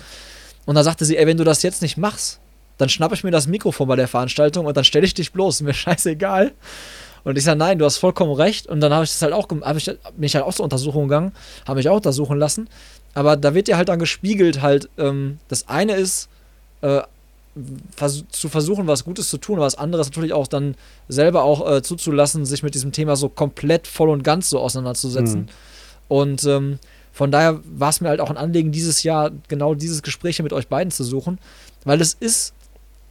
Und 0.67 0.75
da 0.75 0.83
sagte 0.83 1.05
sie, 1.05 1.17
ey, 1.17 1.27
wenn 1.27 1.37
du 1.37 1.45
das 1.45 1.63
jetzt 1.63 1.83
nicht 1.83 1.97
machst, 1.97 2.41
dann 2.79 2.89
schnappe 2.89 3.15
ich 3.15 3.25
mir 3.25 3.31
das 3.31 3.47
Mikrofon 3.47 3.89
bei 3.89 3.97
der 3.97 4.09
Veranstaltung 4.09 4.67
und 4.67 4.77
dann 4.77 4.85
stelle 4.85 5.07
ich 5.07 5.15
dich 5.15 5.33
bloß, 5.33 5.61
mir 5.63 5.75
scheißegal. 5.75 6.53
Und 7.25 7.39
ich 7.39 7.45
sage, 7.45 7.59
nein, 7.59 7.79
du 7.79 7.85
hast 7.87 7.97
vollkommen 7.97 8.33
recht. 8.33 8.67
Und 8.67 8.81
dann 8.81 8.93
habe 8.93 9.05
ich 9.05 9.11
das 9.11 9.23
halt 9.23 9.33
auch, 9.33 9.49
hab 9.49 9.77
ich, 9.77 9.87
bin 9.87 10.25
ich 10.25 10.35
halt 10.35 10.45
auch 10.45 10.53
zur 10.53 10.65
Untersuchung 10.65 11.09
gegangen, 11.09 11.33
habe 11.67 11.79
mich 11.79 11.89
auch 11.89 11.97
untersuchen 11.97 12.39
lassen. 12.39 12.69
Aber 13.15 13.37
da 13.37 13.55
wird 13.55 13.69
dir 13.69 13.77
halt 13.77 13.89
dann 13.89 13.99
gespiegelt, 13.99 14.61
halt, 14.61 14.91
ähm, 14.99 15.39
das 15.49 15.69
eine 15.69 15.95
ist, 15.95 16.29
äh, 16.83 17.01
vers 17.95 18.25
zu 18.31 18.49
versuchen, 18.49 18.89
was 18.89 19.05
Gutes 19.05 19.31
zu 19.31 19.39
tun, 19.39 19.57
aber 19.57 19.67
das 19.67 19.77
andere 19.77 20.03
ist 20.03 20.09
natürlich 20.09 20.33
auch 20.33 20.49
dann 20.49 20.75
selber 21.09 21.45
auch 21.45 21.71
äh, 21.71 21.83
zuzulassen, 21.83 22.45
sich 22.45 22.65
mit 22.65 22.75
diesem 22.75 22.91
Thema 22.91 23.15
so 23.15 23.29
komplett 23.29 23.87
voll 23.87 24.11
und 24.11 24.25
ganz 24.25 24.51
so 24.51 24.59
auseinanderzusetzen. 24.59 25.43
Mhm. 25.43 25.49
Und 26.09 26.45
ähm, 26.45 26.79
von 27.15 27.31
daher 27.31 27.61
war 27.65 27.91
es 27.91 28.01
mir 28.01 28.09
halt 28.09 28.21
auch 28.21 28.31
ein 28.31 28.37
Anliegen, 28.37 28.73
dieses 28.73 29.05
Jahr 29.05 29.31
genau 29.47 29.77
dieses 29.77 30.03
Gespräch 30.03 30.43
mit 30.43 30.53
euch 30.53 30.67
beiden 30.67 30.91
zu 30.91 31.05
suchen, 31.05 31.39
weil 31.85 32.01
es 32.01 32.13
ist 32.13 32.55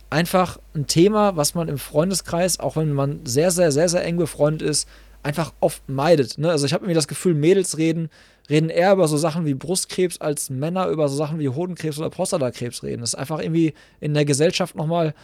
einfach 0.10 0.60
ein 0.76 0.88
Thema, 0.88 1.38
was 1.38 1.56
man 1.56 1.70
im 1.70 1.78
Freundeskreis, 1.78 2.60
auch 2.60 2.76
wenn 2.76 2.92
man 2.92 3.26
sehr, 3.26 3.50
sehr, 3.50 3.72
sehr, 3.72 3.88
sehr 3.88 4.04
eng 4.04 4.18
befreundet 4.18 4.62
ist, 4.62 4.90
einfach 5.24 5.54
oft 5.62 5.88
meidet. 5.88 6.38
Ne? 6.38 6.52
Also 6.52 6.66
ich 6.66 6.74
habe 6.74 6.84
irgendwie 6.84 6.96
das 6.96 7.08
Gefühl, 7.08 7.34
Mädels 7.34 7.78
reden, 7.78 8.10
reden 8.50 8.70
eher 8.70 8.92
über 8.92 9.08
so 9.08 9.16
Sachen 9.16 9.46
wie 9.46 9.54
Brustkrebs, 9.54 10.20
als 10.20 10.50
Männer 10.50 10.88
über 10.88 11.08
so 11.08 11.16
Sachen 11.16 11.40
wie 11.40 11.48
Hodenkrebs 11.48 11.98
oder 11.98 12.10
Prostatakrebs 12.10 12.84
reden. 12.84 13.00
Das 13.00 13.12
ist 13.12 13.16
einfach 13.16 13.40
irgendwie 13.40 13.74
in 14.02 14.14
der 14.14 14.26
Gesellschaft 14.26 14.76
nochmal 14.76 15.16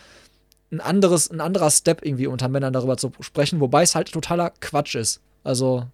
ein 0.72 0.80
anderes, 0.80 1.30
ein 1.30 1.42
anderer 1.42 1.70
Step 1.70 2.06
irgendwie 2.06 2.28
unter 2.28 2.48
Männern 2.48 2.72
darüber 2.72 2.96
zu 2.96 3.12
sprechen, 3.20 3.60
wobei 3.60 3.84
es 3.84 3.94
halt 3.94 4.10
totaler 4.10 4.54
Quatsch 4.62 4.96
ist. 4.96 5.20
Also, 5.44 5.86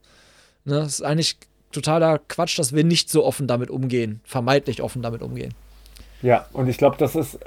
ne, 0.65 0.81
es 0.81 0.99
ist 0.99 1.01
eigentlich 1.01 1.37
totaler 1.75 2.19
Quatsch, 2.27 2.57
dass 2.57 2.73
wir 2.73 2.83
nicht 2.83 3.09
so 3.09 3.23
offen 3.23 3.47
damit 3.47 3.69
umgehen, 3.69 4.21
vermeintlich 4.23 4.81
offen 4.81 5.01
damit 5.01 5.21
umgehen. 5.21 5.53
Ja, 6.21 6.45
und 6.53 6.67
ich 6.67 6.77
glaube, 6.77 6.97
das 6.97 7.15
ist, 7.15 7.39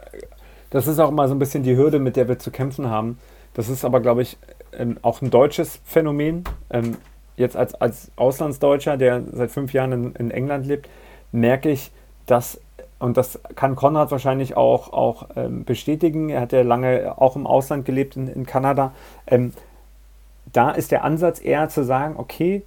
das 0.71 0.87
ist 0.87 0.99
auch 0.99 1.11
mal 1.11 1.29
so 1.29 1.35
ein 1.35 1.39
bisschen 1.39 1.63
die 1.63 1.77
Hürde, 1.77 1.99
mit 1.99 2.17
der 2.17 2.29
wir 2.29 2.39
zu 2.39 2.51
kämpfen 2.51 2.89
haben. 2.89 3.19
Das 3.55 3.69
ist 3.69 3.85
aber, 3.85 4.01
glaube 4.01 4.23
ich, 4.23 4.37
ähm, 4.73 4.99
auch 5.03 5.23
ein 5.23 5.31
deutsches 5.31 5.81
Phänomen. 5.85 6.45
Ähm, 6.71 6.97
jetzt 7.37 7.57
als, 7.57 7.75
als 7.75 8.11
Auslandsdeutscher, 8.17 8.97
der 8.97 9.23
seit 9.33 9.51
fünf 9.51 9.73
Jahren 9.73 9.93
in, 9.93 10.13
in 10.15 10.31
England 10.31 10.67
lebt, 10.67 10.89
merke 11.33 11.71
ich, 11.71 11.91
dass, 12.27 12.61
und 12.99 13.17
das 13.17 13.41
kann 13.55 13.77
Konrad 13.77 14.11
wahrscheinlich 14.11 14.57
auch, 14.57 14.93
auch 14.93 15.29
ähm, 15.37 15.65
bestätigen, 15.65 16.29
er 16.29 16.43
hat 16.43 16.53
ja 16.53 16.63
lange 16.63 17.15
auch 17.17 17.37
im 17.37 17.47
Ausland 17.47 17.85
gelebt, 17.85 18.17
in, 18.17 18.29
in 18.29 18.47
Kanada, 18.47 18.93
ähm, 19.27 19.53
da 20.53 20.71
ist 20.71 20.93
der 20.93 21.05
Ansatz 21.05 21.41
eher 21.41 21.69
zu 21.69 21.85
sagen, 21.85 22.15
okay, 22.17 22.63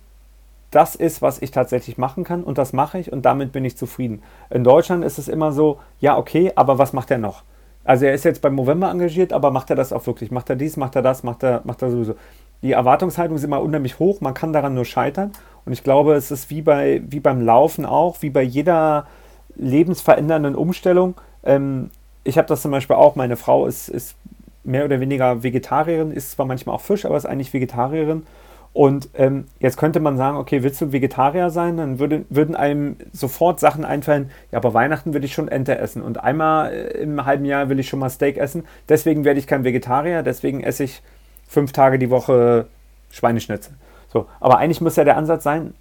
das 0.71 0.95
ist, 0.95 1.21
was 1.21 1.41
ich 1.41 1.51
tatsächlich 1.51 1.97
machen 1.97 2.23
kann 2.23 2.43
und 2.43 2.57
das 2.57 2.73
mache 2.73 2.97
ich 2.97 3.11
und 3.11 3.23
damit 3.23 3.51
bin 3.51 3.65
ich 3.65 3.77
zufrieden. 3.77 4.23
In 4.49 4.63
Deutschland 4.63 5.03
ist 5.03 5.19
es 5.19 5.27
immer 5.27 5.51
so, 5.51 5.79
ja, 5.99 6.17
okay, 6.17 6.51
aber 6.55 6.77
was 6.77 6.93
macht 6.93 7.11
er 7.11 7.17
noch? 7.17 7.43
Also 7.83 8.05
er 8.05 8.13
ist 8.13 8.25
jetzt 8.25 8.41
beim 8.41 8.55
November 8.55 8.89
engagiert, 8.89 9.33
aber 9.33 9.51
macht 9.51 9.69
er 9.69 9.75
das 9.75 9.91
auch 9.91 10.05
wirklich? 10.07 10.31
Macht 10.31 10.49
er 10.49 10.55
dies, 10.55 10.77
macht 10.77 10.95
er 10.95 11.01
das, 11.01 11.23
macht 11.23 11.43
er, 11.43 11.61
macht 11.65 11.81
er 11.81 11.91
sowieso? 11.91 12.15
Die 12.61 12.73
Erwartungshaltung 12.73 13.35
ist 13.37 13.43
immer 13.43 13.61
unheimlich 13.61 13.99
hoch, 13.99 14.21
man 14.21 14.33
kann 14.33 14.53
daran 14.53 14.75
nur 14.75 14.85
scheitern. 14.85 15.31
Und 15.65 15.73
ich 15.73 15.83
glaube, 15.83 16.13
es 16.13 16.31
ist 16.31 16.49
wie, 16.49 16.61
bei, 16.61 17.01
wie 17.07 17.19
beim 17.19 17.41
Laufen 17.41 17.85
auch, 17.85 18.21
wie 18.21 18.29
bei 18.29 18.43
jeder 18.43 19.07
lebensverändernden 19.55 20.55
Umstellung. 20.55 21.15
Ähm, 21.43 21.89
ich 22.23 22.37
habe 22.37 22.47
das 22.47 22.61
zum 22.61 22.71
Beispiel 22.71 22.95
auch, 22.95 23.15
meine 23.15 23.35
Frau 23.35 23.65
ist, 23.65 23.89
ist 23.89 24.15
mehr 24.63 24.85
oder 24.85 24.99
weniger 24.99 25.43
Vegetarierin, 25.43 26.11
ist 26.11 26.31
zwar 26.31 26.45
manchmal 26.45 26.75
auch 26.75 26.81
Fisch, 26.81 27.05
aber 27.05 27.17
ist 27.17 27.25
eigentlich 27.25 27.51
Vegetarierin. 27.51 28.27
Und 28.73 29.09
ähm, 29.15 29.45
jetzt 29.59 29.77
könnte 29.77 29.99
man 29.99 30.15
sagen, 30.15 30.37
okay, 30.37 30.63
willst 30.63 30.79
du 30.79 30.93
Vegetarier 30.93 31.49
sein? 31.49 31.75
Dann 31.75 31.99
würde, 31.99 32.25
würden 32.29 32.55
einem 32.55 32.95
sofort 33.11 33.59
Sachen 33.59 33.83
einfallen, 33.83 34.31
ja, 34.51 34.59
aber 34.59 34.73
Weihnachten 34.73 35.13
will 35.13 35.25
ich 35.25 35.33
schon 35.33 35.49
Ente 35.49 35.77
essen 35.77 36.01
und 36.01 36.23
einmal 36.23 36.71
äh, 36.71 37.01
im 37.01 37.25
halben 37.25 37.43
Jahr 37.43 37.67
will 37.67 37.79
ich 37.79 37.89
schon 37.89 37.99
mal 37.99 38.09
Steak 38.09 38.37
essen. 38.37 38.63
Deswegen 38.87 39.25
werde 39.25 39.39
ich 39.39 39.47
kein 39.47 39.65
Vegetarier, 39.65 40.23
deswegen 40.23 40.63
esse 40.63 40.85
ich 40.85 41.01
fünf 41.47 41.73
Tage 41.73 41.99
die 41.99 42.09
Woche 42.09 42.67
Schweineschnitzel. 43.11 43.73
So, 44.07 44.27
aber 44.39 44.57
eigentlich 44.59 44.79
muss 44.79 44.95
ja 44.95 45.03
der 45.03 45.17
Ansatz 45.17 45.43
sein, 45.43 45.73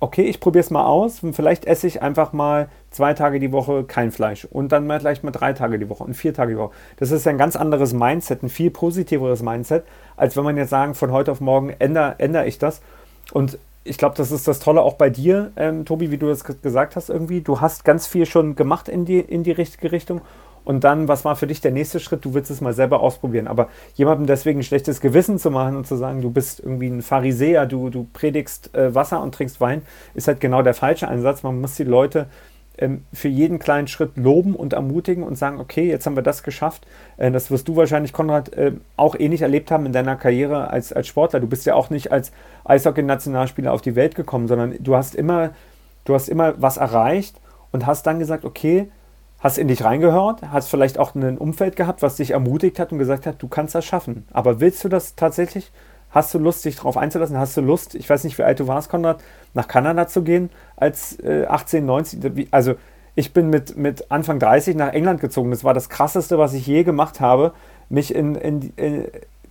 okay, 0.00 0.22
ich 0.22 0.38
probiere 0.38 0.64
es 0.64 0.70
mal 0.70 0.84
aus 0.84 1.22
und 1.22 1.34
vielleicht 1.34 1.64
esse 1.64 1.86
ich 1.86 2.02
einfach 2.02 2.34
mal 2.34 2.68
zwei 2.94 3.12
Tage 3.14 3.40
die 3.40 3.52
Woche 3.52 3.84
kein 3.84 4.12
Fleisch 4.12 4.44
und 4.44 4.72
dann 4.72 4.86
mal 4.86 4.98
gleich 4.98 5.22
mal 5.22 5.30
drei 5.30 5.52
Tage 5.52 5.78
die 5.78 5.88
Woche 5.88 6.04
und 6.04 6.14
vier 6.14 6.32
Tage 6.32 6.52
die 6.52 6.58
Woche. 6.58 6.72
Das 6.96 7.10
ist 7.10 7.26
ein 7.26 7.38
ganz 7.38 7.56
anderes 7.56 7.92
Mindset, 7.92 8.42
ein 8.42 8.48
viel 8.48 8.70
positiveres 8.70 9.42
Mindset, 9.42 9.84
als 10.16 10.36
wenn 10.36 10.44
man 10.44 10.56
jetzt 10.56 10.70
sagen, 10.70 10.94
von 10.94 11.10
heute 11.12 11.32
auf 11.32 11.40
morgen 11.40 11.70
ändere, 11.78 12.14
ändere 12.18 12.46
ich 12.46 12.58
das. 12.58 12.80
Und 13.32 13.58
ich 13.82 13.98
glaube, 13.98 14.16
das 14.16 14.30
ist 14.30 14.48
das 14.48 14.60
Tolle 14.60 14.82
auch 14.82 14.94
bei 14.94 15.10
dir, 15.10 15.50
ähm, 15.56 15.84
Tobi, 15.84 16.10
wie 16.10 16.18
du 16.18 16.28
das 16.28 16.44
gesagt 16.44 16.96
hast 16.96 17.10
irgendwie. 17.10 17.40
Du 17.40 17.60
hast 17.60 17.84
ganz 17.84 18.06
viel 18.06 18.26
schon 18.26 18.54
gemacht 18.54 18.88
in 18.88 19.04
die, 19.04 19.20
in 19.20 19.42
die 19.42 19.52
richtige 19.52 19.92
Richtung 19.92 20.22
und 20.64 20.82
dann, 20.84 21.08
was 21.08 21.24
war 21.24 21.36
für 21.36 21.46
dich 21.46 21.60
der 21.60 21.72
nächste 21.72 22.00
Schritt? 22.00 22.24
Du 22.24 22.32
willst 22.32 22.50
es 22.50 22.60
mal 22.60 22.72
selber 22.72 23.00
ausprobieren. 23.00 23.46
Aber 23.46 23.68
jemandem 23.94 24.26
deswegen 24.26 24.60
ein 24.60 24.62
schlechtes 24.62 25.00
Gewissen 25.00 25.38
zu 25.38 25.50
machen 25.50 25.76
und 25.76 25.86
zu 25.86 25.96
sagen, 25.96 26.22
du 26.22 26.30
bist 26.30 26.60
irgendwie 26.60 26.88
ein 26.88 27.02
Pharisäer, 27.02 27.66
du, 27.66 27.90
du 27.90 28.06
predigst 28.12 28.74
äh, 28.74 28.94
Wasser 28.94 29.22
und 29.22 29.34
trinkst 29.34 29.60
Wein, 29.60 29.82
ist 30.14 30.26
halt 30.26 30.40
genau 30.40 30.62
der 30.62 30.74
falsche 30.74 31.06
Einsatz. 31.06 31.42
Man 31.42 31.60
muss 31.60 31.74
die 31.74 31.84
Leute 31.84 32.26
ähm, 32.78 33.04
für 33.12 33.28
jeden 33.28 33.58
kleinen 33.58 33.86
Schritt 33.86 34.16
loben 34.16 34.54
und 34.54 34.72
ermutigen 34.72 35.22
und 35.22 35.36
sagen, 35.36 35.60
okay, 35.60 35.88
jetzt 35.88 36.06
haben 36.06 36.16
wir 36.16 36.22
das 36.22 36.42
geschafft. 36.42 36.86
Äh, 37.16 37.30
das 37.30 37.50
wirst 37.50 37.68
du 37.68 37.76
wahrscheinlich, 37.76 38.12
Konrad, 38.12 38.52
äh, 38.54 38.72
auch 38.96 39.14
ähnlich 39.18 39.42
erlebt 39.42 39.70
haben 39.70 39.86
in 39.86 39.92
deiner 39.92 40.16
Karriere 40.16 40.70
als, 40.70 40.92
als 40.92 41.06
Sportler. 41.06 41.40
Du 41.40 41.46
bist 41.46 41.66
ja 41.66 41.74
auch 41.74 41.90
nicht 41.90 42.10
als 42.10 42.32
Eishockey-Nationalspieler 42.64 43.72
auf 43.72 43.82
die 43.82 43.96
Welt 43.96 44.14
gekommen, 44.14 44.48
sondern 44.48 44.74
du 44.80 44.96
hast 44.96 45.14
immer, 45.14 45.50
du 46.04 46.14
hast 46.14 46.28
immer 46.28 46.54
was 46.60 46.76
erreicht 46.76 47.40
und 47.70 47.86
hast 47.86 48.06
dann 48.06 48.18
gesagt, 48.18 48.44
okay, 48.44 48.88
hast 49.38 49.58
in 49.58 49.68
dich 49.68 49.84
reingehört, 49.84 50.40
hast 50.50 50.68
vielleicht 50.68 50.98
auch 50.98 51.14
ein 51.14 51.38
Umfeld 51.38 51.76
gehabt, 51.76 52.02
was 52.02 52.16
dich 52.16 52.30
ermutigt 52.30 52.78
hat 52.78 52.92
und 52.92 52.98
gesagt 52.98 53.26
hat, 53.26 53.42
du 53.42 53.46
kannst 53.46 53.74
das 53.74 53.84
schaffen. 53.84 54.26
Aber 54.32 54.58
willst 54.60 54.82
du 54.82 54.88
das 54.88 55.16
tatsächlich? 55.16 55.70
Hast 56.14 56.32
du 56.32 56.38
Lust, 56.38 56.64
dich 56.64 56.76
darauf 56.76 56.96
einzulassen? 56.96 57.36
Hast 57.36 57.56
du 57.56 57.60
Lust, 57.60 57.96
ich 57.96 58.08
weiß 58.08 58.22
nicht, 58.22 58.38
wie 58.38 58.44
alt 58.44 58.60
du 58.60 58.68
warst, 58.68 58.88
Konrad, 58.88 59.20
nach 59.52 59.66
Kanada 59.66 60.06
zu 60.06 60.22
gehen 60.22 60.48
als 60.76 61.18
äh, 61.18 61.46
18, 61.46 61.84
19? 61.84 62.46
Also 62.52 62.76
ich 63.16 63.32
bin 63.32 63.50
mit, 63.50 63.76
mit 63.76 64.12
Anfang 64.12 64.38
30 64.38 64.76
nach 64.76 64.92
England 64.92 65.20
gezogen. 65.20 65.50
Das 65.50 65.64
war 65.64 65.74
das 65.74 65.88
Krasseste, 65.88 66.38
was 66.38 66.54
ich 66.54 66.68
je 66.68 66.84
gemacht 66.84 67.20
habe, 67.20 67.52
mich 67.88 68.14
in, 68.14 68.36
in, 68.36 68.72
in, 68.76 69.06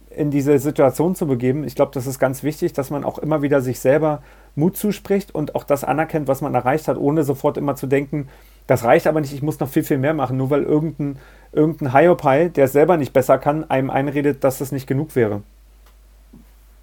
in 0.10 0.32
diese 0.32 0.58
Situation 0.58 1.16
zu 1.16 1.28
begeben. 1.28 1.66
Ich 1.66 1.76
glaube, 1.76 1.92
das 1.94 2.08
ist 2.08 2.18
ganz 2.18 2.44
wichtig, 2.44 2.72
dass 2.72 2.90
man 2.90 3.04
auch 3.04 3.18
immer 3.20 3.42
wieder 3.42 3.60
sich 3.60 3.82
selber 3.82 4.22
Mut 4.56 4.78
zuspricht 4.78 5.36
und 5.36 5.56
auch 5.56 5.66
das 5.66 5.84
anerkennt, 5.84 6.30
was 6.30 6.40
man 6.40 6.56
erreicht 6.56 6.88
hat, 6.88 6.98
ohne 6.98 7.26
sofort 7.26 7.58
immer 7.58 7.76
zu 7.76 7.88
denken, 7.88 8.30
das 8.68 8.86
reicht 8.86 9.08
aber 9.08 9.20
nicht, 9.20 9.34
ich 9.34 9.42
muss 9.42 9.60
noch 9.60 9.68
viel, 9.68 9.84
viel 9.84 9.98
mehr 9.98 10.14
machen, 10.14 10.38
nur 10.38 10.50
weil 10.50 10.64
irgendein, 10.64 11.18
irgendein 11.52 11.92
Hiopai, 11.92 12.48
der 12.48 12.66
es 12.66 12.72
selber 12.72 12.96
nicht 12.96 13.12
besser 13.12 13.38
kann, 13.38 13.70
einem 13.70 13.90
einredet, 13.90 14.46
dass 14.46 14.60
das 14.60 14.72
nicht 14.72 14.88
genug 14.88 15.18
wäre. 15.18 15.42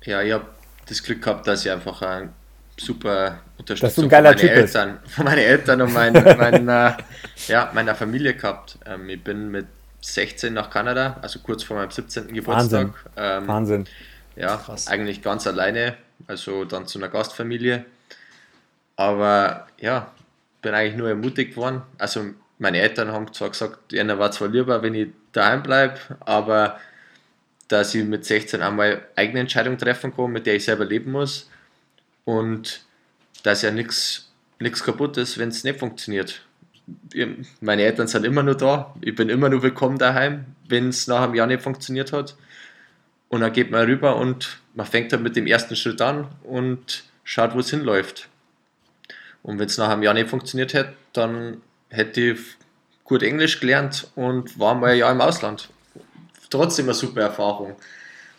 Ja, 0.05 0.23
ich 0.23 0.33
habe 0.33 0.47
das 0.87 1.03
Glück 1.03 1.23
gehabt, 1.23 1.47
dass 1.47 1.65
ich 1.65 1.71
einfach 1.71 2.03
ein 2.03 2.33
super 2.77 3.41
Unterstützung 3.59 4.11
von 4.11 4.23
meinen 4.23 4.39
Eltern, 4.39 4.99
von 5.07 5.25
meinen 5.25 5.39
Eltern 5.39 5.83
und 5.83 5.93
mein, 5.93 6.13
mein, 6.39 6.69
äh, 6.69 6.93
ja, 7.49 7.71
meiner 7.75 7.95
Familie 7.95 8.35
gehabt. 8.35 8.79
Ähm, 8.87 9.09
ich 9.09 9.23
bin 9.23 9.51
mit 9.51 9.67
16 10.01 10.55
nach 10.55 10.71
Kanada, 10.71 11.19
also 11.21 11.41
kurz 11.41 11.63
vor 11.63 11.77
meinem 11.77 11.91
17. 11.91 12.33
Geburtstag. 12.33 12.89
Wahnsinn. 12.89 12.95
Ähm, 13.17 13.49
Wahnsinn. 13.49 13.85
Ja, 14.37 14.57
Krass. 14.57 14.89
eigentlich 14.89 15.23
ganz 15.23 15.47
alleine, 15.47 15.97
also 16.27 16.65
dann 16.65 16.87
zu 16.87 16.99
einer 16.99 17.09
Gastfamilie. 17.09 17.85
Aber 18.97 19.67
ja, 19.79 20.11
bin 20.63 20.75
eigentlich 20.75 20.97
nur 20.97 21.09
ermutigt 21.09 21.57
worden. 21.57 21.83
Also 21.99 22.25
meine 22.59 22.81
Eltern 22.81 23.13
haben 23.13 23.33
zwar 23.33 23.51
gesagt, 23.51 23.93
ihnen 23.93 24.19
war 24.19 24.31
zwar 24.33 24.49
lieber, 24.49 24.83
wenn 24.83 24.95
ich 24.95 25.09
daheim 25.33 25.63
bleibe, 25.63 25.99
aber 26.21 26.79
dass 27.71 27.95
ich 27.95 28.05
mit 28.05 28.25
16 28.25 28.63
einmal 28.63 29.07
eigene 29.15 29.41
Entscheidung 29.41 29.79
treffen 29.79 30.15
kann, 30.15 30.33
mit 30.33 30.45
der 30.45 30.57
ich 30.57 30.65
selber 30.65 30.85
leben 30.85 31.13
muss 31.13 31.49
und 32.25 32.85
dass 33.45 33.63
ja 33.63 33.71
nichts 33.71 34.29
kaputt 34.59 35.17
ist, 35.17 35.39
wenn 35.39 35.51
es 35.51 35.63
nicht 35.63 35.79
funktioniert. 35.79 36.43
Meine 37.61 37.83
Eltern 37.83 38.09
sind 38.09 38.27
immer 38.27 38.43
nur 38.43 38.57
da, 38.57 38.93
ich 39.01 39.15
bin 39.15 39.29
immer 39.29 39.49
nur 39.49 39.63
willkommen 39.63 39.99
daheim, 39.99 40.47
wenn 40.67 40.89
es 40.89 41.07
nach 41.07 41.23
einem 41.23 41.37
Jahr 41.37 41.47
nicht 41.47 41.63
funktioniert 41.63 42.13
hat. 42.13 42.37
Und 43.29 43.43
dann 43.43 43.53
geht 43.53 43.71
man 43.71 43.85
rüber 43.85 44.17
und 44.17 44.59
man 44.75 44.87
fängt 44.87 45.13
dann 45.13 45.23
mit 45.23 45.37
dem 45.37 45.47
ersten 45.47 45.77
Schritt 45.77 46.03
an 46.03 46.27
und 46.43 47.05
schaut, 47.23 47.55
wo 47.55 47.61
es 47.61 47.71
hinläuft. 47.71 48.29
Und 49.45 49.61
wenn 49.61 49.67
es 49.67 49.79
nach 49.79 49.91
einem 49.91 50.03
Jahr 50.03 50.15
nicht 50.15 50.29
funktioniert 50.29 50.75
hätte, 50.75 50.95
dann 51.13 51.59
hätte 51.89 52.21
ich 52.21 52.41
gut 53.05 53.23
Englisch 53.23 53.61
gelernt 53.61 54.09
und 54.17 54.59
war 54.59 54.75
mal 54.75 54.91
ein 54.91 54.99
Jahr 54.99 55.13
im 55.13 55.21
Ausland. 55.21 55.69
Trotzdem 56.51 56.87
eine 56.87 56.95
super 56.95 57.23
Erfahrung. 57.23 57.77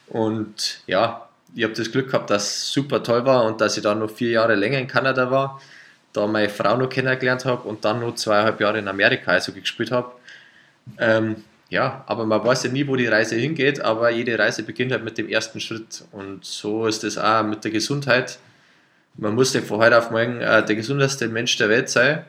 Und 0.08 0.82
ja, 0.88 1.28
ich 1.56 1.64
habe 1.64 1.74
das 1.74 1.92
Glück 1.92 2.08
gehabt, 2.08 2.30
dass 2.30 2.44
es 2.44 2.72
super 2.72 3.02
toll 3.02 3.26
war 3.26 3.46
und 3.46 3.62
dass 3.62 3.78
ich 3.78 3.84
dann 3.84 4.00
noch 4.00 4.12
vier 4.12 4.32
Jahre 4.32 4.56
länger 4.56 4.78
in 4.78 4.88
Kanada 4.88 5.32
war, 5.32 5.62
da 6.14 6.28
meine 6.28 6.50
Frau 6.50 6.78
noch 6.78 6.90
kennengelernt 6.90 7.46
habe 7.46 7.68
und 7.68 7.84
dann 7.86 8.02
noch 8.02 8.16
zweieinhalb 8.16 8.60
Jahre 8.60 8.80
in 8.80 8.88
Amerika 8.88 9.32
also 9.32 9.54
gespielt 9.54 9.92
habe. 9.92 10.12
Ähm, 10.98 11.44
ja, 11.70 12.04
aber 12.08 12.26
man 12.26 12.44
weiß 12.44 12.64
ja 12.64 12.70
nie, 12.70 12.86
wo 12.88 12.98
die 12.98 13.08
Reise 13.08 13.36
hingeht, 13.38 13.82
aber 13.82 14.10
jede 14.10 14.38
Reise 14.38 14.64
beginnt 14.64 14.92
halt 14.92 15.06
mit 15.06 15.18
dem 15.18 15.30
ersten 15.30 15.62
Schritt. 15.62 16.04
Und 16.12 16.44
so 16.44 16.86
ist 16.86 17.06
es 17.06 17.18
auch 17.18 17.44
mit 17.44 17.64
der 17.64 17.72
Gesundheit 17.72 18.40
man 19.16 19.36
muss 19.36 19.54
nicht 19.54 19.68
von 19.68 19.80
heute 19.80 19.98
auf 19.98 20.12
morgen 20.12 20.42
äh, 20.42 20.66
der 20.66 20.76
gesundeste 20.76 21.28
Mensch 21.28 21.58
der 21.58 21.70
Welt 21.70 21.90
sein, 21.90 22.24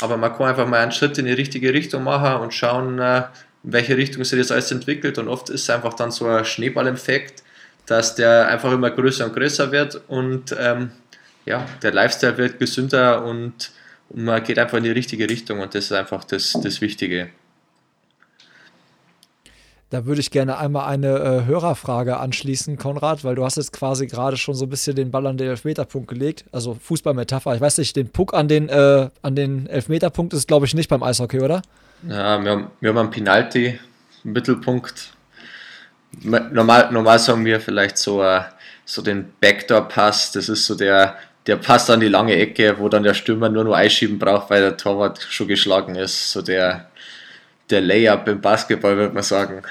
aber 0.00 0.16
man 0.16 0.32
kann 0.34 0.46
einfach 0.48 0.66
mal 0.66 0.80
einen 0.80 0.92
Schritt 0.92 1.18
in 1.18 1.26
die 1.26 1.32
richtige 1.32 1.72
Richtung 1.72 2.04
machen 2.04 2.42
und 2.42 2.54
schauen, 2.54 2.98
äh, 2.98 3.24
in 3.66 3.72
welche 3.72 3.96
Richtung 3.96 4.24
sich 4.24 4.38
das 4.38 4.50
alles 4.50 4.70
entwickelt. 4.70 5.18
Und 5.18 5.28
oft 5.28 5.50
ist 5.50 5.64
es 5.64 5.70
einfach 5.70 5.94
dann 5.94 6.10
so 6.10 6.26
ein 6.26 6.44
Schneeballeffekt, 6.44 7.42
dass 7.84 8.14
der 8.14 8.48
einfach 8.48 8.72
immer 8.72 8.90
größer 8.90 9.26
und 9.26 9.34
größer 9.34 9.70
wird 9.70 10.00
und 10.08 10.56
ähm, 10.58 10.90
ja, 11.44 11.64
der 11.82 11.92
Lifestyle 11.92 12.36
wird 12.38 12.58
gesünder 12.58 13.24
und, 13.24 13.70
man 14.14 14.42
geht 14.44 14.56
einfach 14.58 14.78
in 14.78 14.84
die 14.84 14.92
richtige 14.92 15.28
Richtung 15.28 15.58
und 15.58 15.74
das 15.74 15.86
ist 15.86 15.92
einfach 15.92 16.22
das, 16.22 16.52
das 16.62 16.80
Wichtige. 16.80 17.30
Da 19.90 20.04
würde 20.04 20.20
ich 20.20 20.32
gerne 20.32 20.58
einmal 20.58 20.88
eine 20.88 21.18
äh, 21.18 21.44
Hörerfrage 21.44 22.18
anschließen, 22.18 22.76
Konrad, 22.76 23.22
weil 23.22 23.36
du 23.36 23.44
hast 23.44 23.56
jetzt 23.56 23.72
quasi 23.72 24.06
gerade 24.06 24.36
schon 24.36 24.54
so 24.54 24.66
ein 24.66 24.68
bisschen 24.68 24.96
den 24.96 25.12
Ball 25.12 25.26
an 25.26 25.36
den 25.36 25.48
Elfmeterpunkt 25.48 26.08
gelegt. 26.08 26.44
Also 26.50 26.74
Fußballmetapher. 26.74 27.54
Ich 27.54 27.60
weiß 27.60 27.78
nicht, 27.78 27.94
den 27.94 28.08
Puck 28.08 28.34
an 28.34 28.48
den, 28.48 28.68
äh, 28.68 29.10
an 29.22 29.36
den 29.36 29.68
Elfmeterpunkt 29.68 30.32
ist, 30.34 30.48
glaube 30.48 30.66
ich, 30.66 30.74
nicht 30.74 30.88
beim 30.88 31.02
Eishockey, 31.02 31.40
oder? 31.40 31.62
Ja, 32.08 32.42
wir 32.42 32.50
haben, 32.50 32.70
wir 32.80 32.90
haben 32.90 32.98
einen 32.98 33.10
Penalty, 33.10 33.78
Mittelpunkt. 34.24 35.12
Normal, 36.22 36.90
normal 36.92 37.18
sagen 37.18 37.44
wir 37.44 37.60
vielleicht 37.60 37.98
so 37.98 38.20
ein 38.20 38.44
so 38.86 39.02
den 39.02 39.32
Backdoor-Pass, 39.40 40.32
das 40.32 40.48
ist 40.48 40.66
so 40.66 40.74
der, 40.74 41.16
der 41.46 41.56
passt 41.56 41.90
an 41.90 42.00
die 42.00 42.08
lange 42.08 42.36
Ecke, 42.36 42.78
wo 42.78 42.88
dann 42.88 43.02
der 43.02 43.14
Stürmer 43.14 43.48
nur 43.48 43.64
noch 43.64 43.74
einschieben 43.74 44.18
braucht, 44.18 44.48
weil 44.48 44.62
der 44.62 44.76
Torwart 44.76 45.20
schon 45.28 45.48
geschlagen 45.48 45.96
ist. 45.96 46.32
So 46.32 46.40
der, 46.40 46.88
der 47.70 47.80
Layup 47.80 48.28
im 48.28 48.40
Basketball, 48.40 48.96
würde 48.96 49.14
man 49.14 49.22
sagen. 49.22 49.62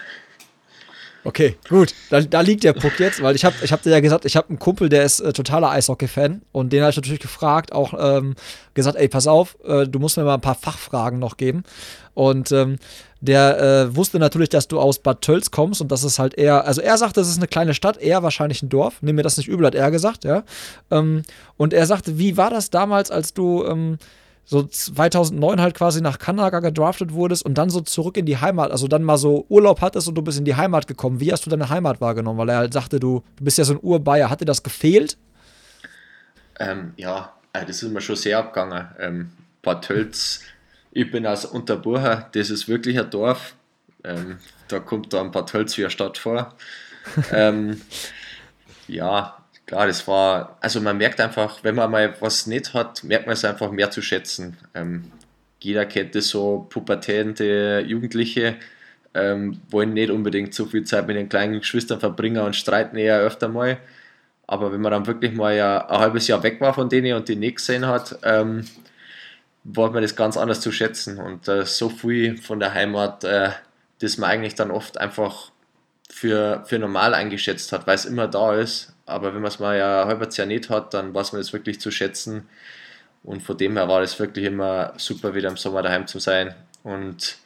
Okay, 1.26 1.58
gut. 1.68 1.96
Da, 2.12 2.22
da 2.22 2.42
liegt 2.42 2.64
der 2.64 2.74
Puck 2.74 3.00
jetzt, 3.00 3.22
weil 3.24 3.36
ich 3.36 3.44
habe 3.44 3.56
ich 3.64 3.72
hab 3.72 3.82
dir 3.82 3.90
ja 3.90 4.00
gesagt, 4.00 4.26
ich 4.26 4.36
habe 4.38 4.50
einen 4.50 4.60
Kumpel, 4.60 4.90
der 4.90 5.04
ist 5.04 5.22
äh, 5.22 5.34
totaler 5.34 5.72
Eishockey-Fan 5.72 6.44
und 6.52 6.72
den 6.72 6.82
habe 6.82 6.92
ich 6.92 6.98
natürlich 6.98 7.20
gefragt, 7.20 7.74
auch 7.74 7.96
ähm, 7.98 8.36
gesagt, 8.76 8.96
ey, 8.96 9.08
pass 9.08 9.26
auf, 9.26 9.58
äh, 9.66 9.88
du 9.88 9.98
musst 9.98 10.18
mir 10.18 10.24
mal 10.24 10.36
ein 10.36 10.42
paar 10.42 10.54
Fachfragen 10.54 11.18
noch 11.18 11.38
geben. 11.38 11.64
Und 12.14 12.52
ähm, 12.52 12.78
der 13.22 13.60
äh, 13.60 13.96
wusste 13.96 14.20
natürlich, 14.20 14.50
dass 14.50 14.68
du 14.68 14.80
aus 14.80 15.00
Bad 15.00 15.22
Tölz 15.22 15.50
kommst 15.50 15.82
und 15.82 15.92
das 15.92 16.04
ist 16.04 16.20
halt 16.20 16.36
eher, 16.36 16.66
also 16.66 16.80
er 16.82 16.96
sagt, 17.00 17.18
das 17.18 17.28
ist 17.28 17.38
eine 17.38 17.48
kleine 17.48 17.74
Stadt, 17.74 17.98
eher 17.98 18.22
wahrscheinlich 18.22 18.62
ein 18.62 18.70
Dorf. 18.70 19.02
Nimm 19.02 19.16
mir 19.16 19.24
das 19.24 19.38
nicht 19.38 19.48
übel, 19.48 19.66
hat 19.66 19.74
er 19.74 19.90
gesagt, 19.90 20.26
ja. 20.26 20.44
Ähm, 20.92 21.24
und 21.58 21.74
er 21.74 21.88
sagte, 21.88 22.20
wie 22.20 22.38
war 22.38 22.52
das 22.52 22.70
damals, 22.70 23.10
als 23.10 23.34
du 23.34 23.66
ähm, 23.66 23.98
so 24.46 24.64
2009 24.64 25.60
halt 25.60 25.76
quasi 25.76 26.02
nach 26.02 26.20
Kanada 26.20 26.60
gedraftet 26.60 27.14
wurdest 27.14 27.44
und 27.44 27.58
dann 27.58 27.72
so 27.72 27.82
zurück 27.82 28.16
in 28.16 28.28
die 28.28 28.38
Heimat, 28.38 28.72
also 28.72 28.88
dann 28.88 29.04
mal 29.04 29.18
so 29.18 29.46
Urlaub 29.50 29.82
hattest 29.82 30.08
und 30.08 30.16
du 30.16 30.22
bist 30.22 30.38
in 30.38 30.46
die 30.46 30.56
Heimat 30.56 30.88
gekommen. 30.88 31.20
Wie 31.20 31.32
hast 31.32 31.46
du 31.46 31.50
deine 31.50 31.70
Heimat 31.70 32.00
wahrgenommen? 32.00 32.38
Weil 32.40 32.50
er 32.50 32.58
halt 32.58 32.74
sagte, 32.74 33.00
du, 33.00 33.24
du 33.38 33.44
bist 33.44 33.58
ja 33.58 33.64
so 33.64 33.74
ein 33.74 33.80
Urbayer. 33.82 34.30
Hat 34.30 34.42
dir 34.42 34.46
das 34.46 34.62
gefehlt? 34.62 35.18
Ähm, 36.60 36.94
ja, 36.96 37.34
äh, 37.54 37.66
das 37.66 37.82
ist 37.82 37.92
mir 37.92 38.02
schon 38.02 38.16
sehr 38.16 38.38
abgegangen. 38.38 38.88
Ähm, 39.00 39.32
Bad 39.64 39.86
Tölz, 39.86 40.42
ich 40.92 41.12
bin 41.12 41.26
aus 41.26 41.46
Unterburger, 41.46 42.30
das 42.34 42.52
ist 42.52 42.68
wirklich 42.68 43.00
ein 43.00 43.10
Dorf. 43.10 43.56
Ähm, 44.04 44.38
da 44.68 44.80
kommt 44.80 45.12
dann 45.12 45.32
Bad 45.32 45.50
Tölz 45.50 45.76
wie 45.78 45.84
eine 45.84 45.90
Stadt 45.90 46.20
vor. 46.20 46.54
ähm, 47.32 47.82
ja, 48.88 49.38
klar, 49.66 49.88
das 49.88 50.08
war, 50.08 50.58
also 50.62 50.82
man 50.82 50.98
merkt 50.98 51.20
einfach, 51.20 51.64
wenn 51.64 51.76
man 51.76 51.92
mal 51.92 52.16
was 52.20 52.48
nicht 52.48 52.74
hat, 52.74 53.04
merkt 53.04 53.26
man 53.26 53.34
es 53.34 53.46
einfach 53.46 53.72
mehr 53.72 53.92
zu 53.92 54.02
schätzen. 54.02 54.58
Ähm, 54.74 55.12
jeder 55.60 55.86
kennt 55.86 56.16
das 56.16 56.30
so, 56.30 56.68
pubertierende 56.70 57.82
Jugendliche 57.82 58.58
ähm, 59.16 59.62
wollen 59.70 59.94
nicht 59.94 60.12
unbedingt 60.12 60.54
so 60.54 60.66
viel 60.66 60.84
Zeit 60.84 61.08
mit 61.08 61.16
den 61.16 61.30
kleinen 61.30 61.60
Geschwistern 61.60 62.00
verbringen 62.00 62.44
und 62.44 62.56
streiten 62.56 62.98
eher 62.98 63.20
öfter 63.20 63.48
mal. 63.48 63.78
Aber 64.46 64.72
wenn 64.74 64.82
man 64.82 64.92
dann 64.92 65.08
wirklich 65.08 65.34
mal 65.34 65.56
ja, 65.56 65.88
ein 65.88 66.00
halbes 66.00 66.28
Jahr 66.28 66.44
weg 66.44 66.62
war 66.62 66.74
von 66.74 66.90
denen 66.90 67.16
und 67.16 67.30
die 67.30 67.38
nicht 67.38 67.58
gesehen 67.58 67.88
hat, 67.88 68.20
ähm, 68.24 68.66
war 69.64 69.92
man 69.92 70.04
das 70.04 70.16
ganz 70.16 70.38
anders 70.38 70.62
zu 70.62 70.72
schätzen. 70.72 71.18
Und 71.18 71.48
äh, 71.48 71.66
so 71.66 71.90
viel 71.90 72.38
von 72.38 72.60
der 72.60 72.74
Heimat, 72.74 73.24
äh, 73.24 73.52
das 74.00 74.18
man 74.18 74.30
eigentlich 74.30 74.56
dann 74.56 74.70
oft 74.70 75.00
einfach 75.00 75.52
für, 76.10 76.64
für 76.66 76.78
normal 76.78 77.14
eingeschätzt 77.14 77.72
hat, 77.72 77.88
weil 77.88 77.96
es 77.96 78.06
immer 78.06 78.28
da 78.28 78.56
ist 78.56 78.95
aber 79.06 79.34
wenn 79.34 79.42
man 79.42 79.52
es 79.52 79.60
mal 79.60 79.78
ja 79.78 80.04
ein 80.04 80.08
halbes 80.08 80.38
Jahr 80.38 80.48
nicht 80.48 80.70
hat, 80.70 80.94
dann 80.94 81.14
weiß 81.14 81.34
man 81.34 81.42
das 81.42 81.54
wirklich 81.54 81.80
zu 81.80 81.92
schätzen. 81.92 82.48
Und 83.24 83.42
von 83.42 83.58
dem 83.58 83.78
her 83.78 83.88
war 83.88 84.02
es 84.02 84.20
wirklich 84.20 84.46
immer 84.46 84.94
super, 84.98 85.34
wieder 85.36 85.50
im 85.50 85.58
Sommer 85.58 85.82
daheim 85.82 86.08
zu 86.08 86.20
sein. 86.20 86.54
Und 86.84 87.38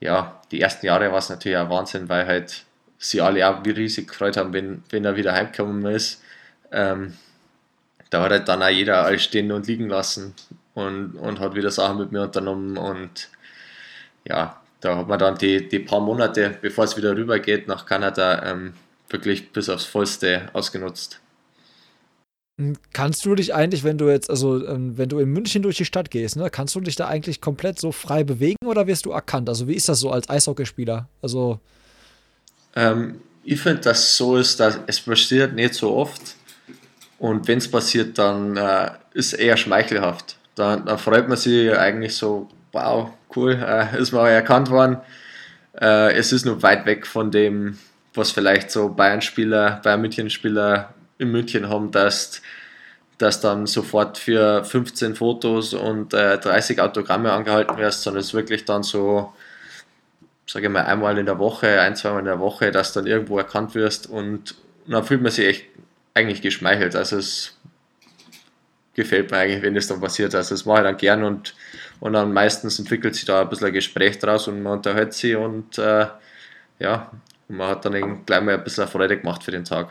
ja, 0.00 0.40
die 0.50 0.60
ersten 0.60 0.86
Jahre 0.86 1.10
war 1.10 1.18
es 1.18 1.28
natürlich 1.28 1.58
auch 1.58 1.70
Wahnsinn, 1.70 2.08
weil 2.08 2.26
halt 2.26 2.64
sie 2.98 3.20
alle 3.20 3.48
auch 3.48 3.64
wie 3.64 3.70
riesig 3.70 4.08
gefreut 4.08 4.36
haben, 4.36 4.52
wenn, 4.52 4.82
wenn 4.90 5.04
er 5.04 5.16
wieder 5.16 5.32
heimgekommen 5.32 5.84
ist. 5.86 6.22
Ähm, 6.72 7.14
da 8.10 8.22
hat 8.22 8.30
halt 8.30 8.48
dann 8.48 8.62
auch 8.62 8.68
jeder 8.68 9.04
alles 9.04 9.22
stehen 9.22 9.52
und 9.52 9.66
liegen 9.66 9.88
lassen 9.88 10.34
und, 10.74 11.14
und 11.14 11.40
hat 11.40 11.54
wieder 11.54 11.70
Sachen 11.70 11.98
mit 11.98 12.12
mir 12.12 12.22
unternommen. 12.22 12.76
Und 12.76 13.30
ja, 14.24 14.60
da 14.80 14.96
hat 14.98 15.08
man 15.08 15.18
dann 15.18 15.38
die, 15.38 15.68
die 15.68 15.78
paar 15.78 16.00
Monate, 16.00 16.58
bevor 16.60 16.84
es 16.84 16.96
wieder 16.96 17.16
rüber 17.16 17.38
geht 17.38 17.68
nach 17.68 17.86
Kanada, 17.86 18.50
ähm, 18.50 18.74
wirklich 19.10 19.52
bis 19.52 19.68
aufs 19.68 19.84
Vollste 19.84 20.48
ausgenutzt. 20.52 21.20
Hm, 22.60 22.76
kannst 22.92 23.24
du 23.24 23.34
dich 23.34 23.54
eigentlich, 23.54 23.84
wenn 23.84 23.98
du 23.98 24.08
jetzt, 24.08 24.30
also 24.30 24.66
ähm, 24.66 24.96
wenn 24.98 25.08
du 25.08 25.18
in 25.18 25.30
München 25.30 25.62
durch 25.62 25.76
die 25.76 25.84
Stadt 25.84 26.10
gehst, 26.10 26.36
ne, 26.36 26.50
kannst 26.50 26.74
du 26.74 26.80
dich 26.80 26.96
da 26.96 27.08
eigentlich 27.08 27.40
komplett 27.40 27.80
so 27.80 27.92
frei 27.92 28.24
bewegen 28.24 28.66
oder 28.66 28.86
wirst 28.86 29.06
du 29.06 29.12
erkannt? 29.12 29.48
Also 29.48 29.66
wie 29.68 29.74
ist 29.74 29.88
das 29.88 30.00
so 30.00 30.10
als 30.10 30.28
Eishockeyspieler? 30.28 31.08
Also 31.22 31.60
ähm, 32.76 33.20
ich 33.44 33.60
finde, 33.60 33.80
dass 33.80 34.16
so 34.16 34.36
ist, 34.36 34.60
dass 34.60 34.78
es 34.86 35.00
passiert 35.00 35.54
nicht 35.54 35.74
so 35.74 35.94
oft 35.94 36.36
und 37.18 37.48
wenn 37.48 37.58
es 37.58 37.70
passiert, 37.70 38.18
dann 38.18 38.56
äh, 38.56 38.90
ist 39.12 39.32
eher 39.32 39.56
schmeichelhaft. 39.56 40.36
Dann, 40.54 40.84
dann, 40.86 40.98
freut 40.98 41.28
man 41.28 41.36
sich 41.36 41.70
eigentlich 41.76 42.14
so, 42.14 42.48
wow, 42.72 43.10
cool, 43.36 43.52
äh, 43.54 43.98
ist 43.98 44.12
mal 44.12 44.28
erkannt 44.28 44.70
worden. 44.70 44.98
Äh, 45.80 46.14
es 46.14 46.32
ist 46.32 46.44
nur 46.44 46.62
weit 46.62 46.86
weg 46.86 47.06
von 47.06 47.30
dem, 47.30 47.78
was 48.14 48.32
vielleicht 48.32 48.70
so 48.70 48.88
Bayern-Spieler, 48.88 49.80
Bayern-München-Spieler 49.82 50.94
in 51.18 51.30
München 51.30 51.68
haben, 51.68 51.90
dass, 51.90 52.42
dass 53.18 53.40
dann 53.40 53.66
sofort 53.66 54.18
für 54.18 54.64
15 54.64 55.14
Fotos 55.14 55.74
und 55.74 56.14
äh, 56.14 56.38
30 56.38 56.80
Autogramme 56.80 57.32
angehalten 57.32 57.76
wirst, 57.76 58.02
sondern 58.02 58.20
es 58.20 58.34
wirklich 58.34 58.64
dann 58.64 58.82
so, 58.82 59.32
sage 60.46 60.66
ich 60.66 60.72
mal, 60.72 60.84
einmal 60.84 61.18
in 61.18 61.26
der 61.26 61.38
Woche, 61.38 61.80
ein, 61.80 61.94
zweimal 61.94 62.20
in 62.20 62.26
der 62.26 62.40
Woche, 62.40 62.70
dass 62.70 62.92
dann 62.92 63.06
irgendwo 63.06 63.38
erkannt 63.38 63.74
wirst 63.74 64.08
und, 64.08 64.54
und 64.86 64.92
dann 64.92 65.04
fühlt 65.04 65.22
man 65.22 65.30
sich 65.30 65.46
echt 65.46 65.64
eigentlich 66.14 66.42
geschmeichelt. 66.42 66.96
Also 66.96 67.18
es 67.18 67.56
gefällt 68.94 69.30
mir 69.30 69.38
eigentlich, 69.38 69.62
wenn 69.62 69.74
das 69.74 69.86
dann 69.86 70.00
passiert. 70.00 70.34
Also 70.34 70.54
das 70.54 70.64
mache 70.64 70.78
ich 70.78 70.84
dann 70.84 70.96
gern 70.96 71.24
und, 71.24 71.54
und 72.00 72.14
dann 72.14 72.32
meistens 72.32 72.78
entwickelt 72.78 73.14
sich 73.14 73.24
da 73.24 73.42
ein 73.42 73.48
bisschen 73.48 73.68
ein 73.68 73.72
Gespräch 73.72 74.18
draus 74.18 74.48
und 74.48 74.62
man 74.62 74.78
unterhält 74.78 75.12
sich 75.14 75.36
und 75.36 75.78
äh, 75.78 76.06
ja, 76.78 77.10
und 77.50 77.56
man 77.56 77.68
hat 77.68 77.84
dann 77.84 78.24
gleich 78.24 78.42
mal 78.42 78.54
ein 78.54 78.64
bisschen 78.64 78.86
Freude 78.86 79.18
gemacht 79.18 79.42
für 79.42 79.50
den 79.50 79.64
Tag. 79.64 79.88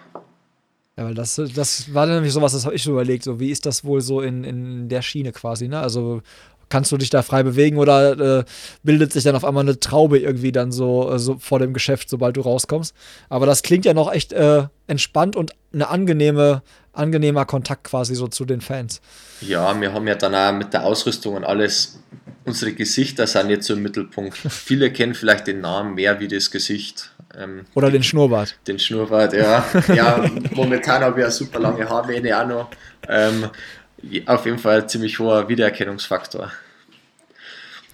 Ja, 0.97 1.05
weil 1.05 1.13
das, 1.13 1.41
das 1.55 1.93
war 1.93 2.05
nämlich 2.05 2.33
sowas, 2.33 2.53
das 2.53 2.65
habe 2.65 2.75
ich 2.75 2.83
so 2.83 2.91
überlegt, 2.91 3.23
so 3.23 3.39
wie 3.39 3.51
ist 3.51 3.65
das 3.65 3.83
wohl 3.83 4.01
so 4.01 4.21
in, 4.21 4.43
in 4.43 4.89
der 4.89 5.01
Schiene 5.01 5.31
quasi, 5.31 5.67
ne? 5.67 5.79
Also 5.79 6.21
kannst 6.69 6.91
du 6.91 6.97
dich 6.97 7.09
da 7.09 7.21
frei 7.21 7.43
bewegen 7.43 7.77
oder 7.77 8.39
äh, 8.39 8.43
bildet 8.83 9.11
sich 9.11 9.23
dann 9.23 9.35
auf 9.35 9.43
einmal 9.43 9.63
eine 9.63 9.79
Traube 9.79 10.19
irgendwie 10.19 10.51
dann 10.51 10.71
so, 10.71 11.11
äh, 11.11 11.19
so 11.19 11.37
vor 11.39 11.59
dem 11.59 11.73
Geschäft, 11.73 12.09
sobald 12.09 12.37
du 12.37 12.41
rauskommst. 12.41 12.95
Aber 13.27 13.45
das 13.45 13.63
klingt 13.63 13.85
ja 13.85 13.93
noch 13.93 14.11
echt 14.11 14.31
äh, 14.33 14.67
entspannt 14.87 15.35
und 15.35 15.53
eine 15.73 15.89
angenehme, 15.89 16.61
angenehmer 16.93 17.45
Kontakt 17.45 17.85
quasi 17.85 18.15
so 18.15 18.27
zu 18.27 18.45
den 18.45 18.61
Fans. 18.61 19.01
Ja, 19.41 19.79
wir 19.79 19.93
haben 19.93 20.07
ja 20.07 20.15
dann 20.15 20.35
auch 20.35 20.57
mit 20.57 20.73
der 20.73 20.83
Ausrüstung 20.83 21.35
und 21.35 21.43
alles, 21.43 21.99
unsere 22.45 22.73
Gesichter 22.73 23.25
sind 23.25 23.49
jetzt 23.49 23.67
so 23.67 23.73
im 23.73 23.81
Mittelpunkt. 23.81 24.37
Viele 24.49 24.91
kennen 24.93 25.15
vielleicht 25.15 25.47
den 25.47 25.61
Namen 25.61 25.95
mehr 25.95 26.19
wie 26.19 26.27
das 26.27 26.51
Gesicht. 26.51 27.11
Ähm, 27.37 27.65
Oder 27.75 27.91
den 27.91 28.03
Schnurrbart. 28.03 28.57
Den 28.67 28.79
Schnurrbart, 28.79 29.33
ja. 29.33 29.63
ja, 29.93 30.25
momentan 30.51 31.03
habe 31.03 31.19
ich 31.19 31.25
ja 31.25 31.31
super 31.31 31.59
lange 31.59 31.87
Haarmähne 31.87 32.39
auch 32.39 32.47
noch. 32.47 32.69
Ähm, 33.07 33.49
auf 34.25 34.45
jeden 34.45 34.59
Fall 34.59 34.87
ziemlich 34.89 35.19
hoher 35.19 35.47
Wiedererkennungsfaktor. 35.49 36.51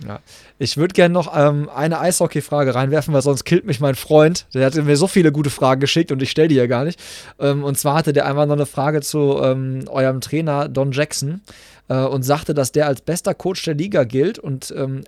Ja. 0.05 0.19
Ich 0.57 0.77
würde 0.77 0.93
gerne 0.93 1.13
noch 1.13 1.35
ähm, 1.35 1.69
eine 1.69 1.99
Eishockey-Frage 1.99 2.75
reinwerfen, 2.75 3.13
weil 3.13 3.21
sonst 3.21 3.43
killt 3.43 3.65
mich 3.65 3.79
mein 3.79 3.95
Freund. 3.95 4.45
Der 4.53 4.65
hat 4.65 4.75
mir 4.75 4.97
so 4.97 5.07
viele 5.07 5.31
gute 5.31 5.49
Fragen 5.49 5.81
geschickt 5.81 6.11
und 6.11 6.21
ich 6.21 6.31
stelle 6.31 6.47
die 6.47 6.55
ja 6.55 6.67
gar 6.67 6.85
nicht. 6.85 6.99
Ähm, 7.39 7.63
und 7.63 7.77
zwar 7.77 7.95
hatte 7.95 8.13
der 8.13 8.25
einmal 8.25 8.45
noch 8.45 8.55
eine 8.55 8.65
Frage 8.65 9.01
zu 9.01 9.39
ähm, 9.41 9.85
eurem 9.87 10.21
Trainer 10.21 10.67
Don 10.69 10.91
Jackson 10.91 11.41
äh, 11.87 11.95
und 11.95 12.23
sagte, 12.23 12.53
dass 12.53 12.71
der 12.71 12.87
als 12.87 13.01
bester 13.01 13.33
Coach 13.33 13.63
der 13.63 13.73
Liga 13.73 14.03
gilt 14.03 14.39
und 14.39 14.73
ähm, 14.75 15.03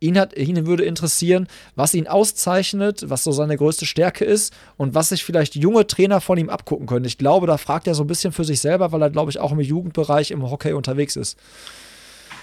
Ihn, 0.00 0.18
hat, 0.18 0.36
ihn 0.36 0.66
würde 0.66 0.84
interessieren, 0.84 1.48
was 1.76 1.94
ihn 1.94 2.06
auszeichnet, 2.06 3.08
was 3.08 3.24
so 3.24 3.32
seine 3.32 3.56
größte 3.56 3.86
Stärke 3.86 4.24
ist 4.24 4.52
und 4.76 4.94
was 4.94 5.08
sich 5.08 5.24
vielleicht 5.24 5.54
junge 5.54 5.86
Trainer 5.86 6.20
von 6.20 6.36
ihm 6.36 6.50
abgucken 6.50 6.86
können. 6.86 7.06
Ich 7.06 7.16
glaube, 7.16 7.46
da 7.46 7.56
fragt 7.56 7.86
er 7.86 7.94
so 7.94 8.04
ein 8.04 8.06
bisschen 8.06 8.32
für 8.32 8.44
sich 8.44 8.60
selber, 8.60 8.92
weil 8.92 9.00
er, 9.00 9.10
glaube 9.10 9.30
ich, 9.30 9.38
auch 9.38 9.52
im 9.52 9.60
Jugendbereich 9.60 10.30
im 10.30 10.50
Hockey 10.50 10.72
unterwegs 10.74 11.16
ist. 11.16 11.38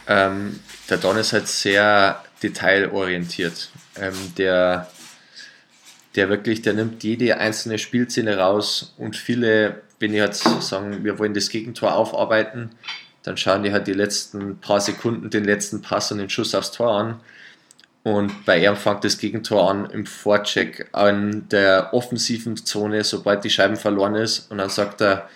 Ähm, 0.07 0.60
der 0.90 0.98
Don 0.98 1.18
ist 1.18 1.34
halt 1.34 1.48
sehr 1.48 2.23
detailorientiert. 2.41 3.69
Ähm, 3.99 4.15
der, 4.38 4.90
der 6.15 6.30
wirklich, 6.30 6.61
der 6.61 6.73
nimmt 6.73 7.03
jede 7.03 7.38
einzelne 7.38 7.78
Spielszene 7.78 8.38
raus 8.38 8.94
und 8.98 9.15
viele, 9.15 9.82
wenn 9.99 10.14
die 10.14 10.22
halt 10.22 10.36
sagen, 10.36 11.03
wir 11.03 11.19
wollen 11.19 11.34
das 11.34 11.49
Gegentor 11.49 11.95
aufarbeiten, 11.95 12.72
dann 13.23 13.38
schauen 13.38 13.64
die 13.64 13.72
halt 13.72 13.88
die 13.88 13.94
letzten 13.94 14.57
paar 14.60 14.82
Sekunden 14.82 15.30
den 15.30 15.44
letzten 15.44 15.82
Pass 15.82 16.11
und 16.11 16.18
den 16.18 16.30
Schuss 16.30 16.56
aufs 16.56 16.72
Tor 16.72 16.91
an 16.91 17.19
und 18.03 18.45
bei 18.45 18.64
ihm 18.64 18.76
fängt 18.76 19.03
das 19.03 19.18
Gegentor 19.18 19.69
an 19.69 19.86
im 19.91 20.06
Vorcheck 20.06 20.88
an 20.91 21.48
der 21.49 21.94
offensiven 21.94 22.57
Zone, 22.57 23.03
sobald 23.03 23.44
die 23.44 23.49
Scheiben 23.49 23.76
verloren 23.76 24.15
ist. 24.15 24.49
Und 24.49 24.57
dann 24.57 24.69
sagt 24.69 25.02
er, 25.02 25.30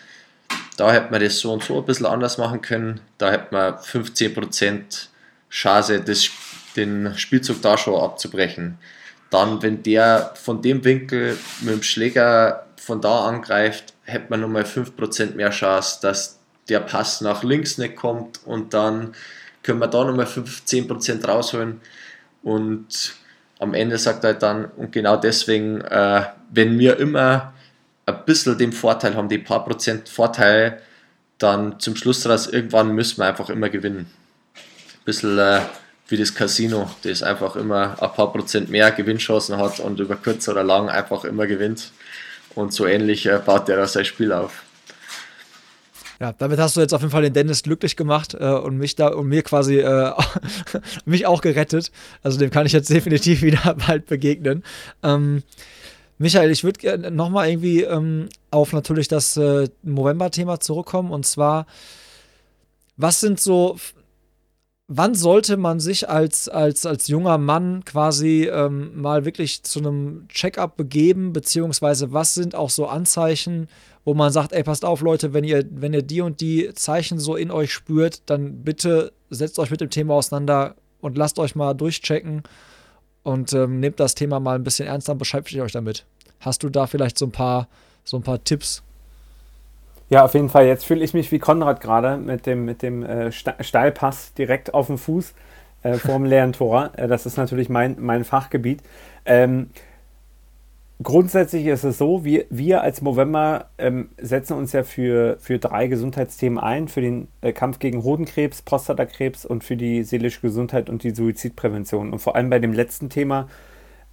da 0.77 0.91
hätte 0.91 1.11
man 1.11 1.21
das 1.21 1.39
so 1.39 1.53
und 1.53 1.63
so 1.63 1.77
ein 1.77 1.85
bisschen 1.85 2.07
anders 2.07 2.37
machen 2.37 2.61
können. 2.61 3.01
Da 3.19 3.31
hätte 3.31 3.53
man 3.53 3.75
15% 3.75 5.07
Chance, 5.51 6.01
das, 6.01 6.29
den 6.75 7.13
Spielzug 7.17 7.61
da 7.61 7.77
schon 7.77 8.01
abzubrechen. 8.01 8.79
Dann, 9.29 9.61
wenn 9.61 9.83
der 9.83 10.33
von 10.35 10.61
dem 10.61 10.83
Winkel 10.83 11.37
mit 11.61 11.73
dem 11.73 11.83
Schläger 11.83 12.65
von 12.77 12.99
da 12.99 13.27
angreift, 13.27 13.93
hätte 14.03 14.25
man 14.29 14.41
nochmal 14.41 14.63
5% 14.63 15.35
mehr 15.35 15.51
Chance, 15.51 15.99
dass 16.01 16.39
der 16.67 16.79
Pass 16.79 17.21
nach 17.21 17.43
links 17.43 17.77
nicht 17.77 17.95
kommt 17.95 18.39
und 18.45 18.73
dann 18.73 19.13
können 19.61 19.79
wir 19.79 19.87
da 19.87 20.03
nochmal 20.03 20.25
15% 20.25 21.25
rausholen. 21.25 21.81
Und 22.45 23.15
am 23.57 23.73
Ende 23.73 23.97
sagt 23.97 24.23
er 24.23 24.35
dann, 24.35 24.65
und 24.65 24.91
genau 24.91 25.17
deswegen, 25.17 25.81
äh, 25.81 26.21
wenn 26.51 26.77
wir 26.77 26.97
immer 26.99 27.53
ein 28.05 28.23
bisschen 28.23 28.55
den 28.59 28.71
Vorteil 28.71 29.15
haben, 29.15 29.29
die 29.29 29.39
paar 29.39 29.65
Prozent 29.65 30.07
Vorteil, 30.07 30.79
dann 31.39 31.79
zum 31.79 31.95
Schluss 31.95 32.29
raus, 32.29 32.45
irgendwann 32.45 32.91
müssen 32.93 33.17
wir 33.17 33.25
einfach 33.25 33.49
immer 33.49 33.69
gewinnen. 33.69 34.11
Ein 34.55 35.05
bisschen 35.05 35.39
äh, 35.39 35.61
wie 36.07 36.17
das 36.17 36.35
Casino, 36.35 36.87
das 37.01 37.23
einfach 37.23 37.55
immer 37.55 37.97
ein 37.99 38.13
paar 38.13 38.31
Prozent 38.31 38.69
mehr 38.69 38.91
Gewinnchancen 38.91 39.57
hat 39.57 39.79
und 39.79 39.99
über 39.99 40.15
kurz 40.15 40.47
oder 40.47 40.63
lang 40.63 40.87
einfach 40.87 41.25
immer 41.25 41.47
gewinnt. 41.47 41.91
Und 42.53 42.73
so 42.73 42.85
ähnlich 42.85 43.25
äh, 43.25 43.39
baut 43.43 43.67
der 43.67 43.87
sein 43.87 44.05
Spiel 44.05 44.31
auf. 44.31 44.64
Ja, 46.19 46.33
damit 46.33 46.59
hast 46.59 46.75
du 46.77 46.81
jetzt 46.81 46.93
auf 46.93 47.01
jeden 47.01 47.11
Fall 47.11 47.23
den 47.23 47.33
Dennis 47.33 47.63
glücklich 47.63 47.95
gemacht 47.95 48.33
äh, 48.33 48.53
und 48.53 48.77
mich 48.77 48.95
da 48.95 49.07
und 49.07 49.27
mir 49.27 49.43
quasi 49.43 49.79
äh, 49.79 50.13
mich 51.05 51.25
auch 51.25 51.41
gerettet. 51.41 51.91
Also 52.23 52.39
dem 52.39 52.49
kann 52.49 52.65
ich 52.65 52.71
jetzt 52.71 52.89
definitiv 52.89 53.41
wieder 53.41 53.75
bald 53.87 54.05
begegnen. 54.05 54.63
Ähm, 55.03 55.43
Michael, 56.17 56.51
ich 56.51 56.63
würde 56.63 56.79
gerne 56.79 57.11
nochmal 57.11 57.49
irgendwie 57.49 57.83
ähm, 57.83 58.29
auf 58.49 58.71
natürlich 58.71 59.09
das 59.09 59.35
äh, 59.35 59.67
November-Thema 59.83 60.61
zurückkommen 60.61 61.11
und 61.11 61.25
zwar, 61.25 61.65
was 62.95 63.19
sind 63.19 63.39
so 63.39 63.77
wann 64.87 65.15
sollte 65.15 65.57
man 65.57 65.79
sich 65.79 66.09
als, 66.09 66.47
als, 66.47 66.85
als 66.85 67.07
junger 67.07 67.37
Mann 67.37 67.83
quasi 67.85 68.49
ähm, 68.51 69.01
mal 69.01 69.25
wirklich 69.25 69.63
zu 69.63 69.79
einem 69.79 70.27
Check-up 70.29 70.77
begeben, 70.77 71.33
beziehungsweise 71.33 72.13
was 72.13 72.35
sind 72.35 72.55
auch 72.55 72.69
so 72.69 72.87
Anzeichen, 72.87 73.67
wo 74.05 74.13
man 74.13 74.31
sagt, 74.31 74.53
ey, 74.53 74.63
passt 74.63 74.85
auf, 74.85 75.01
Leute, 75.01 75.33
wenn 75.33 75.43
ihr, 75.43 75.65
wenn 75.71 75.93
ihr 75.93 76.03
die 76.03 76.21
und 76.21 76.39
die 76.39 76.71
Zeichen 76.75 77.19
so 77.19 77.35
in 77.35 77.51
euch 77.51 77.73
spürt, 77.73 78.21
dann 78.27 78.63
bitte 78.63 79.11
setzt 79.31 79.59
euch 79.59 79.71
mit 79.71 79.81
dem 79.81 79.89
Thema 79.89 80.13
auseinander 80.13 80.75
und 81.01 81.17
lasst 81.17 81.39
euch 81.39 81.55
mal 81.55 81.73
durchchecken 81.73 82.43
und 83.23 83.51
ähm, 83.53 83.79
nehmt 83.79 83.99
das 83.99 84.13
Thema 84.13 84.39
mal 84.39 84.55
ein 84.55 84.63
bisschen 84.63 84.87
ernster 84.87 85.13
und 85.13 85.17
beschäftigt 85.17 85.59
euch 85.59 85.71
damit. 85.71 86.05
Hast 86.39 86.61
du 86.61 86.69
da 86.69 86.85
vielleicht 86.85 87.17
so 87.17 87.25
ein 87.25 87.31
paar, 87.31 87.67
so 88.03 88.17
ein 88.17 88.23
paar 88.23 88.43
Tipps? 88.43 88.83
Ja, 90.09 90.23
auf 90.23 90.35
jeden 90.35 90.49
Fall. 90.49 90.67
Jetzt 90.67 90.85
fühle 90.85 91.03
ich 91.03 91.15
mich 91.15 91.31
wie 91.31 91.39
Konrad 91.39 91.81
gerade 91.81 92.17
mit 92.17 92.45
dem, 92.45 92.63
mit 92.63 92.83
dem 92.83 93.03
äh, 93.03 93.31
Steilpass 93.31 94.33
direkt 94.35 94.75
auf 94.75 94.85
dem 94.87 94.99
Fuß 94.99 95.33
äh, 95.81 95.93
vorm 95.95 96.25
leeren 96.25 96.53
Tor. 96.53 96.91
Äh, 96.95 97.07
das 97.07 97.25
ist 97.25 97.37
natürlich 97.37 97.69
mein, 97.69 97.95
mein 97.99 98.23
Fachgebiet. 98.23 98.83
Ähm, 99.25 99.71
grundsätzlich 101.01 101.65
ist 101.65 101.83
es 101.83 101.97
so, 101.97 102.23
wir, 102.23 102.45
wir 102.49 102.81
als 102.81 103.01
Movember 103.01 103.69
ähm, 103.77 104.09
setzen 104.17 104.53
uns 104.53 104.71
ja 104.73 104.83
für, 104.83 105.37
für 105.39 105.59
drei 105.59 105.87
Gesundheitsthemen 105.87 106.59
ein: 106.59 106.87
für 106.87 107.01
den 107.01 107.27
äh, 107.41 107.53
Kampf 107.53 107.79
gegen 107.79 108.03
Hodenkrebs, 108.03 108.61
Prostatakrebs 108.61 109.45
und 109.45 109.63
für 109.63 109.77
die 109.77 110.03
seelische 110.03 110.41
Gesundheit 110.41 110.89
und 110.89 111.03
die 111.03 111.13
Suizidprävention. 111.13 112.11
Und 112.11 112.19
vor 112.19 112.35
allem 112.35 112.49
bei 112.49 112.59
dem 112.59 112.73
letzten 112.73 113.09
Thema 113.09 113.47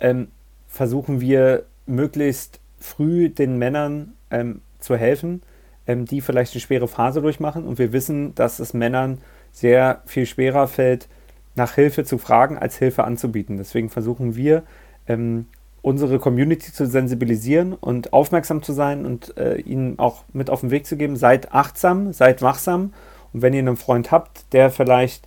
ähm, 0.00 0.28
versuchen 0.68 1.20
wir 1.20 1.64
möglichst 1.86 2.60
früh 2.78 3.28
den 3.28 3.58
Männern 3.58 4.14
ähm, 4.30 4.60
zu 4.78 4.96
helfen 4.96 5.42
ähm, 5.86 6.04
die 6.04 6.20
vielleicht 6.20 6.54
eine 6.54 6.60
schwere 6.60 6.88
Phase 6.88 7.22
durchmachen. 7.22 7.64
Und 7.64 7.78
wir 7.78 7.92
wissen, 7.92 8.34
dass 8.34 8.58
es 8.58 8.74
Männern 8.74 9.18
sehr 9.52 10.02
viel 10.06 10.26
schwerer 10.26 10.68
fällt, 10.68 11.08
nach 11.54 11.74
Hilfe 11.74 12.04
zu 12.04 12.18
fragen, 12.18 12.56
als 12.56 12.78
Hilfe 12.78 13.04
anzubieten. 13.04 13.58
Deswegen 13.58 13.90
versuchen 13.90 14.36
wir, 14.36 14.62
ähm, 15.06 15.46
unsere 15.82 16.20
Community 16.20 16.72
zu 16.72 16.86
sensibilisieren 16.86 17.74
und 17.74 18.12
aufmerksam 18.12 18.62
zu 18.62 18.72
sein 18.72 19.04
und 19.04 19.36
äh, 19.36 19.56
ihnen 19.56 19.98
auch 19.98 20.22
mit 20.32 20.48
auf 20.48 20.60
den 20.60 20.70
Weg 20.70 20.86
zu 20.86 20.96
geben. 20.96 21.16
Seid 21.16 21.52
achtsam, 21.52 22.12
seid 22.12 22.40
wachsam. 22.40 22.94
Und 23.32 23.42
wenn 23.42 23.52
ihr 23.52 23.58
einen 23.58 23.76
Freund 23.76 24.12
habt, 24.12 24.52
der 24.52 24.70
vielleicht 24.70 25.26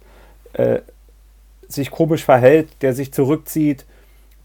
äh, 0.54 0.80
sich 1.68 1.92
komisch 1.92 2.24
verhält, 2.24 2.70
der 2.82 2.94
sich 2.94 3.12
zurückzieht, 3.12 3.86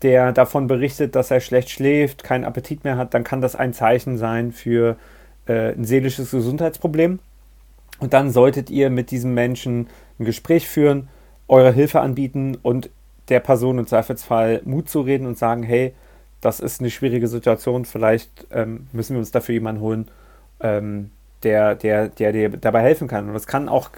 der 0.03 0.33
davon 0.33 0.67
berichtet, 0.67 1.15
dass 1.15 1.31
er 1.31 1.41
schlecht 1.41 1.71
schläft, 1.71 2.25
keinen 2.25 2.45
Appetit 2.45 2.85
mehr 2.85 2.97
hat, 2.97 3.15
dann 3.15 3.23
kann 3.23 3.41
das 3.41 3.55
ein 3.55 3.73
Zeichen 3.73 4.19
sein 4.19 4.51
für 4.51 4.97
äh, 5.47 5.75
ein 5.75 5.85
seelisches 5.85 6.33
Gesundheitsproblem. 6.33 7.21
Und 8.01 8.15
dann 8.15 8.31
solltet 8.31 8.71
ihr 8.71 8.91
mit 8.91 9.11
diesem 9.11 9.35
Menschen 9.35 9.89
ein 10.19 10.25
Gespräch 10.25 10.69
führen, 10.69 11.09
eure 11.49 11.73
Hilfe 11.73 12.01
anbieten 12.01 12.57
und 12.63 12.91
der 13.31 13.41
Person 13.41 13.79
im 13.79 13.87
Zweifelsfall 13.87 14.61
Mut 14.65 14.89
zu 14.89 15.01
reden 15.01 15.27
und 15.27 15.39
sagen, 15.39 15.63
hey, 15.63 15.95
das 16.41 16.61
ist 16.61 16.81
eine 16.81 16.91
schwierige 16.91 17.29
Situation, 17.29 17.85
vielleicht 17.85 18.47
ähm, 18.51 18.87
müssen 18.93 19.15
wir 19.15 19.21
uns 19.21 19.31
dafür 19.31 19.55
jemanden 19.55 19.81
holen, 19.81 20.09
ähm, 20.61 21.11
der, 21.43 21.75
der, 21.75 22.09
der 22.09 22.33
dir 22.33 22.49
dabei 22.51 22.83
helfen 22.83 23.09
kann. 23.09 23.29
Und 23.29 23.35
das 23.35 23.47
kann 23.47 23.69
auch, 23.69 23.91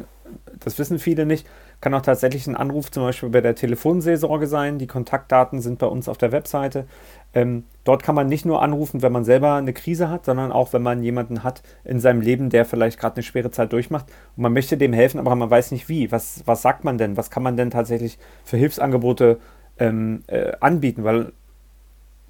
das 0.61 0.79
wissen 0.79 0.99
viele 0.99 1.27
nicht, 1.27 1.47
kann 1.81 1.95
auch 1.95 2.03
tatsächlich 2.03 2.47
ein 2.47 2.57
Anruf 2.57 2.91
zum 2.91 3.03
Beispiel 3.03 3.29
bei 3.31 3.41
der 3.41 3.55
Telefonseelsorge 3.55 4.47
sein. 4.47 4.79
Die 4.79 4.87
Kontaktdaten 4.87 5.61
sind 5.61 5.79
bei 5.79 5.87
uns 5.87 6.09
auf 6.09 6.19
der 6.19 6.31
Webseite. 6.31 6.87
Ähm, 7.35 7.65
dort 7.85 8.03
kann 8.03 8.15
man 8.15 8.27
nicht 8.27 8.45
nur 8.45 8.63
anrufen, 8.63 9.03
wenn 9.03 9.13
man 9.13 9.25
selber 9.25 9.55
eine 9.55 9.73
Krise 9.73 10.11
hat, 10.11 10.25
sondern 10.25 10.53
auch, 10.53 10.73
wenn 10.73 10.83
man 10.83 11.03
jemanden 11.03 11.43
hat 11.43 11.63
in 11.85 11.99
seinem 12.01 12.21
Leben, 12.21 12.51
der 12.51 12.65
vielleicht 12.65 12.99
gerade 12.99 13.17
eine 13.17 13.23
schwere 13.23 13.51
Zeit 13.51 13.73
durchmacht 13.73 14.07
und 14.37 14.43
man 14.43 14.53
möchte 14.53 14.77
dem 14.77 14.93
helfen, 14.93 15.19
aber 15.19 15.35
man 15.35 15.51
weiß 15.51 15.71
nicht 15.71 15.89
wie. 15.89 16.13
Was, 16.13 16.43
was 16.47 16.63
sagt 16.63 16.85
man 16.85 16.99
denn? 16.99 17.17
Was 17.17 17.31
kann 17.31 17.43
man 17.43 17.57
denn 17.57 17.71
tatsächlich 17.71 18.19
für 18.45 18.57
Hilfsangebote 18.57 19.39
ähm, 19.79 20.23
äh, 20.27 20.53
anbieten? 20.61 21.05
Weil 21.05 21.33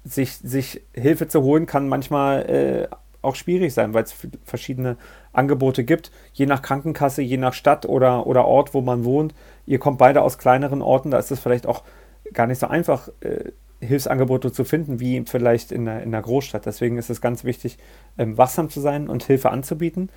sich, 0.05 0.37
sich 0.37 0.81
Hilfe 0.93 1.27
zu 1.27 1.43
holen 1.43 1.65
kann 1.65 1.87
manchmal 1.87 2.49
äh, 2.49 2.95
auch 3.21 3.35
schwierig 3.35 3.73
sein, 3.73 3.93
weil 3.93 4.03
es 4.03 4.13
verschiedene 4.43 4.97
Angebote 5.31 5.83
gibt, 5.83 6.11
je 6.33 6.45
nach 6.45 6.61
Krankenkasse, 6.61 7.21
je 7.21 7.37
nach 7.37 7.53
Stadt 7.53 7.85
oder, 7.85 8.27
oder 8.27 8.45
Ort, 8.45 8.73
wo 8.73 8.81
man 8.81 9.05
wohnt. 9.05 9.33
Ihr 9.65 9.79
kommt 9.79 9.97
beide 9.97 10.21
aus 10.21 10.37
kleineren 10.37 10.81
Orten, 10.81 11.11
da 11.11 11.17
ist 11.17 11.31
es 11.31 11.39
vielleicht 11.39 11.65
auch 11.65 11.83
gar 12.33 12.47
nicht 12.47 12.59
so 12.59 12.67
einfach, 12.67 13.09
äh, 13.21 13.51
Hilfsangebote 13.85 14.51
zu 14.51 14.63
finden, 14.63 14.99
wie 14.99 15.23
vielleicht 15.25 15.71
in 15.71 15.85
der, 15.85 16.03
in 16.03 16.11
der 16.11 16.21
Großstadt. 16.21 16.65
Deswegen 16.65 16.97
ist 16.97 17.09
es 17.09 17.21
ganz 17.21 17.43
wichtig, 17.43 17.77
ähm, 18.17 18.37
wachsam 18.37 18.69
zu 18.69 18.79
sein 18.79 19.09
und 19.09 19.23
Hilfe 19.23 19.51
anzubieten. 19.51 20.09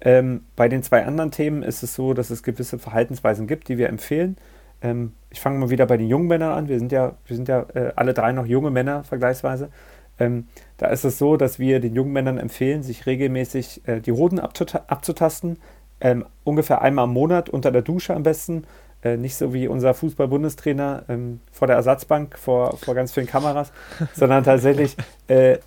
Ähm, 0.00 0.44
bei 0.54 0.68
den 0.68 0.82
zwei 0.82 1.04
anderen 1.04 1.30
Themen 1.30 1.62
ist 1.62 1.82
es 1.82 1.94
so, 1.94 2.14
dass 2.14 2.30
es 2.30 2.42
gewisse 2.42 2.78
Verhaltensweisen 2.78 3.46
gibt, 3.46 3.68
die 3.68 3.78
wir 3.78 3.88
empfehlen. 3.88 4.36
Ähm, 4.80 5.12
ich 5.30 5.40
fange 5.40 5.58
mal 5.58 5.70
wieder 5.70 5.86
bei 5.86 5.96
den 5.96 6.08
jungen 6.08 6.28
Männern 6.28 6.52
an. 6.52 6.68
Wir 6.68 6.78
sind 6.78 6.92
ja, 6.92 7.14
wir 7.26 7.36
sind 7.36 7.48
ja 7.48 7.66
äh, 7.74 7.92
alle 7.96 8.14
drei 8.14 8.32
noch 8.32 8.46
junge 8.46 8.70
Männer 8.70 9.04
vergleichsweise. 9.04 9.70
Ähm, 10.20 10.46
da 10.76 10.86
ist 10.86 11.04
es 11.04 11.18
so, 11.18 11.36
dass 11.36 11.58
wir 11.58 11.80
den 11.80 11.94
jungen 11.94 12.12
Männern 12.12 12.38
empfehlen, 12.38 12.82
sich 12.82 13.06
regelmäßig 13.06 13.86
äh, 13.86 14.00
die 14.00 14.12
Hoden 14.12 14.38
abzutasten. 14.38 15.58
Ähm, 16.00 16.24
ungefähr 16.44 16.82
einmal 16.82 17.06
im 17.06 17.12
Monat 17.12 17.48
unter 17.48 17.72
der 17.72 17.82
Dusche 17.82 18.14
am 18.14 18.22
besten 18.22 18.64
äh, 19.02 19.16
nicht 19.16 19.36
so 19.36 19.54
wie 19.54 19.68
unser 19.68 19.94
Fußball-Bundestrainer 19.94 21.04
ähm, 21.08 21.40
vor 21.52 21.66
der 21.66 21.76
Ersatzbank, 21.76 22.38
vor, 22.38 22.76
vor 22.76 22.94
ganz 22.94 23.12
vielen 23.12 23.26
Kameras, 23.26 23.72
sondern 24.14 24.44
tatsächlich, 24.44 24.96
äh, 25.28 25.58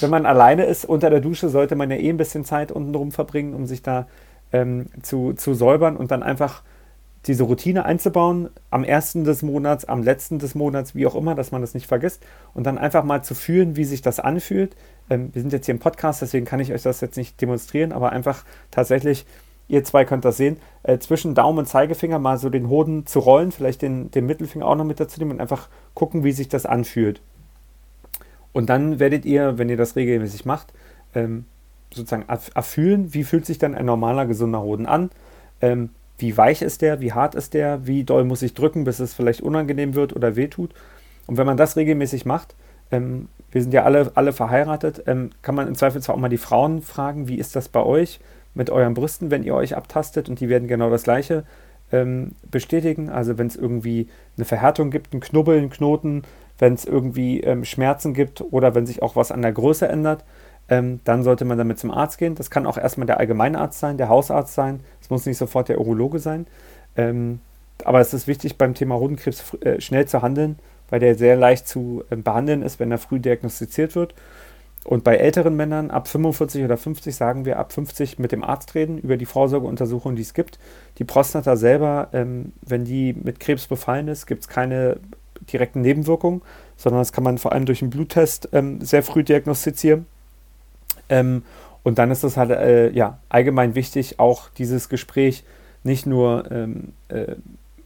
wenn 0.00 0.10
man 0.10 0.26
alleine 0.26 0.64
ist 0.64 0.84
unter 0.84 1.10
der 1.10 1.20
Dusche, 1.20 1.48
sollte 1.48 1.74
man 1.74 1.90
ja 1.90 1.96
eh 1.96 2.08
ein 2.08 2.16
bisschen 2.16 2.44
Zeit 2.44 2.70
untenrum 2.70 3.12
verbringen, 3.12 3.54
um 3.54 3.66
sich 3.66 3.82
da 3.82 4.06
ähm, 4.52 4.86
zu, 5.02 5.32
zu 5.32 5.54
säubern 5.54 5.96
und 5.96 6.10
dann 6.10 6.22
einfach 6.22 6.62
diese 7.26 7.44
Routine 7.44 7.86
einzubauen, 7.86 8.50
am 8.70 8.84
ersten 8.84 9.24
des 9.24 9.42
Monats, 9.42 9.86
am 9.86 10.02
letzten 10.02 10.38
des 10.38 10.54
Monats, 10.54 10.94
wie 10.94 11.06
auch 11.06 11.14
immer, 11.14 11.34
dass 11.34 11.52
man 11.52 11.60
das 11.60 11.74
nicht 11.74 11.86
vergisst 11.86 12.22
und 12.52 12.64
dann 12.64 12.78
einfach 12.78 13.02
mal 13.02 13.22
zu 13.22 13.34
fühlen, 13.34 13.76
wie 13.76 13.84
sich 13.84 14.02
das 14.02 14.20
anfühlt. 14.20 14.76
Ähm, 15.10 15.30
wir 15.32 15.40
sind 15.40 15.52
jetzt 15.52 15.66
hier 15.66 15.74
im 15.74 15.80
Podcast, 15.80 16.22
deswegen 16.22 16.44
kann 16.44 16.60
ich 16.60 16.72
euch 16.72 16.82
das 16.82 17.00
jetzt 17.00 17.16
nicht 17.16 17.40
demonstrieren, 17.40 17.92
aber 17.92 18.12
einfach 18.12 18.44
tatsächlich 18.70 19.26
ihr 19.68 19.84
zwei 19.84 20.04
könnt 20.04 20.24
das 20.24 20.36
sehen, 20.36 20.58
äh, 20.82 20.98
zwischen 20.98 21.34
Daumen 21.34 21.60
und 21.60 21.66
Zeigefinger 21.66 22.18
mal 22.18 22.38
so 22.38 22.50
den 22.50 22.68
Hoden 22.68 23.06
zu 23.06 23.18
rollen, 23.20 23.52
vielleicht 23.52 23.82
den, 23.82 24.10
den 24.10 24.26
Mittelfinger 24.26 24.66
auch 24.66 24.76
noch 24.76 24.84
mit 24.84 25.00
dazu 25.00 25.18
nehmen 25.18 25.32
und 25.32 25.40
einfach 25.40 25.68
gucken, 25.94 26.24
wie 26.24 26.32
sich 26.32 26.48
das 26.48 26.66
anfühlt. 26.66 27.20
Und 28.52 28.70
dann 28.70 29.00
werdet 29.00 29.24
ihr, 29.24 29.58
wenn 29.58 29.68
ihr 29.68 29.76
das 29.76 29.96
regelmäßig 29.96 30.44
macht, 30.44 30.72
ähm, 31.14 31.44
sozusagen 31.92 32.26
erfühlen, 32.28 33.14
wie 33.14 33.24
fühlt 33.24 33.46
sich 33.46 33.58
dann 33.58 33.74
ein 33.74 33.86
normaler, 33.86 34.26
gesunder 34.26 34.62
Hoden 34.62 34.86
an, 34.86 35.10
ähm, 35.60 35.90
wie 36.18 36.36
weich 36.36 36.62
ist 36.62 36.82
der, 36.82 37.00
wie 37.00 37.12
hart 37.12 37.34
ist 37.34 37.54
der, 37.54 37.86
wie 37.86 38.04
doll 38.04 38.24
muss 38.24 38.42
ich 38.42 38.54
drücken, 38.54 38.84
bis 38.84 39.00
es 39.00 39.14
vielleicht 39.14 39.40
unangenehm 39.40 39.94
wird 39.94 40.14
oder 40.14 40.36
wehtut. 40.36 40.70
Und 41.26 41.36
wenn 41.36 41.46
man 41.46 41.56
das 41.56 41.76
regelmäßig 41.76 42.26
macht, 42.26 42.54
ähm, 42.90 43.28
wir 43.50 43.62
sind 43.62 43.72
ja 43.72 43.84
alle, 43.84 44.12
alle 44.14 44.32
verheiratet, 44.32 45.02
ähm, 45.06 45.30
kann 45.42 45.54
man 45.54 45.68
im 45.68 45.74
Zweifelsfall 45.74 46.14
auch 46.14 46.20
mal 46.20 46.28
die 46.28 46.38
Frauen 46.38 46.82
fragen, 46.82 47.28
wie 47.28 47.38
ist 47.38 47.56
das 47.56 47.68
bei 47.68 47.82
euch? 47.82 48.20
Mit 48.54 48.70
euren 48.70 48.94
Brüsten, 48.94 49.30
wenn 49.30 49.42
ihr 49.42 49.54
euch 49.54 49.76
abtastet 49.76 50.28
und 50.28 50.40
die 50.40 50.48
werden 50.48 50.68
genau 50.68 50.90
das 50.90 51.02
gleiche 51.02 51.44
ähm, 51.92 52.32
bestätigen. 52.50 53.08
Also 53.08 53.38
wenn 53.38 53.46
es 53.46 53.56
irgendwie 53.56 54.08
eine 54.36 54.44
Verhärtung 54.44 54.90
gibt, 54.90 55.12
ein 55.12 55.20
Knubbeln, 55.20 55.70
Knoten, 55.70 56.22
wenn 56.58 56.74
es 56.74 56.84
irgendwie 56.84 57.40
ähm, 57.40 57.64
Schmerzen 57.64 58.14
gibt 58.14 58.40
oder 58.40 58.74
wenn 58.74 58.86
sich 58.86 59.02
auch 59.02 59.16
was 59.16 59.32
an 59.32 59.42
der 59.42 59.52
Größe 59.52 59.88
ändert, 59.88 60.24
ähm, 60.68 61.00
dann 61.04 61.22
sollte 61.22 61.44
man 61.44 61.58
damit 61.58 61.78
zum 61.78 61.90
Arzt 61.90 62.18
gehen. 62.18 62.34
Das 62.34 62.50
kann 62.50 62.66
auch 62.66 62.78
erstmal 62.78 63.06
der 63.06 63.18
Allgemeinarzt 63.18 63.78
sein, 63.78 63.98
der 63.98 64.08
Hausarzt 64.08 64.54
sein. 64.54 64.80
Es 65.00 65.10
muss 65.10 65.26
nicht 65.26 65.36
sofort 65.36 65.68
der 65.68 65.78
Urologe 65.78 66.18
sein. 66.18 66.46
Ähm, 66.96 67.40
aber 67.84 68.00
es 68.00 68.14
ist 68.14 68.26
wichtig 68.26 68.56
beim 68.56 68.74
Thema 68.74 68.96
Hodenkrebs 68.96 69.54
äh, 69.60 69.80
schnell 69.80 70.06
zu 70.06 70.22
handeln, 70.22 70.58
weil 70.90 71.00
der 71.00 71.16
sehr 71.16 71.36
leicht 71.36 71.68
zu 71.68 72.04
äh, 72.10 72.16
behandeln 72.16 72.62
ist, 72.62 72.80
wenn 72.80 72.90
er 72.90 72.98
früh 72.98 73.20
diagnostiziert 73.20 73.94
wird. 73.94 74.14
Und 74.84 75.02
bei 75.02 75.16
älteren 75.16 75.56
Männern 75.56 75.90
ab 75.90 76.08
45 76.08 76.62
oder 76.62 76.76
50 76.76 77.16
sagen 77.16 77.46
wir 77.46 77.58
ab 77.58 77.72
50 77.72 78.18
mit 78.18 78.32
dem 78.32 78.44
Arzt 78.44 78.74
reden 78.74 78.98
über 78.98 79.16
die 79.16 79.24
Vorsorgeuntersuchungen, 79.24 80.14
die 80.14 80.22
es 80.22 80.34
gibt. 80.34 80.58
Die 80.98 81.04
Prostata 81.04 81.56
selber, 81.56 82.08
ähm, 82.12 82.52
wenn 82.60 82.84
die 82.84 83.14
mit 83.14 83.40
Krebs 83.40 83.66
befallen 83.66 84.08
ist, 84.08 84.26
gibt 84.26 84.42
es 84.42 84.48
keine 84.48 84.98
direkten 85.50 85.80
Nebenwirkungen, 85.80 86.42
sondern 86.76 87.00
das 87.00 87.12
kann 87.12 87.24
man 87.24 87.38
vor 87.38 87.52
allem 87.52 87.64
durch 87.64 87.80
einen 87.80 87.90
Bluttest 87.90 88.50
ähm, 88.52 88.80
sehr 88.82 89.02
früh 89.02 89.24
diagnostizieren. 89.24 90.04
Ähm, 91.08 91.42
und 91.82 91.98
dann 91.98 92.10
ist 92.10 92.22
es 92.22 92.36
halt 92.36 92.50
äh, 92.50 92.90
ja, 92.90 93.18
allgemein 93.30 93.74
wichtig, 93.74 94.18
auch 94.18 94.50
dieses 94.50 94.90
Gespräch 94.90 95.44
nicht 95.82 96.06
nur 96.06 96.50
ähm, 96.50 96.92
äh, 97.08 97.36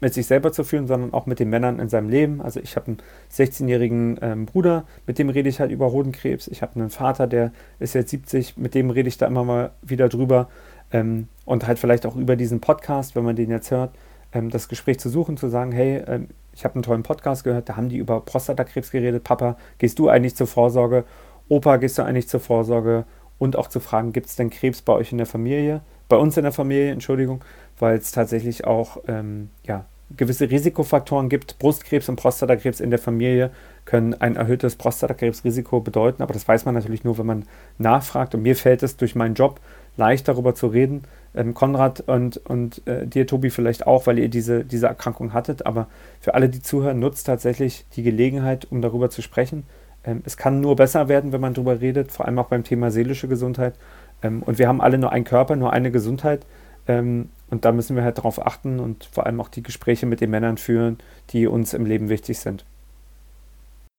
mit 0.01 0.15
sich 0.15 0.27
selber 0.27 0.53
zu 0.53 0.65
führen, 0.65 0.87
sondern 0.87 1.13
auch 1.13 1.27
mit 1.27 1.41
den 1.41 1.51
Männern 1.51 1.79
in 1.79 1.89
seinem 1.89 2.09
Leben. 2.09 2.41
Also 2.41 2.61
ich 2.61 2.77
habe 2.77 2.87
einen 2.87 2.99
16-jährigen 3.33 4.19
ähm, 4.23 4.47
Bruder, 4.47 4.85
mit 5.07 5.19
dem 5.19 5.29
rede 5.29 5.49
ich 5.49 5.61
halt 5.61 5.71
über 5.71 5.93
Hodenkrebs. 5.93 6.49
Ich 6.49 6.63
habe 6.63 6.77
einen 6.77 6.91
Vater, 6.91 7.27
der 7.27 7.53
ist 7.79 7.95
jetzt 7.95 8.11
70, 8.11 8.57
mit 8.57 8.75
dem 8.75 8.91
rede 8.91 9.09
ich 9.09 9.19
da 9.19 9.27
immer 9.27 9.45
mal 9.45 9.73
wieder 9.83 10.09
drüber. 10.09 10.49
Ähm, 10.93 11.29
und 11.45 11.67
halt 11.67 11.79
vielleicht 11.79 12.07
auch 12.07 12.17
über 12.17 12.37
diesen 12.37 12.61
Podcast, 12.61 13.17
wenn 13.17 13.25
man 13.25 13.37
den 13.37 13.51
jetzt 13.51 13.71
hört, 13.71 13.95
ähm, 14.33 14.51
das 14.51 14.69
Gespräch 14.69 14.99
zu 14.99 15.09
suchen, 15.09 15.37
zu 15.37 15.49
sagen, 15.49 15.73
hey, 15.73 16.03
ähm, 16.07 16.29
ich 16.53 16.65
habe 16.65 16.75
einen 16.75 16.83
tollen 16.83 17.03
Podcast 17.03 17.45
gehört, 17.45 17.69
da 17.69 17.77
haben 17.77 17.89
die 17.89 17.99
über 17.99 18.21
Prostatakrebs 18.21 18.91
geredet. 18.91 19.25
Papa, 19.25 19.57
gehst 19.79 19.99
du 19.99 20.09
eigentlich 20.09 20.35
zur 20.35 20.47
Vorsorge? 20.47 21.05
Opa, 21.49 21.77
gehst 21.77 21.99
du 21.99 22.03
eigentlich 22.03 22.29
zur 22.29 22.41
Vorsorge? 22.41 23.05
Und 23.39 23.57
auch 23.57 23.69
zu 23.69 23.79
fragen, 23.79 24.13
gibt 24.13 24.27
es 24.27 24.35
denn 24.35 24.51
Krebs 24.51 24.83
bei 24.83 24.93
euch 24.93 25.13
in 25.13 25.19
der 25.19 25.27
Familie? 25.27 25.83
Bei 26.09 26.17
uns 26.17 26.37
in 26.37 26.43
der 26.43 26.53
Familie, 26.53 26.91
Entschuldigung 26.91 27.45
weil 27.81 27.97
es 27.99 28.13
tatsächlich 28.13 28.65
auch 28.65 28.99
ähm, 29.09 29.51
ja, 29.65 29.87
gewisse 30.17 30.51
Risikofaktoren 30.51 31.29
gibt. 31.29 31.59
Brustkrebs 31.59 32.09
und 32.09 32.17
Prostatakrebs 32.17 32.81
in 32.81 32.91
der 32.91 32.99
Familie 32.99 33.51
können 33.85 34.15
ein 34.15 34.37
erhöhtes 34.37 34.77
Prostatakrebsrisiko 34.77 35.81
bedeuten, 35.81 36.23
aber 36.23 36.35
das 36.35 36.47
weiß 36.47 36.65
man 36.65 36.75
natürlich 36.75 37.05
nur, 37.05 37.19
wenn 37.19 37.27
man 37.27 37.45
nachfragt. 37.79 38.35
Und 38.35 38.43
mir 38.43 38.57
fällt 38.57 38.83
es 38.83 38.97
durch 38.97 39.15
meinen 39.15 39.35
Job 39.35 39.61
leicht 39.97 40.29
darüber 40.29 40.55
zu 40.55 40.69
reden. 40.69 41.03
Ähm, 41.35 41.55
Konrad 41.55 42.01
und, 42.01 42.39
und 42.39 42.87
äh, 42.87 43.07
dir, 43.07 43.27
Tobi, 43.27 43.51
vielleicht 43.51 43.87
auch, 43.87 44.07
weil 44.07 44.19
ihr 44.19 44.29
diese, 44.29 44.65
diese 44.65 44.87
Erkrankung 44.87 45.33
hattet. 45.33 45.67
Aber 45.67 45.89
für 46.21 46.35
alle, 46.35 46.49
die 46.49 46.63
zuhören, 46.63 46.99
nutzt 46.99 47.27
tatsächlich 47.27 47.87
die 47.95 48.03
Gelegenheit, 48.03 48.67
um 48.71 48.81
darüber 48.81 49.11
zu 49.11 49.23
sprechen. 49.23 49.65
Ähm, 50.05 50.23
es 50.25 50.37
kann 50.37 50.61
nur 50.61 50.77
besser 50.77 51.09
werden, 51.09 51.33
wenn 51.33 51.41
man 51.41 51.55
darüber 51.55 51.81
redet, 51.81 52.13
vor 52.13 52.27
allem 52.27 52.39
auch 52.39 52.49
beim 52.49 52.65
Thema 52.65 52.91
seelische 52.91 53.29
Gesundheit. 53.29 53.75
Ähm, 54.23 54.43
und 54.43 54.59
wir 54.59 54.69
haben 54.69 54.81
alle 54.81 54.99
nur 54.99 55.13
einen 55.13 55.25
Körper, 55.25 55.57
nur 55.57 55.73
eine 55.73 55.91
Gesundheit. 55.91 56.47
Ähm, 56.87 57.29
und 57.51 57.65
da 57.65 57.73
müssen 57.73 57.97
wir 57.97 58.03
halt 58.03 58.19
darauf 58.19 58.45
achten 58.45 58.79
und 58.79 59.05
vor 59.05 59.27
allem 59.27 59.41
auch 59.41 59.49
die 59.49 59.63
Gespräche 59.63 60.07
mit 60.07 60.21
den 60.21 60.31
Männern 60.31 60.59
führen, 60.59 60.99
die 61.31 61.47
uns 61.47 61.75
im 61.75 61.87
Leben 61.87 62.09
wichtig 62.09 62.39
sind. 62.39 62.65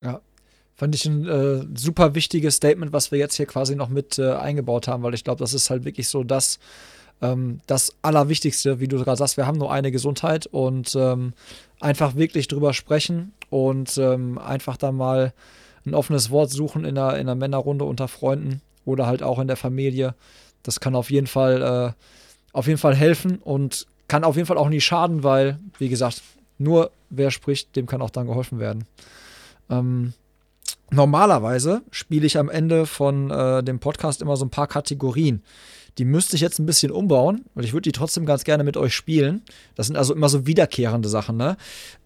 Ja, 0.04 0.22
fand 0.76 0.96
ich 0.96 1.06
ein 1.06 1.28
äh, 1.28 1.66
super 1.76 2.16
wichtiges 2.16 2.56
Statement, 2.56 2.94
was 2.94 3.12
wir 3.12 3.20
jetzt 3.20 3.36
hier 3.36 3.46
quasi 3.46 3.76
noch 3.76 3.90
mit 3.90 4.20
äh, 4.20 4.34
eingebaut 4.34 4.88
haben, 4.88 5.04
weil 5.04 5.14
ich 5.14 5.24
glaube, 5.24 5.40
das 5.40 5.54
ist 5.54 5.70
halt 5.70 5.84
wirklich 5.84 6.08
so 6.08 6.24
das, 6.24 6.60
ähm, 7.22 7.60
das 7.68 7.96
Allerwichtigste, 8.02 8.80
wie 8.80 8.88
du 8.88 8.98
gerade 8.98 9.18
sagst, 9.18 9.38
wir 9.38 9.48
haben 9.48 9.58
nur 9.58 9.72
eine 9.72 9.92
Gesundheit 9.92 10.46
und 10.46 10.96
ähm, 10.96 11.34
einfach 11.80 12.16
wirklich 12.16 12.48
drüber 12.48 12.74
sprechen 12.74 13.34
und 13.50 13.98
ähm, 13.98 14.38
einfach 14.38 14.78
da 14.78 14.92
mal 14.92 15.34
ein 15.86 15.96
offenes 15.96 16.30
Wort 16.30 16.52
suchen 16.52 16.86
in 16.86 16.98
einer, 16.98 17.16
in 17.16 17.22
einer 17.22 17.36
Männerrunde 17.36 17.86
unter 17.86 18.08
Freunden 18.08 18.62
oder 18.86 19.08
halt 19.08 19.24
auch 19.24 19.40
in 19.40 19.48
der 19.48 19.58
Familie. 19.58 20.14
Das 20.64 20.80
kann 20.80 20.96
auf 20.96 21.10
jeden 21.10 21.28
Fall 21.28 21.62
äh, 21.62 22.04
auf 22.54 22.68
jeden 22.68 22.80
Fall 22.80 22.96
helfen 22.96 23.38
und 23.38 23.88
kann 24.08 24.24
auf 24.24 24.36
jeden 24.36 24.48
Fall 24.48 24.58
auch 24.58 24.70
nie 24.70 24.82
schaden, 24.82 25.24
weil, 25.24 25.60
wie 25.78 25.90
gesagt, 25.90 26.22
nur 26.58 26.92
wer 27.10 27.32
spricht, 27.32 27.76
dem 27.76 27.86
kann 27.86 28.02
auch 28.02 28.10
dann 28.10 28.28
geholfen 28.28 28.60
werden. 28.60 28.86
Ähm, 29.70 30.14
normalerweise 30.92 31.82
spiele 31.92 32.26
ich 32.26 32.38
am 32.38 32.50
Ende 32.50 32.86
von 32.86 33.30
äh, 33.30 33.64
dem 33.64 33.80
Podcast 33.80 34.22
immer 34.22 34.36
so 34.36 34.46
ein 34.46 34.50
paar 34.50 34.68
Kategorien. 34.68 35.44
Die 35.98 36.06
müsste 36.06 36.36
ich 36.36 36.42
jetzt 36.42 36.60
ein 36.60 36.66
bisschen 36.66 36.92
umbauen, 36.92 37.46
weil 37.56 37.66
ich 37.66 37.74
würde 37.74 37.84
die 37.84 37.92
trotzdem 37.92 38.26
ganz 38.26 38.44
gerne 38.44 38.64
mit 38.64 38.78
euch 38.78 38.94
spielen. 38.94 39.42
Das 39.76 39.88
sind 39.88 39.96
also 39.96 40.14
immer 40.14 40.30
so 40.30 40.46
wiederkehrende 40.46 41.10
Sachen, 41.10 41.38
ne? 41.38 41.58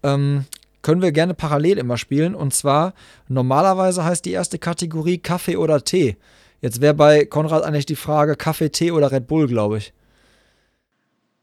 Ähm, 0.02 0.44
können 0.82 1.00
wir 1.00 1.12
gerne 1.12 1.34
parallel 1.34 1.78
immer 1.78 1.96
spielen. 1.96 2.34
Und 2.34 2.52
zwar, 2.54 2.92
normalerweise 3.28 4.04
heißt 4.04 4.24
die 4.24 4.32
erste 4.32 4.58
Kategorie 4.58 5.18
Kaffee 5.18 5.56
oder 5.56 5.82
Tee. 5.82 6.16
Jetzt 6.60 6.80
wäre 6.80 6.94
bei 6.94 7.24
Konrad 7.24 7.62
eigentlich 7.62 7.86
die 7.86 7.96
Frage 7.96 8.36
Kaffee, 8.36 8.70
Tee 8.70 8.92
oder 8.92 9.10
Red 9.10 9.26
Bull, 9.26 9.46
glaube 9.46 9.78
ich. 9.78 9.92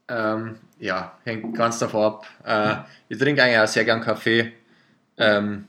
Ähm, 0.08 0.56
ja, 0.78 1.16
hängt 1.24 1.56
ganz 1.56 1.78
davon 1.78 2.04
ab. 2.04 2.26
Äh, 2.44 2.76
ich 3.08 3.18
trinke 3.18 3.42
eigentlich 3.42 3.58
auch 3.58 3.66
sehr 3.66 3.84
gern 3.84 4.00
Kaffee. 4.00 4.52
Ähm, 5.16 5.66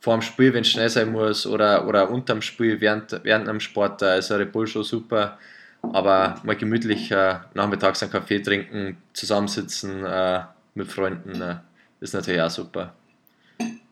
vor 0.00 0.14
dem 0.16 0.22
Spiel, 0.22 0.54
wenn 0.54 0.62
es 0.62 0.68
schnell 0.68 0.88
sein 0.88 1.12
muss, 1.12 1.46
oder, 1.46 1.86
oder 1.86 2.10
unterm 2.10 2.42
Spiel, 2.42 2.80
während, 2.80 3.20
während 3.24 3.48
einem 3.48 3.60
Sport, 3.60 4.02
da 4.02 4.16
ist 4.16 4.30
ein 4.30 4.38
Red 4.38 4.52
Bull 4.52 4.66
schon 4.66 4.84
super. 4.84 5.38
Aber 5.82 6.40
mal 6.42 6.56
gemütlich 6.56 7.10
äh, 7.10 7.36
nachmittags 7.54 8.02
einen 8.02 8.12
Kaffee 8.12 8.40
trinken, 8.40 8.96
zusammensitzen 9.12 10.04
äh, 10.04 10.40
mit 10.74 10.90
Freunden, 10.90 11.40
äh, 11.40 11.56
ist 12.00 12.14
natürlich 12.14 12.40
auch 12.40 12.50
super. 12.50 12.94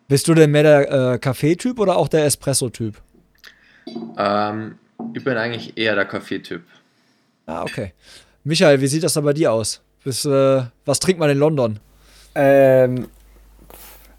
Bist 0.08 0.28
du 0.28 0.34
denn 0.34 0.50
mehr 0.50 0.62
der 0.62 1.12
äh, 1.14 1.18
Kaffeetyp 1.18 1.78
oder 1.78 1.96
auch 1.96 2.08
der 2.08 2.24
Espresso-Typ? 2.24 3.00
Ähm, 4.16 4.78
ich 5.14 5.24
bin 5.24 5.36
eigentlich 5.36 5.76
eher 5.76 5.94
der 5.94 6.04
Kaffeetyp. 6.04 6.62
Ah, 7.46 7.62
okay. 7.62 7.92
Michael, 8.46 8.80
wie 8.80 8.86
sieht 8.86 9.02
das 9.02 9.14
da 9.14 9.22
bei 9.22 9.32
dir 9.32 9.52
aus? 9.52 9.82
Bis, 10.04 10.24
äh, 10.24 10.62
was 10.84 11.00
trinkt 11.00 11.18
man 11.18 11.28
in 11.28 11.38
London? 11.38 11.80
Ähm, 12.36 13.08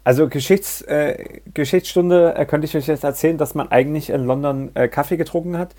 also 0.04 0.28
Geschichts, 0.28 0.82
äh, 0.82 1.40
Geschichtsstunde 1.54 2.34
äh, 2.36 2.44
könnte 2.44 2.66
ich 2.66 2.76
euch 2.76 2.88
jetzt 2.88 3.04
erzählen, 3.04 3.38
dass 3.38 3.54
man 3.54 3.68
eigentlich 3.68 4.10
in 4.10 4.26
London 4.26 4.70
äh, 4.74 4.86
Kaffee 4.88 5.16
getrunken 5.16 5.56
hat, 5.56 5.74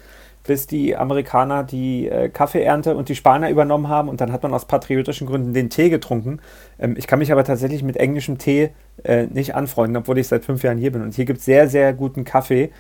bis 0.48 0.66
die 0.66 0.98
Amerikaner 0.98 1.64
die 1.64 2.08
äh, 2.08 2.30
Kaffeeernte 2.30 2.96
und 2.96 3.10
die 3.10 3.16
Spanier 3.16 3.52
übernommen 3.52 3.88
haben 3.88 4.10
und 4.10 4.20
dann 4.20 4.32
hat 4.32 4.42
man 4.42 4.52
aus 4.52 4.66
patriotischen 4.66 5.28
Gründen 5.28 5.54
den 5.54 5.70
Tee 5.70 5.92
getrunken. 5.92 6.40
Ähm, 6.80 6.96
ich 6.98 7.06
kann 7.06 7.20
mich 7.20 7.32
aber 7.32 7.44
tatsächlich 7.44 7.84
mit 7.84 7.98
englischem 7.98 8.40
Tee 8.40 8.72
äh, 9.04 9.28
nicht 9.28 9.54
anfreunden, 9.54 9.98
obwohl 9.98 10.18
ich 10.18 10.28
seit 10.28 10.44
fünf 10.44 10.64
Jahren 10.64 10.80
hier 10.80 10.92
bin. 10.92 11.04
Und 11.04 11.14
hier 11.14 11.26
gibt 11.26 11.38
es 11.38 11.46
sehr, 11.46 11.70
sehr 11.70 11.94
guten 11.94 12.24
Kaffee. 12.24 12.72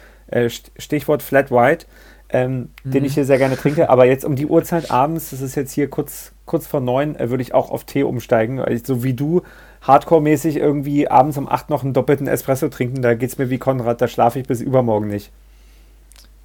Stichwort 0.77 1.23
Flat 1.23 1.49
White 1.49 1.87
ähm, 2.31 2.69
mhm. 2.83 2.91
den 2.91 3.05
ich 3.05 3.13
hier 3.13 3.25
sehr 3.25 3.37
gerne 3.37 3.57
trinke. 3.57 3.89
Aber 3.89 4.05
jetzt 4.05 4.25
um 4.25 4.35
die 4.35 4.45
Uhrzeit 4.45 4.91
abends, 4.91 5.31
das 5.31 5.41
ist 5.41 5.55
jetzt 5.55 5.71
hier 5.71 5.89
kurz, 5.89 6.31
kurz 6.45 6.67
vor 6.67 6.79
neun, 6.79 7.15
äh, 7.15 7.29
würde 7.29 7.41
ich 7.41 7.53
auch 7.53 7.71
auf 7.71 7.83
Tee 7.83 8.03
umsteigen. 8.03 8.63
Ich, 8.69 8.85
so 8.85 9.03
wie 9.03 9.13
du 9.13 9.41
hardcore-mäßig 9.81 10.57
irgendwie 10.57 11.07
abends 11.07 11.37
um 11.37 11.47
acht 11.47 11.69
noch 11.69 11.83
einen 11.83 11.93
doppelten 11.93 12.27
Espresso 12.27 12.69
trinken, 12.69 13.01
da 13.01 13.13
geht 13.13 13.29
es 13.29 13.37
mir 13.37 13.49
wie 13.49 13.57
Konrad, 13.57 14.01
da 14.01 14.07
schlafe 14.07 14.39
ich 14.39 14.47
bis 14.47 14.61
übermorgen 14.61 15.07
nicht. 15.07 15.31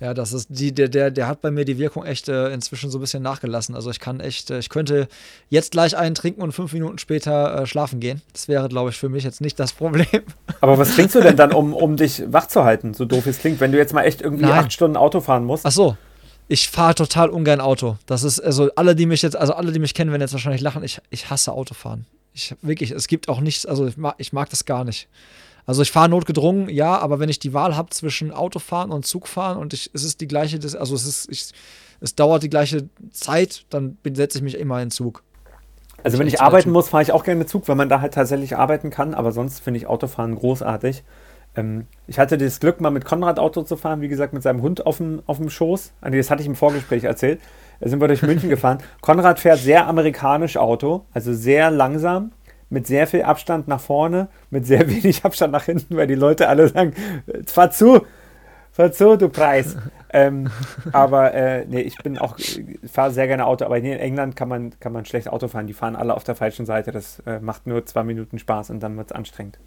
Ja, 0.04 0.12
das 0.12 0.34
ist 0.34 0.48
die, 0.50 0.70
der, 0.70 0.90
der, 0.90 1.10
der 1.10 1.26
hat 1.26 1.40
bei 1.40 1.50
mir 1.50 1.64
die 1.64 1.78
Wirkung 1.78 2.04
echt 2.04 2.28
äh, 2.28 2.50
inzwischen 2.50 2.90
so 2.90 2.98
ein 2.98 3.00
bisschen 3.00 3.22
nachgelassen. 3.22 3.74
Also 3.74 3.88
ich 3.88 4.00
kann 4.00 4.20
echt, 4.20 4.50
äh, 4.50 4.58
ich 4.58 4.68
könnte 4.68 5.08
jetzt 5.48 5.70
gleich 5.70 5.96
einen 5.96 6.14
trinken 6.14 6.42
und 6.42 6.52
fünf 6.52 6.74
Minuten 6.74 6.98
später 6.98 7.62
äh, 7.62 7.66
schlafen 7.66 8.00
gehen. 8.00 8.20
Das 8.34 8.46
wäre, 8.46 8.68
glaube 8.68 8.90
ich, 8.90 8.98
für 8.98 9.08
mich 9.08 9.24
jetzt 9.24 9.40
nicht 9.40 9.58
das 9.58 9.72
Problem. 9.72 10.06
Aber 10.60 10.76
was 10.76 10.94
trinkst 10.94 11.14
du 11.14 11.22
denn 11.22 11.38
dann, 11.38 11.52
um, 11.52 11.72
um 11.72 11.96
dich 11.96 12.22
wach 12.26 12.48
zu 12.48 12.64
halten, 12.64 12.92
so 12.92 13.06
doof 13.06 13.24
es 13.24 13.38
klingt, 13.38 13.60
wenn 13.60 13.72
du 13.72 13.78
jetzt 13.78 13.94
mal 13.94 14.02
echt 14.02 14.20
irgendwie 14.20 14.44
Nein. 14.44 14.64
acht 14.64 14.74
Stunden 14.74 14.98
Auto 14.98 15.22
fahren 15.22 15.46
musst? 15.46 15.64
Ach 15.64 15.72
so. 15.72 15.96
Ich 16.48 16.68
fahre 16.68 16.94
total 16.94 17.30
ungern 17.30 17.62
Auto. 17.62 17.96
Das 18.04 18.24
ist, 18.24 18.40
also 18.40 18.70
alle, 18.74 18.94
die 18.94 19.06
mich 19.06 19.22
jetzt, 19.22 19.36
also 19.36 19.54
alle, 19.54 19.72
die 19.72 19.78
mich 19.78 19.94
kennen, 19.94 20.10
werden 20.10 20.20
jetzt 20.20 20.34
wahrscheinlich 20.34 20.60
lachen. 20.60 20.84
Ich, 20.84 21.00
ich 21.08 21.30
hasse 21.30 21.50
Autofahren. 21.50 22.04
Ich 22.34 22.54
wirklich, 22.60 22.90
es 22.90 23.06
gibt 23.06 23.30
auch 23.30 23.40
nichts, 23.40 23.64
also 23.64 23.86
ich 23.86 23.96
mag, 23.96 24.16
ich 24.18 24.34
mag 24.34 24.50
das 24.50 24.66
gar 24.66 24.84
nicht. 24.84 25.08
Also 25.66 25.82
ich 25.82 25.92
fahre 25.92 26.08
notgedrungen, 26.08 26.68
ja, 26.68 26.98
aber 26.98 27.20
wenn 27.20 27.28
ich 27.28 27.38
die 27.38 27.54
Wahl 27.54 27.76
habe 27.76 27.90
zwischen 27.90 28.32
Autofahren 28.32 28.90
und 28.90 29.06
Zugfahren 29.06 29.58
und 29.58 29.72
ich, 29.72 29.90
es 29.94 30.04
ist 30.04 30.20
die 30.20 30.28
gleiche, 30.28 30.58
also 30.78 30.94
es 30.94 31.06
ist, 31.06 31.30
ich, 31.30 31.52
es 32.00 32.14
dauert 32.14 32.42
die 32.42 32.50
gleiche 32.50 32.88
Zeit, 33.10 33.64
dann 33.70 33.96
setze 34.12 34.38
ich 34.38 34.44
mich 34.44 34.58
immer 34.58 34.82
in 34.82 34.90
Zug. 34.90 35.22
Also 36.02 36.18
wenn 36.18 36.26
ich 36.26 36.42
arbeiten 36.42 36.70
muss, 36.70 36.90
fahre 36.90 37.02
ich 37.02 37.12
auch 37.12 37.24
gerne 37.24 37.46
Zug, 37.46 37.66
weil 37.66 37.76
man 37.76 37.88
da 37.88 38.02
halt 38.02 38.12
tatsächlich 38.12 38.56
arbeiten 38.56 38.90
kann, 38.90 39.14
aber 39.14 39.32
sonst 39.32 39.60
finde 39.60 39.78
ich 39.78 39.86
Autofahren 39.86 40.34
großartig. 40.34 41.02
Ähm, 41.56 41.86
ich 42.06 42.18
hatte 42.18 42.36
das 42.36 42.60
Glück, 42.60 42.82
mal 42.82 42.90
mit 42.90 43.06
Konrad 43.06 43.38
Auto 43.38 43.62
zu 43.62 43.76
fahren, 43.76 44.02
wie 44.02 44.08
gesagt, 44.08 44.34
mit 44.34 44.42
seinem 44.42 44.60
Hund 44.60 44.84
auf 44.84 44.98
dem, 44.98 45.22
auf 45.24 45.38
dem 45.38 45.48
Schoß. 45.48 45.92
Also 46.02 46.18
das 46.18 46.30
hatte 46.30 46.42
ich 46.42 46.46
im 46.46 46.56
Vorgespräch 46.56 47.04
erzählt. 47.04 47.40
Da 47.80 47.88
sind 47.88 48.02
wir 48.02 48.08
durch 48.08 48.22
München 48.22 48.48
gefahren. 48.50 48.78
Konrad 49.00 49.40
fährt 49.40 49.60
sehr 49.60 49.86
amerikanisch 49.86 50.58
Auto, 50.58 51.06
also 51.14 51.32
sehr 51.32 51.70
langsam 51.70 52.32
mit 52.74 52.86
sehr 52.86 53.06
viel 53.06 53.22
Abstand 53.22 53.68
nach 53.68 53.80
vorne, 53.80 54.28
mit 54.50 54.66
sehr 54.66 54.88
wenig 54.90 55.24
Abstand 55.24 55.52
nach 55.52 55.64
hinten, 55.64 55.96
weil 55.96 56.06
die 56.06 56.14
Leute 56.14 56.48
alle 56.48 56.68
sagen, 56.68 56.92
fahr 57.46 57.70
zu, 57.70 58.04
fahr 58.72 58.92
zu, 58.92 59.16
du 59.16 59.30
Preis. 59.30 59.76
ähm, 60.12 60.50
aber 60.92 61.32
äh, 61.32 61.64
nee, 61.66 61.80
ich 61.80 61.96
bin 61.98 62.18
auch, 62.18 62.36
fahre 62.92 63.12
sehr 63.12 63.26
gerne 63.26 63.46
Auto, 63.46 63.64
aber 63.64 63.78
hier 63.78 63.94
in 63.94 64.00
England 64.00 64.36
kann 64.36 64.48
man, 64.48 64.78
kann 64.80 64.92
man 64.92 65.06
schlecht 65.06 65.28
Auto 65.28 65.48
fahren. 65.48 65.66
Die 65.66 65.72
fahren 65.72 65.96
alle 65.96 66.14
auf 66.14 66.24
der 66.24 66.34
falschen 66.34 66.66
Seite. 66.66 66.92
Das 66.92 67.20
äh, 67.20 67.40
macht 67.40 67.66
nur 67.66 67.86
zwei 67.86 68.02
Minuten 68.02 68.38
Spaß 68.38 68.70
und 68.70 68.80
dann 68.80 68.96
wird 68.96 69.10
es 69.10 69.16
anstrengend. 69.16 69.58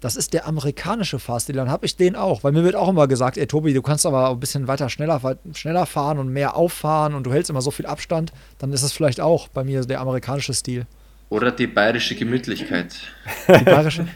Das 0.00 0.16
ist 0.16 0.32
der 0.32 0.46
amerikanische 0.46 1.18
Fahrstil, 1.18 1.56
dann 1.56 1.70
habe 1.70 1.84
ich 1.84 1.94
den 1.94 2.16
auch. 2.16 2.42
Weil 2.42 2.52
mir 2.52 2.64
wird 2.64 2.74
auch 2.74 2.88
immer 2.88 3.06
gesagt, 3.06 3.36
ey 3.36 3.46
Tobi, 3.46 3.74
du 3.74 3.82
kannst 3.82 4.06
aber 4.06 4.30
ein 4.30 4.40
bisschen 4.40 4.66
weiter 4.66 4.88
schneller, 4.88 5.20
schneller 5.52 5.84
fahren 5.84 6.18
und 6.18 6.30
mehr 6.30 6.56
auffahren 6.56 7.14
und 7.14 7.24
du 7.24 7.32
hältst 7.32 7.50
immer 7.50 7.60
so 7.60 7.70
viel 7.70 7.84
Abstand. 7.84 8.32
Dann 8.58 8.72
ist 8.72 8.82
es 8.82 8.92
vielleicht 8.92 9.20
auch 9.20 9.48
bei 9.48 9.62
mir 9.62 9.84
der 9.84 10.00
amerikanische 10.00 10.54
Stil. 10.54 10.86
Oder 11.30 11.52
die 11.52 11.68
bayerische 11.68 12.16
Gemütlichkeit. 12.16 12.96
Die 13.48 13.64
bayerische? 13.64 14.06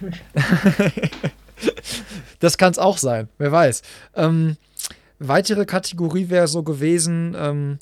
das 2.40 2.58
kann 2.58 2.72
es 2.72 2.78
auch 2.78 2.98
sein, 2.98 3.28
wer 3.38 3.52
weiß. 3.52 3.82
Ähm, 4.16 4.56
weitere 5.20 5.64
Kategorie 5.64 6.28
wäre 6.28 6.48
so 6.48 6.64
gewesen, 6.64 7.36
ähm, 7.38 7.78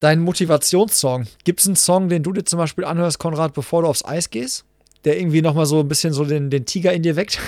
dein 0.00 0.20
Motivationssong. 0.20 1.26
Gibt 1.44 1.60
es 1.60 1.66
einen 1.66 1.76
Song, 1.76 2.08
den 2.08 2.22
du 2.22 2.32
dir 2.32 2.44
zum 2.44 2.58
Beispiel 2.58 2.84
anhörst, 2.86 3.18
Konrad, 3.18 3.52
bevor 3.52 3.82
du 3.82 3.88
aufs 3.88 4.04
Eis 4.04 4.30
gehst? 4.30 4.64
Der 5.04 5.18
irgendwie 5.18 5.42
nochmal 5.42 5.66
so 5.66 5.80
ein 5.80 5.88
bisschen 5.88 6.14
so 6.14 6.24
den, 6.24 6.48
den 6.48 6.64
Tiger 6.64 6.94
in 6.94 7.02
dir 7.02 7.16
weckt? 7.16 7.38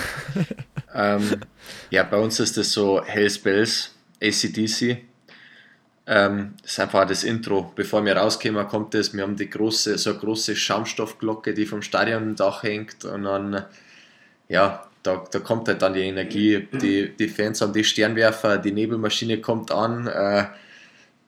ähm, 0.93 1.37
ja, 1.89 2.03
bei 2.03 2.17
uns 2.17 2.39
ist 2.39 2.55
das 2.55 2.71
so 2.71 3.03
Hells 3.03 3.39
Bells, 3.39 3.95
ACDC. 4.21 4.99
Ähm, 6.07 6.53
das 6.61 6.73
ist 6.73 6.79
einfach 6.79 7.07
das 7.07 7.23
Intro. 7.23 7.71
Bevor 7.75 8.05
wir 8.05 8.15
rauskommen, 8.15 8.67
kommt 8.67 8.93
das. 8.93 9.13
Wir 9.13 9.23
haben 9.23 9.35
die 9.35 9.49
große, 9.49 9.97
so 9.97 10.11
eine 10.11 10.19
große 10.19 10.55
Schaumstoffglocke, 10.55 11.53
die 11.53 11.65
vom 11.65 11.81
Stadiondach 11.81 12.63
hängt. 12.63 13.05
Und 13.05 13.23
dann, 13.23 13.65
ja, 14.47 14.85
da, 15.01 15.23
da 15.31 15.39
kommt 15.39 15.67
halt 15.67 15.81
dann 15.81 15.93
die 15.93 16.01
Energie. 16.01 16.67
Die, 16.71 17.09
die 17.09 17.27
Fans 17.27 17.61
haben 17.61 17.73
die 17.73 17.83
Sternwerfer, 17.83 18.57
die 18.57 18.71
Nebelmaschine 18.71 19.39
kommt 19.41 19.71
an, 19.71 20.07
äh, 20.07 20.45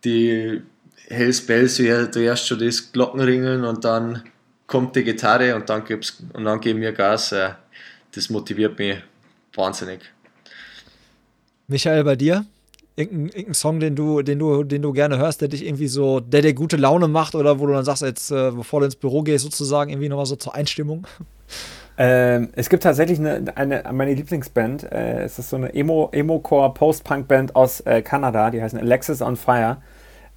die 0.04 0.62
Hells 1.10 1.46
Bells, 1.46 1.78
du 1.78 2.20
hörst 2.20 2.48
schon 2.48 2.60
das 2.60 2.92
Glockenringeln 2.92 3.64
und 3.64 3.86
dann 3.86 4.24
kommt 4.68 4.96
die 4.96 5.04
Gitarre 5.04 5.56
und 5.56 5.70
dann, 5.70 5.86
gibt's, 5.86 6.22
und 6.34 6.44
dann 6.44 6.60
geben 6.60 6.82
wir 6.82 6.92
Gas. 6.92 7.32
Äh, 7.32 7.52
das 8.14 8.30
motiviert 8.30 8.78
mich 8.78 8.98
wahnsinnig. 9.54 10.02
Michael, 11.68 12.04
bei 12.04 12.16
dir? 12.16 12.46
Irgendein, 12.98 13.28
irgendein, 13.28 13.54
Song, 13.54 13.80
den 13.80 13.96
du, 13.96 14.22
den, 14.24 14.40
du, 14.40 14.64
den 14.64 14.82
du 14.82 14.92
gerne 14.92 15.18
hörst, 15.18 15.42
der 15.42 15.48
dich 15.48 15.66
irgendwie 15.66 15.88
so, 15.88 16.20
der 16.20 16.42
dir 16.42 16.54
gute 16.54 16.78
Laune 16.78 17.08
macht 17.08 17.36
oder 17.36 17.60
wo 17.60 17.68
du 17.68 17.74
dann 17.74 17.86
sagst, 17.86 18.02
jetzt, 18.02 18.32
äh, 18.32 18.52
bevor 18.52 18.80
du 18.80 18.88
ins 18.88 18.96
Büro 18.96 19.22
gehst, 19.22 19.44
sozusagen, 19.46 19.92
irgendwie 19.92 20.10
nochmal 20.10 20.26
so 20.26 20.36
zur 20.36 20.56
Einstimmung? 20.56 21.08
Ähm, 22.00 22.50
es 22.54 22.70
gibt 22.70 22.84
tatsächlich 22.84 23.18
eine, 23.18 23.44
eine 23.56 23.84
meine 23.92 24.14
Lieblingsband. 24.14 24.92
Äh, 24.92 25.24
es 25.24 25.40
ist 25.40 25.50
so 25.50 25.56
eine 25.56 25.74
Emo, 25.74 26.10
Emo-Core 26.12 26.74
Post-Punk-Band 26.76 27.56
aus 27.56 27.80
äh, 27.82 28.04
Kanada, 28.04 28.52
die 28.52 28.62
heißen 28.62 28.80
Alexis 28.80 29.22
on 29.24 29.36
Fire. 29.36 29.78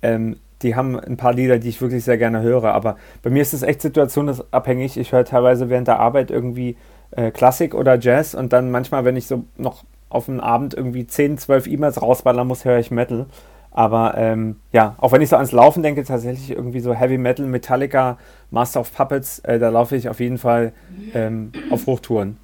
Ähm, 0.00 0.36
die 0.62 0.74
haben 0.74 0.98
ein 0.98 1.16
paar 1.16 1.34
Lieder, 1.34 1.58
die 1.58 1.68
ich 1.68 1.80
wirklich 1.80 2.04
sehr 2.04 2.18
gerne 2.18 2.42
höre, 2.42 2.72
aber 2.72 2.96
bei 3.22 3.30
mir 3.30 3.42
ist 3.42 3.54
es 3.54 3.62
echt 3.62 3.82
situationsabhängig. 3.82 4.96
Ich 4.96 5.12
höre 5.12 5.24
teilweise 5.24 5.68
während 5.70 5.88
der 5.88 6.00
Arbeit 6.00 6.30
irgendwie 6.30 6.76
äh, 7.12 7.30
Klassik 7.30 7.74
oder 7.74 7.98
Jazz 7.98 8.34
und 8.34 8.52
dann 8.52 8.70
manchmal, 8.70 9.04
wenn 9.04 9.16
ich 9.16 9.26
so 9.26 9.44
noch 9.56 9.84
auf 10.10 10.28
einen 10.28 10.40
Abend 10.40 10.74
irgendwie 10.74 11.06
10, 11.06 11.38
12 11.38 11.66
E-Mails 11.66 12.02
rausballern 12.02 12.46
muss, 12.46 12.64
höre 12.64 12.78
ich 12.78 12.90
Metal. 12.90 13.26
Aber 13.72 14.14
ähm, 14.16 14.56
ja, 14.72 14.96
auch 14.98 15.12
wenn 15.12 15.22
ich 15.22 15.28
so 15.28 15.36
ans 15.36 15.52
Laufen 15.52 15.82
denke, 15.82 16.04
tatsächlich 16.04 16.50
irgendwie 16.50 16.80
so 16.80 16.92
Heavy 16.92 17.18
Metal, 17.18 17.46
Metallica, 17.46 18.18
Master 18.50 18.80
of 18.80 18.92
Puppets, 18.92 19.38
äh, 19.40 19.58
da 19.58 19.68
laufe 19.68 19.96
ich 19.96 20.08
auf 20.08 20.18
jeden 20.20 20.38
Fall 20.38 20.72
ähm, 21.14 21.52
auf 21.70 21.86
Hochtouren. 21.86 22.36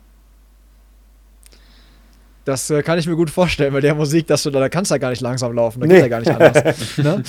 Das 2.45 2.71
äh, 2.71 2.85
kann 2.85 2.97
ich 2.97 3.09
mir 3.09 3.17
gut 3.17 3.29
vorstellen, 3.29 3.73
bei 3.73 3.81
der 3.81 3.97
Musik, 3.97 4.29
dass 4.29 4.45
du 4.45 4.51
da, 4.51 4.61
da 4.61 4.69
kannst 4.69 4.93
du 4.93 4.95
ja 4.95 4.99
gar 4.99 5.11
nicht 5.11 5.21
langsam 5.21 5.53
laufen, 5.53 5.81
da 5.81 5.87
nee. 5.89 5.95
geht 5.95 6.03
ja 6.03 6.09
gar 6.09 6.21
nicht 6.21 6.31
anders. 6.31 6.97
ne? 6.97 7.23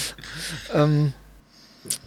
ähm, 0.76 1.14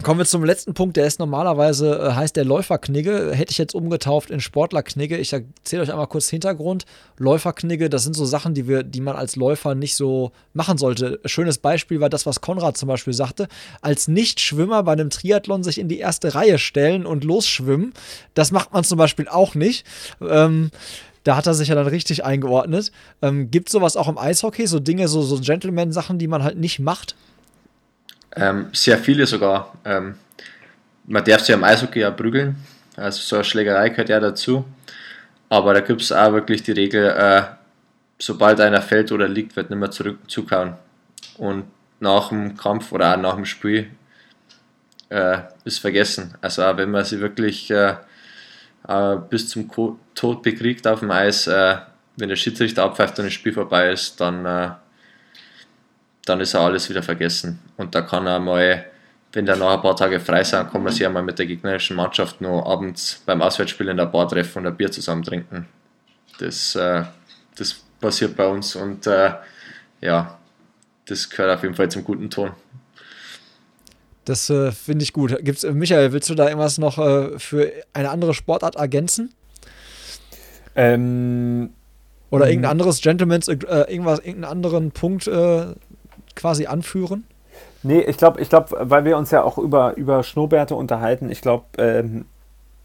Kommen 0.03 0.19
wir 0.19 0.25
zum 0.25 0.45
letzten 0.45 0.73
Punkt, 0.73 0.97
der 0.97 1.07
ist 1.07 1.19
normalerweise, 1.19 1.99
äh, 1.99 2.13
heißt 2.13 2.35
der 2.35 2.47
Läuferknigge, 2.47 3.33
hätte 3.35 3.51
ich 3.51 3.59
jetzt 3.59 3.75
umgetauft 3.75 4.31
in 4.31 4.41
Sportlerknigge. 4.41 5.19
Ich 5.19 5.33
erzähle 5.33 5.83
euch 5.83 5.91
einmal 5.91 6.07
kurz 6.07 6.31
Hintergrund. 6.31 6.87
Läuferknigge, 7.19 7.91
das 7.91 8.05
sind 8.05 8.17
so 8.17 8.25
Sachen, 8.25 8.55
die, 8.55 8.67
wir, 8.67 8.83
die 8.83 9.03
man 9.03 9.17
als 9.17 9.37
Läufer 9.37 9.75
nicht 9.75 9.97
so 9.97 10.33
machen 10.55 10.79
sollte. 10.79 11.21
Schönes 11.27 11.59
Beispiel 11.59 12.01
war 12.01 12.09
das, 12.09 12.25
was 12.25 12.41
Konrad 12.41 12.79
zum 12.79 12.89
Beispiel 12.89 13.13
sagte. 13.13 13.47
Als 13.83 14.09
Nichtschwimmer 14.09 14.83
bei 14.83 14.93
einem 14.93 15.11
Triathlon 15.11 15.63
sich 15.63 15.79
in 15.79 15.89
die 15.89 15.99
erste 15.99 16.35
Reihe 16.35 16.59
stellen 16.59 17.05
und 17.05 17.23
losschwimmen, 17.25 17.93
das 18.33 18.53
macht 18.53 18.73
man 18.73 18.85
zum 18.85 18.97
Beispiel 18.97 19.29
auch 19.29 19.55
nicht. 19.55 19.87
Ähm, 20.27 20.71
da 21.25 21.37
hat 21.37 21.47
er 21.47 21.55
sich 21.55 21.69
ja 21.69 21.75
dann 21.75 21.87
richtig 21.87 22.25
eingeordnet. 22.25 22.91
Ähm, 23.21 23.51
Gibt 23.51 23.69
es 23.69 23.73
sowas 23.73 23.97
auch 23.97 24.09
im 24.09 24.17
Eishockey, 24.17 24.67
so 24.67 24.81
Dinge, 24.81 25.09
so, 25.09 25.21
so 25.21 25.39
Gentleman-Sachen, 25.39 26.19
die 26.19 26.29
man 26.29 26.43
halt 26.43 26.57
nicht 26.57 26.79
macht? 26.79 27.15
Ähm, 28.37 28.69
sehr 28.73 28.99
viele 28.99 29.27
sogar. 29.27 29.75
Ähm, 29.85 30.15
man 31.07 31.25
darf 31.25 31.41
sich 31.41 31.55
am 31.55 31.65
Eishockey 31.65 32.01
ja 32.01 32.11
prügeln, 32.11 32.57
also 32.97 33.21
so 33.21 33.37
eine 33.37 33.45
Schlägerei 33.45 33.89
gehört 33.89 34.09
ja 34.09 34.21
dazu. 34.21 34.65
Aber 35.49 35.75
da 35.75 35.81
gibt 35.81 36.03
es 36.03 36.13
auch 36.13 36.33
wirklich 36.33 36.63
die 36.63 36.73
Regel, 36.73 37.07
äh, 37.09 37.43
sobald 38.19 38.61
einer 38.61 38.83
fällt 38.83 39.11
oder 39.11 39.27
liegt, 39.27 39.57
wird 39.57 39.71
nicht 39.71 39.79
mehr 39.79 39.91
zurück 39.91 40.19
zukauen. 40.29 40.75
Und 41.39 41.65
nach 41.99 42.29
dem 42.29 42.57
Kampf 42.57 42.93
oder 42.93 43.13
auch 43.13 43.21
nach 43.21 43.35
dem 43.35 43.47
Spiel 43.47 43.91
äh, 45.09 45.39
ist 45.65 45.79
vergessen. 45.79 46.35
Also 46.41 46.63
auch 46.63 46.77
wenn 46.77 46.91
man 46.91 47.05
sie 47.05 47.21
wirklich 47.21 47.71
äh, 47.71 47.97
äh 48.89 49.17
bis 49.29 49.49
zum 49.49 49.69
Tod 50.15 50.43
bekriegt 50.43 50.87
auf 50.87 51.01
dem 51.01 51.11
Eis, 51.11 51.47
äh, 51.47 51.77
wenn 52.17 52.29
der 52.29 52.37
Schiedsrichter 52.37 52.85
abpfeift 52.85 53.19
und 53.19 53.25
das 53.27 53.35
Spiel 53.35 53.53
vorbei 53.53 53.91
ist, 53.91 54.21
dann 54.21 54.47
äh, 54.47 54.71
dann 56.25 56.41
ist 56.41 56.55
auch 56.55 56.67
alles 56.67 56.89
wieder 56.89 57.03
vergessen. 57.03 57.59
Und 57.77 57.95
da 57.95 58.03
kann 58.03 58.27
er 58.27 58.39
mal, 58.39 58.85
wenn 59.33 59.47
da 59.47 59.57
noch 59.57 59.71
ein 59.71 59.81
paar 59.81 59.97
Tage 59.97 60.21
frei 60.21 60.45
sind, 60.45 60.71
kann 60.71 60.83
man 60.83 60.93
sich 60.93 61.05
einmal 61.05 61.23
mit 61.23 61.39
der 61.39 61.47
gegnerischen 61.47 61.97
Mannschaft 61.97 62.41
noch 62.41 62.65
abends 62.67 63.23
beim 63.27 63.43
Auswärtsspiel 63.43 63.89
in 63.89 63.97
der 63.97 64.07
Bar 64.07 64.29
treffen 64.29 64.59
und 64.59 64.67
ein 64.67 64.77
Bier 64.77 64.91
zusammen 64.91 65.23
trinken. 65.23 65.67
Das, 66.39 66.75
äh, 66.75 67.05
das 67.57 67.83
passiert 68.01 68.37
bei 68.37 68.47
uns 68.47 68.75
und 68.77 69.07
äh, 69.07 69.33
ja, 70.01 70.39
das 71.07 71.29
gehört 71.29 71.57
auf 71.57 71.63
jeden 71.63 71.75
Fall 71.75 71.91
zum 71.91 72.05
guten 72.05 72.31
Ton. 72.31 72.53
Das 74.25 74.49
äh, 74.51 74.71
finde 74.71 75.03
ich 75.03 75.13
gut. 75.13 75.37
Gibt's, 75.43 75.65
äh, 75.65 75.73
Michael, 75.73 76.13
willst 76.13 76.31
du 76.31 76.35
da 76.35 76.47
irgendwas 76.47 76.79
noch 76.79 76.99
äh, 76.99 77.39
für 77.39 77.73
eine 77.93 78.11
andere 78.11 78.35
Sportart 78.35 78.77
ergänzen? 78.77 79.35
Ähm, 80.77 81.71
Oder 82.31 82.49
irgendein 82.49 82.71
anderes 82.71 83.01
Gentleman's, 83.01 83.49
äh, 83.49 83.57
irgendwas, 83.89 84.21
irgendeinen 84.21 84.53
anderen 84.53 84.93
Punkt 84.93 85.27
quasi 86.41 86.67
anführen? 86.67 87.25
Nee, 87.83 88.01
ich 88.01 88.17
glaube, 88.17 88.41
ich 88.41 88.49
glaube, 88.49 88.77
weil 88.81 89.05
wir 89.05 89.17
uns 89.17 89.31
ja 89.31 89.43
auch 89.43 89.59
über, 89.59 89.97
über 89.97 90.23
Schnurrbärte 90.23 90.75
unterhalten, 90.75 91.31
ich 91.31 91.41
glaube, 91.41 91.65
ähm, 91.79 92.25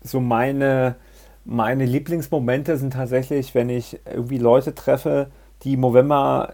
so 0.04 0.20
meine, 0.20 0.96
meine 1.44 1.86
Lieblingsmomente 1.86 2.78
sind 2.78 2.94
tatsächlich, 2.94 3.56
wenn 3.56 3.70
ich 3.70 4.00
irgendwie 4.06 4.38
Leute 4.38 4.76
treffe, 4.76 5.28
die 5.64 5.78
Movember 5.78 6.54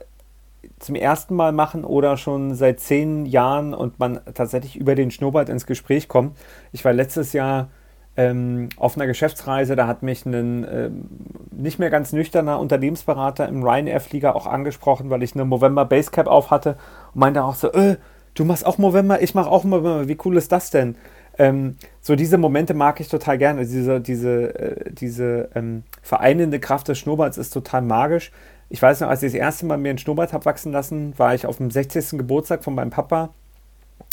zum 0.80 0.96
ersten 0.96 1.36
Mal 1.36 1.52
machen 1.52 1.84
oder 1.84 2.18
schon 2.18 2.56
seit 2.56 2.80
zehn 2.80 3.26
Jahren 3.26 3.74
und 3.74 4.00
man 4.00 4.20
tatsächlich 4.34 4.76
über 4.76 4.96
den 4.96 5.12
Schnurrbart 5.12 5.50
ins 5.50 5.66
Gespräch 5.66 6.08
kommt. 6.08 6.38
Ich 6.72 6.86
war 6.86 6.94
letztes 6.94 7.34
Jahr 7.34 7.70
ähm, 8.18 8.70
auf 8.78 8.98
einer 8.98 9.08
Geschäftsreise, 9.08 9.76
da 9.76 9.88
hat 9.88 10.04
mich 10.04 10.26
ein 10.26 10.68
ähm, 10.70 11.06
nicht 11.52 11.80
mehr 11.80 11.90
ganz 11.90 12.12
nüchterner 12.12 12.60
Unternehmensberater 12.60 13.48
im 13.48 13.64
Ryanair-Flieger 13.64 14.36
auch 14.36 14.48
angesprochen, 14.48 15.10
weil 15.10 15.24
ich 15.24 15.34
eine 15.34 15.46
Movember 15.46 15.86
Basecap 15.86 16.28
auf 16.28 16.52
hatte 16.52 16.78
und 17.14 17.20
meinte 17.20 17.44
auch 17.44 17.56
so, 17.56 17.72
äh, 17.72 17.98
du 18.34 18.44
machst 18.44 18.66
auch 18.66 18.78
Movember, 18.78 19.22
ich 19.22 19.34
mache 19.34 19.50
auch 19.50 19.64
Movember, 19.64 20.08
wie 20.08 20.18
cool 20.26 20.38
ist 20.38 20.52
das 20.52 20.72
denn? 20.72 20.96
Ähm, 21.38 21.78
so 22.02 22.16
diese 22.16 22.38
Momente 22.38 22.74
mag 22.74 23.00
ich 23.00 23.08
total 23.08 23.38
gerne. 23.38 23.66
Diese, 23.66 24.02
diese, 24.02 24.60
äh, 24.60 24.92
diese 24.92 25.50
ähm, 25.56 25.84
vereinende 26.02 26.60
Kraft 26.60 26.88
des 26.88 27.00
Schnurrbarts 27.00 27.38
ist 27.38 27.52
total 27.52 27.82
magisch. 27.82 28.32
Ich 28.70 28.82
weiß 28.82 29.02
noch, 29.02 29.10
als 29.10 29.24
ich 29.24 29.32
das 29.34 29.40
erste 29.40 29.66
Mal 29.66 29.78
mir 29.78 29.90
einen 29.90 29.98
Schnurrbart 29.98 30.34
habe 30.34 30.46
wachsen 30.46 30.72
lassen, 30.72 31.18
war 31.18 31.34
ich 31.34 31.46
auf 31.46 31.58
dem 31.58 31.72
60. 31.72 32.18
Geburtstag 32.18 32.64
von 32.64 32.76
meinem 32.76 32.90
Papa, 32.90 33.30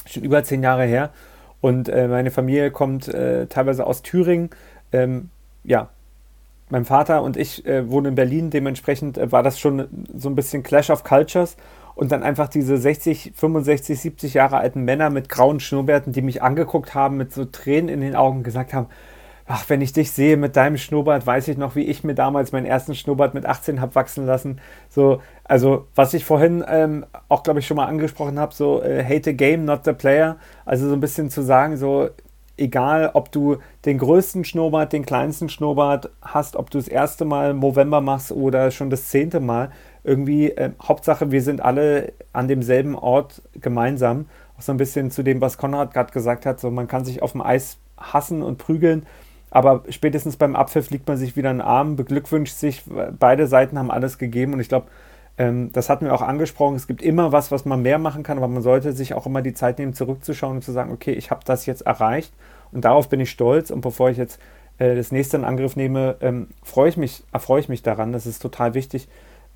schon 0.06 0.22
über 0.22 0.42
zehn 0.42 0.62
Jahre 0.62 0.84
her. 0.84 1.10
Und 1.60 1.88
äh, 1.88 2.08
meine 2.08 2.30
Familie 2.30 2.70
kommt 2.70 3.08
äh, 3.08 3.46
teilweise 3.46 3.86
aus 3.86 4.02
Thüringen. 4.02 4.50
Ähm, 4.92 5.30
ja, 5.64 5.88
mein 6.70 6.84
Vater 6.84 7.22
und 7.22 7.36
ich 7.36 7.66
äh, 7.66 7.90
wohnen 7.90 8.08
in 8.08 8.14
Berlin, 8.14 8.50
dementsprechend 8.50 9.18
äh, 9.18 9.32
war 9.32 9.42
das 9.42 9.58
schon 9.58 9.88
so 10.14 10.28
ein 10.28 10.34
bisschen 10.34 10.62
Clash 10.62 10.90
of 10.90 11.04
Cultures. 11.04 11.56
Und 11.94 12.12
dann 12.12 12.22
einfach 12.22 12.48
diese 12.48 12.76
60, 12.76 13.32
65, 13.34 13.98
70 13.98 14.34
Jahre 14.34 14.58
alten 14.58 14.84
Männer 14.84 15.10
mit 15.10 15.28
grauen 15.28 15.58
Schnurrbärten, 15.58 16.12
die 16.12 16.22
mich 16.22 16.42
angeguckt 16.42 16.94
haben, 16.94 17.16
mit 17.16 17.32
so 17.32 17.44
Tränen 17.44 17.88
in 17.88 18.00
den 18.00 18.14
Augen 18.14 18.44
gesagt 18.44 18.72
haben, 18.72 18.86
ach, 19.48 19.64
wenn 19.68 19.80
ich 19.80 19.92
dich 19.92 20.12
sehe 20.12 20.36
mit 20.36 20.54
deinem 20.54 20.76
Schnurrbart, 20.76 21.26
weiß 21.26 21.48
ich 21.48 21.56
noch, 21.56 21.74
wie 21.74 21.82
ich 21.82 22.04
mir 22.04 22.14
damals 22.14 22.52
meinen 22.52 22.66
ersten 22.66 22.94
Schnurrbart 22.94 23.34
mit 23.34 23.46
18 23.46 23.80
habe 23.80 23.96
wachsen 23.96 24.26
lassen. 24.26 24.60
So, 24.90 25.22
also 25.48 25.86
was 25.94 26.14
ich 26.14 26.24
vorhin 26.24 26.62
ähm, 26.68 27.06
auch, 27.28 27.42
glaube 27.42 27.60
ich, 27.60 27.66
schon 27.66 27.78
mal 27.78 27.86
angesprochen 27.86 28.38
habe, 28.38 28.54
so 28.54 28.82
äh, 28.82 29.02
hate 29.02 29.30
the 29.30 29.36
game, 29.36 29.64
not 29.64 29.80
the 29.84 29.94
player. 29.94 30.36
Also 30.64 30.86
so 30.88 30.92
ein 30.94 31.00
bisschen 31.00 31.30
zu 31.30 31.42
sagen, 31.42 31.76
so 31.78 32.10
egal, 32.58 33.10
ob 33.14 33.32
du 33.32 33.56
den 33.84 33.98
größten 33.98 34.44
Schnurrbart, 34.44 34.92
den 34.92 35.06
kleinsten 35.06 35.48
Schnurrbart 35.48 36.10
hast, 36.20 36.56
ob 36.56 36.70
du 36.70 36.78
das 36.78 36.88
erste 36.88 37.24
Mal 37.24 37.54
November 37.54 38.00
machst 38.00 38.30
oder 38.30 38.70
schon 38.70 38.90
das 38.90 39.08
zehnte 39.08 39.40
Mal, 39.40 39.70
irgendwie, 40.04 40.50
äh, 40.50 40.70
Hauptsache, 40.82 41.30
wir 41.30 41.42
sind 41.42 41.62
alle 41.62 42.12
an 42.32 42.48
demselben 42.48 42.94
Ort 42.94 43.42
gemeinsam. 43.60 44.26
Auch 44.58 44.62
so 44.62 44.72
ein 44.72 44.78
bisschen 44.78 45.10
zu 45.10 45.22
dem, 45.22 45.40
was 45.40 45.56
Konrad 45.56 45.94
gerade 45.94 46.12
gesagt 46.12 46.44
hat, 46.46 46.60
so 46.60 46.70
man 46.70 46.88
kann 46.88 47.04
sich 47.04 47.22
auf 47.22 47.32
dem 47.32 47.42
Eis 47.42 47.78
hassen 47.96 48.42
und 48.42 48.58
prügeln, 48.58 49.06
aber 49.50 49.84
spätestens 49.88 50.36
beim 50.36 50.56
Abpfiff 50.56 50.90
liegt 50.90 51.08
man 51.08 51.16
sich 51.16 51.36
wieder 51.36 51.50
in 51.50 51.58
den 51.58 51.66
Arm, 51.66 51.96
beglückwünscht 51.96 52.54
sich, 52.54 52.84
beide 53.18 53.46
Seiten 53.46 53.78
haben 53.78 53.90
alles 53.90 54.18
gegeben 54.18 54.52
und 54.52 54.60
ich 54.60 54.68
glaube, 54.68 54.88
ähm, 55.38 55.70
das 55.72 55.88
hatten 55.88 56.04
wir 56.04 56.14
auch 56.14 56.22
angesprochen, 56.22 56.74
es 56.74 56.88
gibt 56.88 57.00
immer 57.00 57.30
was, 57.30 57.52
was 57.52 57.64
man 57.64 57.80
mehr 57.80 57.98
machen 57.98 58.24
kann, 58.24 58.38
aber 58.38 58.48
man 58.48 58.62
sollte 58.62 58.92
sich 58.92 59.14
auch 59.14 59.24
immer 59.24 59.40
die 59.40 59.54
Zeit 59.54 59.78
nehmen, 59.78 59.94
zurückzuschauen 59.94 60.56
und 60.56 60.62
zu 60.64 60.72
sagen, 60.72 60.92
okay, 60.92 61.12
ich 61.12 61.30
habe 61.30 61.42
das 61.44 61.64
jetzt 61.66 61.82
erreicht 61.82 62.32
und 62.72 62.84
darauf 62.84 63.08
bin 63.08 63.20
ich 63.20 63.30
stolz. 63.30 63.70
Und 63.70 63.80
bevor 63.80 64.10
ich 64.10 64.16
jetzt 64.16 64.40
äh, 64.78 64.96
das 64.96 65.12
nächste 65.12 65.36
in 65.36 65.44
Angriff 65.44 65.76
nehme, 65.76 66.16
ähm, 66.20 66.48
freue 66.64 66.88
ich 66.88 66.96
mich, 66.96 67.22
erfreue 67.32 67.60
ich 67.60 67.68
mich 67.68 67.82
daran, 67.82 68.12
das 68.12 68.26
ist 68.26 68.40
total 68.40 68.74
wichtig, 68.74 69.08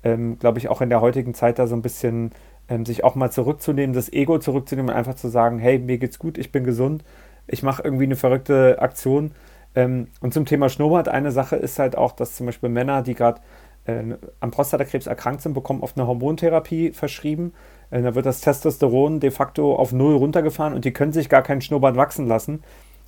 ähm, 0.03 0.39
glaube 0.39 0.57
ich, 0.57 0.69
auch 0.69 0.81
in 0.81 0.89
der 0.89 1.01
heutigen 1.01 1.33
Zeit 1.33 1.59
da 1.59 1.67
so 1.67 1.75
ein 1.75 1.81
bisschen 1.81 2.31
ähm, 2.69 2.85
sich 2.85 3.03
auch 3.03 3.15
mal 3.15 3.31
zurückzunehmen, 3.31 3.93
das 3.93 4.11
Ego 4.11 4.39
zurückzunehmen 4.39 4.89
und 4.89 4.95
einfach 4.95 5.15
zu 5.15 5.27
sagen, 5.27 5.59
hey, 5.59 5.79
mir 5.79 5.97
geht's 5.97 6.17
gut, 6.17 6.37
ich 6.37 6.53
bin 6.53 6.63
gesund, 6.63 7.03
ich 7.45 7.61
mache 7.61 7.83
irgendwie 7.83 8.05
eine 8.05 8.15
verrückte 8.15 8.81
Aktion, 8.81 9.31
ähm, 9.75 10.07
und 10.21 10.33
zum 10.33 10.45
Thema 10.45 10.69
Schnurrbart, 10.69 11.07
eine 11.09 11.31
Sache 11.31 11.55
ist 11.55 11.79
halt 11.79 11.97
auch, 11.97 12.11
dass 12.11 12.35
zum 12.35 12.45
Beispiel 12.45 12.69
Männer, 12.69 13.01
die 13.01 13.15
gerade 13.15 13.41
äh, 13.85 14.03
an 14.39 14.51
Prostatakrebs 14.51 15.07
erkrankt 15.07 15.41
sind, 15.41 15.53
bekommen 15.53 15.81
oft 15.81 15.97
eine 15.97 16.07
Hormontherapie 16.07 16.91
verschrieben. 16.91 17.53
Äh, 17.91 18.01
da 18.01 18.15
wird 18.15 18.25
das 18.25 18.41
Testosteron 18.41 19.19
de 19.19 19.31
facto 19.31 19.75
auf 19.75 19.91
Null 19.91 20.15
runtergefahren 20.15 20.73
und 20.73 20.85
die 20.85 20.93
können 20.93 21.13
sich 21.13 21.29
gar 21.29 21.41
keinen 21.41 21.61
Schnurrbart 21.61 21.95
wachsen 21.95 22.27
lassen, 22.27 22.63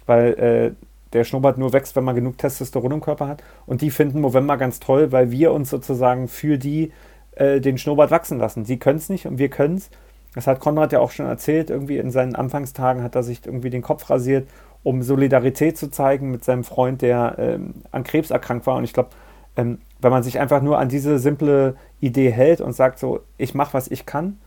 weil 0.06 0.34
äh, 0.34 0.85
der 1.14 1.23
Schnurrbart 1.23 1.57
nur 1.57 1.72
wächst, 1.72 1.95
wenn 1.95 2.03
man 2.03 2.15
genug 2.15 2.38
Testosteron 2.38 2.91
im 2.91 3.02
Körper 3.02 3.27
hat. 3.27 3.43
Und 3.65 3.81
die 3.81 3.89
finden 3.89 4.22
Movember 4.22 4.57
ganz 4.57 4.80
toll, 4.80 5.11
weil 5.11 5.31
wir 5.31 5.53
uns 5.53 5.69
sozusagen 5.69 6.27
für 6.27 6.57
die 6.57 6.91
äh, 7.35 7.61
den 7.61 7.77
Schnurrbart 7.77 8.11
wachsen 8.11 8.38
lassen. 8.38 8.65
Sie 8.65 8.77
können 8.77 8.97
es 8.97 9.10
nicht 9.10 9.26
und 9.26 9.38
wir 9.38 9.49
können 9.49 9.76
es. 9.76 9.89
Das 10.34 10.47
hat 10.47 10.60
Konrad 10.60 10.91
ja 10.91 10.99
auch 10.99 11.11
schon 11.11 11.26
erzählt. 11.26 11.69
Irgendwie 11.69 11.97
in 11.97 12.11
seinen 12.11 12.35
Anfangstagen 12.35 13.02
hat 13.02 13.15
er 13.15 13.23
sich 13.23 13.45
irgendwie 13.45 13.69
den 13.69 13.81
Kopf 13.81 14.10
rasiert, 14.10 14.49
um 14.84 15.02
Solidarität 15.02 15.77
zu 15.77 15.89
zeigen 15.89 16.31
mit 16.31 16.43
seinem 16.43 16.65
Freund, 16.65 17.02
der 17.02 17.35
ähm, 17.39 17.76
an 17.91 18.03
Krebs 18.03 18.31
erkrankt 18.31 18.68
war. 18.68 18.76
Und 18.76 18.84
ich 18.84 18.93
glaube, 18.93 19.10
ähm, 19.56 19.80
wenn 19.99 20.11
man 20.11 20.23
sich 20.23 20.40
einfach 20.40 20.61
nur 20.61 20.80
an 20.80 20.90
diese 20.90 21.19
simple 21.19 21.76
Idee 21.99 22.32
hält 22.32 22.61
und 22.61 22.73
sagt 22.73 22.99
so, 22.99 23.22
ich 23.38 23.53
mache, 23.53 23.73
was 23.73 23.90
ich 23.90 24.06
kann 24.06 24.38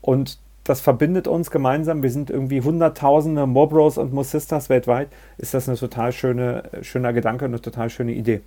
und 0.00 0.38
das 0.64 0.80
verbindet 0.80 1.26
uns 1.26 1.50
gemeinsam. 1.50 2.02
Wir 2.02 2.10
sind 2.10 2.30
irgendwie 2.30 2.60
Hunderttausende 2.60 3.46
Mobros 3.46 3.98
und 3.98 4.12
Mosistas 4.12 4.68
weltweit. 4.68 5.08
Ist 5.38 5.54
das 5.54 5.68
eine 5.68 5.78
total 5.78 6.12
schöne, 6.12 6.70
schöner 6.82 7.12
Gedanke 7.12 7.46
und 7.46 7.52
eine 7.52 7.62
total 7.62 7.90
schöne 7.90 8.12
Idee. 8.12 8.40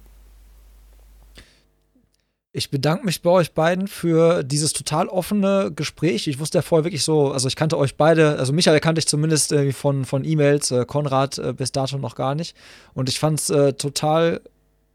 Ich 2.56 2.70
bedanke 2.70 3.06
mich 3.06 3.24
bei 3.24 3.32
euch 3.32 3.54
beiden 3.54 3.88
für 3.88 4.44
dieses 4.44 4.74
total 4.74 5.08
offene 5.08 5.72
Gespräch. 5.76 6.28
Ich 6.28 6.40
wusste 6.40 6.60
ja 6.60 6.62
vorher 6.62 6.86
wirklich 6.86 7.04
so, 7.04 7.32
also 7.32 7.48
ich 7.48 7.56
kannte 7.56 7.80
euch 7.80 7.98
beide, 7.98 8.38
also 8.38 8.54
Michael 8.54 8.80
kannte 8.80 9.00
ich 9.00 9.08
zumindest 9.08 9.52
äh, 9.52 9.72
von, 9.72 10.06
von 10.06 10.24
E-Mails, 10.24 10.70
äh, 10.70 10.86
Konrad 10.86 11.40
äh, 11.40 11.52
bis 11.52 11.72
dato 11.72 11.98
noch 11.98 12.14
gar 12.14 12.36
nicht. 12.36 12.56
Und 12.94 13.10
ich 13.10 13.20
fand 13.20 13.40
es 13.40 13.50
äh, 13.50 13.74
total 13.74 14.40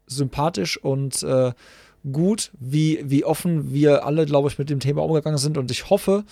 sympathisch 0.09 0.77
und 0.77 1.23
äh, 1.23 1.53
gut, 2.11 2.51
wie, 2.59 2.99
wie 3.03 3.25
offen 3.25 3.73
wir 3.73 4.05
alle, 4.05 4.25
glaube 4.25 4.49
ich, 4.49 4.57
mit 4.57 4.69
dem 4.69 4.79
Thema 4.79 5.03
umgegangen 5.03 5.37
sind. 5.37 5.57
Und 5.57 5.69
ich 5.69 5.89
hoffe, 5.89 6.23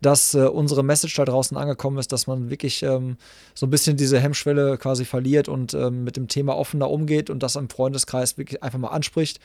dass 0.00 0.34
äh, 0.34 0.40
unsere 0.40 0.82
Message 0.82 1.14
da 1.16 1.24
draußen 1.24 1.56
angekommen 1.56 1.98
ist, 1.98 2.12
dass 2.12 2.26
man 2.26 2.50
wirklich 2.50 2.82
ähm, 2.82 3.16
so 3.54 3.66
ein 3.66 3.70
bisschen 3.70 3.96
diese 3.96 4.18
Hemmschwelle 4.18 4.78
quasi 4.78 5.04
verliert 5.04 5.48
und 5.48 5.74
ähm, 5.74 6.04
mit 6.04 6.16
dem 6.16 6.28
Thema 6.28 6.56
offener 6.56 6.90
umgeht 6.90 7.30
und 7.30 7.42
das 7.42 7.56
im 7.56 7.68
Freundeskreis 7.68 8.38
wirklich 8.38 8.62
einfach 8.62 8.78
mal 8.78 8.88
anspricht. 8.88 9.40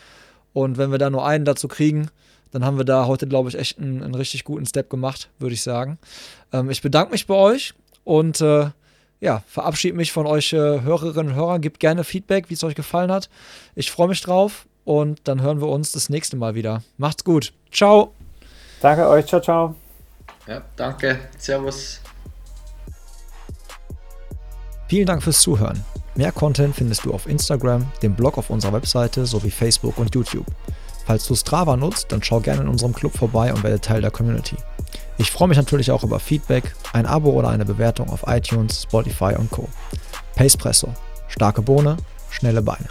Und 0.53 0.77
wenn 0.77 0.91
wir 0.91 0.97
da 0.97 1.09
nur 1.09 1.25
einen 1.25 1.45
dazu 1.45 1.67
kriegen, 1.67 2.09
dann 2.51 2.63
haben 2.63 2.77
wir 2.77 2.85
da 2.85 3.05
heute, 3.07 3.27
glaube 3.27 3.49
ich, 3.49 3.55
echt 3.55 3.77
einen, 3.77 4.01
einen, 4.01 4.15
richtig 4.15 4.45
guten 4.45 4.65
Step 4.65 4.89
gemacht, 4.89 5.29
würde 5.39 5.53
ich 5.53 5.61
sagen. 5.61 5.97
Ähm, 6.53 6.69
ich 6.69 6.81
bedanke 6.81 7.11
mich 7.11 7.27
bei 7.27 7.35
euch 7.35 7.73
und 8.05 8.39
äh, 8.39 8.69
ja, 9.19 9.43
verabschiede 9.47 9.95
mich 9.95 10.11
von 10.11 10.25
euch 10.25 10.53
äh, 10.53 10.81
Hörerinnen 10.81 11.31
und 11.31 11.35
Hörern. 11.35 11.61
Gebt 11.61 11.79
gerne 11.79 12.03
Feedback, 12.03 12.49
wie 12.49 12.53
es 12.53 12.63
euch 12.63 12.75
gefallen 12.75 13.11
hat. 13.11 13.29
Ich 13.75 13.91
freue 13.91 14.07
mich 14.07 14.21
drauf 14.21 14.67
und 14.83 15.19
dann 15.23 15.41
hören 15.41 15.61
wir 15.61 15.67
uns 15.67 15.91
das 15.91 16.09
nächste 16.09 16.37
Mal 16.37 16.55
wieder. 16.55 16.83
Macht's 16.97 17.23
gut. 17.23 17.53
Ciao. 17.71 18.13
Danke 18.81 19.07
euch. 19.07 19.25
Ciao, 19.25 19.41
ciao. 19.41 19.75
Ja, 20.47 20.61
danke. 20.75 21.19
Servus. 21.37 22.01
Vielen 24.87 25.07
Dank 25.07 25.23
fürs 25.23 25.41
Zuhören. 25.41 25.83
Mehr 26.15 26.31
Content 26.31 26.75
findest 26.75 27.03
du 27.03 27.13
auf 27.13 27.27
Instagram, 27.27 27.91
dem 28.01 28.15
Blog 28.15 28.37
auf 28.37 28.49
unserer 28.49 28.73
Webseite 28.73 29.25
sowie 29.25 29.49
Facebook 29.49 29.97
und 29.97 30.13
YouTube. 30.13 30.45
Falls 31.05 31.27
du 31.27 31.35
Strava 31.35 31.75
nutzt, 31.75 32.11
dann 32.11 32.23
schau 32.23 32.39
gerne 32.39 32.61
in 32.61 32.67
unserem 32.67 32.93
Club 32.93 33.17
vorbei 33.17 33.53
und 33.53 33.63
werde 33.63 33.81
Teil 33.81 34.01
der 34.01 34.11
Community. 34.11 34.55
Ich 35.17 35.31
freue 35.31 35.47
mich 35.47 35.57
natürlich 35.57 35.91
auch 35.91 36.03
über 36.03 36.19
Feedback, 36.19 36.75
ein 36.91 37.05
Abo 37.05 37.31
oder 37.31 37.49
eine 37.49 37.65
Bewertung 37.65 38.09
auf 38.09 38.25
iTunes, 38.27 38.83
Spotify 38.83 39.35
und 39.37 39.49
Co. 39.49 39.69
Pacepresso. 40.35 40.93
Starke 41.29 41.61
Bohne, 41.61 41.97
schnelle 42.29 42.61
Beine. 42.61 42.87